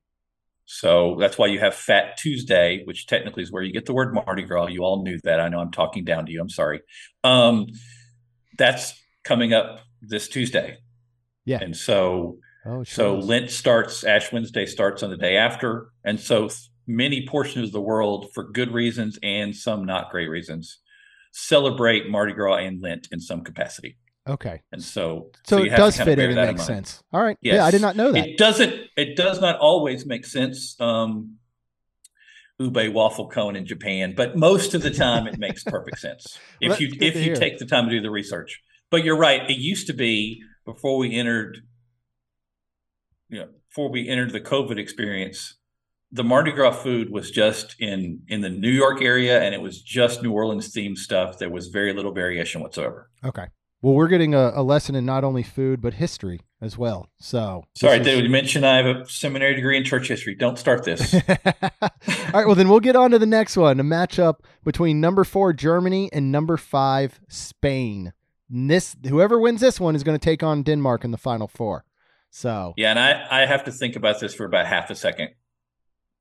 So 0.70 1.16
that's 1.18 1.38
why 1.38 1.46
you 1.46 1.58
have 1.60 1.74
Fat 1.74 2.18
Tuesday, 2.18 2.82
which 2.84 3.06
technically 3.06 3.42
is 3.42 3.50
where 3.50 3.62
you 3.62 3.72
get 3.72 3.86
the 3.86 3.94
word 3.94 4.12
Mardi 4.12 4.42
Gras. 4.42 4.66
You 4.66 4.84
all 4.84 5.02
knew 5.02 5.18
that. 5.24 5.40
I 5.40 5.48
know 5.48 5.60
I'm 5.60 5.70
talking 5.70 6.04
down 6.04 6.26
to 6.26 6.32
you. 6.32 6.42
I'm 6.42 6.50
sorry. 6.50 6.82
Um, 7.24 7.68
that's 8.58 9.02
coming 9.24 9.54
up 9.54 9.80
this 10.02 10.28
Tuesday. 10.28 10.76
Yeah. 11.46 11.60
And 11.62 11.74
so 11.74 12.36
oh, 12.66 12.84
so 12.84 13.16
is. 13.16 13.24
Lent 13.24 13.50
starts, 13.50 14.04
Ash 14.04 14.30
Wednesday 14.30 14.66
starts 14.66 15.02
on 15.02 15.08
the 15.08 15.16
day 15.16 15.38
after. 15.38 15.88
And 16.04 16.20
so 16.20 16.50
many 16.86 17.26
portions 17.26 17.68
of 17.68 17.72
the 17.72 17.80
world, 17.80 18.28
for 18.34 18.44
good 18.44 18.70
reasons 18.70 19.18
and 19.22 19.56
some 19.56 19.86
not 19.86 20.10
great 20.10 20.28
reasons, 20.28 20.80
celebrate 21.32 22.10
Mardi 22.10 22.34
Gras 22.34 22.56
and 22.56 22.82
Lent 22.82 23.08
in 23.10 23.20
some 23.20 23.42
capacity. 23.42 23.96
Okay. 24.28 24.62
And 24.72 24.82
so, 24.82 25.30
So, 25.44 25.58
you 25.58 25.72
it 25.72 25.76
does 25.76 25.96
fit 25.96 26.18
in 26.18 26.30
and 26.30 26.38
that 26.38 26.46
makes 26.48 26.66
sense. 26.66 27.02
All 27.12 27.22
right. 27.22 27.36
Yeah, 27.40 27.64
I 27.64 27.70
did 27.70 27.80
not 27.80 27.96
know 27.96 28.12
that. 28.12 28.26
It 28.26 28.38
doesn't, 28.38 28.74
it 28.96 29.16
does 29.16 29.40
not 29.40 29.58
always 29.58 30.06
make 30.06 30.26
sense. 30.26 30.76
Um, 30.80 31.38
ube 32.58 32.92
waffle 32.92 33.28
cone 33.28 33.56
in 33.56 33.66
Japan, 33.66 34.14
but 34.16 34.36
most 34.36 34.74
of 34.74 34.82
the 34.82 34.90
time 34.90 35.26
it 35.26 35.38
makes 35.38 35.62
perfect 35.64 35.98
sense 35.98 36.38
if 36.60 36.70
That's 36.70 36.80
you 36.80 36.88
if 37.00 37.14
you 37.14 37.22
hear. 37.22 37.36
take 37.36 37.58
the 37.58 37.66
time 37.66 37.84
to 37.84 37.90
do 37.90 38.00
the 38.00 38.10
research. 38.10 38.62
But 38.90 39.04
you're 39.04 39.18
right; 39.18 39.48
it 39.48 39.58
used 39.58 39.86
to 39.88 39.92
be 39.92 40.42
before 40.64 40.98
we 40.98 41.14
entered, 41.14 41.58
you 43.28 43.40
know, 43.40 43.48
before 43.68 43.90
we 43.90 44.08
entered 44.08 44.32
the 44.32 44.40
COVID 44.40 44.78
experience, 44.78 45.56
the 46.10 46.24
Mardi 46.24 46.52
Gras 46.52 46.72
food 46.72 47.10
was 47.10 47.30
just 47.30 47.76
in 47.78 48.22
in 48.28 48.40
the 48.40 48.50
New 48.50 48.70
York 48.70 49.02
area, 49.02 49.40
and 49.40 49.54
it 49.54 49.60
was 49.60 49.80
just 49.80 50.22
New 50.22 50.32
Orleans 50.32 50.72
themed 50.72 50.96
stuff. 50.96 51.38
There 51.38 51.50
was 51.50 51.68
very 51.68 51.92
little 51.92 52.12
variation 52.12 52.60
whatsoever. 52.60 53.10
Okay. 53.24 53.46
Well, 53.80 53.94
we're 53.94 54.08
getting 54.08 54.34
a, 54.34 54.50
a 54.54 54.62
lesson 54.62 54.94
in 54.96 55.06
not 55.06 55.22
only 55.24 55.42
food 55.42 55.80
but 55.80 55.94
history 55.94 56.40
as 56.60 56.76
well. 56.76 57.08
So 57.18 57.64
Sorry, 57.76 57.98
is- 57.98 58.04
did 58.06 58.24
you 58.24 58.30
mention 58.30 58.64
I 58.64 58.76
have 58.82 58.86
a 58.86 59.08
seminary 59.08 59.54
degree 59.54 59.76
in 59.76 59.84
church 59.84 60.08
history? 60.08 60.34
Don't 60.34 60.58
start 60.58 60.84
this. 60.84 61.14
All 61.28 61.30
right. 62.34 62.46
Well, 62.46 62.54
then 62.56 62.68
we'll 62.68 62.80
get 62.80 62.96
on 62.96 63.10
to 63.12 63.18
the 63.18 63.26
next 63.26 63.56
one. 63.56 63.78
A 63.78 63.84
matchup 63.84 64.40
between 64.64 65.00
number 65.00 65.22
four 65.24 65.52
Germany 65.52 66.10
and 66.12 66.32
number 66.32 66.56
five 66.56 67.20
Spain. 67.28 68.12
And 68.50 68.68
this 68.70 68.96
whoever 69.08 69.38
wins 69.38 69.60
this 69.60 69.78
one 69.78 69.94
is 69.94 70.02
going 70.02 70.18
to 70.18 70.24
take 70.24 70.42
on 70.42 70.62
Denmark 70.62 71.04
in 71.04 71.10
the 71.12 71.18
final 71.18 71.46
four. 71.46 71.84
So 72.30 72.74
Yeah, 72.76 72.90
and 72.90 72.98
I, 72.98 73.42
I 73.42 73.46
have 73.46 73.64
to 73.64 73.72
think 73.72 73.94
about 73.96 74.20
this 74.20 74.34
for 74.34 74.44
about 74.44 74.66
half 74.66 74.90
a 74.90 74.94
second. 74.94 75.30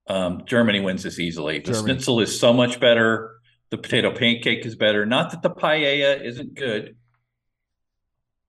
Um, 0.07 0.43
Germany 0.45 0.79
wins 0.79 1.03
this 1.03 1.19
easily. 1.19 1.59
The 1.59 1.73
Germany. 1.73 1.93
schnitzel 1.95 2.19
is 2.21 2.39
so 2.39 2.53
much 2.53 2.79
better. 2.79 3.31
The 3.71 3.77
potato 3.77 4.15
pancake 4.15 4.65
is 4.65 4.75
better. 4.75 5.05
Not 5.05 5.31
that 5.31 5.41
the 5.41 5.49
paella 5.49 6.23
isn't 6.23 6.55
good. 6.55 6.95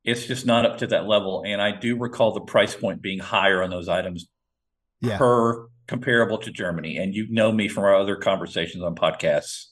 It's 0.09 0.27
just 0.27 0.47
not 0.47 0.65
up 0.67 0.79
to 0.79 0.87
that 0.89 1.07
level. 1.07 1.43
And 1.47 1.61
I 1.61 1.73
do 1.79 1.97
recall 1.97 2.33
the 2.33 2.41
price 2.41 2.75
point 2.75 3.03
being 3.03 3.19
higher 3.19 3.63
on 3.63 3.71
those 3.71 3.89
items 3.89 4.27
Yeah. 5.01 5.19
per 5.19 5.69
comparable 5.87 6.39
to 6.39 6.51
Germany. 6.51 6.97
And 6.97 7.15
you 7.15 7.27
know 7.31 7.51
me 7.53 7.69
from 7.69 7.85
our 7.85 7.95
other 7.95 8.17
conversations 8.17 8.83
on 8.83 8.95
podcasts. 8.95 9.67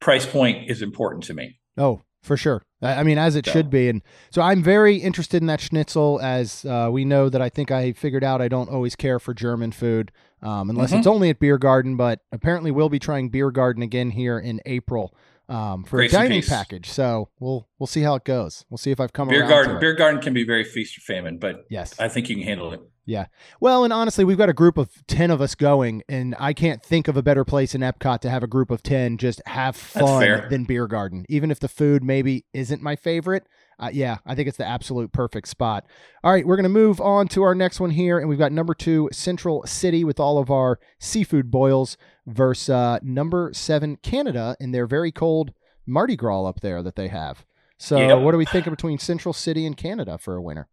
Price 0.00 0.26
point 0.26 0.70
is 0.70 0.82
important 0.82 1.24
to 1.24 1.34
me. 1.34 1.58
Oh, 1.78 2.02
for 2.22 2.36
sure. 2.36 2.62
I 2.82 3.02
mean, 3.02 3.16
as 3.16 3.34
it 3.36 3.46
So- 3.46 3.52
should 3.52 3.70
be. 3.70 3.88
And 3.88 4.02
so 4.30 4.42
I'm 4.42 4.62
very 4.62 4.96
interested 4.96 5.42
in 5.42 5.46
that 5.46 5.60
schnitzel, 5.62 6.20
as 6.22 6.64
uh, 6.66 6.88
we 6.92 7.04
know 7.06 7.28
that 7.30 7.40
I 7.40 7.48
think 7.48 7.70
I 7.70 7.92
figured 7.92 8.22
out 8.24 8.42
I 8.42 8.48
don't 8.48 8.68
always 8.68 8.94
care 8.96 9.18
for 9.18 9.32
German 9.32 9.72
food, 9.72 10.12
um, 10.42 10.68
unless 10.68 10.92
Mhm. 10.92 10.98
it's 10.98 11.06
only 11.06 11.30
at 11.30 11.38
Beer 11.38 11.56
Garden. 11.56 11.96
But 11.96 12.20
apparently, 12.30 12.70
we'll 12.70 12.90
be 12.90 12.98
trying 12.98 13.30
Beer 13.30 13.50
Garden 13.50 13.82
again 13.82 14.10
here 14.10 14.38
in 14.38 14.60
April 14.66 15.14
um, 15.48 15.84
for 15.84 15.96
Grace 15.96 16.12
a 16.12 16.16
dining 16.16 16.42
package. 16.42 16.90
So 16.90 17.28
we'll 17.38 17.68
we'll 17.78 17.86
see 17.86 18.02
how 18.02 18.14
it 18.14 18.24
goes. 18.24 18.64
We'll 18.70 18.78
see 18.78 18.90
if 18.90 19.00
I've 19.00 19.12
come 19.12 19.28
Beer 19.28 19.40
around 19.40 19.50
garden, 19.50 19.80
beer 19.80 19.94
garden 19.94 20.20
can 20.20 20.34
be 20.34 20.44
very 20.44 20.64
feast 20.64 20.98
or 20.98 21.00
famine, 21.00 21.38
but 21.38 21.64
yes. 21.70 21.98
I 21.98 22.08
think 22.08 22.28
you 22.28 22.36
can 22.36 22.44
handle 22.44 22.72
it. 22.72 22.80
Yeah. 23.06 23.26
Well, 23.60 23.84
and 23.84 23.92
honestly, 23.92 24.24
we've 24.24 24.38
got 24.38 24.48
a 24.48 24.54
group 24.54 24.78
of 24.78 24.90
10 25.06 25.30
of 25.30 25.40
us 25.40 25.54
going, 25.54 26.02
and 26.08 26.34
I 26.38 26.54
can't 26.54 26.82
think 26.82 27.06
of 27.06 27.16
a 27.16 27.22
better 27.22 27.44
place 27.44 27.74
in 27.74 27.82
Epcot 27.82 28.20
to 28.20 28.30
have 28.30 28.42
a 28.42 28.46
group 28.46 28.70
of 28.70 28.82
10 28.82 29.18
just 29.18 29.42
have 29.46 29.76
fun 29.76 30.48
than 30.48 30.64
Beer 30.64 30.86
Garden. 30.86 31.26
Even 31.28 31.50
if 31.50 31.60
the 31.60 31.68
food 31.68 32.02
maybe 32.02 32.46
isn't 32.54 32.82
my 32.82 32.96
favorite. 32.96 33.46
Uh, 33.78 33.90
yeah, 33.92 34.18
I 34.24 34.34
think 34.34 34.48
it's 34.48 34.56
the 34.56 34.66
absolute 34.66 35.12
perfect 35.12 35.48
spot. 35.48 35.84
All 36.22 36.32
right, 36.32 36.46
we're 36.46 36.56
going 36.56 36.62
to 36.62 36.68
move 36.68 37.00
on 37.00 37.26
to 37.28 37.42
our 37.42 37.54
next 37.54 37.80
one 37.80 37.90
here, 37.90 38.18
and 38.18 38.28
we've 38.28 38.38
got 38.38 38.52
number 38.52 38.72
two, 38.72 39.08
Central 39.12 39.66
City, 39.66 40.04
with 40.04 40.20
all 40.20 40.38
of 40.38 40.50
our 40.50 40.78
seafood 41.00 41.50
boils, 41.50 41.96
versus 42.26 42.70
uh, 42.70 42.98
number 43.02 43.50
seven, 43.52 43.96
Canada, 43.96 44.56
in 44.60 44.72
their 44.72 44.86
very 44.86 45.12
cold 45.12 45.52
Mardi 45.86 46.16
Gras 46.16 46.44
up 46.46 46.60
there 46.60 46.82
that 46.82 46.96
they 46.96 47.08
have. 47.08 47.44
So, 47.78 47.98
Yep. 47.98 48.18
what 48.20 48.32
do 48.32 48.38
we 48.38 48.44
think 48.46 48.64
between 48.66 48.98
Central 48.98 49.32
City 49.32 49.66
and 49.66 49.76
Canada 49.76 50.16
for 50.18 50.34
a 50.36 50.42
winner? 50.42 50.68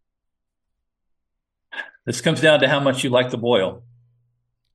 This 2.06 2.22
comes 2.22 2.42
down 2.42 2.60
to 2.62 2.68
how 2.70 2.80
much 2.80 3.04
you 3.04 3.10
like 3.10 3.30
the 3.32 3.38
boil. 3.38 3.84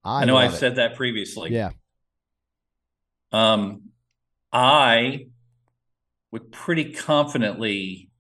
I, 0.05 0.23
I, 0.23 0.25
know 0.27 0.37
I've 0.37 0.55
it. 0.55 0.57
said 0.57 0.77
that 0.77 0.95
previously. 0.95 1.53
Yeah. 1.53 1.71
Um, 3.33 3.91
I 4.53 5.27
would 6.31 6.53
pretty 6.53 6.93
confidently. 6.93 8.11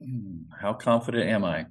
Hmm, 0.00 0.42
How 0.60 0.74
confident 0.74 1.28
am 1.28 1.44
I? 1.44 1.66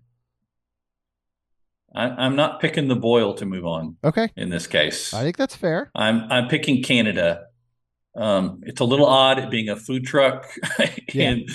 I? 1.98 2.26
I'm 2.26 2.36
not 2.36 2.60
picking 2.62 2.88
the 2.88 2.96
boil 2.96 3.34
to 3.36 3.46
move 3.46 3.66
on 3.66 3.98
Okay. 4.04 4.30
in 4.38 4.50
this 4.50 4.68
case. 4.68 5.14
I 5.14 5.24
think 5.24 5.38
that's 5.38 5.56
fair. 5.56 5.90
I'm 5.96 6.32
I'm 6.32 6.48
picking 6.48 6.84
Canada. 6.84 7.46
Um, 8.16 8.62
it's 8.64 8.82
a 8.82 8.86
little 8.86 9.06
odd 9.06 9.38
it 9.40 9.50
being 9.50 9.70
a 9.70 9.76
food 9.76 10.06
truck 10.06 10.48
Yeah. 11.14 11.32
in 11.32 11.46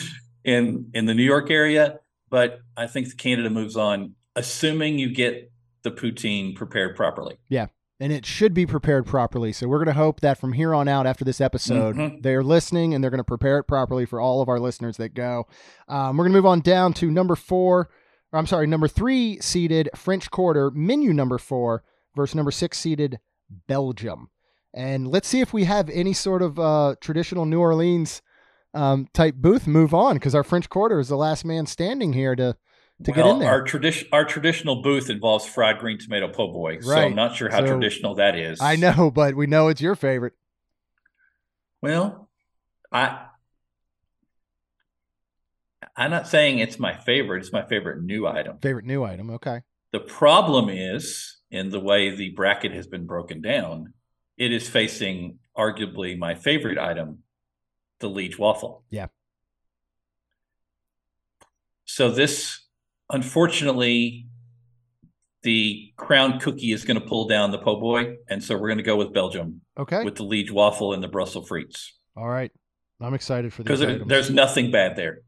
in 0.44 0.90
in 0.94 1.06
the 1.06 1.14
New 1.14 1.24
York 1.24 1.50
area, 1.50 2.00
but 2.30 2.60
I 2.76 2.86
think 2.86 3.16
Canada 3.16 3.50
moves 3.50 3.76
on, 3.76 4.14
assuming 4.36 4.98
you 4.98 5.12
get 5.14 5.50
the 5.82 5.90
poutine 5.90 6.54
prepared 6.54 6.94
properly. 6.96 7.38
Yeah. 7.48 7.66
And 8.00 8.12
it 8.12 8.26
should 8.26 8.52
be 8.54 8.66
prepared 8.66 9.06
properly. 9.06 9.52
So 9.52 9.68
we're 9.68 9.78
going 9.78 9.94
to 9.94 10.00
hope 10.00 10.20
that 10.20 10.36
from 10.38 10.52
here 10.54 10.74
on 10.74 10.88
out, 10.88 11.06
after 11.06 11.24
this 11.24 11.40
episode, 11.40 11.94
Mhm. 11.96 12.22
they're 12.22 12.42
listening 12.42 12.94
and 12.94 13.02
they're 13.02 13.10
going 13.12 13.18
to 13.18 13.24
prepare 13.24 13.58
it 13.58 13.64
properly 13.64 14.06
for 14.06 14.20
all 14.20 14.40
of 14.42 14.48
our 14.48 14.58
listeners 14.58 14.96
that 14.96 15.14
go. 15.14 15.46
Um, 15.88 16.16
we're 16.16 16.24
going 16.24 16.32
to 16.32 16.38
move 16.38 16.46
on 16.46 16.60
down 16.60 16.94
to 16.94 17.10
number 17.12 17.36
four. 17.36 17.90
I'm 18.32 18.46
sorry, 18.46 18.66
number 18.66 18.88
three 18.88 19.38
seeded 19.40 19.90
French 19.94 20.30
Quarter 20.30 20.70
menu 20.70 21.12
number 21.12 21.38
four 21.38 21.82
versus 22.16 22.34
number 22.34 22.50
six 22.50 22.78
seeded 22.78 23.18
Belgium. 23.66 24.30
And 24.74 25.06
let's 25.08 25.28
see 25.28 25.40
if 25.40 25.52
we 25.52 25.64
have 25.64 25.90
any 25.90 26.14
sort 26.14 26.40
of 26.40 26.58
uh, 26.58 26.94
traditional 27.00 27.44
New 27.44 27.60
Orleans 27.60 28.22
um, 28.74 29.06
type 29.12 29.34
booth 29.34 29.66
move 29.66 29.92
on 29.92 30.16
because 30.16 30.34
our 30.34 30.42
French 30.42 30.70
Quarter 30.70 30.98
is 30.98 31.08
the 31.08 31.16
last 31.16 31.44
man 31.44 31.66
standing 31.66 32.14
here 32.14 32.34
to 32.34 32.56
to 33.04 33.10
well, 33.10 33.24
get 33.24 33.32
in 33.32 33.38
there. 33.40 33.50
Our 33.50 33.62
tradition, 33.64 34.08
our 34.12 34.24
traditional 34.24 34.80
booth 34.80 35.10
involves 35.10 35.44
fried 35.44 35.78
green 35.78 35.98
tomato 35.98 36.28
po' 36.28 36.52
boy, 36.52 36.80
so 36.80 36.94
I'm 36.94 37.14
not 37.14 37.34
sure 37.34 37.50
how 37.50 37.60
So- 37.60 37.66
traditional 37.66 38.14
that 38.14 38.36
is. 38.36 38.60
I 38.60 38.76
know, 38.76 39.10
but 39.10 39.34
we 39.34 39.46
know 39.46 39.68
it's 39.68 39.80
your 39.80 39.96
favorite. 39.96 40.34
Well, 41.82 42.28
I 42.92 43.26
I'm 45.96 46.10
not 46.10 46.28
saying 46.28 46.58
it's 46.58 46.78
my 46.78 46.94
favorite. 46.96 47.40
It's 47.40 47.52
my 47.52 47.66
favorite 47.66 48.02
new 48.02 48.26
item. 48.26 48.58
Favorite 48.62 48.84
new 48.86 49.04
item. 49.04 49.30
Okay. 49.30 49.60
The 49.92 50.00
problem 50.00 50.68
is 50.68 51.38
in 51.50 51.70
the 51.70 51.80
way 51.80 52.14
the 52.14 52.30
bracket 52.30 52.72
has 52.72 52.86
been 52.86 53.06
broken 53.06 53.40
down. 53.42 53.92
It 54.38 54.52
is 54.52 54.68
facing 54.68 55.38
arguably 55.56 56.16
my 56.18 56.34
favorite 56.34 56.78
item, 56.78 57.18
the 58.00 58.08
Liege 58.08 58.38
waffle. 58.38 58.84
Yeah. 58.90 59.08
So 61.84 62.10
this, 62.10 62.60
unfortunately, 63.10 64.26
the 65.42 65.92
crown 65.96 66.38
cookie 66.38 66.72
is 66.72 66.84
going 66.84 66.98
to 67.00 67.06
pull 67.06 67.26
down 67.26 67.50
the 67.50 67.58
po' 67.58 67.78
boy, 67.80 68.16
and 68.28 68.42
so 68.42 68.54
we're 68.56 68.68
going 68.68 68.78
to 68.78 68.84
go 68.84 68.96
with 68.96 69.12
Belgium 69.12 69.60
Okay. 69.76 70.04
with 70.04 70.14
the 70.14 70.22
Liege 70.22 70.50
waffle 70.52 70.92
and 70.94 71.02
the 71.02 71.08
Brussels 71.08 71.48
frites 71.48 71.88
All 72.16 72.28
right. 72.28 72.52
I'm 73.00 73.14
excited 73.14 73.52
for 73.52 73.64
because 73.64 73.80
there's 73.80 74.30
nothing 74.30 74.70
bad 74.70 74.94
there. 74.94 75.22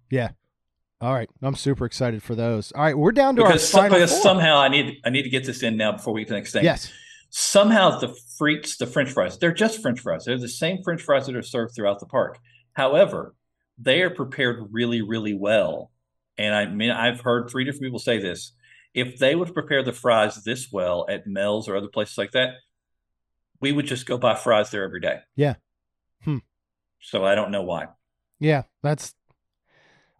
All 1.05 1.12
right. 1.12 1.28
I'm 1.43 1.55
super 1.55 1.85
excited 1.85 2.22
for 2.22 2.35
those. 2.35 2.72
All 2.72 2.82
right. 2.82 2.97
We're 2.97 3.12
down 3.12 3.36
to 3.36 3.43
Because, 3.43 3.52
our 3.52 3.59
some- 3.59 3.81
final 3.82 3.98
because 3.98 4.12
four. 4.12 4.22
somehow 4.22 4.56
I 4.59 4.68
need 4.68 5.01
I 5.05 5.10
need 5.10 5.24
to 5.24 5.28
get 5.28 5.44
this 5.44 5.62
in 5.62 5.76
now 5.76 5.93
before 5.93 6.14
we 6.14 6.22
get 6.22 6.28
to 6.28 6.32
the 6.32 6.39
next 6.39 6.52
thing. 6.52 6.64
Yes. 6.64 6.90
Somehow 7.28 7.98
the 7.98 8.16
frites, 8.40 8.78
the 8.78 8.86
French 8.86 9.10
fries, 9.10 9.36
they're 9.39 9.52
just 9.52 9.82
French 9.82 10.01
fries. 10.01 10.24
They're 10.24 10.39
the 10.39 10.48
same 10.48 10.78
French 10.82 11.02
fries 11.02 11.26
that 11.26 11.36
are 11.36 11.43
served 11.43 11.74
throughout 11.74 12.01
the 12.01 12.06
park. 12.06 12.39
However, 12.72 13.35
they 13.76 14.01
are 14.01 14.09
prepared 14.09 14.68
really, 14.70 15.02
really 15.02 15.35
well. 15.35 15.90
And 16.39 16.55
I 16.55 16.64
mean, 16.66 16.90
I've 16.90 17.20
heard 17.20 17.51
three 17.51 17.64
different 17.64 17.82
people 17.82 17.98
say 17.98 18.18
this. 18.18 18.52
If 18.94 19.18
they 19.18 19.35
would 19.35 19.52
prepare 19.52 19.82
the 19.82 19.93
fries 19.93 20.43
this 20.43 20.72
well 20.72 21.05
at 21.10 21.26
Mel's 21.26 21.68
or 21.68 21.76
other 21.76 21.89
places 21.89 22.16
like 22.16 22.31
that, 22.32 22.55
we 23.60 23.72
would 23.72 23.86
just 23.86 24.06
go 24.06 24.16
buy 24.16 24.36
fries 24.36 24.70
there 24.70 24.85
every 24.85 25.01
day. 25.01 25.18
Yeah. 25.36 25.56
Hmm. 26.22 26.39
So 27.01 27.26
I 27.26 27.35
don't 27.35 27.51
know 27.51 27.62
why. 27.62 27.89
Yeah. 28.40 28.62
That's. 28.82 29.14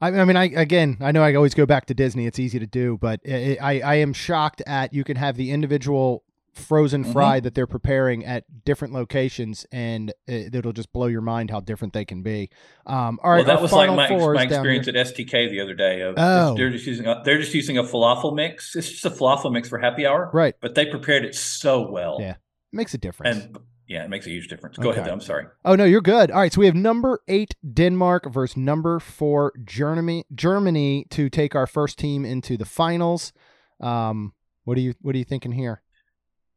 I, 0.05 0.20
I 0.20 0.24
mean, 0.24 0.36
I 0.36 0.44
again, 0.44 0.97
I 1.01 1.12
know 1.12 1.22
I 1.22 1.35
always 1.35 1.55
go 1.55 1.66
back 1.66 1.86
to 1.86 1.94
Disney. 1.94 2.26
It's 2.26 2.39
easy 2.39 2.59
to 2.59 2.66
do, 2.66 2.98
but 3.01 3.20
I 3.28 3.56
I, 3.60 3.81
I 3.81 3.94
am 3.97 4.12
shocked 4.12 4.62
at 4.66 4.93
you 4.93 5.05
can 5.05 5.16
have 5.16 5.36
the 5.36 5.51
individual 5.51 6.22
frozen 6.52 7.05
Mhm. 7.05 7.12
fry 7.12 7.40
that 7.40 7.56
they're 7.56 7.66
preparing 7.66 8.24
at 8.24 8.44
different 8.64 8.94
locations, 8.94 9.66
and 9.72 10.12
it, 10.28 10.55
it'll 10.55 10.72
just 10.72 10.93
blow 10.93 11.06
your 11.06 11.20
mind 11.20 11.51
how 11.51 11.59
different 11.59 11.93
they 11.94 12.05
can 12.05 12.22
be. 12.22 12.48
Um, 12.86 13.18
all 13.24 13.32
right. 13.32 13.39
well, 13.44 13.56
that 13.56 13.60
was 13.60 13.72
like 13.72 13.89
my, 13.90 14.09
my 14.09 14.43
experience 14.44 14.86
at 14.86 14.94
STK 14.94 15.51
the 15.51 15.60
other 15.60 15.74
day. 15.74 16.02
Of 16.02 16.14
Oh. 16.16 16.55
they're 16.56 16.70
just 16.70 16.86
using 16.86 17.06
a, 17.06 17.20
they're 17.24 17.40
just 17.40 17.55
using 17.55 17.76
a 17.76 17.82
falafel 17.82 18.36
mix. 18.36 18.76
It's 18.76 18.89
just 18.89 19.05
a 19.05 19.10
falafel 19.10 19.51
mix 19.52 19.68
for 19.68 19.78
happy 19.81 20.06
hour, 20.06 20.31
Right. 20.32 20.55
but 20.60 20.76
they 20.76 20.86
prepared 20.86 21.24
it 21.24 21.35
so 21.35 21.90
well. 21.90 22.18
Yeah. 22.20 22.32
it 22.32 22.36
Makes 22.72 22.94
a 22.94 22.98
difference. 22.98 23.36
and 23.47 23.59
yeah, 23.86 24.05
it 24.05 24.11
makes 24.11 24.27
a 24.27 24.31
huge 24.31 24.48
difference. 24.48 24.78
Go 24.78 24.90
ahead. 24.90 25.06
Though. 25.06 25.12
I'm 25.12 25.20
sorry. 25.20 25.47
Oh 25.65 25.74
no, 25.74 25.85
you're 25.85 26.01
good. 26.01 26.31
All 26.31 26.40
right, 26.40 26.52
so 26.52 26.61
we 26.61 26.66
have 26.66 26.74
number 26.74 27.20
eight 27.28 27.55
Denmark 27.70 28.32
versus 28.32 28.56
number 28.56 28.98
four 28.98 29.52
Germany. 29.65 30.24
Germany 30.35 31.06
to 31.11 31.28
take 31.28 31.55
our 31.55 31.66
first 31.66 31.98
team 31.98 32.24
into 32.24 32.56
the 32.56 32.65
finals. 32.65 33.32
Um, 33.81 34.32
what 34.65 34.78
are 34.78 34.81
you 34.81 34.94
What 35.01 35.15
are 35.15 35.19
you 35.19 35.24
thinking 35.24 35.52
here? 35.52 35.82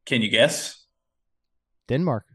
Can 0.05 0.21
you 0.21 0.29
guess? 0.29 0.85
Denmark. 1.87 2.25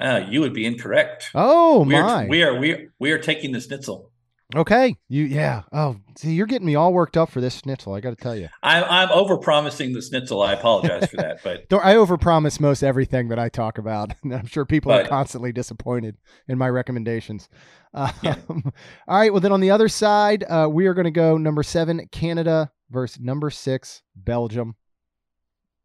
Uh, 0.00 0.26
you 0.28 0.40
would 0.40 0.54
be 0.54 0.66
incorrect. 0.66 1.30
Oh 1.34 1.84
we 1.84 1.92
my. 1.94 2.24
are 2.24 2.28
we 2.28 2.42
are 2.42 2.58
we 2.58 2.72
are, 2.72 2.92
we 2.98 3.12
are 3.12 3.18
taking 3.18 3.52
the 3.52 3.60
schnitzel. 3.60 4.10
Okay. 4.54 4.96
You 5.08 5.24
yeah. 5.24 5.62
Oh, 5.72 5.96
see, 6.16 6.32
you're 6.32 6.46
getting 6.46 6.66
me 6.66 6.74
all 6.74 6.92
worked 6.92 7.16
up 7.16 7.30
for 7.30 7.40
this 7.40 7.58
schnitzel. 7.58 7.94
I 7.94 8.00
got 8.00 8.10
to 8.10 8.22
tell 8.22 8.36
you. 8.36 8.48
I'm 8.62 8.84
I'm 8.84 9.10
over 9.10 9.36
promising 9.36 9.92
the 9.92 10.02
schnitzel. 10.02 10.42
I 10.42 10.52
apologize 10.52 11.08
for 11.10 11.16
that, 11.16 11.40
but 11.42 11.64
I 11.82 11.94
overpromise 11.94 12.60
most 12.60 12.82
everything 12.82 13.28
that 13.28 13.38
I 13.38 13.48
talk 13.48 13.78
about. 13.78 14.12
and 14.22 14.34
I'm 14.34 14.46
sure 14.46 14.64
people 14.64 14.92
are 14.92 15.06
constantly 15.06 15.52
disappointed 15.52 16.16
in 16.48 16.58
my 16.58 16.68
recommendations. 16.68 17.48
Um, 17.92 18.10
Yeah. 18.22 18.36
all 18.48 18.62
right. 19.08 19.32
Well, 19.32 19.40
then 19.40 19.52
on 19.52 19.60
the 19.60 19.70
other 19.70 19.88
side, 19.88 20.44
uh, 20.48 20.68
we 20.70 20.86
are 20.86 20.94
going 20.94 21.04
to 21.04 21.10
go 21.10 21.36
number 21.36 21.62
seven, 21.62 22.08
Canada 22.10 22.70
versus 22.90 23.20
number 23.20 23.50
six, 23.50 24.02
Belgium. 24.14 24.76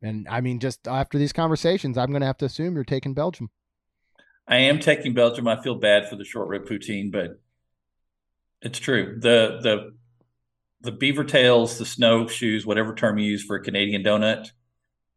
And 0.02 0.27
I 0.30 0.41
mean, 0.41 0.60
just 0.60 0.88
after 0.88 1.18
these 1.18 1.34
conversations, 1.34 1.98
I'm 1.98 2.10
going 2.10 2.22
to 2.22 2.27
have 2.27 2.38
to 2.38 2.45
assume 2.45 2.76
you're 2.76 2.84
taking 2.84 3.14
Belgium. 3.14 3.49
I 4.48 4.57
am 4.57 4.80
taking 4.80 5.14
Belgium. 5.14 5.48
I 5.48 5.61
feel 5.61 5.76
bad 5.76 6.10
for 6.10 6.15
the 6.15 6.26
short 6.26 6.48
rib 6.48 6.65
poutine, 6.65 7.11
but 7.11 7.40
it's 8.61 8.80
true. 8.80 9.18
The 9.19 9.60
the 9.61 9.94
the 10.81 10.91
beaver 10.91 11.23
tails, 11.23 11.77
the 11.77 11.86
snowshoes, 11.86 12.65
whatever 12.65 12.95
term 12.95 13.18
you 13.18 13.30
use 13.31 13.44
for 13.44 13.56
a 13.57 13.61
Canadian 13.64 14.03
donut, 14.03 14.52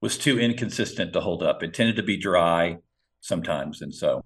was 0.00 0.18
too 0.18 0.38
inconsistent 0.38 1.12
to 1.12 1.20
hold 1.20 1.42
up. 1.42 1.62
It 1.62 1.72
tended 1.74 1.96
to 1.96 2.02
be 2.02 2.16
dry 2.16 2.78
sometimes, 3.20 3.80
and 3.82 3.94
so 3.94 4.24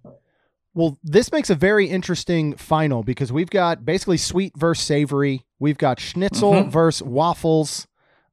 Well, 0.74 0.98
this 1.02 1.32
makes 1.32 1.48
a 1.51 1.55
very 1.55 1.86
interesting 1.86 2.55
final 2.56 3.02
because 3.02 3.32
we've 3.32 3.51
got 3.51 3.84
basically 3.84 4.16
sweet 4.18 4.52
versus 4.56 4.84
savory. 4.86 5.44
We've 5.59 5.78
got 5.78 6.01
schnitzel 6.01 6.52
Mhm. 6.52 6.70
versus 6.70 7.02
waffles. 7.02 7.86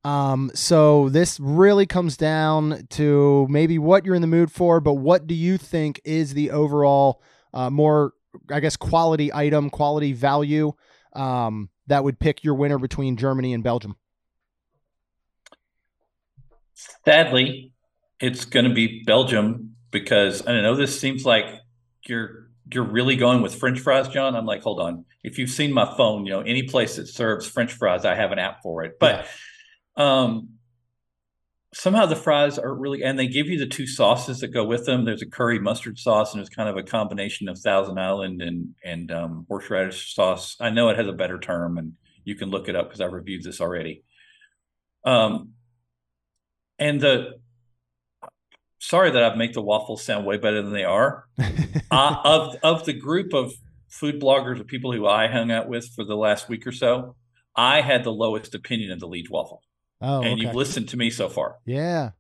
Um, 0.06 0.52
so 0.54 1.08
this 1.08 1.40
really 1.40 1.86
comes 1.86 2.18
down 2.18 2.88
to 2.92 3.48
maybe 3.50 3.78
what 3.80 4.06
you're 4.06 4.16
in 4.16 4.22
the 4.22 4.28
mood 4.28 4.52
for, 4.52 4.82
but 4.82 4.96
what 4.96 5.26
do 5.28 5.34
you 5.34 5.58
think 5.58 6.02
is 6.04 6.34
the 6.34 6.52
overall 6.52 7.22
uh, 7.54 7.70
more, 7.70 8.14
I 8.50 8.60
guess, 8.60 8.76
quality 8.76 9.34
item, 9.34 9.70
quality 9.70 10.14
value 10.14 10.74
um, 11.14 11.70
that 11.88 12.04
would 12.04 12.20
pick 12.20 12.44
your 12.44 12.56
winner 12.56 12.78
between 12.78 13.18
Germany 13.18 13.54
and 13.54 13.64
Belgium? 13.64 13.96
sadly, 17.06 17.72
it's 18.20 18.46
going 18.46 18.66
to 18.66 18.74
be 18.74 19.04
Belgium 19.04 19.76
because 19.92 20.42
I 20.46 20.52
don't 20.52 20.64
know. 20.64 20.76
This 20.76 21.00
seems 21.00 21.26
like 21.26 21.46
you're 22.08 22.50
you're 22.72 22.84
really 22.84 23.16
going 23.16 23.42
with 23.42 23.56
French 23.56 23.80
fries, 23.80 24.08
John. 24.08 24.36
I'm 24.36 24.46
like, 24.46 24.64
hold 24.64 24.80
on. 24.80 25.06
If 25.24 25.38
you've 25.38 25.50
seen 25.50 25.74
my 25.74 25.86
phone, 25.98 26.26
you 26.26 26.32
know, 26.32 26.42
any 26.42 26.64
place 26.64 26.96
that 26.96 27.08
serves 27.08 27.48
French 27.48 27.74
fries, 27.74 28.06
I 28.06 28.16
have 28.16 28.32
an 28.32 28.40
app 28.40 28.64
for 28.64 28.84
it. 28.84 28.98
But 29.00 29.28
um, 29.96 30.50
somehow 31.74 32.06
the 32.06 32.16
fries 32.16 32.58
are 32.58 32.74
really, 32.74 33.04
and 33.04 33.18
they 33.18 33.28
give 33.28 33.48
you 33.48 33.58
the 33.58 33.68
two 33.68 33.88
sauces 33.88 34.40
that 34.40 34.50
go 34.50 34.64
with 34.64 34.86
them. 34.86 35.06
There's 35.06 35.22
a 35.22 35.30
curry 35.30 35.60
mustard 35.60 35.98
sauce, 36.00 36.34
and 36.34 36.42
it's 36.42 36.54
kind 36.54 36.70
of 36.70 36.78
a 36.78 36.84
combination 36.84 37.50
of 37.50 37.60
Thousand 37.60 38.00
Island 38.00 38.42
and 38.42 38.76
and 38.84 39.12
um, 39.12 39.46
horseradish 39.48 40.14
sauce. 40.16 40.56
I 40.60 40.70
know 40.70 40.90
it 40.90 40.98
has 40.98 41.08
a 41.08 41.14
better 41.14 41.40
term, 41.40 41.78
and 41.78 41.94
you 42.24 42.36
can 42.36 42.50
look 42.50 42.70
it 42.70 42.76
up 42.76 42.88
because 42.88 43.02
I 43.02 43.06
reviewed 43.06 43.44
this 43.44 43.60
already. 43.60 44.04
Um, 45.06 45.54
and 46.80 47.02
the 47.02 47.40
sorry 48.80 49.12
that 49.12 49.24
I've 49.24 49.38
made 49.38 49.54
the 49.54 49.62
waffles 49.62 50.04
sound 50.04 50.26
way 50.26 50.38
better 50.38 50.62
than 50.62 50.74
they 50.74 50.84
are. 50.84 51.26
uh, 51.92 52.16
of 52.24 52.56
of 52.64 52.86
the 52.86 52.94
group 52.94 53.34
of 53.34 53.54
food 53.90 54.20
bloggers 54.22 54.60
or 54.60 54.64
people 54.64 54.92
who 54.92 55.08
I 55.08 55.28
hung 55.28 55.52
out 55.52 55.68
with 55.68 55.88
for 55.96 56.04
the 56.04 56.16
last 56.16 56.50
week 56.50 56.66
or 56.66 56.72
so, 56.72 57.16
I 57.56 57.82
had 57.82 58.04
the 58.04 58.12
lowest 58.12 58.56
opinion 58.56 58.92
of 58.92 59.00
the 59.00 59.08
Liege 59.08 59.30
waffle, 59.30 59.62
Oh, 60.04 60.22
and 60.22 60.34
okay. 60.34 60.42
you've 60.42 60.54
listened 60.56 60.90
to 60.90 60.98
me 60.98 61.10
so 61.10 61.30
far. 61.30 61.56
yeah. 61.66 62.12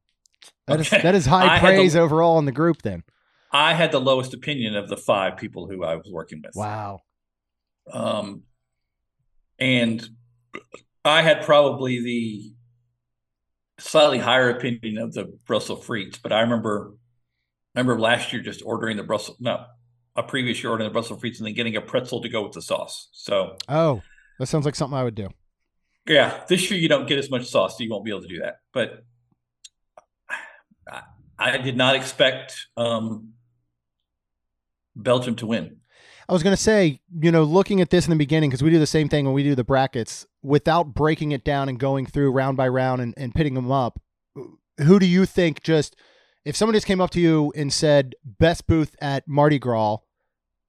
That 0.68 0.80
is 0.80 0.88
Okay. 0.92 1.02
that 1.04 1.14
is 1.16 1.26
high 1.26 1.44
I 1.44 1.58
had 1.58 1.74
the- 1.74 1.78
praise 1.78 1.96
overall 1.96 2.40
in 2.40 2.46
the 2.46 2.52
group 2.54 2.82
then. 2.84 3.04
I 3.52 3.74
had 3.74 3.92
the 3.92 4.00
lowest 4.00 4.34
opinion 4.34 4.76
of 4.76 4.88
the 4.90 4.96
five 4.98 5.36
people 5.38 5.68
who 5.68 5.84
I 5.84 5.96
was 5.96 6.10
working 6.12 6.42
with. 6.44 6.56
Wow. 6.56 7.02
Um, 7.92 8.44
and 9.60 10.08
I 11.06 11.22
had 11.22 11.44
probably 11.44 12.02
the 12.02 12.54
slightly 13.80 14.20
higher 14.20 14.50
opinion 14.50 14.98
of 14.98 15.14
the 15.14 15.38
Brussels 15.46 15.86
frites, 15.86 16.18
but 16.22 16.32
I 16.32 16.42
remember 16.42 16.94
I 17.76 17.80
remember 17.80 18.00
last 18.02 18.32
year 18.32 18.42
just 18.42 18.62
ordering 18.66 18.98
the 18.98 19.04
Brussels 19.04 19.38
no, 19.40 19.66
a 20.16 20.24
previous 20.24 20.62
year 20.64 20.72
ordering 20.72 20.90
the 20.90 20.94
Brussels 20.94 21.22
frites 21.22 21.40
and 21.40 21.48
then 21.48 21.54
getting 21.56 21.76
a 21.76 21.82
pretzel 21.82 22.22
to 22.22 22.30
go 22.30 22.44
with 22.44 22.54
the 22.54 22.62
sauce. 22.62 23.10
So 23.12 23.58
Oh, 23.68 24.02
that 24.40 24.46
sounds 24.48 24.66
like 24.66 24.76
something 24.76 24.98
I 24.98 25.04
would 25.04 25.16
do. 25.16 25.30
Yeah, 26.08 26.44
this 26.48 26.70
year 26.70 26.80
you 26.80 26.90
don't 26.90 27.08
get 27.08 27.18
as 27.18 27.30
much 27.30 27.46
sauce, 27.46 27.78
so 27.78 27.84
you 27.84 27.90
won't 27.90 28.06
be 28.06 28.12
able 28.12 28.22
to 28.22 28.28
do 28.28 28.40
that. 28.40 28.60
But 28.74 29.06
I, 30.88 31.02
I 31.38 31.58
did 31.58 31.78
not 31.78 31.96
expect 31.96 32.68
um, 32.78 33.34
Belgium 34.96 35.36
to 35.38 35.48
win. 35.48 35.78
I 36.28 36.34
was 36.34 36.44
going 36.44 36.56
to 36.56 36.62
say, 36.62 37.02
you 37.22 37.32
know, 37.32 37.44
looking 37.44 37.82
at 37.82 37.90
this 37.90 38.06
in 38.06 38.10
the 38.10 38.16
beginning, 38.16 38.50
because 38.50 38.64
we 38.64 38.70
do 38.70 38.80
the 38.80 38.88
same 38.88 39.10
thing 39.10 39.26
when 39.26 39.34
we 39.34 39.44
do 39.44 39.56
the 39.56 39.64
brackets, 39.64 40.26
without 40.42 40.94
breaking 40.94 41.34
it 41.34 41.44
down 41.44 41.68
and 41.68 41.80
going 41.80 42.06
through 42.06 42.32
round 42.32 42.56
by 42.56 42.68
round 42.68 43.02
and, 43.02 43.14
and 43.18 43.36
pitting 43.36 43.54
them 43.56 43.72
up, 43.72 44.02
who 44.80 45.00
do 45.00 45.06
you 45.06 45.26
think 45.26 45.64
just, 45.64 45.96
if 46.46 46.56
someone 46.56 46.74
just 46.74 46.88
came 46.88 47.02
up 47.02 47.10
to 47.12 47.20
you 47.20 47.52
and 47.56 47.74
said, 47.74 48.16
best 48.24 48.68
booth 48.68 48.96
at 49.02 49.28
Mardi 49.28 49.60
Gras, 49.60 49.98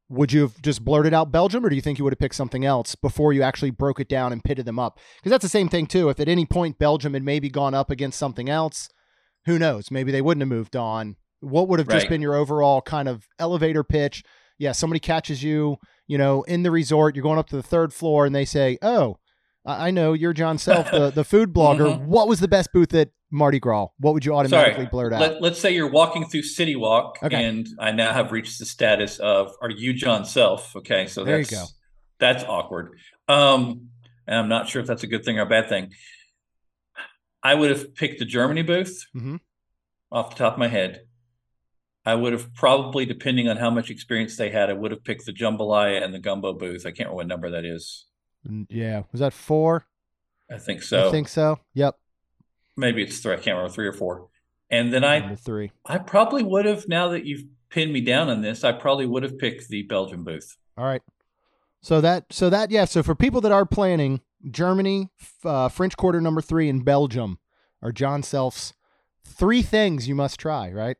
would 0.09 0.32
you 0.32 0.43
have 0.43 0.60
just 0.62 0.85
blurted 0.85 1.14
out 1.14 1.32
Belgium, 1.32 1.64
or 1.64 1.68
do 1.68 1.76
you 1.76 1.82
think 1.82 1.98
you 1.98 2.05
would 2.05 2.12
have 2.12 2.18
picked 2.18 2.35
something 2.35 2.64
else 2.64 2.94
before 2.94 3.32
you 3.32 3.43
actually 3.43 3.70
broke 3.70 4.01
it 4.01 4.09
down 4.09 4.32
and 4.32 4.44
pitted 4.44 4.66
them 4.66 4.78
up? 4.78 4.98
Because 5.16 5.31
that's 5.31 5.43
the 5.43 5.48
same 5.48 5.68
thing, 5.68 5.86
too. 5.86 6.09
If 6.09 6.20
at 6.20 6.28
any 6.28 6.44
point 6.44 6.78
Belgium 6.78 7.14
had 7.14 7.22
maybe 7.22 7.48
gone 7.48 7.74
up 7.74 7.90
against 7.90 8.18
something 8.18 8.48
else, 8.48 8.89
who 9.47 9.59
knows? 9.59 9.90
Maybe 9.90 10.12
they 10.12 10.22
wouldn't 10.22 10.43
have 10.43 10.48
moved 10.48 10.76
on. 10.76 11.16
What 11.40 11.68
would 11.68 11.78
have 11.78 11.89
just 11.89 12.09
been 12.09 12.22
your 12.22 12.35
overall 12.35 12.81
kind 12.81 13.09
of 13.09 13.26
elevator 13.39 13.85
pitch? 13.85 14.22
Yeah, 14.59 14.72
somebody 14.72 15.01
catches 15.01 15.43
you, 15.43 15.76
you 16.06 16.16
know, 16.16 16.43
in 16.44 16.62
the 16.62 16.70
resort. 16.70 17.16
You're 17.16 17.22
going 17.22 17.39
up 17.39 17.48
to 17.48 17.56
the 17.56 17.62
third 17.62 17.93
floor, 17.93 18.24
and 18.24 18.35
they 18.35 18.44
say, 18.44 18.78
"Oh, 18.81 19.18
I 19.64 19.88
I 19.88 19.90
know 19.90 20.12
you're 20.12 20.32
John 20.32 20.58
Self, 20.58 20.90
the 20.90 21.10
the 21.10 21.24
food 21.24 21.52
blogger. 21.54 21.96
Mhm. 21.98 22.06
What 22.06 22.28
was 22.28 22.40
the 22.40 22.48
best 22.48 22.72
booth 22.72 22.92
at 22.94 23.10
Mardi 23.30 23.58
Gras? 23.58 23.88
What 23.98 24.14
would 24.14 24.24
you 24.24 24.34
automatically 24.34 24.84
Sorry. 24.84 24.90
blurt 24.90 25.12
out? 25.12 25.20
Let, 25.20 25.42
let's 25.42 25.58
say 25.60 25.72
you're 25.74 25.90
walking 25.90 26.24
through 26.26 26.42
City 26.42 26.76
Walk, 26.76 27.18
Okay. 27.22 27.44
and 27.44 27.66
I 27.78 27.90
now 27.92 28.12
have 28.12 28.32
reached 28.32 28.58
the 28.58 28.66
status 28.66 29.18
of 29.18 29.52
"Are 29.62 29.70
you 29.70 29.92
John 29.92 30.24
Self?" 30.24 30.74
Okay, 30.76 31.06
so 31.06 31.24
There 31.24 31.38
you 31.38 31.44
that's 31.44 31.50
go. 31.56 31.66
that's 32.18 32.44
awkward. 32.44 32.98
Um, 33.28 33.88
and 34.26 34.38
I'm 34.38 34.48
not 34.48 34.68
sure 34.68 34.80
if 34.80 34.86
that's 34.88 35.02
a 35.02 35.06
good 35.06 35.24
thing 35.24 35.38
or 35.38 35.42
a 35.42 35.46
bad 35.46 35.68
thing. 35.68 35.92
I 37.42 37.54
would 37.54 37.70
have 37.70 37.94
picked 37.94 38.18
the 38.20 38.24
Germany 38.24 38.62
booth 38.62 39.04
Mhm. 39.14 39.40
off 40.10 40.30
the 40.30 40.36
top 40.36 40.54
of 40.54 40.58
my 40.58 40.68
head. 40.68 41.02
I 42.06 42.14
would 42.14 42.32
have 42.34 42.54
probably, 42.54 43.04
depending 43.06 43.48
on 43.48 43.56
how 43.56 43.70
much 43.70 43.90
experience 43.90 44.36
they 44.36 44.50
had, 44.50 44.68
I 44.70 44.74
would 44.74 44.90
have 44.90 45.04
picked 45.04 45.24
the 45.26 45.32
jambalaya 45.32 46.02
and 46.02 46.12
the 46.14 46.18
gumbo 46.18 46.52
booth. 46.52 46.84
I 46.86 46.90
can't 46.90 47.08
remember 47.10 47.14
what 47.16 47.26
number 47.26 47.50
that 47.50 47.64
is. 47.64 48.06
Yeah, 48.68 49.02
was 49.12 49.20
that 49.20 49.32
four? 49.32 49.86
I 50.50 50.58
think 50.58 50.82
so. 50.82 51.08
I 51.08 51.10
think 51.10 51.28
so. 51.28 51.58
Yep, 51.74 51.96
Maybe 52.76 53.02
it's 53.02 53.18
three. 53.18 53.32
I 53.32 53.36
can't 53.36 53.56
remember 53.56 53.72
three 53.72 53.86
or 53.86 53.92
four. 53.92 54.28
And 54.70 54.92
then 54.92 55.04
I 55.04 55.20
number 55.20 55.36
three. 55.36 55.70
I 55.86 55.98
probably 55.98 56.42
would 56.42 56.64
have, 56.64 56.88
now 56.88 57.08
that 57.08 57.24
you've 57.24 57.44
pinned 57.70 57.92
me 57.92 58.00
down 58.00 58.28
on 58.28 58.42
this, 58.42 58.64
I 58.64 58.72
probably 58.72 59.06
would 59.06 59.22
have 59.22 59.38
picked 59.38 59.68
the 59.68 59.82
Belgian 59.82 60.24
booth. 60.24 60.56
All 60.76 60.84
right. 60.84 61.02
So 61.82 62.00
that 62.00 62.32
so 62.32 62.48
that 62.48 62.70
yeah. 62.70 62.86
So 62.86 63.02
for 63.02 63.14
people 63.14 63.42
that 63.42 63.52
are 63.52 63.66
planning, 63.66 64.22
Germany, 64.50 65.10
uh, 65.44 65.68
French 65.68 65.96
Quarter 65.96 66.20
number 66.20 66.40
three, 66.40 66.68
and 66.68 66.84
Belgium 66.84 67.38
are 67.82 67.92
John 67.92 68.22
Self's 68.22 68.72
three 69.22 69.62
things 69.62 70.08
you 70.08 70.14
must 70.14 70.40
try. 70.40 70.70
Right. 70.72 70.96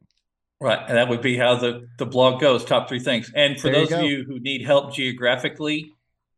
Right. 0.60 0.78
And 0.86 0.96
that 0.96 1.08
would 1.08 1.22
be 1.22 1.36
how 1.36 1.56
the, 1.56 1.88
the 1.98 2.06
blog 2.06 2.40
goes 2.40 2.64
top 2.64 2.88
three 2.88 3.00
things. 3.00 3.30
And 3.34 3.58
for 3.58 3.70
There 3.70 3.80
you 3.80 3.86
those 3.86 3.98
of 3.98 4.04
you 4.04 4.24
who 4.24 4.38
need 4.40 4.64
help 4.64 4.94
geographically, 4.94 5.92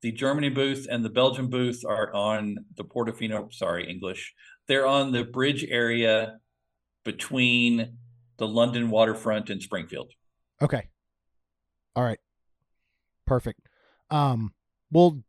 the 0.07 0.13
Germany 0.13 0.51
booth 0.51 0.87
and 0.89 1.05
the 1.05 1.11
Belgian 1.11 1.51
booth 1.51 1.83
are 1.85 2.15
on 2.15 2.59
the 2.77 2.85
Portofino, 2.85 3.53
sorry, 3.53 3.91
English. 3.91 4.35
They're 4.69 4.87
on 4.87 5.11
the 5.11 5.25
bridge 5.25 5.67
area 5.69 6.39
between 7.05 7.99
the 8.37 8.47
London 8.47 8.89
waterfront 8.91 9.51
and 9.51 9.61
Springfield. 9.61 10.13
Okay. 10.63 10.91
All 11.97 12.05
right. 12.05 12.21
Perfect. 13.27 13.69
Um. 14.09 14.55
Well, 14.93 15.25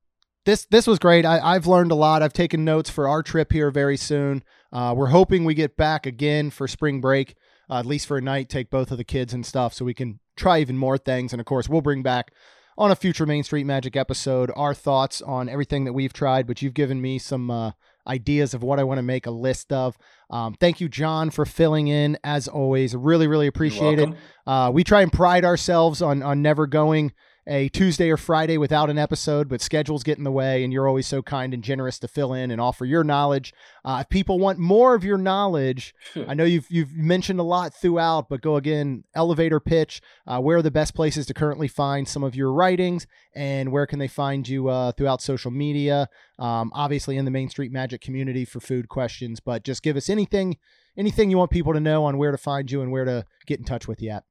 this 0.45 0.67
this 0.69 0.85
was 0.85 0.99
great. 0.99 1.25
I, 1.25 1.39
I've 1.39 1.65
learned 1.65 1.91
a 1.91 1.95
lot. 1.95 2.21
I've 2.21 2.31
taken 2.33 2.63
notes 2.63 2.91
for 2.91 3.07
our 3.07 3.23
trip 3.23 3.51
here 3.51 3.71
very 3.71 3.97
soon. 3.97 4.43
Uh, 4.71 4.93
we're 4.95 5.07
hoping 5.07 5.43
we 5.43 5.55
get 5.55 5.75
back 5.75 6.05
again 6.05 6.51
for 6.51 6.67
spring 6.67 7.01
break, 7.01 7.33
uh, 7.67 7.79
at 7.79 7.87
least 7.87 8.05
for 8.05 8.17
a 8.17 8.21
night. 8.21 8.47
Take 8.47 8.69
both 8.69 8.91
of 8.91 8.99
the 8.99 9.03
kids 9.03 9.33
and 9.33 9.43
stuff, 9.43 9.73
so 9.73 9.85
we 9.85 9.95
can 9.95 10.19
try 10.35 10.59
even 10.59 10.77
more 10.77 10.99
things. 10.99 11.33
And 11.33 11.39
of 11.39 11.47
course, 11.47 11.67
we'll 11.67 11.81
bring 11.81 12.03
back 12.03 12.31
on 12.77 12.91
a 12.91 12.95
future 12.95 13.25
Main 13.25 13.43
Street 13.43 13.65
Magic 13.65 13.95
episode 13.95 14.51
our 14.55 14.73
thoughts 14.73 15.21
on 15.21 15.49
everything 15.49 15.85
that 15.85 15.93
we've 15.93 16.13
tried. 16.13 16.47
But 16.47 16.61
you've 16.61 16.73
given 16.73 17.01
me 17.01 17.17
some 17.17 17.49
uh, 17.49 17.71
ideas 18.07 18.53
of 18.53 18.63
what 18.63 18.79
I 18.79 18.83
want 18.83 18.99
to 18.99 19.03
make 19.03 19.25
a 19.25 19.31
list 19.31 19.73
of. 19.73 19.97
Um, 20.29 20.53
thank 20.59 20.79
you, 20.79 20.89
John, 20.89 21.29
for 21.29 21.45
filling 21.45 21.87
in 21.87 22.17
as 22.23 22.47
always. 22.47 22.95
Really, 22.95 23.27
really 23.27 23.47
appreciate 23.47 23.99
it. 23.99 24.09
Uh, 24.45 24.71
we 24.73 24.83
try 24.83 25.01
and 25.01 25.11
pride 25.11 25.45
ourselves 25.45 26.01
on 26.01 26.21
on 26.21 26.41
never 26.41 26.67
going 26.67 27.13
a 27.47 27.69
Tuesday 27.69 28.09
or 28.09 28.17
Friday 28.17 28.57
without 28.57 28.89
an 28.89 28.97
episode, 28.97 29.47
but 29.47 29.61
schedules 29.61 30.03
get 30.03 30.17
in 30.17 30.23
the 30.23 30.31
way, 30.31 30.63
and 30.63 30.73
you're 30.73 30.87
always 30.87 31.07
so 31.07 31.21
kind 31.21 31.53
and 31.53 31.63
generous 31.63 31.97
to 31.99 32.07
fill 32.07 32.33
in 32.33 32.51
and 32.51 32.59
offer 32.59 32.85
your 32.85 33.03
knowledge. 33.03 33.53
Uh, 33.85 33.99
if 34.01 34.09
people 34.09 34.37
want 34.37 34.59
more 34.59 34.95
of 34.95 35.03
your 35.03 35.17
knowledge, 35.17 35.95
I 36.27 36.33
know 36.33 36.43
you've 36.43 36.67
you've 36.69 36.93
mentioned 36.93 37.39
a 37.39 37.43
lot 37.43 37.73
throughout, 37.73 38.27
but 38.29 38.41
go 38.41 38.57
again. 38.57 39.05
Elevator 39.15 39.59
pitch. 39.59 40.01
Uh, 40.25 40.39
where 40.39 40.57
are 40.57 40.61
the 40.61 40.71
best 40.71 40.93
places 40.93 41.25
to 41.27 41.33
currently 41.33 41.67
find 41.67 42.07
some 42.07 42.23
of 42.23 42.35
your 42.35 42.51
writings, 42.51 43.07
and 43.33 43.71
where 43.71 43.87
can 43.87 43.99
they 43.99 44.07
find 44.07 44.47
you 44.47 44.67
uh, 44.67 44.91
throughout 44.91 45.21
social 45.21 45.51
media? 45.51 46.09
Um, 46.37 46.71
obviously, 46.73 47.17
in 47.17 47.25
the 47.25 47.31
Main 47.31 47.49
Street 47.49 47.71
Magic 47.71 48.01
community 48.01 48.43
for 48.45 48.59
food 48.59 48.89
questions, 48.89 49.39
but 49.39 49.63
just 49.63 49.81
give 49.83 49.95
us 49.95 50.09
anything 50.09 50.57
anything 50.97 51.29
you 51.29 51.37
want 51.37 51.51
people 51.51 51.73
to 51.73 51.79
know 51.79 52.03
on 52.05 52.17
where 52.17 52.31
to 52.31 52.37
find 52.37 52.71
you 52.71 52.81
and 52.81 52.91
where 52.91 53.05
to 53.05 53.23
get 53.45 53.59
in 53.59 53.65
touch 53.65 53.87
with 53.87 54.01
you 54.01 54.09
at. 54.09 54.23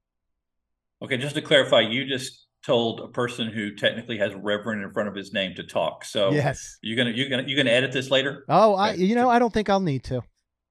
Okay, 1.01 1.17
just 1.17 1.37
to 1.37 1.43
clarify, 1.43 1.81
you 1.81 2.05
just 2.07 2.46
told 2.67 3.01
a 3.01 3.09
person 3.09 3.47
who 3.49 3.75
technically 3.75 4.19
has 4.19 4.35
Reverend 4.35 4.83
in 4.83 4.91
front 4.91 5.09
of 5.09 5.15
his 5.15 5.33
name 5.33 5.55
to 5.55 5.63
talk. 5.63 6.05
So 6.05 6.33
Yes. 6.33 6.79
you're 6.83 6.97
gonna 6.97 7.11
you're 7.17 7.29
gonna 7.29 7.45
you're 7.47 7.57
gonna 7.57 7.71
edit 7.71 7.93
this 7.93 8.11
later? 8.11 8.45
Oh, 8.49 8.75
I 8.75 8.95
you 8.95 9.15
know 9.15 9.31
I 9.31 9.39
don't 9.39 9.53
think 9.53 9.71
I'll 9.71 9.81
need 9.81 10.03
to. 10.05 10.23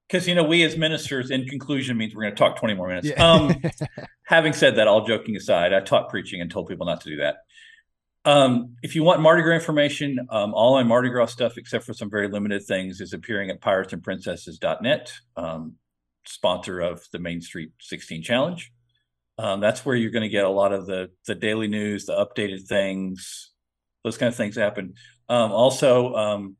Because 0.07 0.27
you 0.27 0.35
know, 0.35 0.43
we 0.43 0.63
as 0.63 0.77
ministers, 0.77 1.31
in 1.31 1.45
conclusion, 1.45 1.97
means 1.97 2.13
we're 2.13 2.21
going 2.23 2.35
to 2.35 2.37
talk 2.37 2.57
20 2.59 2.75
more 2.75 2.87
minutes. 2.87 3.07
Yeah. 3.07 3.27
Um, 3.27 3.55
having 4.25 4.53
said 4.53 4.75
that, 4.75 4.87
all 4.87 5.03
joking 5.03 5.35
aside, 5.35 5.73
I 5.73 5.79
taught 5.79 6.09
preaching 6.09 6.41
and 6.41 6.51
told 6.51 6.67
people 6.67 6.85
not 6.85 7.01
to 7.01 7.09
do 7.09 7.17
that. 7.17 7.37
Um, 8.23 8.75
if 8.83 8.95
you 8.95 9.03
want 9.03 9.21
Mardi 9.21 9.41
Gras 9.41 9.55
information, 9.55 10.19
um, 10.29 10.53
all 10.53 10.75
my 10.75 10.83
Mardi 10.83 11.09
Gras 11.09 11.27
stuff, 11.27 11.57
except 11.57 11.85
for 11.85 11.93
some 11.93 12.11
very 12.11 12.27
limited 12.27 12.63
things, 12.63 13.01
is 13.01 13.13
appearing 13.13 13.49
at 13.49 13.61
pirates 13.61 13.93
and 13.93 14.03
piratesandprincesses.net, 14.03 15.11
um, 15.37 15.73
sponsor 16.27 16.81
of 16.81 17.03
the 17.11 17.17
Main 17.19 17.41
Street 17.41 17.71
16 17.81 18.21
Challenge. 18.21 18.71
Um, 19.37 19.59
that's 19.59 19.85
where 19.85 19.95
you're 19.95 20.11
going 20.11 20.23
to 20.23 20.29
get 20.29 20.45
a 20.45 20.49
lot 20.49 20.71
of 20.73 20.85
the 20.85 21.09
the 21.27 21.35
daily 21.35 21.67
news, 21.67 22.05
the 22.05 22.13
updated 22.13 22.67
things, 22.67 23.51
those 24.03 24.17
kind 24.17 24.29
of 24.29 24.35
things 24.35 24.55
happen. 24.55 24.93
Um, 25.27 25.51
also, 25.51 26.13
um, 26.15 26.55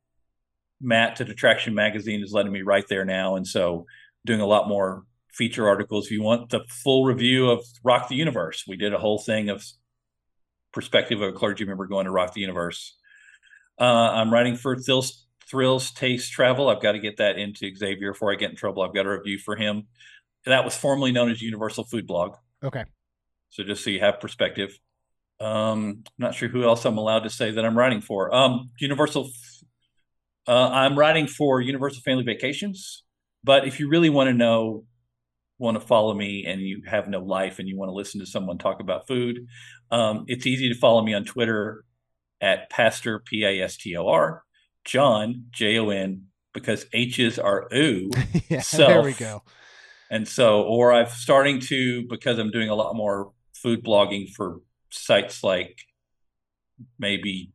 Matt 0.81 1.18
to 1.18 1.26
Detraction 1.26 1.73
Magazine 1.73 2.22
is 2.22 2.34
letting 2.34 2.52
me 2.52 2.64
write 2.64 2.88
there 2.89 3.06
now, 3.06 3.35
and 3.35 3.47
so 3.47 3.85
doing 4.26 4.41
a 4.41 4.45
lot 4.45 4.68
more 4.68 5.03
feature 5.31 5.68
articles. 5.68 6.06
If 6.06 6.11
you 6.11 6.22
want 6.22 6.49
the 6.49 6.65
full 6.84 7.06
review 7.06 7.49
of 7.49 7.64
Rock 7.84 8.10
the 8.10 8.15
Universe, 8.15 8.65
we 8.68 8.76
did 8.76 8.93
a 8.93 8.97
whole 8.97 9.19
thing 9.19 9.49
of 9.49 9.64
perspective 10.73 11.22
of 11.22 11.30
a 11.30 11.38
clergy 11.38 11.65
member 11.65 11.85
going 11.88 12.06
to 12.06 12.11
Rock 12.11 12.34
the 12.34 12.41
Universe. 12.41 12.97
Uh, 13.80 13.84
I'm 13.84 14.31
writing 14.31 14.56
for 14.56 14.77
Thrills, 14.77 15.26
Thrills 15.49 15.91
Taste 15.91 16.31
Travel. 16.31 16.69
I've 16.69 16.81
got 16.81 16.93
to 16.93 16.99
get 16.99 17.18
that 17.18 17.38
into 17.38 17.73
Xavier 17.76 18.14
before 18.14 18.31
I 18.31 18.35
get 18.35 18.49
in 18.49 18.56
trouble. 18.56 18.84
I've 18.84 18.93
got 18.93 19.06
a 19.06 19.11
review 19.11 19.38
for 19.38 19.56
him. 19.56 19.88
That 20.45 20.64
was 20.65 20.76
formerly 20.76 21.11
known 21.11 21.31
as 21.31 21.41
Universal 21.41 21.85
Food 21.85 22.07
Blog. 22.07 22.35
Okay. 22.65 22.83
So 23.49 23.63
just 23.63 23.83
so 23.83 23.89
you 23.89 23.99
have 23.99 24.19
perspective. 24.19 24.77
Um, 25.39 26.03
I'm 26.05 26.13
not 26.17 26.35
sure 26.35 26.49
who 26.49 26.63
else 26.63 26.85
I'm 26.85 26.97
allowed 26.97 27.23
to 27.23 27.29
say 27.29 27.51
that 27.51 27.65
I'm 27.65 27.77
writing 27.77 28.01
for. 28.01 28.33
Um, 28.33 28.71
Universal. 28.79 29.29
Uh, 30.47 30.69
I'm 30.69 30.97
writing 30.97 31.27
for 31.27 31.61
Universal 31.61 32.01
Family 32.01 32.23
Vacations. 32.23 33.03
But 33.43 33.67
if 33.67 33.79
you 33.79 33.87
really 33.89 34.09
want 34.09 34.27
to 34.27 34.33
know, 34.33 34.85
want 35.59 35.79
to 35.79 35.85
follow 35.85 36.13
me, 36.13 36.45
and 36.47 36.61
you 36.61 36.83
have 36.87 37.07
no 37.07 37.19
life, 37.19 37.59
and 37.59 37.67
you 37.67 37.77
want 37.77 37.89
to 37.89 37.93
listen 37.93 38.19
to 38.19 38.25
someone 38.25 38.57
talk 38.57 38.79
about 38.79 39.07
food, 39.07 39.47
um, 39.91 40.25
it's 40.27 40.47
easy 40.47 40.67
to 40.69 40.75
follow 40.75 41.03
me 41.03 41.13
on 41.13 41.25
Twitter 41.25 41.83
at 42.41 42.69
Pastor 42.69 43.19
P 43.19 43.43
A 43.45 43.61
S 43.61 43.77
T 43.77 43.95
O 43.95 44.07
R 44.07 44.43
John 44.83 45.45
J 45.51 45.77
O 45.77 45.89
N 45.89 46.25
because 46.53 46.85
H's 46.93 47.37
are 47.37 47.67
ooh. 47.73 48.09
yeah, 48.49 48.63
there 48.71 49.01
we 49.03 49.13
go. 49.13 49.43
And 50.11 50.27
so, 50.27 50.64
or 50.64 50.94
i'm 50.94 51.07
starting 51.07 51.60
to 51.61 52.07
because 52.07 52.38
I'm 52.38 52.52
doing 52.52 52.69
a 52.69 52.76
lot 52.76 52.95
more 52.95 53.32
food 53.53 53.84
blogging 53.84 54.30
for 54.30 54.61
sites 54.91 55.44
like 55.44 55.80
maybe 56.99 57.52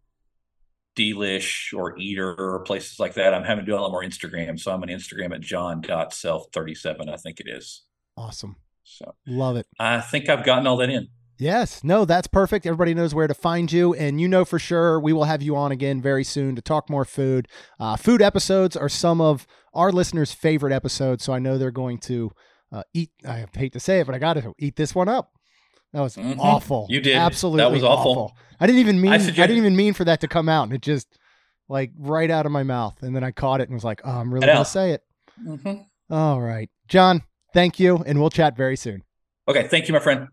Delish 0.96 1.72
or 1.72 1.96
Eater 1.98 2.34
or 2.38 2.60
places 2.60 2.98
like 2.98 3.14
that. 3.14 3.32
I'm 3.32 3.44
having 3.44 3.64
to 3.64 3.70
do 3.70 3.76
a 3.76 3.80
lot 3.80 3.92
more 3.92 4.02
Instagram. 4.02 4.58
So 4.58 4.72
I'm 4.72 4.82
on 4.82 4.88
Instagram 4.88 5.34
at 5.34 5.40
john.self37, 5.40 7.08
I 7.08 7.16
think 7.16 7.40
it 7.40 7.46
is. 7.48 7.82
Awesome. 8.16 8.56
So 8.84 9.14
Love 9.26 9.56
it. 9.56 9.66
I 9.78 10.00
think 10.00 10.28
I've 10.28 10.44
gotten 10.44 10.66
all 10.66 10.76
that 10.78 10.90
in. 10.90 11.08
Yes. 11.40 11.82
No, 11.82 12.04
that's 12.04 12.26
perfect. 12.26 12.66
Everybody 12.66 12.92
knows 12.94 13.14
where 13.14 13.26
to 13.26 13.34
find 13.34 13.72
you. 13.72 13.94
And 13.94 14.20
you 14.20 14.28
know 14.28 14.44
for 14.44 14.58
sure 14.58 15.00
we 15.00 15.12
will 15.12 15.24
have 15.24 15.40
you 15.42 15.56
on 15.56 15.72
again 15.72 16.02
very 16.02 16.22
soon 16.24 16.54
to 16.56 16.62
talk 16.62 16.90
more 16.90 17.04
food. 17.04 17.48
Uh, 17.78 17.96
food 17.96 18.20
episodes 18.22 18.76
are 18.76 18.88
some 18.90 19.20
of 19.20 19.46
our 19.74 19.90
listeners' 19.90 20.32
favorite 20.32 20.72
episodes. 20.72 21.24
So 21.24 21.32
I 21.32 21.38
know 21.38 21.56
they're 21.58 21.70
going 21.70 21.98
to 22.00 22.30
uh, 22.72 22.82
eat, 22.94 23.10
I 23.26 23.46
hate 23.56 23.72
to 23.72 23.80
say 23.80 24.00
it, 24.00 24.06
but 24.06 24.14
I 24.14 24.18
got 24.18 24.34
to 24.34 24.52
eat 24.58 24.76
this 24.76 24.94
one 24.94 25.08
up. 25.08 25.32
That 25.92 26.02
was 26.02 26.14
Mhm. 26.16 26.36
awful. 26.38 26.86
You 26.88 27.00
did. 27.00 27.16
absolutely. 27.16 27.64
That 27.64 27.72
was 27.72 27.82
awful. 27.82 28.32
I 28.60 28.66
didn't 28.66 28.80
even 28.80 29.00
mean, 29.00 29.12
I, 29.12 29.18
suggest- 29.18 29.48
didn't 29.48 29.56
even 29.56 29.74
mean 29.74 29.92
for 29.94 30.04
that 30.04 30.20
to 30.20 30.28
come 30.28 30.48
out. 30.48 30.64
And 30.64 30.72
it 30.74 30.82
just 30.82 31.08
like 31.68 31.90
right 31.98 32.30
out 32.30 32.46
of 32.46 32.52
my 32.52 32.62
mouth. 32.62 33.02
And 33.02 33.16
then 33.16 33.24
I 33.24 33.30
caught 33.32 33.60
it 33.60 33.68
and 33.68 33.74
was 33.74 33.82
like, 33.84 34.00
oh, 34.04 34.10
I'm 34.10 34.32
really 34.32 34.46
gonna 34.46 34.64
say 34.64 34.92
it. 34.92 35.02
Mhm. 35.44 35.86
All 36.10 36.40
right. 36.40 36.68
John, 36.86 37.22
thank 37.54 37.80
you. 37.80 38.04
And 38.06 38.20
we'll 38.20 38.30
chat 38.30 38.56
very 38.56 38.76
soon. 38.76 39.02
Okay. 39.48 39.66
Thank 39.66 39.88
you, 39.88 39.94
my 39.94 40.00
friend. 40.00 40.28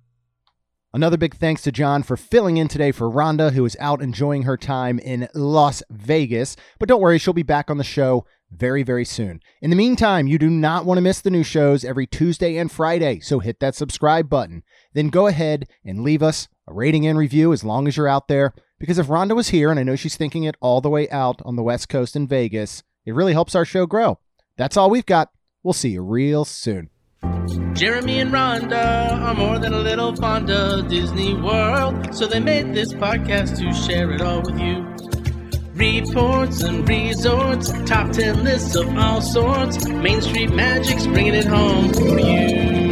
Another 0.98 1.16
big 1.16 1.36
thanks 1.36 1.62
to 1.62 1.72
John 1.72 2.02
for 2.02 2.18
filling 2.18 2.58
in 2.58 2.68
today 2.68 2.92
for 2.92 3.08
Rhonda, 3.08 3.52
who 3.52 3.64
is 3.66 3.78
out 3.80 4.02
enjoying 4.02 4.42
her 4.42 4.58
time 4.58 4.98
in 4.98 5.30
Las 5.36 5.84
Vegas. 5.92 6.56
But 6.80 6.90
don't 6.90 7.02
worry, 7.02 7.20
she'll 7.20 7.34
be 7.36 7.44
back 7.44 7.70
on 7.70 7.78
the 7.78 7.84
show 7.84 8.26
very, 8.50 8.82
very 8.82 9.06
soon. 9.06 9.40
In 9.62 9.70
the 9.70 9.76
meantime, 9.76 10.26
you 10.26 10.40
do 10.40 10.50
not 10.50 10.86
want 10.86 10.98
to 10.98 11.04
miss 11.04 11.22
the 11.22 11.30
new 11.30 11.44
shows 11.44 11.86
every 11.86 12.08
Tuesday 12.08 12.58
and 12.58 12.72
Friday, 12.72 13.20
so 13.20 13.38
hit 13.38 13.60
that 13.60 13.76
subscribe 13.76 14.28
button. 14.28 14.64
Then 14.94 15.10
go 15.10 15.28
ahead 15.28 15.68
and 15.86 16.02
leave 16.02 16.24
us 16.24 16.48
a 16.68 16.74
rating 16.74 17.06
and 17.06 17.16
review 17.16 17.54
as 17.54 17.64
long 17.64 17.88
as 17.88 17.96
you're 17.96 18.08
out 18.08 18.28
there. 18.28 18.56
Because 18.80 18.98
if 18.98 19.06
Rhonda 19.06 19.36
was 19.36 19.50
here, 19.50 19.70
and 19.70 19.80
I 19.80 19.84
know 19.84 19.96
she's 19.96 20.18
thinking 20.18 20.46
it 20.46 20.58
all 20.62 20.82
the 20.82 20.90
way 20.90 21.08
out 21.12 21.44
on 21.46 21.56
the 21.56 21.62
West 21.62 21.90
Coast 21.90 22.16
in 22.16 22.28
Vegas, 22.28 22.82
it 23.06 23.14
really 23.14 23.34
helps 23.34 23.54
our 23.54 23.66
show 23.66 23.86
grow. 23.86 24.18
That's 24.58 24.76
all 24.76 24.90
we've 24.90 25.06
got. 25.06 25.30
We'll 25.62 25.74
see 25.74 25.90
you 25.90 26.02
real 26.02 26.44
soon. 26.44 26.90
Jeremy 27.24 28.20
and 28.20 28.32
Rhonda 28.32 29.12
are 29.22 29.34
more 29.34 29.60
than 29.60 29.74
a 29.74 29.80
little 29.80 30.16
fond 30.16 30.50
of 30.52 30.88
Disney 30.88 31.34
World, 31.34 32.14
so 32.14 32.28
they 32.28 32.40
made 32.40 32.74
this 32.74 32.94
podcast 32.94 33.58
to 33.58 33.74
share 33.74 34.12
it 34.12 34.22
all 34.22 34.42
with 34.42 34.60
you. 34.60 34.86
Reports 35.74 36.62
and 36.62 36.88
resorts, 36.88 37.72
top 37.86 38.12
10 38.12 38.44
lists 38.44 38.76
of 38.76 38.96
all 38.98 39.22
sorts. 39.22 39.88
Main 39.88 40.22
Street 40.22 40.52
Magic's 40.52 41.08
bringing 41.08 41.36
it 41.36 41.46
home 41.46 41.94
for 41.94 42.20
you. 42.20 42.87